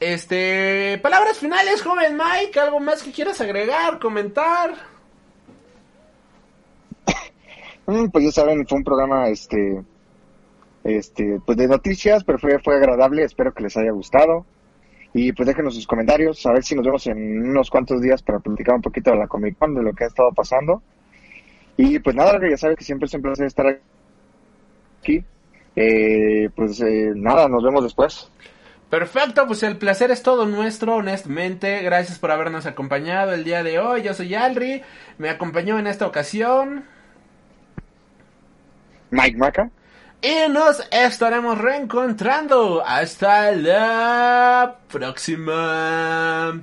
Este, 0.00 0.98
palabras 1.00 1.38
finales, 1.38 1.82
joven 1.82 2.16
Mike, 2.16 2.58
algo 2.58 2.80
más 2.80 3.00
que 3.00 3.12
quieras 3.12 3.40
agregar, 3.40 4.00
comentar. 4.00 4.74
Mm, 7.86 8.08
pues 8.10 8.24
ya 8.24 8.32
saben, 8.32 8.66
fue 8.66 8.78
un 8.78 8.84
programa, 8.84 9.28
este, 9.28 9.84
este, 10.82 11.40
pues 11.46 11.56
de 11.58 11.68
noticias, 11.68 12.24
pero 12.24 12.40
fue, 12.40 12.58
fue 12.58 12.74
agradable, 12.74 13.22
espero 13.22 13.54
que 13.54 13.62
les 13.62 13.76
haya 13.76 13.92
gustado. 13.92 14.46
Y 15.14 15.32
pues 15.32 15.46
déjenos 15.46 15.76
sus 15.76 15.86
comentarios, 15.86 16.44
a 16.46 16.52
ver 16.52 16.64
si 16.64 16.74
nos 16.74 16.84
vemos 16.84 17.06
en 17.06 17.50
unos 17.50 17.70
cuantos 17.70 18.00
días 18.00 18.20
para 18.20 18.40
platicar 18.40 18.74
un 18.74 18.82
poquito 18.82 19.12
de 19.12 19.18
la 19.18 19.28
Comic 19.28 19.58
Con, 19.58 19.76
de 19.76 19.82
lo 19.84 19.92
que 19.92 20.02
ha 20.02 20.08
estado 20.08 20.32
pasando. 20.32 20.82
Y 21.76 21.98
pues 21.98 22.14
nada, 22.14 22.38
ya 22.48 22.56
saben 22.56 22.76
que 22.76 22.84
siempre 22.84 23.06
es 23.06 23.14
un 23.14 23.22
placer 23.22 23.46
estar 23.46 23.80
aquí. 25.00 25.24
Eh, 25.74 26.50
pues 26.54 26.80
eh, 26.80 27.12
nada, 27.14 27.48
nos 27.48 27.62
vemos 27.62 27.82
después. 27.82 28.30
Perfecto, 28.90 29.46
pues 29.46 29.62
el 29.62 29.78
placer 29.78 30.10
es 30.10 30.22
todo 30.22 30.44
nuestro, 30.44 30.96
honestamente. 30.96 31.80
Gracias 31.82 32.18
por 32.18 32.30
habernos 32.30 32.66
acompañado 32.66 33.32
el 33.32 33.42
día 33.42 33.62
de 33.62 33.78
hoy. 33.78 34.02
Yo 34.02 34.12
soy 34.12 34.34
Alri, 34.34 34.82
me 35.16 35.30
acompañó 35.30 35.78
en 35.78 35.86
esta 35.86 36.06
ocasión. 36.06 36.84
Mike 39.10 39.38
Maca. 39.38 39.70
Y 40.20 40.50
nos 40.50 40.86
estaremos 40.90 41.58
reencontrando. 41.58 42.84
Hasta 42.84 43.52
la 43.52 44.76
próxima. 44.90 46.62